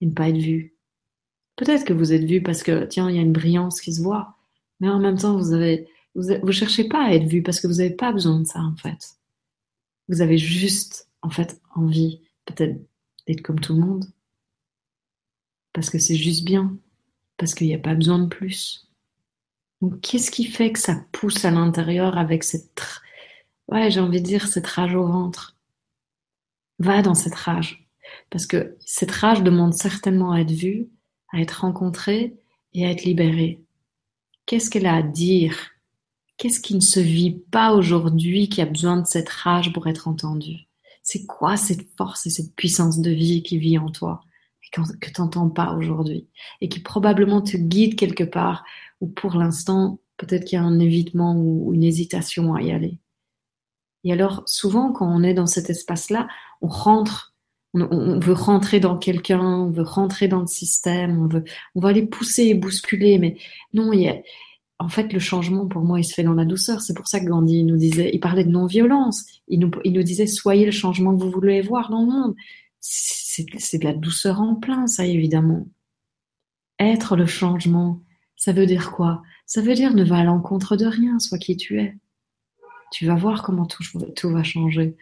et 0.00 0.06
ne 0.06 0.12
pas 0.12 0.28
être 0.28 0.38
vu. 0.38 0.74
Peut-être 1.56 1.84
que 1.84 1.92
vous 1.92 2.12
êtes 2.12 2.24
vu 2.24 2.42
parce 2.42 2.62
que, 2.62 2.84
tiens, 2.84 3.08
il 3.08 3.16
y 3.16 3.18
a 3.18 3.22
une 3.22 3.32
brillance 3.32 3.80
qui 3.80 3.92
se 3.92 4.02
voit, 4.02 4.36
mais 4.80 4.88
en 4.88 4.98
même 4.98 5.18
temps, 5.18 5.36
vous 5.36 5.52
avez, 5.52 5.88
vous, 6.14 6.52
cherchez 6.52 6.84
pas 6.84 7.04
à 7.04 7.14
être 7.14 7.26
vu 7.26 7.42
parce 7.42 7.60
que 7.60 7.66
vous 7.66 7.74
n'avez 7.74 7.94
pas 7.94 8.12
besoin 8.12 8.40
de 8.40 8.46
ça, 8.46 8.60
en 8.60 8.76
fait. 8.76 9.16
Vous 10.08 10.20
avez 10.20 10.38
juste, 10.38 11.08
en 11.22 11.30
fait, 11.30 11.60
envie, 11.74 12.20
peut-être, 12.44 12.76
d'être 13.26 13.42
comme 13.42 13.60
tout 13.60 13.74
le 13.74 13.80
monde. 13.80 14.06
Parce 15.72 15.88
que 15.88 15.98
c'est 15.98 16.16
juste 16.16 16.44
bien. 16.44 16.76
Parce 17.38 17.54
qu'il 17.54 17.66
n'y 17.66 17.74
a 17.74 17.78
pas 17.78 17.94
besoin 17.94 18.18
de 18.18 18.26
plus. 18.26 18.88
Donc, 19.80 20.00
qu'est-ce 20.00 20.30
qui 20.30 20.44
fait 20.44 20.72
que 20.72 20.78
ça 20.78 21.04
pousse 21.12 21.44
à 21.44 21.50
l'intérieur 21.50 22.18
avec 22.18 22.44
cette 22.44 22.74
ouais, 23.72 23.90
j'ai 23.90 24.00
envie 24.00 24.20
de 24.20 24.26
dire 24.26 24.46
cette 24.46 24.66
rage 24.66 24.94
au 24.94 25.06
ventre. 25.06 25.56
Va 26.78 27.02
dans 27.02 27.14
cette 27.14 27.34
rage. 27.34 27.88
Parce 28.30 28.46
que 28.46 28.76
cette 28.80 29.10
rage 29.10 29.42
demande 29.42 29.74
certainement 29.74 30.32
à 30.32 30.40
être 30.40 30.50
vue, 30.50 30.88
à 31.32 31.40
être 31.40 31.62
rencontrée 31.62 32.36
et 32.74 32.86
à 32.86 32.90
être 32.90 33.04
libérée. 33.04 33.62
Qu'est-ce 34.46 34.70
qu'elle 34.70 34.86
a 34.86 34.96
à 34.96 35.02
dire? 35.02 35.56
Qu'est-ce 36.36 36.60
qui 36.60 36.74
ne 36.74 36.80
se 36.80 37.00
vit 37.00 37.38
pas 37.50 37.72
aujourd'hui 37.72 38.48
qui 38.48 38.60
a 38.60 38.66
besoin 38.66 39.00
de 39.00 39.06
cette 39.06 39.28
rage 39.28 39.72
pour 39.72 39.86
être 39.86 40.08
entendue 40.08 40.66
C'est 41.02 41.26
quoi 41.26 41.56
cette 41.56 41.86
force 41.96 42.26
et 42.26 42.30
cette 42.30 42.54
puissance 42.56 43.00
de 43.00 43.10
vie 43.10 43.42
qui 43.42 43.58
vit 43.58 43.78
en 43.78 43.90
toi 43.90 44.22
et 44.64 44.80
que 45.00 45.10
tu 45.10 45.20
n'entends 45.20 45.50
pas 45.50 45.74
aujourd'hui? 45.74 46.26
Et 46.60 46.68
qui 46.68 46.80
probablement 46.80 47.42
te 47.42 47.56
guide 47.56 47.96
quelque 47.96 48.24
part 48.24 48.64
ou 49.00 49.06
pour 49.06 49.34
l'instant 49.34 50.00
peut-être 50.16 50.44
qu'il 50.44 50.56
y 50.56 50.60
a 50.60 50.64
un 50.64 50.78
évitement 50.78 51.36
ou 51.36 51.72
une 51.74 51.84
hésitation 51.84 52.54
à 52.54 52.62
y 52.62 52.72
aller. 52.72 52.98
Et 54.04 54.12
alors, 54.12 54.42
souvent, 54.46 54.92
quand 54.92 55.06
on 55.06 55.22
est 55.22 55.34
dans 55.34 55.46
cet 55.46 55.70
espace-là, 55.70 56.28
on 56.60 56.68
rentre, 56.68 57.34
on, 57.74 58.18
veut 58.18 58.32
rentrer 58.32 58.80
dans 58.80 58.98
quelqu'un, 58.98 59.40
on 59.40 59.70
veut 59.70 59.82
rentrer 59.82 60.28
dans 60.28 60.40
le 60.40 60.46
système, 60.46 61.22
on 61.22 61.26
veut, 61.26 61.44
on 61.74 61.80
va 61.80 61.90
aller 61.90 62.06
pousser 62.06 62.44
et 62.44 62.54
bousculer, 62.54 63.18
mais 63.18 63.36
non, 63.72 63.92
il 63.92 64.02
y 64.02 64.08
a, 64.08 64.16
en 64.78 64.88
fait, 64.88 65.12
le 65.12 65.20
changement, 65.20 65.66
pour 65.68 65.82
moi, 65.82 66.00
il 66.00 66.04
se 66.04 66.14
fait 66.14 66.24
dans 66.24 66.34
la 66.34 66.44
douceur. 66.44 66.80
C'est 66.80 66.94
pour 66.94 67.06
ça 67.06 67.20
que 67.20 67.26
Gandhi 67.26 67.62
nous 67.62 67.76
disait, 67.76 68.10
il 68.12 68.18
parlait 68.18 68.44
de 68.44 68.50
non-violence. 68.50 69.24
Il 69.46 69.60
nous, 69.60 69.70
il 69.84 69.92
nous 69.92 70.02
disait, 70.02 70.26
soyez 70.26 70.66
le 70.66 70.72
changement 70.72 71.16
que 71.16 71.22
vous 71.22 71.30
voulez 71.30 71.60
voir 71.60 71.88
dans 71.88 72.00
le 72.00 72.10
monde. 72.10 72.34
C'est 72.80 73.78
de 73.78 73.84
la 73.84 73.94
douceur 73.94 74.40
en 74.40 74.56
plein, 74.56 74.88
ça, 74.88 75.06
évidemment. 75.06 75.68
Être 76.80 77.14
le 77.14 77.26
changement, 77.26 78.02
ça 78.34 78.52
veut 78.52 78.66
dire 78.66 78.90
quoi? 78.90 79.22
Ça 79.46 79.60
veut 79.62 79.74
dire 79.74 79.94
ne 79.94 80.02
va 80.02 80.18
à 80.18 80.24
l'encontre 80.24 80.76
de 80.76 80.86
rien, 80.86 81.20
sois 81.20 81.38
qui 81.38 81.56
tu 81.56 81.80
es 81.80 81.96
tu 82.92 83.06
vas 83.06 83.16
voir 83.16 83.42
comment 83.42 83.66
tout, 83.66 84.30
va 84.30 84.42
changer. 84.44 84.96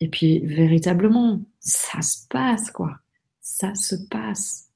Et 0.00 0.08
puis, 0.08 0.40
véritablement, 0.40 1.42
ça 1.60 2.02
se 2.02 2.26
passe, 2.28 2.70
quoi. 2.70 2.98
Ça 3.40 3.74
se 3.74 3.96
passe. 4.08 4.70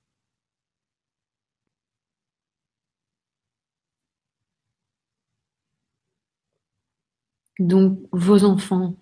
Donc, 7.60 8.01
vos 8.12 8.44
enfants, 8.44 8.97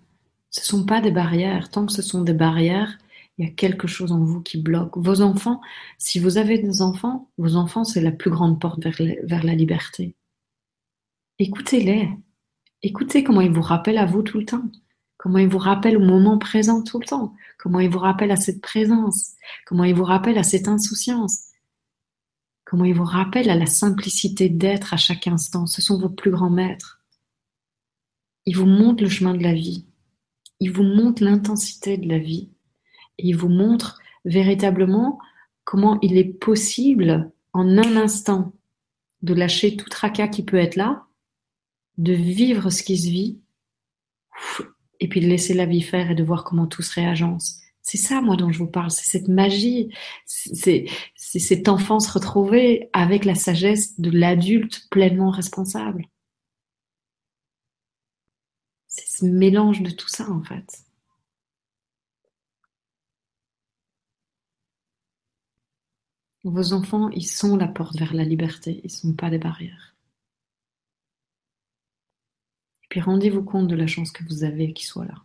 ce 0.51 0.61
ne 0.61 0.65
sont 0.65 0.85
pas 0.85 1.01
des 1.01 1.11
barrières. 1.11 1.69
Tant 1.71 1.85
que 1.85 1.93
ce 1.93 2.01
sont 2.01 2.21
des 2.23 2.33
barrières, 2.33 2.97
il 3.37 3.47
y 3.47 3.49
a 3.49 3.53
quelque 3.53 3.87
chose 3.87 4.11
en 4.11 4.19
vous 4.23 4.41
qui 4.41 4.61
bloque. 4.61 4.97
Vos 4.97 5.21
enfants, 5.21 5.61
si 5.97 6.19
vous 6.19 6.37
avez 6.37 6.59
des 6.59 6.81
enfants, 6.81 7.29
vos 7.37 7.55
enfants, 7.55 7.83
c'est 7.85 8.01
la 8.01 8.11
plus 8.11 8.29
grande 8.29 8.59
porte 8.59 8.79
vers 8.83 9.43
la 9.43 9.55
liberté. 9.55 10.15
Écoutez-les, 11.39 12.09
Écoutez 12.81 13.23
comment 13.23 13.41
il 13.41 13.51
vous 13.51 13.61
rappelle 13.61 13.97
à 13.97 14.05
vous 14.05 14.21
tout 14.21 14.39
le 14.39 14.45
temps. 14.45 14.63
Comment 15.17 15.39
il 15.39 15.49
vous 15.49 15.57
rappelle 15.57 15.97
au 15.97 15.99
moment 15.99 16.37
présent 16.37 16.81
tout 16.81 16.99
le 16.99 17.05
temps. 17.05 17.33
Comment 17.57 17.81
il 17.81 17.89
vous 17.89 17.99
rappelle 17.99 18.31
à 18.31 18.37
cette 18.37 18.61
présence. 18.61 19.33
Comment 19.65 19.83
il 19.83 19.93
vous 19.93 20.05
rappelle 20.05 20.37
à 20.37 20.43
cette 20.43 20.69
insouciance. 20.69 21.41
Comment 22.63 22.85
il 22.85 22.93
vous 22.93 23.03
rappelle 23.03 23.49
à 23.49 23.55
la 23.55 23.65
simplicité 23.65 24.47
d'être 24.47 24.93
à 24.93 24.97
chaque 24.97 25.27
instant. 25.27 25.65
Ce 25.65 25.81
sont 25.81 25.99
vos 25.99 26.09
plus 26.09 26.31
grands 26.31 26.49
maîtres. 26.49 27.01
Il 28.45 28.55
vous 28.55 28.65
montre 28.65 29.03
le 29.03 29.09
chemin 29.09 29.33
de 29.33 29.43
la 29.43 29.53
vie. 29.53 29.85
Il 30.61 30.71
vous 30.71 30.83
montre 30.83 31.21
l'intensité 31.21 31.97
de 31.97 32.07
la 32.07 32.17
vie. 32.17 32.49
Il 33.17 33.35
vous 33.35 33.49
montre 33.49 33.99
véritablement 34.23 35.19
comment 35.65 35.99
il 36.01 36.17
est 36.17 36.23
possible 36.23 37.29
en 37.51 37.77
un 37.77 37.97
instant 37.97 38.53
de 39.21 39.33
lâcher 39.33 39.75
tout 39.75 39.89
tracas 39.89 40.29
qui 40.29 40.43
peut 40.43 40.57
être 40.57 40.77
là, 40.77 41.08
de 41.99 42.13
vivre 42.13 42.71
ce 42.71 42.81
qui 42.81 42.97
se 42.97 43.09
vit, 43.09 43.39
et 44.99 45.07
puis 45.07 45.21
de 45.21 45.27
laisser 45.27 45.53
la 45.53 45.65
vie 45.65 45.81
faire 45.81 46.09
et 46.11 46.15
de 46.15 46.23
voir 46.23 46.43
comment 46.43 46.65
tout 46.65 46.81
se 46.81 46.93
réagence. 46.93 47.59
C'est 47.81 47.97
ça, 47.97 48.21
moi, 48.21 48.35
dont 48.35 48.51
je 48.51 48.59
vous 48.59 48.67
parle. 48.67 48.91
C'est 48.91 49.09
cette 49.09 49.27
magie, 49.27 49.93
c'est 50.25 50.85
cette 51.15 51.67
enfance 51.69 52.07
retrouvée 52.09 52.89
avec 52.93 53.25
la 53.25 53.35
sagesse 53.35 53.99
de 53.99 54.11
l'adulte 54.11 54.87
pleinement 54.89 55.29
responsable. 55.31 56.07
C'est 58.87 59.07
ce 59.07 59.25
mélange 59.25 59.81
de 59.81 59.91
tout 59.91 60.07
ça, 60.07 60.29
en 60.29 60.43
fait. 60.43 60.83
Vos 66.43 66.73
enfants, 66.73 67.09
ils 67.11 67.25
sont 67.27 67.55
la 67.57 67.67
porte 67.67 67.97
vers 67.97 68.13
la 68.13 68.23
liberté, 68.23 68.81
ils 68.83 68.87
ne 68.87 68.89
sont 68.89 69.13
pas 69.13 69.29
des 69.29 69.37
barrières. 69.37 69.95
Et 72.78 72.78
puis 72.89 73.01
rendez-vous 73.01 73.43
compte 73.43 73.67
de 73.67 73.75
la 73.75 73.87
chance 73.87 74.11
que 74.11 74.23
vous 74.25 74.43
avez 74.43 74.73
qu'ils 74.73 74.87
soient 74.87 75.05
là. 75.05 75.15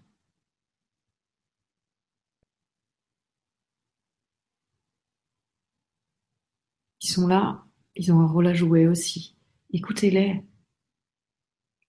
Ils 7.03 7.09
sont 7.09 7.27
là, 7.27 7.65
ils 7.97 8.13
ont 8.13 8.21
un 8.21 8.27
rôle 8.27 8.47
à 8.47 8.55
jouer 8.55 8.87
aussi. 8.87 9.37
Écoutez-les. 9.73 10.43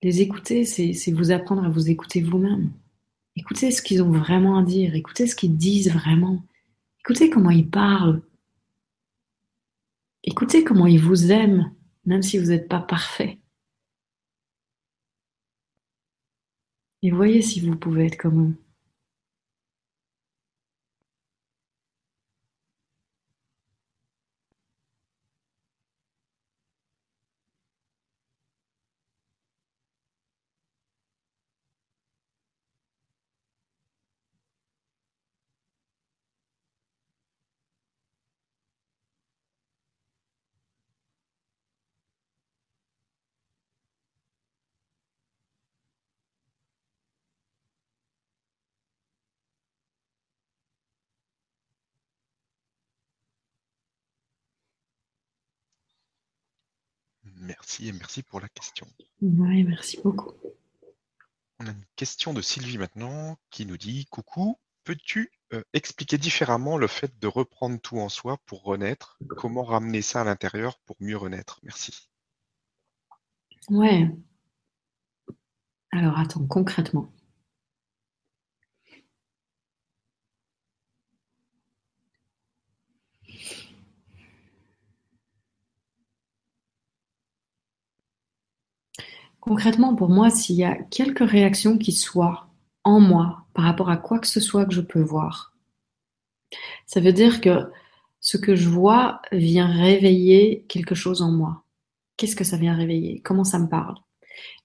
Les 0.02 0.22
écouter, 0.22 0.66
c'est 0.66 1.12
vous 1.12 1.32
apprendre 1.32 1.64
à 1.64 1.70
vous 1.70 1.90
écouter 1.90 2.22
vous-même. 2.22 2.72
Écoutez 3.36 3.72
ce 3.72 3.82
qu'ils 3.82 4.04
ont 4.04 4.12
vraiment 4.12 4.58
à 4.58 4.64
dire, 4.64 4.96
écoutez 4.96 5.28
ce 5.28 5.36
qu'ils 5.36 5.58
disent 5.58 5.92
vraiment. 5.92 6.44
Écoutez 7.00 7.30
comment 7.30 7.50
ils 7.50 7.70
parlent, 7.70 8.22
Écoutez 10.28 10.64
comment 10.64 10.88
ils 10.88 11.00
vous 11.00 11.32
aiment, 11.32 11.72
même 12.06 12.24
si 12.24 12.40
vous 12.40 12.48
n'êtes 12.48 12.68
pas 12.68 12.80
parfait. 12.80 13.38
Et 17.06 17.12
voyez 17.12 17.44
si 17.44 17.60
vous 17.60 17.76
pouvez 17.76 18.08
être 18.08 18.18
comme 18.18 18.50
eux. 18.50 18.65
Merci 57.76 57.90
et 57.90 57.92
merci 57.92 58.24
pour 58.24 58.40
la 58.40 58.48
question. 58.48 58.88
Oui, 59.22 59.66
merci 59.66 60.00
beaucoup. 60.02 60.32
On 61.60 61.68
a 61.68 61.72
une 61.72 61.86
question 61.98 62.34
de 62.34 62.42
Sylvie 62.42 62.78
maintenant 62.78 63.38
qui 63.50 63.66
nous 63.66 63.76
dit 63.76 64.06
Coucou, 64.06 64.58
peux-tu 64.86 65.30
euh, 65.52 65.62
expliquer 65.74 66.18
différemment 66.18 66.78
le 66.78 66.88
fait 66.88 67.20
de 67.20 67.28
reprendre 67.28 67.78
tout 67.82 67.98
en 67.98 68.08
soi 68.08 68.38
pour 68.46 68.64
renaître? 68.64 69.20
Comment 69.36 69.64
ramener 69.64 70.02
ça 70.02 70.22
à 70.22 70.24
l'intérieur 70.24 70.80
pour 70.86 70.96
mieux 71.02 71.18
renaître? 71.18 71.60
Merci. 71.64 72.10
Ouais. 73.70 74.10
Alors 75.92 76.18
attends, 76.18 76.48
concrètement. 76.48 77.12
Concrètement, 89.46 89.94
pour 89.94 90.10
moi, 90.10 90.32
s'il 90.32 90.56
y 90.56 90.64
a 90.64 90.76
quelques 90.76 91.28
réactions 91.30 91.78
qui 91.78 91.92
soient 91.92 92.48
en 92.84 93.00
moi 93.00 93.46
par 93.54 93.66
rapport 93.66 93.92
à 93.92 93.98
quoi 93.98 94.18
que 94.18 94.28
ce 94.28 94.40
soit 94.40 94.66
que 94.66 94.74
je 94.74 94.82
peux 94.82 95.02
voir, 95.02 95.54
ça 96.88 97.00
veut 97.00 97.14
dire 97.14 97.42
que 97.42 97.60
ce 98.20 98.38
que 98.38 98.56
je 98.56 98.68
vois 98.70 99.22
vient 99.32 99.68
réveiller 99.68 100.66
quelque 100.68 100.96
chose 100.96 101.22
en 101.22 101.32
moi. 101.32 101.64
Qu'est-ce 102.18 102.36
que 102.36 102.44
ça 102.44 102.58
vient 102.58 102.74
réveiller? 102.74 103.22
Comment 103.22 103.44
ça 103.44 103.60
me 103.60 103.68
parle? 103.68 103.96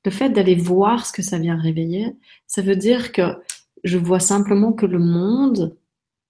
Le 0.05 0.11
fait 0.11 0.31
d'aller 0.31 0.55
voir 0.55 1.05
ce 1.05 1.13
que 1.13 1.23
ça 1.23 1.39
vient 1.39 1.61
réveiller, 1.61 2.17
ça 2.47 2.63
veut 2.63 2.77
dire 2.77 3.13
que 3.13 3.37
je 3.85 3.99
vois 3.99 4.21
simplement 4.21 4.73
que 4.73 4.87
le 4.87 4.99
monde, 4.99 5.77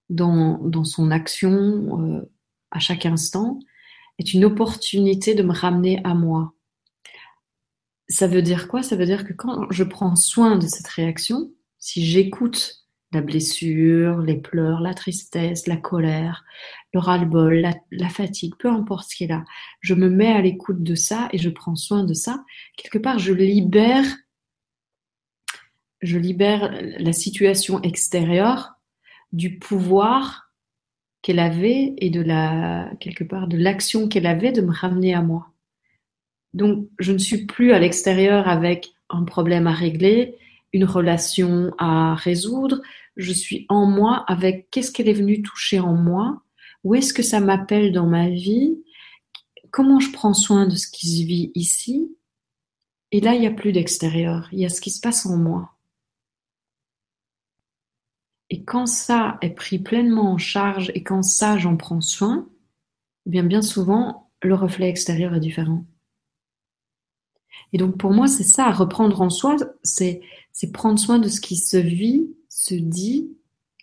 dans, 0.09 0.57
dans 0.57 0.83
son 0.83 1.09
action 1.09 2.01
euh, 2.01 2.29
à 2.69 2.79
chaque 2.79 3.05
instant, 3.05 3.59
est 4.19 4.33
une 4.33 4.43
opportunité 4.43 5.35
de 5.35 5.43
me 5.43 5.53
ramener 5.53 6.01
à 6.03 6.13
moi. 6.13 6.53
Ça 8.11 8.27
veut 8.27 8.41
dire 8.41 8.67
quoi? 8.67 8.83
Ça 8.83 8.95
veut 8.95 9.05
dire 9.05 9.25
que 9.25 9.33
quand 9.33 9.71
je 9.71 9.83
prends 9.83 10.15
soin 10.15 10.57
de 10.57 10.67
cette 10.67 10.87
réaction, 10.87 11.51
si 11.79 12.05
j'écoute 12.05 12.85
la 13.13 13.21
blessure, 13.21 14.19
les 14.19 14.35
pleurs, 14.35 14.81
la 14.81 14.93
tristesse, 14.93 15.65
la 15.67 15.77
colère, 15.77 16.43
le 16.93 16.99
ras-le-bol, 16.99 17.65
la, 17.91 18.09
fatigue, 18.09 18.53
peu 18.59 18.69
importe 18.69 19.09
ce 19.09 19.15
qui 19.15 19.23
est 19.25 19.27
là, 19.27 19.45
je 19.79 19.93
me 19.93 20.09
mets 20.09 20.31
à 20.31 20.41
l'écoute 20.41 20.83
de 20.83 20.95
ça 20.95 21.29
et 21.31 21.37
je 21.37 21.49
prends 21.49 21.75
soin 21.75 22.03
de 22.03 22.13
ça. 22.13 22.43
Quelque 22.77 22.97
part, 22.97 23.17
je 23.17 23.33
libère, 23.33 24.05
je 26.01 26.17
libère 26.17 26.71
la 26.99 27.13
situation 27.13 27.81
extérieure 27.81 28.73
du 29.31 29.57
pouvoir 29.57 30.51
qu'elle 31.21 31.39
avait 31.39 31.93
et 31.97 32.09
de 32.09 32.21
la 32.21 32.91
quelque 32.99 33.23
part 33.23 33.47
de 33.47 33.57
l'action 33.57 34.07
qu'elle 34.09 34.25
avait 34.25 34.51
de 34.51 34.61
me 34.61 34.73
ramener 34.73 35.13
à 35.13 35.21
moi. 35.21 35.51
Donc, 36.53 36.87
je 36.99 37.11
ne 37.11 37.17
suis 37.17 37.45
plus 37.45 37.71
à 37.71 37.79
l'extérieur 37.79 38.47
avec 38.47 38.93
un 39.09 39.23
problème 39.23 39.67
à 39.67 39.73
régler, 39.73 40.35
une 40.73 40.85
relation 40.85 41.73
à 41.77 42.15
résoudre. 42.15 42.81
Je 43.17 43.31
suis 43.31 43.65
en 43.69 43.85
moi 43.85 44.23
avec 44.27 44.69
qu'est-ce 44.69 44.91
qu'elle 44.91 45.09
est 45.09 45.13
venue 45.13 45.41
toucher 45.41 45.79
en 45.79 45.93
moi, 45.93 46.41
où 46.83 46.95
est-ce 46.95 47.13
que 47.13 47.23
ça 47.23 47.39
m'appelle 47.39 47.91
dans 47.91 48.07
ma 48.07 48.29
vie, 48.29 48.77
comment 49.71 49.99
je 49.99 50.11
prends 50.11 50.33
soin 50.33 50.67
de 50.67 50.75
ce 50.75 50.87
qui 50.87 51.07
se 51.07 51.25
vit 51.25 51.51
ici. 51.55 52.15
Et 53.11 53.19
là, 53.21 53.33
il 53.33 53.41
n'y 53.41 53.47
a 53.47 53.51
plus 53.51 53.71
d'extérieur, 53.71 54.47
il 54.51 54.59
y 54.59 54.65
a 54.65 54.69
ce 54.69 54.81
qui 54.81 54.91
se 54.91 55.01
passe 55.01 55.25
en 55.25 55.37
moi. 55.37 55.71
Et 58.49 58.63
quand 58.63 58.85
ça 58.85 59.37
est 59.41 59.51
pris 59.51 59.79
pleinement 59.79 60.33
en 60.33 60.37
charge 60.37 60.91
et 60.93 61.03
quand 61.03 61.23
ça, 61.23 61.57
j'en 61.57 61.77
prends 61.77 62.01
soin, 62.01 62.49
eh 63.25 63.29
bien, 63.29 63.43
bien 63.43 63.61
souvent, 63.61 64.29
le 64.41 64.55
reflet 64.55 64.89
extérieur 64.89 65.33
est 65.33 65.39
différent. 65.39 65.85
Et 67.73 67.77
donc 67.77 67.97
pour 67.97 68.11
moi, 68.11 68.27
c'est 68.27 68.43
ça, 68.43 68.71
reprendre 68.71 69.21
en 69.21 69.29
soi, 69.29 69.55
c'est 69.83 70.21
prendre 70.73 70.99
soin 70.99 71.19
de 71.19 71.29
ce 71.29 71.41
qui 71.41 71.55
se 71.55 71.77
vit, 71.77 72.29
se 72.49 72.75
dit, 72.75 73.31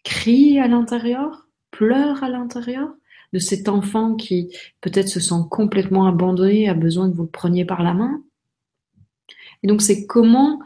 crie 0.04 0.58
à 0.58 0.68
l'intérieur, 0.68 1.48
pleure 1.70 2.22
à 2.22 2.28
l'intérieur, 2.28 2.90
de 3.32 3.38
cet 3.38 3.68
enfant 3.68 4.14
qui 4.14 4.54
peut-être 4.80 5.08
se 5.08 5.20
sent 5.20 5.42
complètement 5.50 6.06
abandonné, 6.06 6.68
a 6.68 6.74
besoin 6.74 7.10
que 7.10 7.16
vous 7.16 7.24
le 7.24 7.28
preniez 7.28 7.64
par 7.64 7.82
la 7.82 7.94
main. 7.94 8.22
Et 9.62 9.66
donc 9.66 9.82
c'est 9.82 10.06
comment 10.06 10.60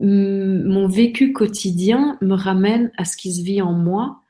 hum, 0.00 0.62
mon 0.64 0.88
vécu 0.88 1.32
quotidien 1.32 2.16
me 2.20 2.34
ramène 2.34 2.90
à 2.96 3.04
ce 3.04 3.16
qui 3.16 3.32
se 3.32 3.42
vit 3.42 3.60
en 3.60 3.72
moi 3.72 4.22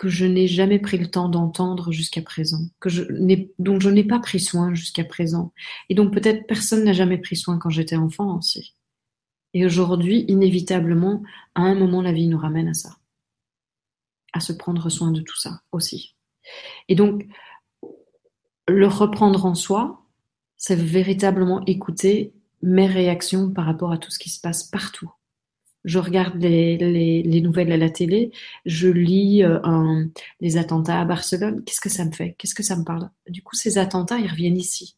que 0.00 0.08
je 0.08 0.24
n'ai 0.24 0.46
jamais 0.46 0.78
pris 0.78 0.96
le 0.96 1.10
temps 1.10 1.28
d'entendre 1.28 1.92
jusqu'à 1.92 2.22
présent, 2.22 2.62
que 2.80 2.88
je 2.88 3.02
dont 3.58 3.78
je 3.78 3.90
n'ai 3.90 4.02
pas 4.02 4.18
pris 4.18 4.40
soin 4.40 4.72
jusqu'à 4.72 5.04
présent. 5.04 5.52
Et 5.90 5.94
donc 5.94 6.14
peut-être 6.14 6.46
personne 6.46 6.84
n'a 6.84 6.94
jamais 6.94 7.18
pris 7.18 7.36
soin 7.36 7.58
quand 7.58 7.68
j'étais 7.68 7.96
enfant 7.96 8.38
aussi. 8.38 8.74
Et 9.52 9.66
aujourd'hui, 9.66 10.24
inévitablement, 10.26 11.22
à 11.54 11.60
un 11.60 11.74
moment, 11.74 12.00
la 12.00 12.12
vie 12.12 12.28
nous 12.28 12.38
ramène 12.38 12.68
à 12.68 12.72
ça. 12.72 12.96
À 14.32 14.40
se 14.40 14.54
prendre 14.54 14.88
soin 14.88 15.12
de 15.12 15.20
tout 15.20 15.36
ça 15.36 15.60
aussi. 15.70 16.16
Et 16.88 16.94
donc, 16.94 17.26
le 18.68 18.86
reprendre 18.86 19.44
en 19.44 19.54
soi, 19.54 20.06
c'est 20.56 20.80
véritablement 20.80 21.62
écouter 21.66 22.32
mes 22.62 22.86
réactions 22.86 23.50
par 23.50 23.66
rapport 23.66 23.92
à 23.92 23.98
tout 23.98 24.10
ce 24.10 24.18
qui 24.18 24.30
se 24.30 24.40
passe 24.40 24.64
partout. 24.64 25.12
Je 25.84 25.98
regarde 25.98 26.40
les, 26.42 26.76
les, 26.76 27.22
les 27.22 27.40
nouvelles 27.40 27.72
à 27.72 27.76
la 27.76 27.88
télé, 27.88 28.32
je 28.66 28.88
lis 28.88 29.42
euh, 29.42 29.58
un, 29.64 30.08
les 30.40 30.58
attentats 30.58 31.00
à 31.00 31.04
Barcelone. 31.04 31.62
Qu'est-ce 31.64 31.80
que 31.80 31.88
ça 31.88 32.04
me 32.04 32.12
fait? 32.12 32.34
Qu'est-ce 32.36 32.54
que 32.54 32.62
ça 32.62 32.76
me 32.76 32.84
parle? 32.84 33.08
Du 33.28 33.42
coup, 33.42 33.56
ces 33.56 33.78
attentats, 33.78 34.18
ils 34.18 34.30
reviennent 34.30 34.58
ici. 34.58 34.96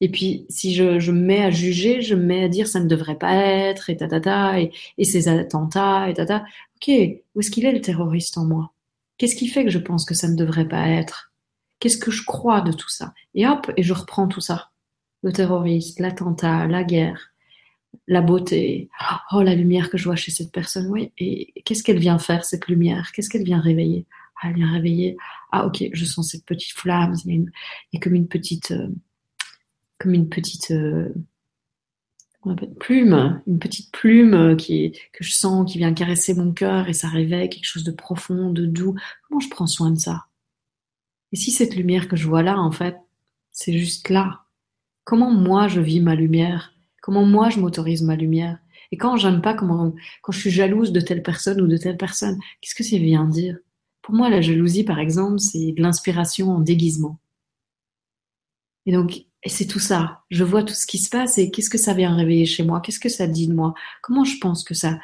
Et 0.00 0.08
puis, 0.08 0.46
si 0.48 0.74
je, 0.74 0.98
je 0.98 1.12
me 1.12 1.20
mets 1.20 1.44
à 1.44 1.50
juger, 1.50 2.00
je 2.00 2.16
me 2.16 2.24
mets 2.24 2.44
à 2.44 2.48
dire 2.48 2.66
ça 2.66 2.80
ne 2.80 2.88
devrait 2.88 3.18
pas 3.18 3.34
être, 3.34 3.90
et 3.90 3.96
tatata, 3.96 4.60
et, 4.60 4.72
et 4.98 5.04
ces 5.04 5.28
attentats, 5.28 6.08
et 6.08 6.14
tata. 6.14 6.44
Ok, 6.76 6.92
où 7.34 7.40
est-ce 7.40 7.50
qu'il 7.52 7.64
est 7.64 7.72
le 7.72 7.80
terroriste 7.80 8.36
en 8.38 8.44
moi? 8.44 8.72
Qu'est-ce 9.18 9.36
qui 9.36 9.46
fait 9.46 9.64
que 9.64 9.70
je 9.70 9.78
pense 9.78 10.04
que 10.04 10.14
ça 10.14 10.28
ne 10.28 10.34
devrait 10.34 10.68
pas 10.68 10.88
être? 10.88 11.32
Qu'est-ce 11.78 11.98
que 11.98 12.10
je 12.10 12.24
crois 12.24 12.60
de 12.60 12.72
tout 12.72 12.88
ça? 12.88 13.14
Et 13.34 13.46
hop, 13.46 13.70
et 13.76 13.84
je 13.84 13.92
reprends 13.92 14.26
tout 14.26 14.40
ça. 14.40 14.70
Le 15.22 15.32
terroriste, 15.32 16.00
l'attentat, 16.00 16.66
la 16.66 16.82
guerre, 16.82 17.31
la 18.06 18.20
beauté. 18.20 18.88
Oh, 19.32 19.42
la 19.42 19.54
lumière 19.54 19.90
que 19.90 19.98
je 19.98 20.04
vois 20.04 20.16
chez 20.16 20.30
cette 20.30 20.52
personne, 20.52 20.86
oui. 20.88 21.12
Et 21.18 21.52
qu'est-ce 21.64 21.82
qu'elle 21.82 21.98
vient 21.98 22.18
faire, 22.18 22.44
cette 22.44 22.68
lumière? 22.68 23.12
Qu'est-ce 23.12 23.30
qu'elle 23.30 23.44
vient 23.44 23.60
réveiller? 23.60 24.06
Ah, 24.40 24.48
elle 24.48 24.56
vient 24.56 24.72
réveiller. 24.72 25.16
Ah, 25.52 25.66
ok, 25.66 25.84
je 25.92 26.04
sens 26.04 26.30
cette 26.30 26.44
petite 26.44 26.72
flamme. 26.72 27.14
Il 27.24 27.30
y 27.30 27.32
a, 27.32 27.36
une, 27.36 27.52
il 27.92 27.96
y 27.96 27.98
a 27.98 28.00
comme 28.00 28.14
une 28.14 28.28
petite... 28.28 28.72
Euh, 28.72 28.88
comme 29.98 30.14
une 30.14 30.28
petite 30.28 30.72
euh, 30.72 31.14
plume, 32.80 33.40
une 33.46 33.60
petite 33.60 33.92
plume 33.92 34.56
qui 34.56 34.98
que 35.12 35.22
je 35.22 35.32
sens 35.32 35.70
qui 35.70 35.78
vient 35.78 35.94
caresser 35.94 36.34
mon 36.34 36.50
cœur 36.52 36.88
et 36.88 36.92
ça 36.92 37.08
réveille 37.08 37.48
quelque 37.48 37.66
chose 37.66 37.84
de 37.84 37.92
profond, 37.92 38.50
de 38.50 38.66
doux. 38.66 38.96
Comment 39.28 39.38
je 39.38 39.48
prends 39.48 39.68
soin 39.68 39.92
de 39.92 39.98
ça? 39.98 40.26
Et 41.30 41.36
si 41.36 41.52
cette 41.52 41.76
lumière 41.76 42.08
que 42.08 42.16
je 42.16 42.26
vois 42.26 42.42
là, 42.42 42.58
en 42.58 42.72
fait, 42.72 42.96
c'est 43.52 43.78
juste 43.78 44.08
là, 44.08 44.42
comment 45.04 45.30
moi 45.30 45.68
je 45.68 45.80
vis 45.80 46.00
ma 46.00 46.16
lumière? 46.16 46.71
Comment 47.02 47.26
moi 47.26 47.50
je 47.50 47.60
m'autorise 47.60 48.02
ma 48.02 48.16
lumière? 48.16 48.58
Et 48.92 48.96
quand 48.96 49.16
j'aime 49.16 49.42
pas, 49.42 49.52
comment, 49.52 49.94
quand 50.22 50.32
je 50.32 50.40
suis 50.40 50.50
jalouse 50.50 50.92
de 50.92 51.00
telle 51.00 51.22
personne 51.22 51.60
ou 51.60 51.66
de 51.66 51.76
telle 51.76 51.98
personne, 51.98 52.38
qu'est-ce 52.60 52.74
que 52.74 52.84
ça 52.84 52.96
vient 52.96 53.26
dire? 53.26 53.58
Pour 54.00 54.14
moi, 54.14 54.30
la 54.30 54.40
jalousie, 54.40 54.84
par 54.84 54.98
exemple, 54.98 55.38
c'est 55.38 55.72
de 55.72 55.82
l'inspiration 55.82 56.50
en 56.50 56.60
déguisement. 56.60 57.18
Et 58.86 58.92
donc, 58.92 59.24
c'est 59.46 59.66
tout 59.66 59.78
ça. 59.78 60.22
Je 60.30 60.44
vois 60.44 60.62
tout 60.62 60.74
ce 60.74 60.86
qui 60.86 60.98
se 60.98 61.08
passe 61.08 61.38
et 61.38 61.50
qu'est-ce 61.50 61.70
que 61.70 61.78
ça 61.78 61.94
vient 61.94 62.14
réveiller 62.14 62.46
chez 62.46 62.64
moi? 62.64 62.80
Qu'est-ce 62.80 63.00
que 63.00 63.08
ça 63.08 63.26
dit 63.26 63.48
de 63.48 63.54
moi? 63.54 63.74
Comment 64.02 64.24
je 64.24 64.38
pense 64.38 64.64
que 64.64 64.74
ça, 64.74 64.98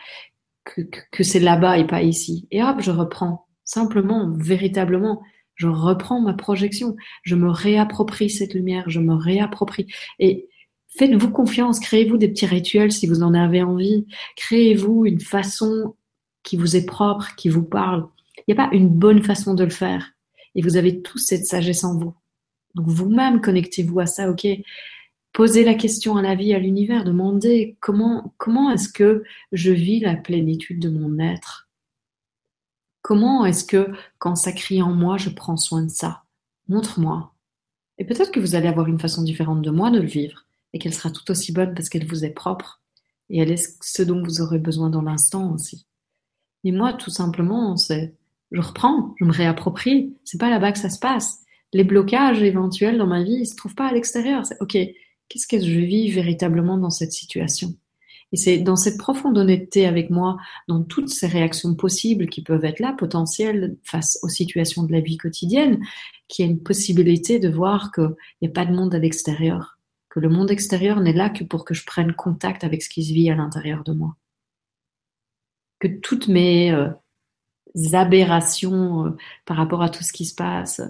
que, 0.65 0.83
que 0.83 1.25
c'est 1.25 1.41
là-bas 1.41 1.79
et 1.79 1.87
pas 1.87 2.03
ici? 2.03 2.47
Et 2.51 2.63
hop, 2.63 2.81
je 2.81 2.91
reprends. 2.91 3.47
Simplement, 3.65 4.31
véritablement, 4.37 5.23
je 5.55 5.67
reprends 5.67 6.21
ma 6.21 6.35
projection. 6.35 6.97
Je 7.23 7.35
me 7.37 7.51
réapproprie 7.51 8.31
cette 8.31 8.55
lumière. 8.55 8.89
Je 8.89 9.01
me 9.01 9.15
réapproprie. 9.15 9.87
Et 10.19 10.48
faites-vous 10.89 11.31
confiance. 11.31 11.81
Créez-vous 11.81 12.17
des 12.17 12.29
petits 12.29 12.47
rituels 12.47 12.93
si 12.93 13.07
vous 13.07 13.23
en 13.23 13.35
avez 13.35 13.63
envie. 13.63 14.07
Créez-vous 14.37 15.07
une 15.07 15.21
façon 15.21 15.95
qui 16.43 16.57
vous 16.57 16.77
est 16.77 16.87
propre, 16.87 17.35
qui 17.37 17.49
vous 17.49 17.65
parle. 17.65 18.07
Il 18.39 18.55
n'y 18.55 18.61
a 18.61 18.69
pas 18.69 18.75
une 18.75 18.89
bonne 18.89 19.23
façon 19.23 19.55
de 19.55 19.65
le 19.65 19.71
faire. 19.71 20.13
Et 20.55 20.63
vous 20.63 20.77
avez 20.77 21.03
tous 21.03 21.19
cette 21.19 21.47
sagesse 21.47 21.85
en 21.85 21.97
vous. 21.97 22.15
Donc 22.75 22.87
vous-même, 22.89 23.41
connectez-vous 23.41 24.01
à 24.01 24.07
ça, 24.07 24.31
ok? 24.31 24.47
Posez 25.33 25.65
la 25.65 25.75
question 25.75 26.17
à 26.17 26.23
la 26.23 26.35
vie, 26.35 26.55
à 26.55 26.59
l'univers, 26.59 27.05
demandez 27.05 27.77
comment, 27.81 28.35
comment 28.39 28.71
est-ce 28.71 28.89
que 28.89 29.23
je 29.53 29.71
vis 29.71 30.01
la 30.01 30.17
plénitude 30.17 30.81
de 30.81 30.89
mon 30.89 31.19
être? 31.19 31.69
Comment 33.03 33.45
est-ce 33.45 33.65
que 33.65 33.93
quand 34.19 34.35
ça 34.35 34.53
crie 34.53 34.83
en 34.83 34.93
moi, 34.93 35.17
je 35.17 35.31
prends 35.31 35.57
soin 35.57 35.83
de 35.83 35.91
ça? 35.91 36.25
Montre-moi. 36.69 37.35
Et 37.99 38.05
peut-être 38.05 38.33
que 38.33 38.41
vous 38.41 38.55
allez 38.55 38.69
avoir 38.69 38.89
une 38.89 38.99
façon 38.99 39.23
différente 39.23 39.63
de 39.63 39.71
moi 39.71 39.91
de 39.91 40.01
le 40.01 40.07
vivre 40.07 40.48
et 40.73 40.79
qu'elle 40.79 40.95
sera 40.95 41.11
tout 41.11 41.31
aussi 41.31 41.53
bonne 41.53 41.75
parce 41.75 41.89
qu'elle 41.89 42.07
vous 42.07 42.25
est 42.25 42.31
propre 42.31 42.83
et 43.31 43.41
elle 43.41 43.51
est 43.51 43.77
ce 43.83 44.03
dont 44.03 44.23
vous 44.23 44.41
aurez 44.41 44.59
besoin 44.59 44.91
dans 44.91 45.03
l'instant 45.03 45.53
aussi. 45.53 45.87
Mais 46.65 46.73
moi, 46.73 46.93
tout 46.93 47.11
simplement, 47.11 47.77
c'est 47.77 48.15
je 48.51 48.61
reprends, 48.61 49.15
je 49.19 49.25
me 49.27 49.33
réapproprie. 49.33 50.17
C'est 50.25 50.41
pas 50.41 50.51
là-bas 50.51 50.73
que 50.73 50.79
ça 50.79 50.91
se 50.91 50.99
passe 50.99 51.43
les 51.73 51.85
blocages 51.85 52.43
éventuels 52.43 52.99
dans 52.99 53.07
ma 53.07 53.23
vie, 53.23 53.39
ils 53.41 53.47
se 53.47 53.57
trouvent 53.57 53.75
pas 53.75 53.89
à 53.89 53.93
l'extérieur. 53.93 54.47
C'est 54.47 54.61
ok, 54.61 54.73
qu'est-ce 55.29 55.47
que 55.47 55.61
je 55.61 55.81
vis 55.81 56.11
véritablement 56.11 56.79
dans 56.79 56.91
cette 56.91 57.13
situation? 57.13 57.75
Et 58.33 58.37
c'est 58.37 58.59
dans 58.59 58.77
cette 58.77 58.99
profonde 58.99 59.39
honnêteté 59.39 59.87
avec 59.87 60.11
moi, 60.11 60.37
dans 60.69 60.83
toutes 60.83 61.09
ces 61.09 61.27
réactions 61.27 61.75
possibles 61.75 62.29
qui 62.29 62.43
peuvent 62.43 62.65
être 62.65 62.81
là, 62.81 62.95
potentielles 62.97 63.77
face 63.85 64.19
aux 64.23 64.29
situations 64.29 64.83
de 64.83 64.93
la 64.93 65.01
vie 65.01 65.17
quotidienne, 65.17 65.81
qu'il 66.29 66.45
y 66.45 66.49
a 66.49 66.51
une 66.51 66.63
possibilité 66.63 67.39
de 67.39 67.49
voir 67.49 67.91
qu'il 67.91 68.15
n'y 68.43 68.49
a 68.49 68.51
pas 68.51 68.67
de 68.67 68.75
monde 68.75 68.95
à 68.95 68.99
l'extérieur, 68.99 69.78
que 70.19 70.23
le 70.23 70.29
monde 70.29 70.51
extérieur 70.51 71.01
n'est 71.01 71.13
là 71.13 71.31
que 71.31 71.45
pour 71.45 71.65
que 71.65 71.75
je 71.75 71.85
prenne 71.85 72.13
contact 72.13 72.65
avec 72.65 72.83
ce 72.83 72.89
qui 72.89 73.05
se 73.05 73.13
vit 73.13 73.31
à 73.31 73.37
l'intérieur 73.37 73.85
de 73.85 73.93
moi. 73.93 74.17
Que 75.79 75.87
toutes 75.87 76.27
mes 76.27 76.73
euh, 76.73 76.91
aberrations 77.93 79.07
euh, 79.07 79.17
par 79.45 79.57
rapport 79.57 79.83
à 79.83 79.89
tout 79.89 80.03
ce 80.03 80.13
qui 80.13 80.27
se 80.27 80.35
passe, 80.35 80.83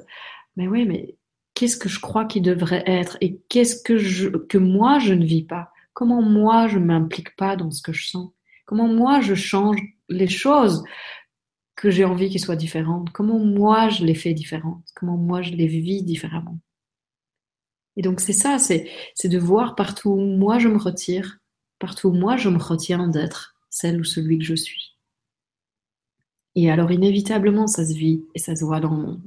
mais 0.56 0.66
oui, 0.66 0.86
mais 0.86 1.16
qu'est-ce 1.52 1.76
que 1.76 1.88
je 1.88 2.00
crois 2.00 2.24
qu'il 2.24 2.42
devrait 2.42 2.84
être 2.86 3.18
et 3.20 3.38
qu'est-ce 3.48 3.82
que 3.82 3.98
je, 3.98 4.28
que 4.28 4.59
moi 4.59 4.98
je 4.98 5.12
ne 5.12 5.24
vis 5.24 5.44
pas? 5.44 5.72
Comment 5.92 6.22
moi 6.22 6.68
je 6.68 6.78
m'implique 6.78 7.36
pas 7.36 7.56
dans 7.56 7.70
ce 7.70 7.82
que 7.82 7.92
je 7.92 8.06
sens? 8.09 8.30
Comment 8.64 8.88
moi 8.88 9.20
je 9.20 9.34
change 9.34 9.78
les 10.09 10.28
choses 10.28 10.84
que 11.76 11.90
j'ai 11.90 12.05
envie 12.05 12.30
qu'elles 12.30 12.40
soient 12.40 12.56
différentes? 12.56 13.10
Comment 13.10 13.38
moi 13.38 13.90
je 13.90 14.05
les 14.05 14.14
fais 14.14 14.32
différentes? 14.32 14.84
Comment 14.94 15.18
moi 15.18 15.42
je 15.42 15.52
les 15.52 15.66
vis 15.66 16.02
différemment? 16.02 16.59
Et 17.98 18.02
donc 18.02 18.20
c'est 18.20 18.32
ça, 18.32 18.58
c'est, 18.58 18.88
de 19.24 19.38
voir 19.38 19.74
partout 19.74 20.10
où 20.10 20.20
moi 20.20 20.60
je 20.60 20.68
me 20.68 20.78
retire, 20.78 21.40
partout 21.80 22.08
où 22.08 22.12
moi 22.12 22.36
je 22.36 22.48
me 22.48 22.58
retiens 22.58 23.08
d'être 23.08 23.56
celle 23.70 24.00
ou 24.00 24.04
celui 24.04 24.38
que 24.38 24.44
je 24.44 24.54
suis. 24.54 24.96
Et 26.54 26.70
alors 26.70 26.92
inévitablement 26.92 27.66
ça 27.66 27.84
se 27.84 27.92
vit 27.94 28.24
et 28.36 28.38
ça 28.38 28.54
se 28.54 28.64
voit 28.64 28.78
dans 28.78 28.94
le 28.94 29.02
monde. 29.02 29.22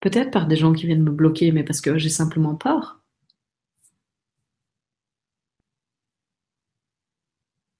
Peut-être 0.00 0.32
par 0.32 0.48
des 0.48 0.56
gens 0.56 0.72
qui 0.72 0.86
viennent 0.86 1.04
me 1.04 1.12
bloquer, 1.12 1.52
mais 1.52 1.62
parce 1.62 1.80
que 1.80 1.96
j'ai 1.96 2.08
simplement 2.08 2.56
peur. 2.56 3.00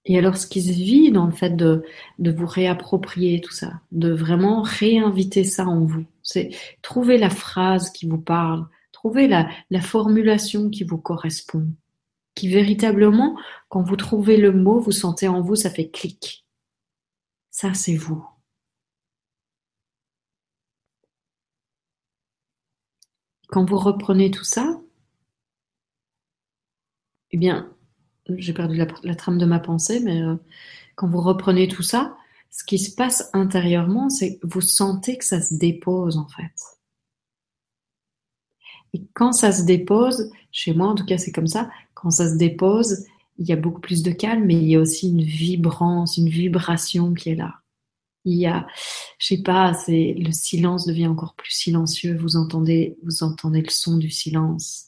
Et 0.05 0.19
alors, 0.19 0.37
ce 0.37 0.47
qui 0.47 0.63
se 0.63 0.73
vit 0.73 1.13
dans 1.13 1.27
le 1.27 1.33
fait 1.33 1.55
de 1.55 1.83
vous 2.19 2.47
réapproprier 2.47 3.41
tout 3.41 3.53
ça, 3.53 3.83
de 3.93 4.11
vraiment 4.11 4.63
réinviter 4.63 5.45
ça 5.45 5.67
en 5.67 5.85
vous, 5.85 6.07
c'est 6.23 6.51
trouver 6.81 7.19
la 7.19 7.31
phrase 7.31 7.91
qui 7.91 8.07
vous 8.07 8.19
parle, 8.19 8.67
trouver 8.99 9.29
la, 9.29 9.49
la 9.71 9.81
formulation 9.81 10.71
qui 10.71 10.83
vous 10.83 10.99
correspond, 10.99 11.73
qui 12.35 12.49
véritablement, 12.49 13.39
quand 13.69 13.83
vous 13.83 13.97
trouvez 13.97 14.37
le 14.37 14.51
mot, 14.53 14.81
vous 14.81 14.91
sentez 14.93 15.29
en 15.29 15.41
vous, 15.41 15.55
ça 15.55 15.71
fait 15.71 15.89
clic. 15.89 16.45
Ça, 17.51 17.75
c'est 17.75 17.95
vous. 17.95 18.27
Quand 23.49 23.65
vous 23.65 23.79
reprenez 23.79 24.33
tout 24.33 24.45
ça, 24.45 24.81
eh 27.31 27.39
bien, 27.39 27.73
j'ai 28.29 28.53
perdu 28.53 28.77
la, 28.77 29.15
trame 29.15 29.39
de 29.39 29.47
ma 29.47 29.61
pensée, 29.61 30.01
mais 30.01 30.21
euh, 30.23 30.35
quand 30.97 31.09
vous 31.09 31.21
reprenez 31.21 31.69
tout 31.69 31.85
ça, 31.85 32.17
ce 32.51 32.65
qui 32.65 32.79
se 32.79 32.95
passe 32.95 33.31
intérieurement, 33.33 34.11
c'est 34.11 34.39
que 34.39 34.47
vous 34.49 34.61
sentez 34.61 35.19
que 35.19 35.25
ça 35.25 35.41
se 35.41 35.55
dépose 35.55 36.17
en 36.17 36.27
fait. 36.29 36.78
Et 38.95 39.03
quand 39.15 39.33
ça 39.33 39.53
se 39.53 39.65
dépose, 39.65 40.31
chez 40.53 40.75
moi 40.75 40.89
en 40.89 40.95
tout 40.95 41.05
cas 41.05 41.19
c'est 41.19 41.33
comme 41.33 41.47
ça, 41.47 41.71
quand 41.95 42.11
ça 42.11 42.29
se 42.29 42.37
dépose, 42.37 43.05
il 43.39 43.49
y 43.49 43.53
a 43.53 43.57
beaucoup 43.57 43.81
plus 43.81 44.03
de 44.03 44.11
calme, 44.11 44.45
mais 44.47 44.55
il 44.55 44.69
y 44.69 44.77
a 44.77 44.81
aussi 44.81 45.11
une 45.11 45.23
vibrance, 45.23 46.17
une 46.17 46.29
vibration 46.29 47.15
qui 47.15 47.31
est 47.31 47.35
là 47.37 47.55
il 48.29 48.39
y 48.39 48.47
a, 48.47 48.67
je 49.19 49.27
sais 49.27 49.43
pas, 49.43 49.75
c'est 49.75 50.15
le 50.19 50.33
silence 50.33 50.87
devient 50.87 51.07
encore 51.07 51.35
plus 51.35 51.53
silencieux. 51.53 52.17
Vous 52.17 52.37
entendez, 52.37 52.97
vous 53.03 53.23
entendez 53.23 53.63
le 53.63 53.71
son 53.71 53.97
du 53.97 54.11
silence. 54.11 54.88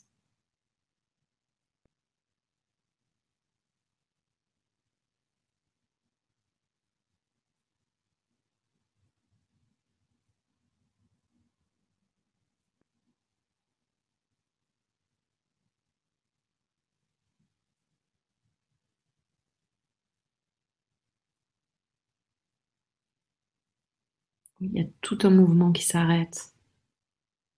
Il 24.61 24.73
y 24.73 24.81
a 24.81 24.85
tout 25.01 25.19
un 25.23 25.31
mouvement 25.31 25.73
qui 25.73 25.85
s'arrête. 25.85 26.53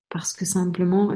Parce 0.08 0.34
que 0.34 0.44
simplement, 0.44 1.14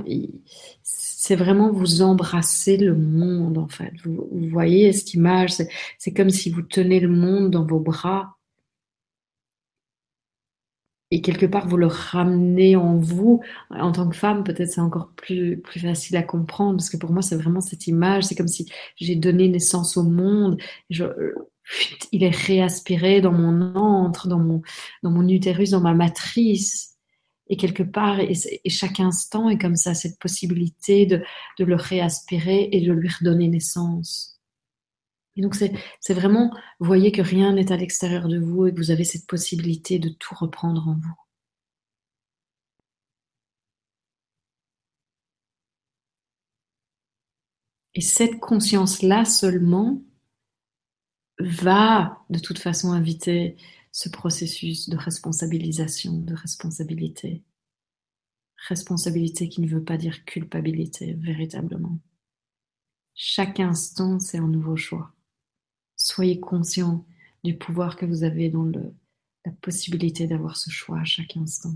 c'est 0.83 1.37
vraiment 1.37 1.71
vous 1.71 2.03
embrasser 2.03 2.79
le 2.79 2.95
monde, 2.97 3.59
en 3.59 3.69
fait. 3.69 3.93
Vous, 4.05 4.29
voyez 4.51 4.93
cette 4.93 5.15
image, 5.15 5.53
c'est 5.99 6.13
comme 6.15 6.31
si 6.31 6.51
vous 6.51 6.63
tenez 6.63 7.01
le 7.01 7.09
monde 7.09 7.51
dans 7.51 7.67
vos 7.67 7.81
bras. 7.81 8.37
et 11.11 11.21
quelque 11.23 11.47
part 11.47 11.69
vous 11.69 11.77
le 11.77 11.87
ramenez 11.87 12.77
en 12.77 12.97
vous. 12.97 13.41
En 13.71 13.93
tant 13.93 14.09
que 14.09 14.17
femme, 14.17 14.45
peut-être 14.45 14.71
c'est 14.71 14.81
encore 14.81 15.13
plus, 15.17 15.63
facile 15.81 16.17
à 16.17 16.23
comprendre 16.23 16.79
parce 16.79 16.91
que 16.91 16.97
pour 16.97 17.13
moi 17.13 17.23
c'est 17.23 17.37
vraiment 17.37 17.61
cette 17.61 17.87
image. 17.87 18.25
C'est 18.25 18.35
comme 18.35 18.49
si 18.49 18.71
j'ai 18.97 19.17
donné 19.17 19.49
naissance 19.49 19.97
au 19.97 20.03
monde. 20.03 20.61
Il 22.13 22.23
est 22.25 22.35
réaspiré 22.35 23.21
dans 23.21 23.33
mon 23.33 23.75
antre, 23.75 24.29
dans 24.29 24.39
mon, 24.39 24.63
dans 25.03 25.11
mon 25.11 25.27
utérus, 25.29 25.71
dans 25.71 25.81
ma 25.81 25.95
matrice. 25.95 26.97
Et 27.49 27.57
quelque 27.57 27.83
part, 27.83 28.19
et, 28.21 28.35
chaque 28.69 29.01
instant 29.01 29.49
est 29.49 29.59
comme 29.59 29.77
ça, 29.77 29.95
cette 29.95 30.19
possibilité 30.19 31.07
de, 31.07 31.23
de 31.59 31.65
le 31.65 31.77
réaspirer 31.77 32.69
et 32.73 32.81
de 32.81 32.93
lui 32.93 33.09
redonner 33.09 33.49
naissance. 33.49 34.37
Et 35.37 35.43
donc 35.43 35.55
c'est 35.55 36.15
vraiment, 36.15 36.51
vous 36.81 36.87
voyez 36.87 37.13
que 37.13 37.23
rien 37.23 37.53
n'est 37.53 37.71
à 37.71 37.77
l'extérieur 37.77 38.27
de 38.29 38.39
vous 38.39 38.67
et 38.67 38.73
que 38.73 38.79
vous 38.79 38.91
avez 38.91 39.05
cette 39.05 39.27
possibilité 39.27 39.99
de 39.99 40.09
tout 40.09 40.35
reprendre 40.35 40.89
en 40.89 40.95
vous. 40.95 41.15
Et 47.95 48.01
cette 48.01 48.41
conscience-là 48.41 49.25
seulement 49.25 50.03
va 51.39 52.25
de 52.31 52.39
toute 52.39 52.59
façon 52.59 52.93
inviter 52.93 53.57
ce 53.93 54.09
processus 54.09 54.89
de 54.89 54.97
responsabilisation, 54.97 56.19
de 56.19 56.35
responsabilité. 56.35 57.43
Responsabilité 58.69 59.49
qui 59.49 59.61
ne 59.61 59.69
veut 59.69 59.85
pas 59.85 59.97
dire 59.97 60.25
culpabilité, 60.25 61.15
véritablement. 61.15 61.99
Chaque 63.15 63.61
instant, 63.61 64.19
c'est 64.19 64.39
un 64.39 64.49
nouveau 64.49 64.77
choix. 64.77 65.15
Soyez 65.97 66.41
conscient 66.41 67.07
du 67.45 67.57
pouvoir 67.57 67.97
que 67.97 68.05
vous 68.05 68.25
avez 68.25 68.51
dans 68.51 68.65
le, 68.65 68.95
la 69.47 69.53
possibilité 69.53 70.27
d'avoir 70.27 70.57
ce 70.57 70.69
choix 70.71 71.01
à 71.01 71.05
chaque 71.05 71.37
instant. 71.37 71.75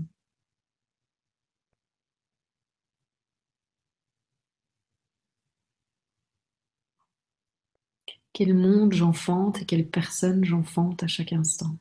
Quel 8.41 8.55
monde 8.55 8.91
j'enfante 8.91 9.61
et 9.61 9.67
quelle 9.67 9.87
personne 9.87 10.43
j'enfante 10.43 11.03
à 11.03 11.07
chaque 11.07 11.31
instant. 11.31 11.77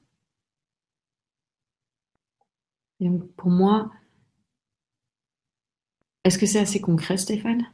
Et 3.01 3.09
pour 3.39 3.49
moi, 3.49 3.91
est-ce 6.23 6.37
que 6.37 6.45
c'est 6.45 6.59
assez 6.59 6.83
concret, 6.83 7.17
Stéphane? 7.17 7.73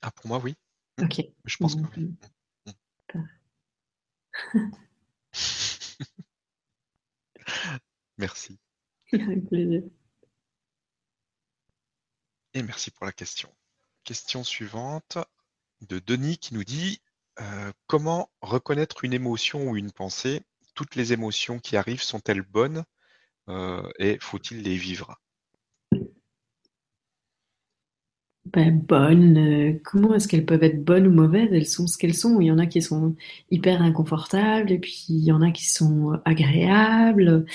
Ah, 0.00 0.10
pour 0.12 0.28
moi, 0.28 0.40
oui. 0.42 0.54
Ok. 1.02 1.26
Je 1.44 1.56
pense 1.58 1.74
que 1.74 1.82
oui. 1.98 2.14
merci. 8.16 8.58
Avec 9.12 9.46
plaisir. 9.46 9.82
Et 12.54 12.62
merci 12.62 12.90
pour 12.90 13.04
la 13.04 13.12
question. 13.12 13.54
Question 14.04 14.42
suivante 14.42 15.18
de 15.82 15.98
Denis 15.98 16.38
qui 16.38 16.54
nous 16.54 16.64
dit 16.64 17.02
euh, 17.40 17.72
comment 17.86 18.30
reconnaître 18.40 19.04
une 19.04 19.12
émotion 19.12 19.70
ou 19.70 19.76
une 19.76 19.92
pensée? 19.92 20.42
Toutes 20.74 20.94
les 20.94 21.12
émotions 21.12 21.58
qui 21.58 21.76
arrivent 21.76 22.02
sont-elles 22.02 22.42
bonnes 22.42 22.84
euh, 23.48 23.82
et 23.98 24.18
faut-il 24.20 24.62
les 24.62 24.76
vivre? 24.76 25.20
Ben, 28.46 28.78
bonnes, 28.78 29.38
euh, 29.38 29.80
comment 29.84 30.14
est-ce 30.14 30.28
qu'elles 30.28 30.44
peuvent 30.44 30.62
être 30.62 30.84
bonnes 30.84 31.06
ou 31.06 31.12
mauvaises? 31.12 31.52
Elles 31.52 31.66
sont 31.66 31.86
ce 31.86 31.96
qu'elles 31.96 32.14
sont. 32.14 32.40
Il 32.40 32.46
y 32.46 32.50
en 32.50 32.58
a 32.58 32.66
qui 32.66 32.82
sont 32.82 33.16
hyper 33.50 33.82
inconfortables 33.82 34.70
et 34.70 34.78
puis 34.78 35.04
il 35.08 35.24
y 35.24 35.32
en 35.32 35.42
a 35.42 35.50
qui 35.50 35.66
sont 35.66 36.20
agréables. 36.24 37.46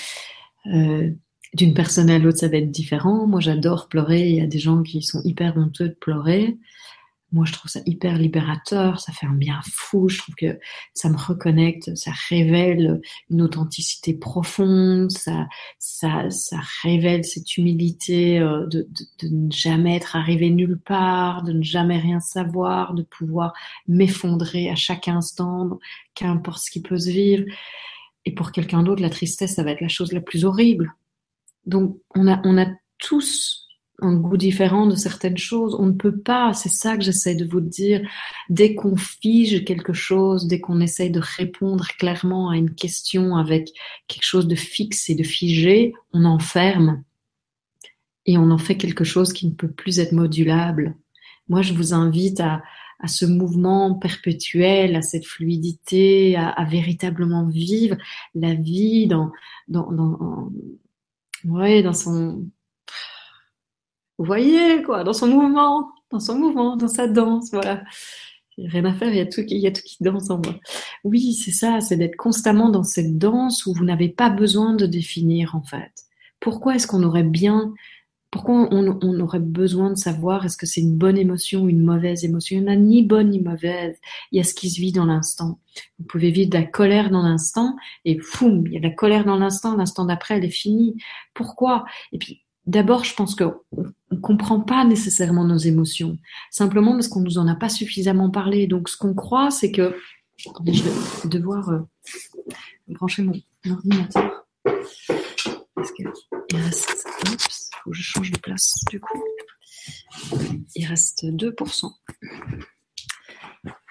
D'une 1.54 1.74
personne 1.74 2.10
à 2.10 2.18
l'autre, 2.18 2.38
ça 2.38 2.48
va 2.48 2.58
être 2.58 2.70
différent. 2.70 3.26
Moi, 3.26 3.40
j'adore 3.40 3.88
pleurer. 3.88 4.28
Il 4.28 4.36
y 4.36 4.40
a 4.40 4.46
des 4.46 4.58
gens 4.58 4.82
qui 4.82 5.02
sont 5.02 5.20
hyper 5.24 5.56
honteux 5.56 5.88
de 5.88 5.94
pleurer. 5.94 6.58
Moi, 7.32 7.44
je 7.46 7.52
trouve 7.52 7.70
ça 7.70 7.80
hyper 7.86 8.18
libérateur, 8.18 8.98
ça 8.98 9.12
fait 9.12 9.26
un 9.26 9.34
bien 9.34 9.60
fou, 9.64 10.08
je 10.08 10.18
trouve 10.18 10.34
que 10.34 10.58
ça 10.94 11.08
me 11.08 11.16
reconnecte, 11.16 11.94
ça 11.94 12.10
révèle 12.28 13.00
une 13.30 13.42
authenticité 13.42 14.14
profonde, 14.14 15.12
ça, 15.12 15.46
révèle 16.82 17.24
cette 17.24 17.56
humilité 17.56 18.40
euh, 18.40 18.66
de, 18.66 18.88
ne 19.22 19.50
jamais 19.50 19.94
être 19.96 20.16
arrivé 20.16 20.50
nulle 20.50 20.78
part, 20.78 21.44
de 21.44 21.52
ne 21.52 21.62
jamais 21.62 21.98
rien 21.98 22.18
savoir, 22.18 22.94
de 22.94 23.02
pouvoir 23.02 23.52
m'effondrer 23.86 24.68
à 24.68 24.74
chaque 24.74 25.06
instant, 25.06 25.78
qu'importe 26.14 26.58
ce 26.58 26.70
qui 26.70 26.82
peut 26.82 26.98
se 26.98 27.10
vivre. 27.10 27.44
Et 28.24 28.34
pour 28.34 28.50
quelqu'un 28.50 28.82
d'autre, 28.82 29.02
la 29.02 29.10
tristesse, 29.10 29.54
ça 29.54 29.62
va 29.62 29.70
être 29.70 29.80
la 29.80 29.88
chose 29.88 30.12
la 30.12 30.20
plus 30.20 30.44
horrible. 30.44 30.94
Donc, 31.66 31.96
on 32.16 32.26
a, 32.26 32.40
on 32.44 32.58
a 32.58 32.66
tous 32.98 33.69
un 34.02 34.16
goût 34.16 34.36
différent 34.36 34.86
de 34.86 34.94
certaines 34.94 35.38
choses. 35.38 35.74
On 35.78 35.86
ne 35.86 35.92
peut 35.92 36.18
pas, 36.18 36.52
c'est 36.52 36.68
ça 36.70 36.96
que 36.96 37.02
j'essaie 37.02 37.34
de 37.34 37.44
vous 37.44 37.60
dire, 37.60 38.00
dès 38.48 38.74
qu'on 38.74 38.96
fige 38.96 39.64
quelque 39.64 39.92
chose, 39.92 40.46
dès 40.46 40.60
qu'on 40.60 40.80
essaie 40.80 41.10
de 41.10 41.20
répondre 41.20 41.86
clairement 41.98 42.50
à 42.50 42.56
une 42.56 42.74
question 42.74 43.36
avec 43.36 43.70
quelque 44.08 44.24
chose 44.24 44.48
de 44.48 44.54
fixe 44.54 45.10
et 45.10 45.14
de 45.14 45.22
figé, 45.22 45.94
on 46.12 46.24
enferme 46.24 47.02
et 48.26 48.38
on 48.38 48.50
en 48.50 48.58
fait 48.58 48.76
quelque 48.76 49.04
chose 49.04 49.32
qui 49.32 49.46
ne 49.46 49.54
peut 49.54 49.70
plus 49.70 49.98
être 49.98 50.12
modulable. 50.12 50.96
Moi, 51.48 51.62
je 51.62 51.72
vous 51.72 51.94
invite 51.94 52.40
à, 52.40 52.62
à 53.00 53.08
ce 53.08 53.24
mouvement 53.24 53.94
perpétuel, 53.94 54.94
à 54.94 55.02
cette 55.02 55.26
fluidité, 55.26 56.36
à, 56.36 56.48
à 56.48 56.64
véritablement 56.64 57.46
vivre 57.46 57.96
la 58.34 58.54
vie 58.54 59.06
dans, 59.06 59.32
dans, 59.68 59.90
dans, 59.90 60.52
ouais, 61.44 61.82
dans 61.82 61.92
son, 61.92 62.46
vous 64.20 64.26
voyez, 64.26 64.82
quoi, 64.82 65.02
dans 65.02 65.14
son 65.14 65.28
mouvement, 65.28 65.92
dans 66.10 66.20
son 66.20 66.38
mouvement, 66.38 66.76
dans 66.76 66.88
sa 66.88 67.08
danse, 67.08 67.48
voilà. 67.52 67.76
A 67.76 68.68
rien 68.68 68.84
à 68.84 68.92
faire, 68.92 69.08
il 69.08 69.16
y 69.16 69.20
a 69.20 69.24
tout, 69.24 69.40
il 69.48 69.56
y 69.56 69.66
a 69.66 69.72
tout 69.72 69.80
qui 69.82 69.96
danse 70.02 70.28
en 70.28 70.42
moi. 70.44 70.56
Oui, 71.04 71.32
c'est 71.32 71.52
ça, 71.52 71.80
c'est 71.80 71.96
d'être 71.96 72.16
constamment 72.16 72.68
dans 72.68 72.82
cette 72.82 73.16
danse 73.16 73.64
où 73.64 73.72
vous 73.72 73.84
n'avez 73.86 74.10
pas 74.10 74.28
besoin 74.28 74.74
de 74.74 74.84
définir, 74.84 75.54
en 75.54 75.62
fait. 75.62 75.90
Pourquoi 76.38 76.74
est-ce 76.74 76.86
qu'on 76.86 77.02
aurait 77.02 77.22
bien, 77.22 77.72
pourquoi 78.30 78.68
on, 78.70 78.98
on, 79.00 79.20
aurait 79.20 79.40
besoin 79.40 79.88
de 79.88 79.96
savoir 79.96 80.44
est-ce 80.44 80.58
que 80.58 80.66
c'est 80.66 80.82
une 80.82 80.98
bonne 80.98 81.16
émotion 81.16 81.62
ou 81.62 81.70
une 81.70 81.82
mauvaise 81.82 82.22
émotion? 82.22 82.58
Il 82.58 82.64
n'y 82.64 82.68
en 82.68 82.72
a 82.74 82.76
ni 82.76 83.02
bonne 83.02 83.30
ni 83.30 83.40
mauvaise. 83.40 83.96
Il 84.32 84.36
y 84.36 84.40
a 84.42 84.44
ce 84.44 84.52
qui 84.52 84.68
se 84.68 84.82
vit 84.82 84.92
dans 84.92 85.06
l'instant. 85.06 85.60
Vous 85.98 86.04
pouvez 86.04 86.30
vivre 86.30 86.50
de 86.50 86.58
la 86.58 86.64
colère 86.64 87.08
dans 87.08 87.22
l'instant 87.22 87.74
et 88.04 88.18
foum, 88.18 88.66
il 88.66 88.74
y 88.74 88.76
a 88.76 88.80
de 88.80 88.84
la 88.84 88.94
colère 88.94 89.24
dans 89.24 89.38
l'instant, 89.38 89.76
l'instant 89.76 90.04
d'après, 90.04 90.36
elle 90.36 90.44
est 90.44 90.50
finie. 90.50 91.02
Pourquoi? 91.32 91.86
Et 92.12 92.18
puis, 92.18 92.42
D'abord, 92.70 93.02
je 93.02 93.12
pense 93.16 93.34
qu'on 93.34 93.52
ne 94.12 94.16
comprend 94.20 94.60
pas 94.60 94.84
nécessairement 94.84 95.44
nos 95.44 95.56
émotions, 95.56 96.18
simplement 96.52 96.92
parce 96.92 97.08
qu'on 97.08 97.20
nous 97.20 97.36
en 97.36 97.48
a 97.48 97.56
pas 97.56 97.68
suffisamment 97.68 98.30
parlé. 98.30 98.68
Donc, 98.68 98.88
ce 98.88 98.96
qu'on 98.96 99.12
croit, 99.12 99.50
c'est 99.50 99.72
que 99.72 99.96
je 100.38 100.82
vais 100.84 101.28
devoir 101.28 101.68
euh, 101.70 101.80
brancher 102.86 103.22
mon 103.22 103.34
ordinateur 103.68 104.46
parce 105.74 105.90
qu'il 105.90 106.06
reste. 106.52 107.08
Oups, 107.32 107.70
faut 107.82 107.90
que 107.90 107.96
je 107.96 108.02
change 108.02 108.30
de 108.30 108.38
place 108.38 108.72
du 108.88 109.00
coup. 109.00 109.20
Il 110.76 110.86
reste 110.86 111.24
2%. 111.24 111.92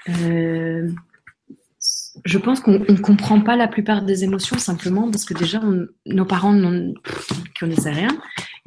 Euh, 0.08 0.90
je 2.24 2.38
pense 2.38 2.62
qu'on 2.62 2.80
ne 2.80 3.02
comprend 3.02 3.42
pas 3.42 3.58
la 3.58 3.68
plupart 3.68 4.04
des 4.04 4.24
émotions 4.24 4.58
simplement 4.58 5.12
parce 5.12 5.26
que 5.26 5.34
déjà 5.34 5.62
nos 6.06 6.26
parents 6.26 6.54
ne 6.54 6.94
connaissaient 7.60 7.92
rien 7.92 8.18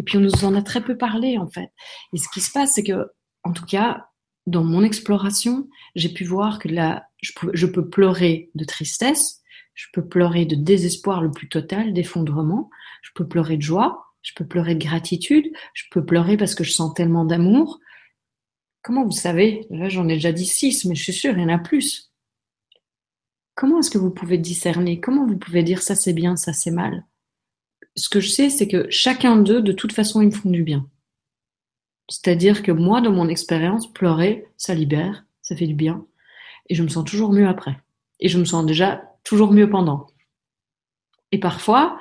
et 0.03 0.05
puis 0.05 0.19
on 0.19 0.21
nous 0.21 0.45
en 0.45 0.57
a 0.57 0.63
très 0.63 0.83
peu 0.83 0.99
parlé 0.99 1.39
en 1.39 1.47
fait. 1.47 1.71
Et 2.13 2.17
ce 2.17 2.29
qui 2.35 2.41
se 2.41 2.51
passe, 2.51 2.73
c'est 2.73 2.83
que, 2.83 3.07
en 3.45 3.53
tout 3.53 3.65
cas, 3.65 4.09
dans 4.49 4.65
mon 4.65 4.83
exploration, 4.83 5.69
j'ai 5.95 6.09
pu 6.09 6.25
voir 6.25 6.59
que 6.59 6.67
là, 6.67 7.07
je 7.21 7.67
peux, 7.67 7.89
pleurer 7.89 8.51
de 8.57 8.65
tristesse, 8.65 9.43
je 9.75 9.87
peux 9.93 10.05
pleurer 10.05 10.45
de 10.45 10.57
désespoir 10.57 11.23
le 11.23 11.31
plus 11.31 11.49
total, 11.49 11.93
d'effondrement, 11.93 12.69
je 13.03 13.11
peux 13.15 13.29
pleurer 13.29 13.57
de 13.57 13.63
joie, 13.63 14.05
je 14.23 14.33
peux 14.35 14.45
pleurer 14.45 14.75
de 14.75 14.85
gratitude, 14.85 15.53
je 15.73 15.85
peux 15.93 16.05
pleurer 16.05 16.37
parce 16.37 16.57
que 16.57 16.65
je 16.65 16.73
sens 16.73 16.93
tellement 16.95 17.25
d'amour. 17.25 17.79
Comment 18.83 19.05
vous 19.05 19.13
savez? 19.13 19.69
Là, 19.71 19.89
j'en 19.89 20.09
ai 20.09 20.15
déjà 20.15 20.33
dit 20.33 20.47
six, 20.47 20.85
mais 20.85 20.97
je 20.97 21.03
suis 21.05 21.13
sûre, 21.13 21.35
il 21.37 21.43
y 21.43 21.45
en 21.45 21.49
a 21.49 21.59
plus. 21.59 22.13
Comment 23.55 23.79
est-ce 23.79 23.91
que 23.93 23.99
vous 23.99 24.11
pouvez 24.11 24.39
discerner? 24.39 24.99
Comment 24.99 25.27
vous 25.29 25.39
pouvez 25.39 25.63
dire 25.63 25.81
ça 25.81 25.95
c'est 25.95 26.13
bien, 26.13 26.35
ça 26.35 26.53
c'est 26.53 26.73
mal? 26.73 27.05
Ce 27.97 28.09
que 28.09 28.21
je 28.21 28.29
sais, 28.29 28.51
c'est 28.51 28.69
que 28.69 28.87
chacun 28.91 29.37
d'eux, 29.37 29.63
de 29.63 29.73
toute 29.73 29.93
façon, 29.93 30.21
ils 30.23 30.27
me 30.27 30.31
font 30.31 30.51
du 30.51 30.63
bien. 30.63 30.89
C'est-à-dire 32.09 32.63
que 32.63 32.73
moi, 32.73 33.01
dans 33.01 33.13
mon 33.13 33.29
expérience, 33.29 33.93
pleurer, 33.93 34.47
ça 34.57 34.75
libère, 34.75 35.25
ça 35.41 35.57
fait 35.57 35.67
du 35.67 35.75
bien. 35.75 36.07
Et 36.69 36.75
je 36.75 36.83
me 36.83 36.89
sens 36.89 37.05
toujours 37.05 37.33
mieux 37.33 37.49
après. 37.49 37.77
Et 38.21 38.29
je 38.29 38.39
me 38.39 38.45
sens 38.45 38.65
déjà 38.65 39.03
toujours 39.25 39.53
mieux 39.53 39.69
pendant. 39.69 40.07
Et 41.33 41.39
parfois, 41.39 41.99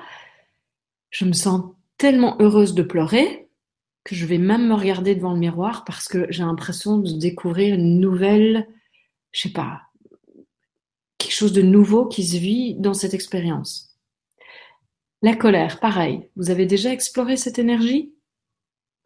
je 1.09 1.25
me 1.25 1.33
sens 1.33 1.63
tellement 1.97 2.35
heureuse 2.39 2.73
de 2.73 2.83
pleurer 2.83 3.47
que 4.03 4.15
je 4.15 4.25
vais 4.25 4.37
même 4.37 4.67
me 4.67 4.73
regarder 4.73 5.15
devant 5.15 5.33
le 5.33 5.39
miroir 5.39 5.85
parce 5.85 6.07
que 6.07 6.25
j'ai 6.29 6.43
l'impression 6.43 6.97
de 6.97 7.11
découvrir 7.11 7.75
une 7.75 7.99
nouvelle, 7.99 8.67
je 9.31 9.41
sais 9.41 9.53
pas, 9.53 9.83
quelque 11.17 11.33
chose 11.33 11.53
de 11.53 11.61
nouveau 11.61 12.07
qui 12.07 12.25
se 12.25 12.37
vit 12.37 12.75
dans 12.75 12.93
cette 12.93 13.13
expérience. 13.13 13.90
La 15.23 15.35
colère, 15.35 15.79
pareil. 15.79 16.27
Vous 16.35 16.49
avez 16.49 16.65
déjà 16.65 16.91
exploré 16.91 17.37
cette 17.37 17.59
énergie? 17.59 18.13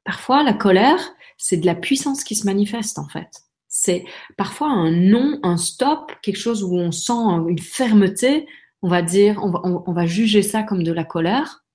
Parfois, 0.05 0.43
la 0.43 0.53
colère, 0.53 1.13
c'est 1.37 1.57
de 1.57 1.65
la 1.65 1.75
puissance 1.75 2.23
qui 2.23 2.35
se 2.35 2.45
manifeste 2.45 2.99
en 2.99 3.07
fait. 3.07 3.43
C'est 3.67 4.05
parfois 4.37 4.69
un 4.69 4.91
non, 4.91 5.39
un 5.43 5.57
stop, 5.57 6.13
quelque 6.21 6.39
chose 6.39 6.63
où 6.63 6.75
on 6.75 6.91
sent 6.91 7.11
une 7.49 7.59
fermeté. 7.59 8.47
On 8.81 8.87
va 8.87 9.01
dire, 9.01 9.41
on 9.43 9.91
va, 9.91 10.05
juger 10.05 10.41
ça 10.41 10.63
comme 10.63 10.83
de 10.83 10.93
la 10.93 11.03
colère. 11.03 11.65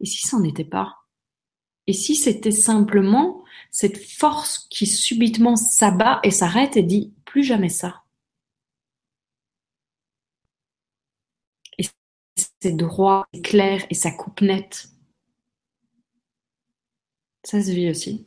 Et 0.00 0.06
si 0.06 0.26
ça 0.26 0.36
n'en 0.36 0.44
était 0.44 0.64
pas? 0.64 0.98
Et 1.88 1.92
si 1.92 2.14
c'était 2.14 2.52
simplement 2.52 3.42
cette 3.72 3.98
force 3.98 4.68
qui 4.70 4.86
subitement 4.86 5.56
s'abat 5.56 6.20
et 6.22 6.30
s'arrête 6.30 6.76
et 6.76 6.82
dit 6.82 7.14
plus 7.24 7.42
jamais 7.42 7.70
ça? 7.70 8.02
C'est 12.60 12.76
droit, 12.76 13.26
c'est 13.32 13.42
clair 13.42 13.84
et 13.90 13.94
ça 13.94 14.10
coupe 14.10 14.40
net. 14.40 14.88
Ça 17.44 17.62
se 17.62 17.70
vit 17.70 17.88
aussi. 17.88 18.26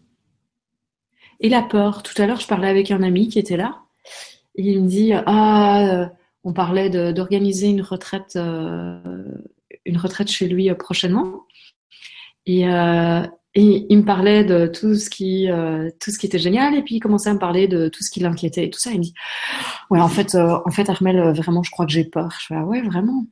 Et 1.41 1.49
la 1.49 1.61
peur. 1.61 2.03
Tout 2.03 2.19
à 2.21 2.27
l'heure, 2.27 2.39
je 2.39 2.47
parlais 2.47 2.69
avec 2.69 2.91
un 2.91 3.03
ami 3.03 3.27
qui 3.27 3.39
était 3.39 3.57
là. 3.57 3.81
Il 4.55 4.83
me 4.83 4.87
dit 4.87 5.11
Ah, 5.13 5.81
euh, 5.87 6.07
on 6.43 6.53
parlait 6.53 6.89
d'organiser 7.13 7.67
une 7.67 7.81
retraite, 7.81 8.35
euh, 8.35 9.23
une 9.85 9.97
retraite 9.97 10.29
chez 10.29 10.47
lui 10.47 10.69
euh, 10.69 10.75
prochainement. 10.75 11.45
Et, 12.45 12.61
et, 12.63 13.85
il 13.89 13.97
me 13.97 14.03
parlait 14.03 14.43
de 14.43 14.65
tout 14.65 14.95
ce 14.95 15.09
qui, 15.09 15.47
tout 15.99 16.11
ce 16.11 16.17
qui 16.17 16.25
était 16.25 16.39
génial. 16.39 16.75
Et 16.75 16.81
puis 16.81 16.95
il 16.95 16.99
commençait 16.99 17.29
à 17.29 17.33
me 17.33 17.39
parler 17.39 17.67
de 17.67 17.87
tout 17.89 18.03
ce 18.03 18.09
qui 18.09 18.19
l'inquiétait 18.19 18.65
et 18.65 18.69
tout 18.69 18.79
ça. 18.79 18.91
Il 18.91 18.97
me 18.97 19.03
dit 19.03 19.13
Ouais, 19.91 20.01
en 20.01 20.07
fait, 20.09 20.35
en 20.35 20.71
fait, 20.71 20.89
Armel, 20.89 21.33
vraiment, 21.33 21.61
je 21.63 21.71
crois 21.71 21.85
que 21.85 21.91
j'ai 21.91 22.05
peur. 22.05 22.29
Je 22.39 22.47
fais 22.47 22.55
Ah 22.55 22.65
ouais, 22.65 22.81
vraiment? 22.81 23.25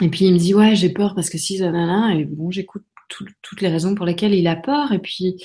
Et 0.00 0.08
puis 0.08 0.24
il 0.24 0.32
me 0.32 0.38
dit 0.38 0.54
ouais 0.54 0.74
j'ai 0.74 0.90
peur 0.90 1.14
parce 1.14 1.30
que 1.30 1.38
si 1.38 1.60
nanana. 1.60 2.14
Et 2.14 2.24
bon 2.24 2.50
j'écoute 2.50 2.84
toutes 3.08 3.60
les 3.60 3.68
raisons 3.68 3.94
pour 3.94 4.06
lesquelles 4.06 4.34
il 4.34 4.46
a 4.46 4.56
peur. 4.56 4.92
Et 4.92 4.98
puis 4.98 5.36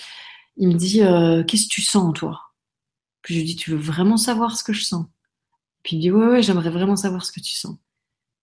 il 0.58 0.70
me 0.70 0.74
dit 0.74 1.02
euh, 1.02 1.44
qu'est-ce 1.44 1.66
que 1.66 1.74
tu 1.74 1.82
sens 1.82 2.14
toi? 2.14 2.42
Puis 3.22 3.36
je 3.36 3.40
lui 3.40 3.46
dis 3.46 3.56
tu 3.56 3.72
veux 3.72 3.78
vraiment 3.78 4.18
savoir 4.18 4.56
ce 4.58 4.64
que 4.64 4.74
je 4.74 4.84
sens? 4.84 5.06
Puis 5.84 5.96
il 5.96 6.00
me 6.00 6.02
dit 6.02 6.12
ouais 6.12 6.28
ouais 6.28 6.44
j'aimerais 6.44 6.70
vraiment 6.70 6.96
savoir 6.96 7.26
ce 7.26 7.32
que 7.32 7.40
tu 7.40 7.54
sens. 7.54 7.78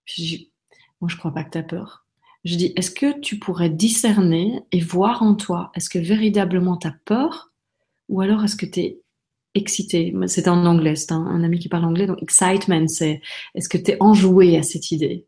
Puis 0.05 0.24
je 0.24 0.36
dis 0.36 0.52
moi 1.01 1.09
je 1.09 1.16
crois 1.16 1.32
pas 1.32 1.44
que 1.44 1.51
tu 1.51 1.59
as 1.59 1.62
peur. 1.62 2.06
Je 2.44 2.56
dis 2.56 2.72
est-ce 2.76 2.90
que 2.90 3.18
tu 3.20 3.39
pourrais 3.39 3.70
discerner 3.70 4.60
et 4.72 4.81
voir 4.81 5.22
en 5.22 5.35
toi 5.35 5.70
est-ce 5.74 5.89
que 5.89 5.98
véritablement 5.98 6.76
tu 6.76 6.86
as 6.86 6.94
peur 7.05 7.52
ou 8.09 8.20
alors 8.20 8.44
est-ce 8.44 8.56
que 8.56 8.66
tu 8.66 8.81
es 8.81 9.01
excité 9.55 10.14
C'est 10.26 10.48
en 10.48 10.66
anglais, 10.66 10.97
c'est 10.97 11.12
un, 11.12 11.24
un, 11.24 11.43
ami 11.43 11.59
qui 11.59 11.68
parle 11.68 11.85
anglais 11.86 12.06
donc 12.06 12.22
excitement 12.22 12.86
c'est 12.89 13.22
est-ce 13.55 13.68
que 13.68 13.78
tu 13.78 13.93
es 13.93 13.97
enjoué 14.01 14.59
à 14.59 14.62
cette 14.62 14.90
idée? 14.90 15.26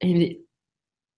Et, 0.00 0.44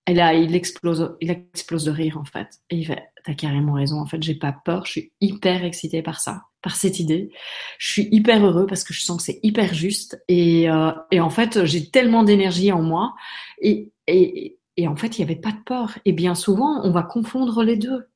là, 0.09 0.35
il 0.35 0.55
explose, 0.55 1.17
il 1.21 1.31
explose 1.31 1.85
de 1.85 1.91
rire 1.91 2.19
en 2.19 2.25
fait. 2.25 2.49
Et 2.71 2.77
il 2.77 2.87
fait, 2.87 3.03
t'as 3.25 3.35
carrément 3.35 3.75
raison. 3.75 4.01
En 4.01 4.07
fait, 4.07 4.23
j'ai 4.23 4.35
pas 4.35 4.53
peur. 4.53 4.87
Je 4.87 4.93
suis 4.93 5.13
hyper 5.21 5.65
excitée 5.65 6.03
par 6.03 6.21
ça, 6.21 6.45
par 6.63 6.77
cette 6.77 7.01
idée. 7.01 7.31
Je 7.79 7.91
suis 7.91 8.09
hyper 8.13 8.45
heureux 8.45 8.67
parce 8.67 8.85
que 8.85 8.95
je 8.95 9.03
sens 9.03 9.19
que 9.19 9.23
c'est 9.25 9.41
hyper 9.43 9.75
juste. 9.75 10.23
Et, 10.29 10.71
euh, 10.71 10.93
en 11.13 11.31
fait, 11.31 11.65
j'ai 11.65 11.91
tellement 11.91 12.23
d'énergie 12.23 12.73
en 12.73 12.83
moi. 12.83 13.15
Et, 13.61 13.91
en 14.87 14.97
fait, 14.97 15.19
il 15.19 15.25
n'y 15.25 15.31
avait 15.31 15.41
pas 15.41 15.53
de 15.53 15.63
peur. 15.65 15.99
Et 16.05 16.13
bien 16.13 16.35
souvent, 16.35 16.81
on 16.85 16.93
va 16.93 17.03
confondre 17.03 17.65
les 17.65 17.77
deux. 17.77 18.07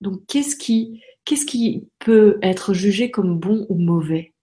Donc, 0.00 0.20
qu'est-ce 0.26 0.56
qui, 0.56 1.00
peut 1.98 2.38
être 2.42 2.72
jugé 2.74 3.10
comme 3.10 3.38
bon 3.38 3.66
ou 3.68 3.76
mauvais? 3.76 4.34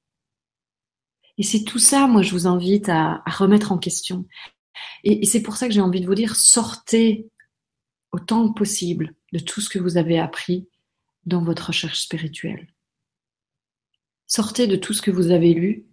Et 1.37 1.43
c'est 1.43 1.63
tout 1.63 1.79
ça, 1.79 2.07
moi, 2.07 2.21
je 2.21 2.31
vous 2.31 2.47
invite 2.47 2.89
à 2.89 3.21
remettre 3.25 3.71
en 3.71 3.77
question. 3.77 4.25
Et, 5.03 5.25
c'est 5.25 5.41
pour 5.41 5.57
ça 5.57 5.67
que 5.67 5.73
j'ai 5.73 5.81
envie 5.81 6.01
de 6.01 6.05
vous 6.05 6.15
dire, 6.15 6.35
sortez 6.35 7.27
autant 8.11 8.49
que 8.49 8.57
possible 8.57 9.13
de 9.33 9.39
tout 9.39 9.61
ce 9.61 9.69
que 9.69 9.79
vous 9.79 9.97
avez 9.97 10.19
appris 10.19 10.67
dans 11.25 11.43
votre 11.43 11.67
recherche 11.67 12.01
spirituelle. 12.01 12.67
Sortez 14.27 14.67
de 14.67 14.75
tout 14.75 14.93
ce 14.93 15.01
que 15.01 15.11
vous 15.11 15.31
avez 15.31 15.53
lu 15.53 15.85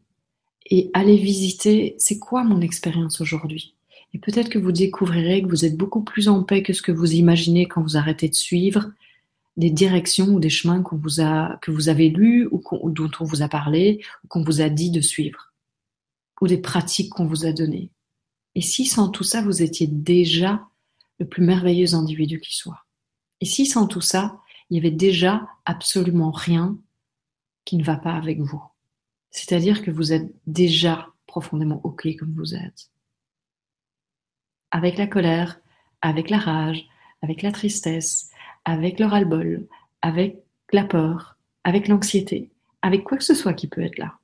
et 0.66 0.90
allez 0.94 1.16
visiter 1.16 1.94
c'est 1.98 2.18
quoi 2.18 2.44
mon 2.44 2.60
expérience 2.60 3.20
aujourd'hui? 3.20 3.74
Et 4.14 4.18
peut-être 4.18 4.50
que 4.50 4.58
vous 4.58 4.72
découvrirez 4.72 5.42
que 5.42 5.48
vous 5.48 5.64
êtes 5.64 5.76
beaucoup 5.76 6.02
plus 6.02 6.28
en 6.28 6.42
paix 6.42 6.62
que 6.62 6.72
ce 6.72 6.82
que 6.82 6.92
vous 6.92 7.14
imaginez 7.14 7.66
quand 7.66 7.82
vous 7.82 7.96
arrêtez 7.96 8.28
de 8.28 8.34
suivre 8.34 8.92
des 9.56 9.70
directions 9.70 10.28
ou 10.28 10.40
des 10.40 10.50
chemins 10.50 10.82
que 10.82 11.70
vous 11.70 11.88
avez 11.88 12.08
lus 12.08 12.48
ou 12.50 12.62
dont 12.90 13.10
on 13.20 13.24
vous 13.24 13.42
a 13.42 13.48
parlé 13.48 14.02
ou 14.24 14.28
qu'on 14.28 14.42
vous 14.42 14.60
a 14.60 14.68
dit 14.68 14.90
de 14.90 15.00
suivre 15.00 15.52
ou 16.40 16.48
des 16.48 16.58
pratiques 16.58 17.10
qu'on 17.10 17.26
vous 17.26 17.46
a 17.46 17.52
données. 17.52 17.90
Et 18.54 18.60
si 18.60 18.86
sans 18.86 19.08
tout 19.08 19.24
ça, 19.24 19.42
vous 19.42 19.62
étiez 19.62 19.86
déjà 19.86 20.66
le 21.18 21.26
plus 21.26 21.42
merveilleux 21.42 21.94
individu 21.94 22.40
qui 22.40 22.54
soit? 22.54 22.86
Et 23.40 23.44
si 23.44 23.66
sans 23.66 23.86
tout 23.86 24.00
ça, 24.00 24.40
il 24.70 24.76
y 24.76 24.80
avait 24.80 24.90
déjà 24.90 25.46
absolument 25.64 26.30
rien 26.30 26.78
qui 27.64 27.76
ne 27.76 27.84
va 27.84 27.96
pas 27.96 28.14
avec 28.14 28.40
vous? 28.40 28.62
C'est-à-dire 29.30 29.82
que 29.82 29.90
vous 29.90 30.12
êtes 30.12 30.30
déjà 30.46 31.08
profondément 31.26 31.80
OK 31.84 32.06
comme 32.18 32.34
vous 32.34 32.54
êtes. 32.54 32.90
Avec 34.70 34.98
la 34.98 35.06
colère, 35.06 35.60
avec 36.02 36.28
la 36.28 36.38
rage, 36.38 36.86
avec 37.22 37.42
la 37.42 37.52
tristesse, 37.52 38.30
avec 38.64 38.98
le 39.00 39.06
ras-le-bol, 39.06 39.66
avec 40.02 40.42
la 40.72 40.84
peur, 40.84 41.38
avec 41.64 41.88
l'anxiété, 41.88 42.50
avec 42.82 43.04
quoi 43.04 43.16
que 43.16 43.24
ce 43.24 43.34
soit 43.34 43.54
qui 43.54 43.68
peut 43.68 43.82
être 43.82 43.98
là. 43.98 44.18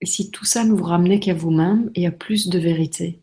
Et 0.00 0.06
si 0.06 0.30
tout 0.30 0.44
ça 0.44 0.64
ne 0.64 0.72
vous 0.72 0.84
ramenait 0.84 1.20
qu'à 1.20 1.34
vous-même 1.34 1.90
et 1.94 2.06
à 2.06 2.12
plus 2.12 2.48
de 2.48 2.58
vérité 2.58 3.20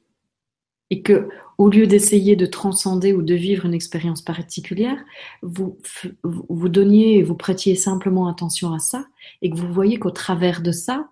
Et 0.90 1.02
que, 1.02 1.30
au 1.58 1.70
lieu 1.70 1.88
d'essayer 1.88 2.36
de 2.36 2.46
transcender 2.46 3.14
ou 3.14 3.22
de 3.22 3.34
vivre 3.34 3.66
une 3.66 3.74
expérience 3.74 4.22
particulière, 4.22 5.02
vous, 5.42 5.80
vous 6.24 6.70
donniez 6.70 7.18
et 7.18 7.24
vous 7.24 7.36
prêtiez 7.36 7.76
simplement 7.76 8.28
attention 8.28 8.74
à 8.74 8.80
ça 8.80 9.08
et 9.42 9.50
que 9.50 9.56
vous 9.56 9.72
voyez 9.72 10.00
qu'au 10.00 10.12
travers 10.12 10.62
de 10.62 10.72
ça, 10.72 11.10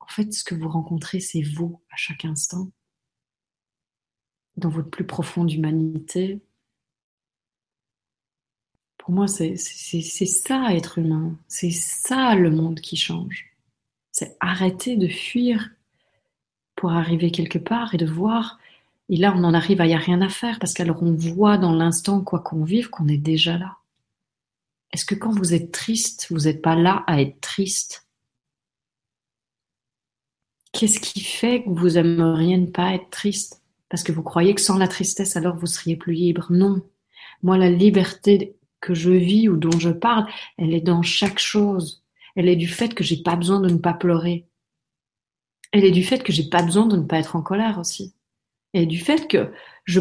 en 0.00 0.08
fait, 0.08 0.32
ce 0.32 0.44
que 0.44 0.54
vous 0.54 0.68
rencontrez, 0.68 1.20
c'est 1.20 1.42
vous 1.42 1.80
à 1.90 1.96
chaque 1.96 2.24
instant. 2.24 2.70
Dans 4.56 4.68
votre 4.68 4.90
plus 4.90 5.06
profonde 5.06 5.50
humanité. 5.50 6.40
Pour 8.98 9.12
moi, 9.12 9.26
c'est 9.26 9.56
ça 9.56 10.74
être 10.74 10.98
humain. 10.98 11.38
C'est 11.48 11.70
ça 11.70 12.34
le 12.34 12.50
monde 12.50 12.80
qui 12.80 12.96
change. 12.96 13.53
C'est 14.14 14.36
arrêter 14.38 14.96
de 14.96 15.08
fuir 15.08 15.70
pour 16.76 16.92
arriver 16.92 17.32
quelque 17.32 17.58
part 17.58 17.94
et 17.94 17.98
de 17.98 18.06
voir. 18.06 18.60
Et 19.08 19.16
là, 19.16 19.34
on 19.36 19.42
en 19.42 19.54
arrive 19.54 19.80
à 19.80 19.86
il 19.86 19.88
n'y 19.88 19.94
a 19.94 19.98
rien 19.98 20.22
à 20.22 20.28
faire 20.28 20.60
parce 20.60 20.72
qu'alors 20.72 21.02
on 21.02 21.16
voit 21.16 21.58
dans 21.58 21.72
l'instant, 21.72 22.20
quoi 22.20 22.38
qu'on 22.38 22.62
vive, 22.62 22.90
qu'on 22.90 23.08
est 23.08 23.18
déjà 23.18 23.58
là. 23.58 23.78
Est-ce 24.92 25.04
que 25.04 25.16
quand 25.16 25.32
vous 25.32 25.52
êtes 25.52 25.72
triste, 25.72 26.28
vous 26.30 26.42
n'êtes 26.42 26.62
pas 26.62 26.76
là 26.76 27.02
à 27.08 27.20
être 27.20 27.40
triste? 27.40 28.06
Qu'est-ce 30.70 31.00
qui 31.00 31.18
fait 31.18 31.64
que 31.64 31.70
vous 31.70 31.98
aimeriez 31.98 32.56
ne 32.56 32.66
pas 32.66 32.94
être 32.94 33.10
triste? 33.10 33.62
Parce 33.88 34.04
que 34.04 34.12
vous 34.12 34.22
croyez 34.22 34.54
que 34.54 34.60
sans 34.60 34.78
la 34.78 34.86
tristesse, 34.86 35.34
alors 35.34 35.56
vous 35.56 35.66
seriez 35.66 35.96
plus 35.96 36.12
libre? 36.12 36.46
Non. 36.50 36.82
Moi, 37.42 37.58
la 37.58 37.68
liberté 37.68 38.54
que 38.80 38.94
je 38.94 39.10
vis 39.10 39.48
ou 39.48 39.56
dont 39.56 39.76
je 39.76 39.90
parle, 39.90 40.28
elle 40.56 40.72
est 40.72 40.80
dans 40.80 41.02
chaque 41.02 41.40
chose. 41.40 42.03
Elle 42.34 42.48
est 42.48 42.56
du 42.56 42.68
fait 42.68 42.94
que 42.94 43.04
j'ai 43.04 43.22
pas 43.22 43.36
besoin 43.36 43.60
de 43.60 43.68
ne 43.68 43.78
pas 43.78 43.94
pleurer. 43.94 44.46
Elle 45.72 45.84
est 45.84 45.90
du 45.90 46.04
fait 46.04 46.22
que 46.22 46.32
j'ai 46.32 46.48
pas 46.48 46.62
besoin 46.62 46.86
de 46.86 46.96
ne 46.96 47.02
pas 47.02 47.18
être 47.18 47.36
en 47.36 47.42
colère 47.42 47.78
aussi. 47.78 48.14
Et 48.74 48.86
du 48.86 48.98
fait 48.98 49.28
que 49.28 49.52
je, 49.84 50.00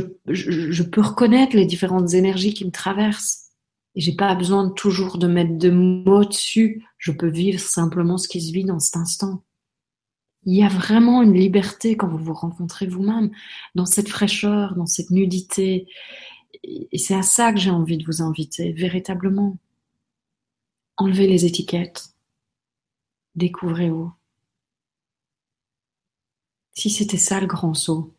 peux 0.84 1.02
reconnaître 1.02 1.56
les 1.56 1.66
différentes 1.66 2.14
énergies 2.14 2.54
qui 2.54 2.66
me 2.66 2.72
traversent. 2.72 3.52
Et 3.96 4.02
j'ai 4.02 4.16
pas 4.16 4.34
besoin 4.34 4.70
toujours 4.70 5.20
de 5.20 5.28
mettre 5.28 5.58
de 5.58 5.70
mots 5.70 6.26
dessus. 6.26 6.84
Je 6.98 7.12
peux 7.12 7.30
vivre 7.30 7.60
simplement 7.60 8.18
ce 8.18 8.28
qui 8.28 8.42
se 8.42 8.52
vit 8.52 8.66
dans 8.66 8.80
cet 8.80 8.98
instant. 8.98 9.44
Il 10.46 10.56
y 10.56 10.64
a 10.64 10.70
vraiment 10.70 11.22
une 11.22 11.36
liberté 11.36 11.96
quand 11.96 12.08
vous 12.08 12.18
vous 12.18 12.34
rencontrez 12.34 12.88
vous-même, 12.88 13.32
dans 13.76 13.86
cette 13.86 14.10
fraîcheur, 14.10 14.76
dans 14.76 14.88
cette 14.88 15.12
nudité. 15.12 15.88
Et 16.64 16.98
c'est 16.98 17.16
à 17.16 17.22
ça 17.22 17.54
que 17.54 17.60
j'ai 17.60 17.70
envie 17.70 17.98
de 17.98 18.06
vous 18.06 18.22
inviter, 18.22 18.74
véritablement. 18.74 19.58
Enlevez 20.98 21.28
les 21.28 21.46
étiquettes 21.46 22.13
découvrez-vous. 23.36 24.12
Si 26.74 26.90
c'était 26.90 27.18
ça 27.18 27.40
le 27.40 27.48
grand 27.48 27.74
saut, 27.74 28.14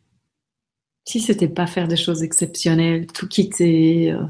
si 1.04 1.20
c'était 1.20 1.48
pas 1.48 1.66
faire 1.66 1.88
des 1.88 1.96
choses 1.96 2.22
exceptionnelles, 2.22 3.06
tout 3.06 3.28
quitter, 3.28 4.12
euh, 4.12 4.24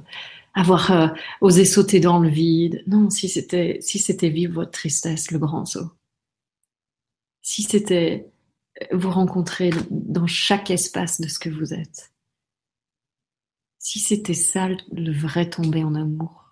avoir 0.54 0.90
euh, 0.92 1.08
osé 1.40 1.64
sauter 1.64 2.00
dans 2.00 2.18
le 2.18 2.28
vide, 2.28 2.82
non, 2.86 3.10
si 3.10 3.28
c'était 3.28 3.78
si 3.80 3.98
c'était 3.98 4.30
vivre 4.30 4.54
votre 4.54 4.72
tristesse, 4.72 5.30
le 5.30 5.38
grand 5.38 5.66
saut. 5.66 5.90
Si 7.42 7.62
c'était 7.62 8.26
euh, 8.82 8.86
vous 8.96 9.10
rencontrer 9.10 9.70
dans 9.90 10.26
chaque 10.26 10.70
espace 10.70 11.20
de 11.20 11.28
ce 11.28 11.38
que 11.38 11.50
vous 11.50 11.74
êtes. 11.74 12.12
Si 13.78 13.98
c'était 14.00 14.34
ça 14.34 14.68
le 14.92 15.12
vrai 15.12 15.50
tomber 15.50 15.84
en 15.84 15.94
amour. 15.94 16.43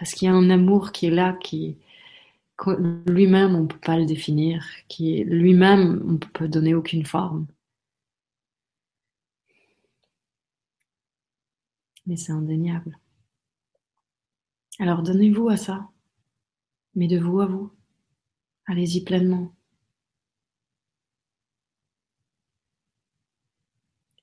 Parce 0.00 0.12
qu'il 0.12 0.26
y 0.26 0.30
a 0.30 0.34
un 0.34 0.48
amour 0.48 0.92
qui 0.92 1.06
est 1.06 1.10
là, 1.10 1.34
qui 1.34 1.76
lui-même, 3.06 3.54
on 3.54 3.62
ne 3.64 3.66
peut 3.66 3.78
pas 3.78 3.98
le 3.98 4.06
définir, 4.06 4.64
qui 4.88 5.24
lui-même, 5.24 6.02
on 6.06 6.12
ne 6.12 6.18
peut 6.18 6.48
donner 6.48 6.74
aucune 6.74 7.04
forme. 7.04 7.46
Mais 12.06 12.16
c'est 12.16 12.32
indéniable. 12.32 12.98
Alors 14.78 15.02
donnez-vous 15.02 15.50
à 15.50 15.58
ça, 15.58 15.90
mais 16.94 17.06
de 17.06 17.18
vous 17.18 17.40
à 17.40 17.46
vous. 17.46 17.70
Allez-y 18.66 19.04
pleinement. 19.04 19.54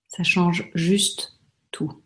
Ça 0.07 0.23
change 0.23 0.71
juste 0.73 1.39
tout. 1.71 2.01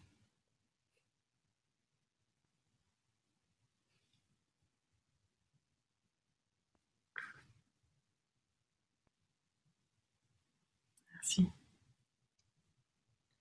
Merci. 11.22 11.52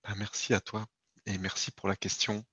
merci 0.17 0.53
à 0.53 0.59
toi 0.59 0.85
et 1.25 1.37
merci 1.37 1.71
pour 1.71 1.89
la 1.89 1.95
question. 1.95 2.43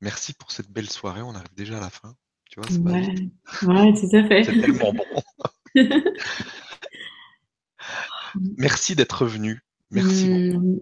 Merci 0.00 0.34
pour 0.34 0.52
cette 0.52 0.70
belle 0.70 0.90
soirée. 0.90 1.22
On 1.22 1.34
arrive 1.34 1.54
déjà 1.54 1.78
à 1.78 1.80
la 1.80 1.90
fin. 1.90 2.14
Tu 2.50 2.60
vois, 2.60 2.92
ouais. 2.92 3.30
ouais, 3.62 3.94
tout 3.94 4.16
à 4.16 4.28
fait. 4.28 4.44
C'est 4.44 4.60
tellement 4.60 4.92
bon. 4.92 5.04
merci 8.58 8.94
d'être 8.94 9.26
venu. 9.26 9.62
Merci 9.90 10.28
beaucoup. 10.28 10.60
Mmh 10.60 10.78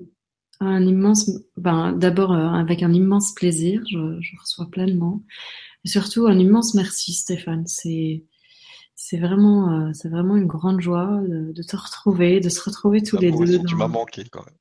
un 0.66 0.86
immense, 0.86 1.30
ben, 1.56 1.92
d'abord 1.92 2.32
euh, 2.32 2.48
avec 2.48 2.82
un 2.82 2.92
immense 2.92 3.32
plaisir, 3.34 3.82
je, 3.88 4.36
reçois 4.40 4.70
pleinement. 4.70 5.22
Et 5.84 5.88
surtout 5.88 6.26
un 6.26 6.38
immense 6.38 6.74
merci 6.74 7.12
Stéphane. 7.12 7.66
C'est 7.66 8.24
c'est 8.94 9.18
vraiment 9.18 9.72
euh, 9.72 9.90
c'est 9.94 10.08
vraiment 10.08 10.36
une 10.36 10.46
grande 10.46 10.80
joie 10.80 11.20
de, 11.26 11.62
te 11.62 11.76
retrouver, 11.76 12.38
de 12.38 12.48
se 12.48 12.62
retrouver 12.62 13.02
tous 13.02 13.18
les 13.18 13.32
deux. 13.32 13.62
Tu 13.64 13.74
m'as 13.74 13.88
manqué 13.88 14.24
quand 14.30 14.44
même. 14.44 14.54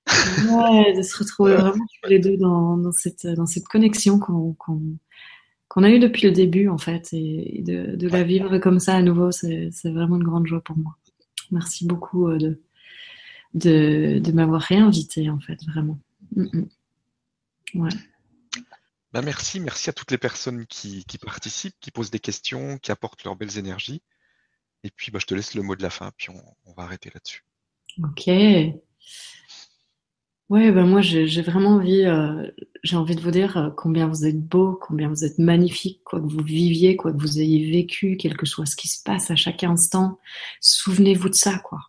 Ouais, 0.49 0.93
de 0.93 1.01
se 1.01 1.17
retrouver 1.17 1.55
vraiment 1.55 1.85
tous 2.01 2.09
les 2.09 2.19
deux 2.19 2.38
dans, 2.38 2.77
dans 2.77 2.91
cette 2.91 3.27
dans 3.27 3.45
cette 3.45 3.65
connexion 3.65 4.19
qu'on 4.19 4.53
qu'on 4.53 5.83
a 5.83 5.89
eue 5.89 5.99
depuis 5.99 6.23
le 6.23 6.31
début 6.31 6.67
en 6.67 6.77
fait 6.77 7.09
et, 7.13 7.63
de, 7.65 7.95
de 7.95 8.07
la 8.09 8.23
vivre 8.23 8.57
comme 8.57 8.79
ça 8.79 8.95
à 8.95 9.01
nouveau, 9.01 9.31
c'est 9.31 9.71
vraiment 9.85 10.17
une 10.17 10.23
grande 10.23 10.47
joie 10.47 10.61
pour 10.61 10.77
moi. 10.77 10.97
Merci 11.51 11.85
beaucoup 11.85 12.27
euh, 12.27 12.38
de 12.38 12.61
de, 13.53 14.19
de 14.19 14.31
m'avoir 14.31 14.61
réinvité, 14.61 15.29
en 15.29 15.39
fait, 15.39 15.63
vraiment. 15.65 15.99
Mm, 16.35 16.45
mm. 16.53 17.81
Ouais. 17.81 17.89
Bah 19.13 19.21
merci, 19.21 19.59
merci 19.59 19.89
à 19.89 19.93
toutes 19.93 20.11
les 20.11 20.17
personnes 20.17 20.65
qui, 20.67 21.03
qui, 21.05 21.17
participent, 21.17 21.75
qui 21.81 21.91
posent 21.91 22.11
des 22.11 22.19
questions, 22.19 22.77
qui 22.77 22.91
apportent 22.91 23.23
leurs 23.25 23.35
belles 23.35 23.57
énergies. 23.57 24.01
Et 24.83 24.89
puis, 24.89 25.11
bah, 25.11 25.19
je 25.21 25.25
te 25.25 25.35
laisse 25.35 25.53
le 25.53 25.63
mot 25.63 25.75
de 25.75 25.83
la 25.83 25.89
fin, 25.89 26.11
puis 26.17 26.29
on, 26.29 26.41
on 26.65 26.73
va 26.73 26.83
arrêter 26.83 27.11
là-dessus. 27.13 27.45
Ok. 28.01 28.29
Ouais, 30.52 30.69
ben 30.73 30.86
moi 30.86 30.99
j'ai 30.99 31.41
vraiment 31.41 31.76
envie, 31.76 32.03
euh, 32.03 32.45
j'ai 32.84 32.98
envie 32.98 33.15
de 33.15 33.22
vous 33.22 33.32
dire 33.32 33.56
euh, 33.56 33.69
combien 33.69 34.07
vous 34.07 34.26
êtes 34.26 34.38
beau, 34.41 34.78
combien 34.82 35.07
vous 35.07 35.23
êtes 35.23 35.40
magnifique, 35.40 36.02
quoi 36.03 36.19
que 36.19 36.28
vous 36.28 36.44
viviez, 36.44 36.98
quoi 36.98 37.14
que 37.14 37.22
vous 37.22 37.40
ayez 37.40 37.72
vécu, 37.72 38.18
quel 38.19 38.36
que 38.36 38.45
soit 38.45 38.65
ce 38.65 38.76
qui 38.76 38.90
se 38.90 39.02
passe 39.02 39.32
à 39.32 39.38
chaque 39.38 39.64
instant. 39.64 40.19
Souvenez-vous 40.60 41.30
de 41.30 41.36
ça, 41.36 41.57
quoi. 41.60 41.80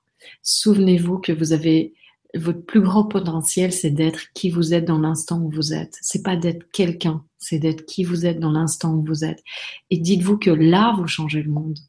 Souvenez-vous 0.45 1.19
que 1.19 1.33
vous 1.33 1.53
avez 1.53 1.95
votre 2.37 2.65
plus 2.65 2.81
grand 2.81 3.03
potentiel, 3.05 3.73
c'est 3.73 3.91
d'être 3.91 4.33
qui 4.33 4.49
vous 4.51 4.75
êtes 4.75 4.85
dans 4.85 5.01
l'instant 5.01 5.41
où 5.41 5.51
vous 5.51 5.75
êtes. 5.75 5.99
C'est 6.01 6.23
pas 6.23 6.37
d'être 6.37 6.71
quelqu'un, 6.71 7.25
c'est 7.39 7.59
d'être 7.59 7.85
qui 7.85 8.05
vous 8.05 8.27
êtes 8.27 8.39
dans 8.39 8.53
l'instant 8.53 8.95
où 8.95 9.05
vous 9.05 9.25
êtes. 9.25 9.43
Et 9.91 9.99
dites-vous 9.99 10.39
que 10.39 10.51
là, 10.51 10.95
vous 10.97 11.09
changez 11.09 11.43
le 11.43 11.51
monde 11.51 11.81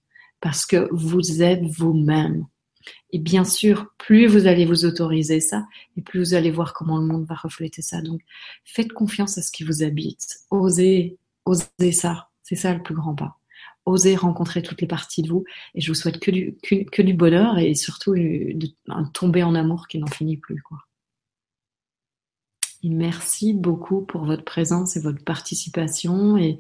parce 0.41 0.66
que 0.66 0.90
vous 0.91 1.44
êtes 1.44 1.62
vous-même. 1.66 2.48
Et 3.14 3.19
bien 3.19 3.45
sûr, 3.45 3.94
plus 3.98 4.27
vous 4.27 4.48
allez 4.48 4.65
vous 4.65 4.84
autoriser 4.84 5.40
ça, 5.40 5.65
et 5.95 6.02
plus 6.02 6.19
vous 6.19 6.34
allez 6.34 6.52
voir 6.52 6.73
comment 6.73 6.98
le 6.98 7.06
monde 7.06 7.26
va 7.26 7.35
refléter 7.35 7.81
ça. 7.81 8.02
Donc, 8.02 8.19
faites 8.65 8.91
confiance 8.91 9.38
à 9.38 9.41
ce 9.41 9.52
qui 9.52 9.64
vous 9.64 9.84
habite. 9.84 10.40
Osez, 10.49 11.18
osez 11.45 11.91
ça. 11.94 12.30
C'est 12.41 12.56
ça 12.56 12.73
le 12.73 12.84
plus 12.84 12.95
grand 12.95 13.15
pas 13.15 13.40
oser 13.85 14.15
rencontrer 14.15 14.61
toutes 14.61 14.81
les 14.81 14.88
parties 14.88 15.22
de 15.23 15.30
vous. 15.30 15.44
Et 15.76 15.81
je 15.81 15.91
vous 15.91 15.95
souhaite 15.95 16.19
que 16.19 16.31
du, 16.31 16.56
que, 16.61 17.02
du 17.02 17.14
bonheur 17.14 17.57
et 17.57 17.76
surtout 17.76 18.14
de, 18.14 18.68
tomber 19.14 19.44
en 19.44 19.56
amour 19.56 19.88
qui 19.88 19.99
n'en 19.99 20.07
finit 20.07 20.38
plus. 20.38 20.61
Quoi. 20.61 20.80
Et 22.84 22.90
merci 22.90 23.53
beaucoup 23.53 24.02
pour 24.02 24.26
votre 24.26 24.44
présence 24.44 24.95
et 24.98 24.99
votre 24.99 25.23
participation 25.23 26.38
et, 26.38 26.60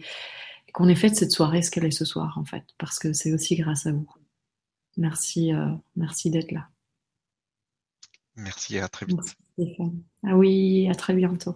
qu'on 0.73 0.87
ait 0.87 0.95
fait 0.95 1.13
cette 1.13 1.31
soirée 1.31 1.61
ce 1.61 1.69
qu'elle 1.69 1.85
est 1.85 1.91
ce 1.91 2.03
soir 2.03 2.35
en 2.39 2.45
fait, 2.45 2.63
parce 2.79 2.97
que 2.97 3.13
c'est 3.13 3.31
aussi 3.31 3.55
grâce 3.55 3.85
à 3.85 3.91
vous. 3.91 4.07
Merci, 4.97 5.53
euh, 5.53 5.71
merci 5.95 6.29
d'être 6.29 6.51
là. 6.51 6.69
Merci 8.35 8.75
et 8.75 8.79
à 8.79 8.87
très 8.87 9.05
vite. 9.05 9.19
Ah 10.23 10.35
oui, 10.35 10.87
à 10.89 10.95
très 10.95 11.13
bientôt. 11.13 11.55